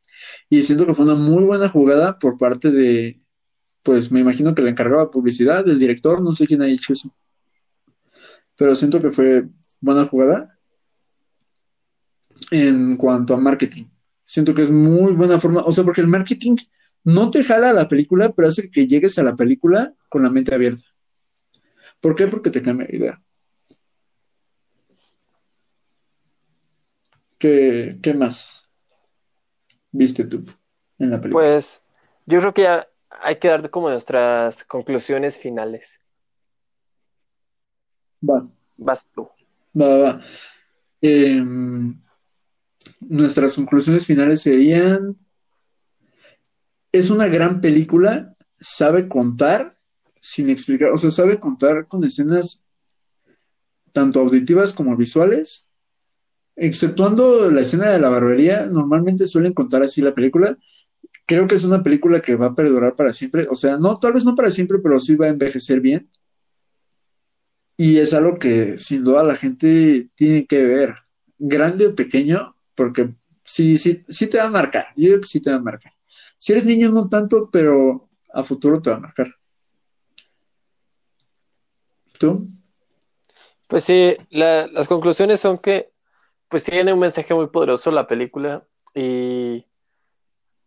y 0.49 0.63
siento 0.63 0.87
que 0.87 0.95
fue 0.95 1.05
una 1.05 1.15
muy 1.15 1.45
buena 1.45 1.69
jugada 1.69 2.19
por 2.19 2.37
parte 2.37 2.71
de, 2.71 3.21
pues 3.83 4.11
me 4.13 4.21
imagino 4.21 4.55
que 4.55 4.63
le 4.63 4.71
encargaba 4.71 5.11
publicidad 5.11 5.65
del 5.65 5.79
director, 5.79 6.23
no 6.23 6.33
sé 6.33 6.47
quién 6.47 6.63
ha 6.63 6.69
hecho 6.69 6.93
eso. 6.93 7.15
Pero 8.61 8.75
siento 8.75 9.01
que 9.01 9.11
fue 9.11 9.49
buena 9.81 10.05
jugada 10.05 10.59
en 12.51 12.99
cuanto 12.99 13.33
a 13.33 13.39
marketing. 13.39 13.85
Siento 14.23 14.53
que 14.53 14.61
es 14.61 14.71
muy 14.71 15.15
buena 15.15 15.41
forma, 15.41 15.63
o 15.63 15.73
sea, 15.73 15.83
porque 15.83 16.03
el 16.03 16.09
marketing 16.09 16.57
no 17.03 17.31
te 17.31 17.43
jala 17.43 17.71
a 17.71 17.73
la 17.73 17.89
película, 17.89 18.33
pero 18.33 18.49
hace 18.49 18.71
que 18.71 18.87
llegues 18.87 19.19
a 19.19 19.23
la 19.23 19.35
película 19.35 19.95
con 20.11 20.23
la 20.23 20.29
mente 20.29 20.55
abierta. 20.55 20.83
¿Por 22.03 22.15
qué? 22.15 22.27
Porque 22.27 22.51
te 22.51 22.61
cambia 22.61 22.87
la 22.91 22.97
idea. 22.97 23.23
¿Qué, 27.39 27.99
qué 28.03 28.13
más 28.13 28.71
viste 29.91 30.27
tú 30.27 30.45
en 30.99 31.13
la 31.13 31.19
película? 31.19 31.47
Pues 31.47 31.83
yo 32.27 32.41
creo 32.41 32.53
que 32.53 32.63
ya 32.65 32.87
hay 33.23 33.39
que 33.39 33.49
dar 33.49 33.71
como 33.71 33.89
nuestras 33.89 34.65
conclusiones 34.65 35.39
finales. 35.39 36.00
Va, 38.29 38.49
Vas 38.77 39.07
tú. 39.15 39.29
va, 39.75 39.89
va, 39.89 39.99
va. 39.99 40.21
Em, 41.01 42.01
nuestras 43.01 43.55
conclusiones 43.55 44.07
finales 44.07 44.43
serían, 44.43 45.17
es 46.93 47.11
una 47.11 47.29
gran 47.29 47.61
película, 47.61 48.37
sabe 48.61 49.09
contar 49.09 49.79
sin 50.21 50.51
explicar, 50.51 50.91
o 50.91 50.99
sea, 50.99 51.11
sabe 51.11 51.41
contar 51.41 51.87
con 51.87 52.05
escenas 52.05 52.63
tanto 53.93 54.21
auditivas 54.21 54.73
como 54.73 54.97
visuales, 54.97 55.67
exceptuando 56.57 57.51
la 57.51 57.63
escena 57.63 57.89
de 57.89 58.01
la 58.01 58.11
barbería, 58.11 58.67
normalmente 58.67 59.27
suelen 59.27 59.55
contar 59.55 59.83
así 59.83 60.03
la 60.03 60.15
película. 60.15 60.59
Creo 61.27 61.47
que 61.47 61.55
es 61.55 61.65
una 61.65 61.83
película 61.83 62.21
que 62.21 62.35
va 62.35 62.49
a 62.49 62.55
perdurar 62.55 62.95
para 62.95 63.13
siempre, 63.13 63.47
o 63.51 63.55
sea, 63.55 63.79
no, 63.79 63.99
tal 63.99 64.13
vez 64.13 64.25
no 64.25 64.35
para 64.35 64.51
siempre, 64.51 64.79
pero 64.79 65.01
sí 65.01 65.17
va 65.17 65.27
a 65.27 65.31
envejecer 65.31 65.81
bien. 65.81 66.11
Y 67.83 67.99
es 67.99 68.13
algo 68.13 68.35
que 68.37 68.77
sin 68.77 69.05
duda 69.05 69.23
la 69.23 69.37
gente 69.37 70.11
tiene 70.15 70.45
que 70.45 70.63
ver, 70.63 70.97
grande 71.39 71.87
o 71.87 71.95
pequeño, 71.95 72.55
porque 72.75 73.15
sí, 73.43 73.79
sí, 73.79 74.05
sí 74.07 74.29
te 74.29 74.37
va 74.37 74.45
a 74.45 74.51
marcar, 74.51 74.89
yo 74.97 75.09
creo 75.09 75.21
que 75.23 75.27
sí 75.27 75.41
te 75.41 75.49
va 75.49 75.57
a 75.57 75.61
marcar. 75.61 75.91
Si 76.37 76.53
eres 76.53 76.67
niño, 76.67 76.91
no 76.91 77.09
tanto, 77.09 77.49
pero 77.51 78.11
a 78.35 78.43
futuro 78.43 78.83
te 78.83 78.91
va 78.91 78.97
a 78.97 79.01
marcar. 79.01 79.35
¿Tú? 82.19 82.49
Pues 83.67 83.85
sí, 83.85 84.15
la- 84.29 84.67
las 84.67 84.87
conclusiones 84.87 85.41
son 85.41 85.57
que 85.57 85.91
pues 86.51 86.63
tiene 86.63 86.93
un 86.93 86.99
mensaje 86.99 87.33
muy 87.33 87.47
poderoso 87.47 87.91
la 87.91 88.07
película 88.07 88.63
y 88.95 89.65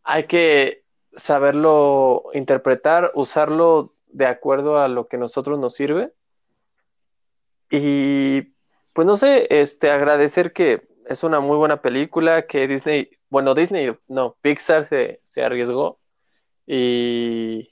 hay 0.01 0.25
que 0.25 0.83
saberlo 1.15 2.23
interpretar, 2.33 3.11
usarlo 3.13 3.93
de 4.07 4.25
acuerdo 4.25 4.79
a 4.79 4.87
lo 4.87 5.07
que 5.07 5.19
nosotros 5.19 5.59
nos 5.59 5.75
sirve 5.75 6.11
y 7.75 8.53
pues 8.93 9.07
no 9.07 9.17
sé, 9.17 9.47
este 9.49 9.89
agradecer 9.89 10.53
que 10.53 10.83
es 11.09 11.23
una 11.23 11.39
muy 11.39 11.57
buena 11.57 11.81
película, 11.81 12.45
que 12.45 12.67
Disney, 12.67 13.09
bueno, 13.29 13.55
Disney, 13.55 13.95
no, 14.07 14.37
Pixar 14.41 14.87
se, 14.87 15.19
se 15.23 15.43
arriesgó 15.43 15.99
y 16.67 17.69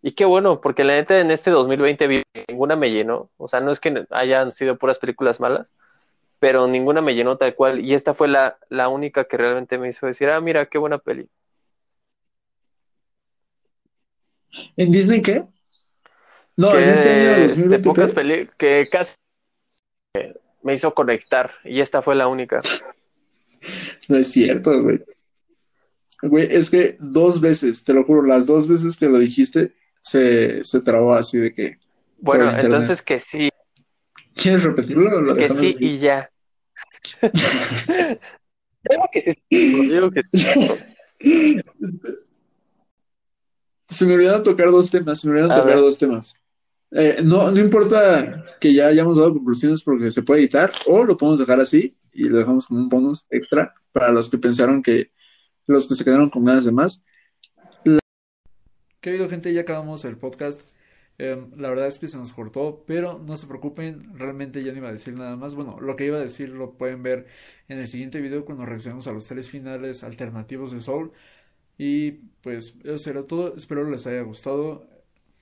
y 0.00 0.12
qué 0.12 0.24
bueno, 0.26 0.60
porque 0.60 0.84
la 0.84 0.94
neta 0.94 1.18
en 1.18 1.30
este 1.32 1.50
2020 1.50 2.06
vi- 2.06 2.22
ninguna 2.48 2.76
me 2.76 2.90
llenó. 2.92 3.30
O 3.36 3.48
sea, 3.48 3.60
no 3.60 3.72
es 3.72 3.80
que 3.80 4.06
hayan 4.10 4.52
sido 4.52 4.76
puras 4.78 4.98
películas 4.98 5.40
malas, 5.40 5.72
pero 6.38 6.68
ninguna 6.68 7.00
me 7.00 7.14
llenó 7.16 7.36
tal 7.36 7.54
cual. 7.56 7.80
Y 7.84 7.94
esta 7.94 8.14
fue 8.14 8.28
la, 8.28 8.58
la 8.68 8.88
única 8.90 9.24
que 9.24 9.36
realmente 9.38 9.76
me 9.78 9.88
hizo 9.88 10.06
decir, 10.06 10.30
ah, 10.30 10.40
mira, 10.40 10.66
qué 10.66 10.78
buena 10.78 10.98
peli. 10.98 11.28
¿En 14.76 14.92
Disney 14.92 15.20
qué? 15.20 15.44
No, 16.56 16.70
Que 16.72 16.78
en 16.82 16.88
este 16.90 17.08
año 17.10 17.30
de 17.34 17.48
2020. 17.48 17.80
pocas 17.80 18.12
peli 18.12 18.48
que 18.56 18.86
casi 18.90 19.14
me 20.62 20.74
hizo 20.74 20.94
conectar. 20.94 21.52
Y 21.64 21.80
esta 21.80 22.02
fue 22.02 22.14
la 22.14 22.28
única. 22.28 22.60
No 24.08 24.16
es 24.16 24.30
cierto, 24.30 24.82
güey. 24.82 25.02
Güey, 26.22 26.48
es 26.50 26.70
que 26.70 26.96
dos 27.00 27.40
veces, 27.40 27.84
te 27.84 27.92
lo 27.92 28.04
juro, 28.04 28.22
las 28.22 28.46
dos 28.46 28.66
veces 28.66 28.96
que 28.96 29.06
lo 29.06 29.18
dijiste, 29.18 29.74
se, 30.02 30.64
se 30.64 30.80
trabó 30.82 31.14
así 31.14 31.38
de 31.38 31.52
que 31.52 31.78
Bueno, 32.18 32.50
entonces 32.50 33.02
que 33.02 33.22
sí, 33.26 33.50
¿Quieres 34.34 34.62
repetirlo 34.62 35.16
o 35.16 35.20
lo 35.20 35.34
que 35.34 35.48
sí 35.48 35.76
y 35.78 35.98
ya. 35.98 36.30
Digo 38.88 39.10
que 39.12 39.38
sí, 39.50 39.88
digo 39.90 40.10
que 40.10 40.22
sí. 40.32 41.60
Se 43.88 44.06
me 44.06 44.14
olvidaron 44.14 44.42
tocar 44.44 44.70
dos 44.70 44.90
temas, 44.90 45.20
se 45.20 45.26
me 45.26 45.32
olvidaron 45.32 45.52
A 45.52 45.60
tocar 45.60 45.74
ver. 45.76 45.84
dos 45.84 45.98
temas. 45.98 46.40
Eh, 46.90 47.20
no, 47.22 47.50
no 47.50 47.60
importa 47.60 48.44
que 48.60 48.72
ya 48.72 48.86
hayamos 48.86 49.18
dado 49.18 49.34
conclusiones 49.34 49.82
porque 49.82 50.10
se 50.10 50.22
puede 50.22 50.40
editar, 50.40 50.72
o 50.86 51.04
lo 51.04 51.16
podemos 51.16 51.40
dejar 51.40 51.60
así 51.60 51.96
y 52.12 52.28
lo 52.28 52.38
dejamos 52.38 52.66
como 52.66 52.80
un 52.80 52.88
bonus 52.88 53.26
extra 53.30 53.74
para 53.92 54.10
los 54.10 54.30
que 54.30 54.38
pensaron 54.38 54.82
que, 54.82 55.12
los 55.66 55.86
que 55.86 55.94
se 55.94 56.04
quedaron 56.04 56.30
con 56.30 56.44
ganas 56.44 56.64
de 56.64 56.72
más. 56.72 57.04
Querido 59.00 59.28
gente, 59.28 59.52
ya 59.52 59.60
acabamos 59.60 60.04
el 60.04 60.16
podcast. 60.16 60.62
Em, 61.18 61.50
la 61.56 61.68
verdad 61.68 61.88
es 61.88 61.98
que 61.98 62.06
se 62.06 62.16
nos 62.16 62.32
cortó, 62.32 62.84
pero 62.86 63.18
no 63.18 63.36
se 63.36 63.46
preocupen, 63.48 64.16
realmente 64.16 64.62
ya 64.62 64.72
no 64.72 64.78
iba 64.78 64.88
a 64.88 64.92
decir 64.92 65.14
nada 65.14 65.36
más. 65.36 65.54
Bueno, 65.54 65.80
lo 65.80 65.96
que 65.96 66.06
iba 66.06 66.16
a 66.16 66.20
decir 66.20 66.50
lo 66.50 66.76
pueden 66.76 67.02
ver 67.02 67.26
en 67.68 67.78
el 67.78 67.86
siguiente 67.86 68.20
video 68.20 68.44
cuando 68.44 68.64
reaccionemos 68.64 69.06
a 69.08 69.12
los 69.12 69.26
tres 69.26 69.48
finales 69.48 70.04
alternativos 70.04 70.72
de 70.72 70.80
Soul. 70.80 71.12
Y 71.76 72.12
pues 72.42 72.76
eso 72.84 72.98
será 72.98 73.24
todo, 73.24 73.56
espero 73.56 73.88
les 73.88 74.06
haya 74.06 74.22
gustado. 74.22 74.88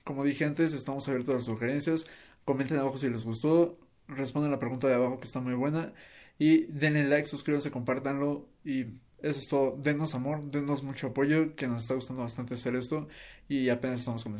Como 0.07 0.23
dije 0.23 0.45
antes, 0.45 0.73
estamos 0.73 1.05
abiertos 1.09 1.29
a 1.31 1.33
las 1.33 1.45
sugerencias. 1.45 2.05
Comenten 2.45 2.77
abajo 2.79 2.95
si 2.95 3.09
les 3.09 3.25
gustó, 3.25 3.77
respondan 4.07 4.51
la 4.51 4.59
pregunta 4.59 4.87
de 4.87 4.93
abajo 4.95 5.19
que 5.19 5.25
está 5.25 5.41
muy 5.41 5.53
buena. 5.53 5.93
Y 6.39 6.63
denle 6.67 7.03
like, 7.09 7.27
suscríbanse, 7.27 7.71
compártanlo. 7.71 8.47
Y 8.63 8.83
eso 9.19 9.39
es 9.39 9.47
todo. 9.49 9.75
Denos 9.77 10.15
amor, 10.15 10.45
denos 10.45 10.81
mucho 10.81 11.07
apoyo, 11.07 11.55
que 11.57 11.67
nos 11.67 11.81
está 11.81 11.95
gustando 11.95 12.21
bastante 12.23 12.53
hacer 12.53 12.75
esto. 12.77 13.09
Y 13.49 13.67
apenas 13.67 13.99
estamos 13.99 14.23
comenzando. 14.23 14.35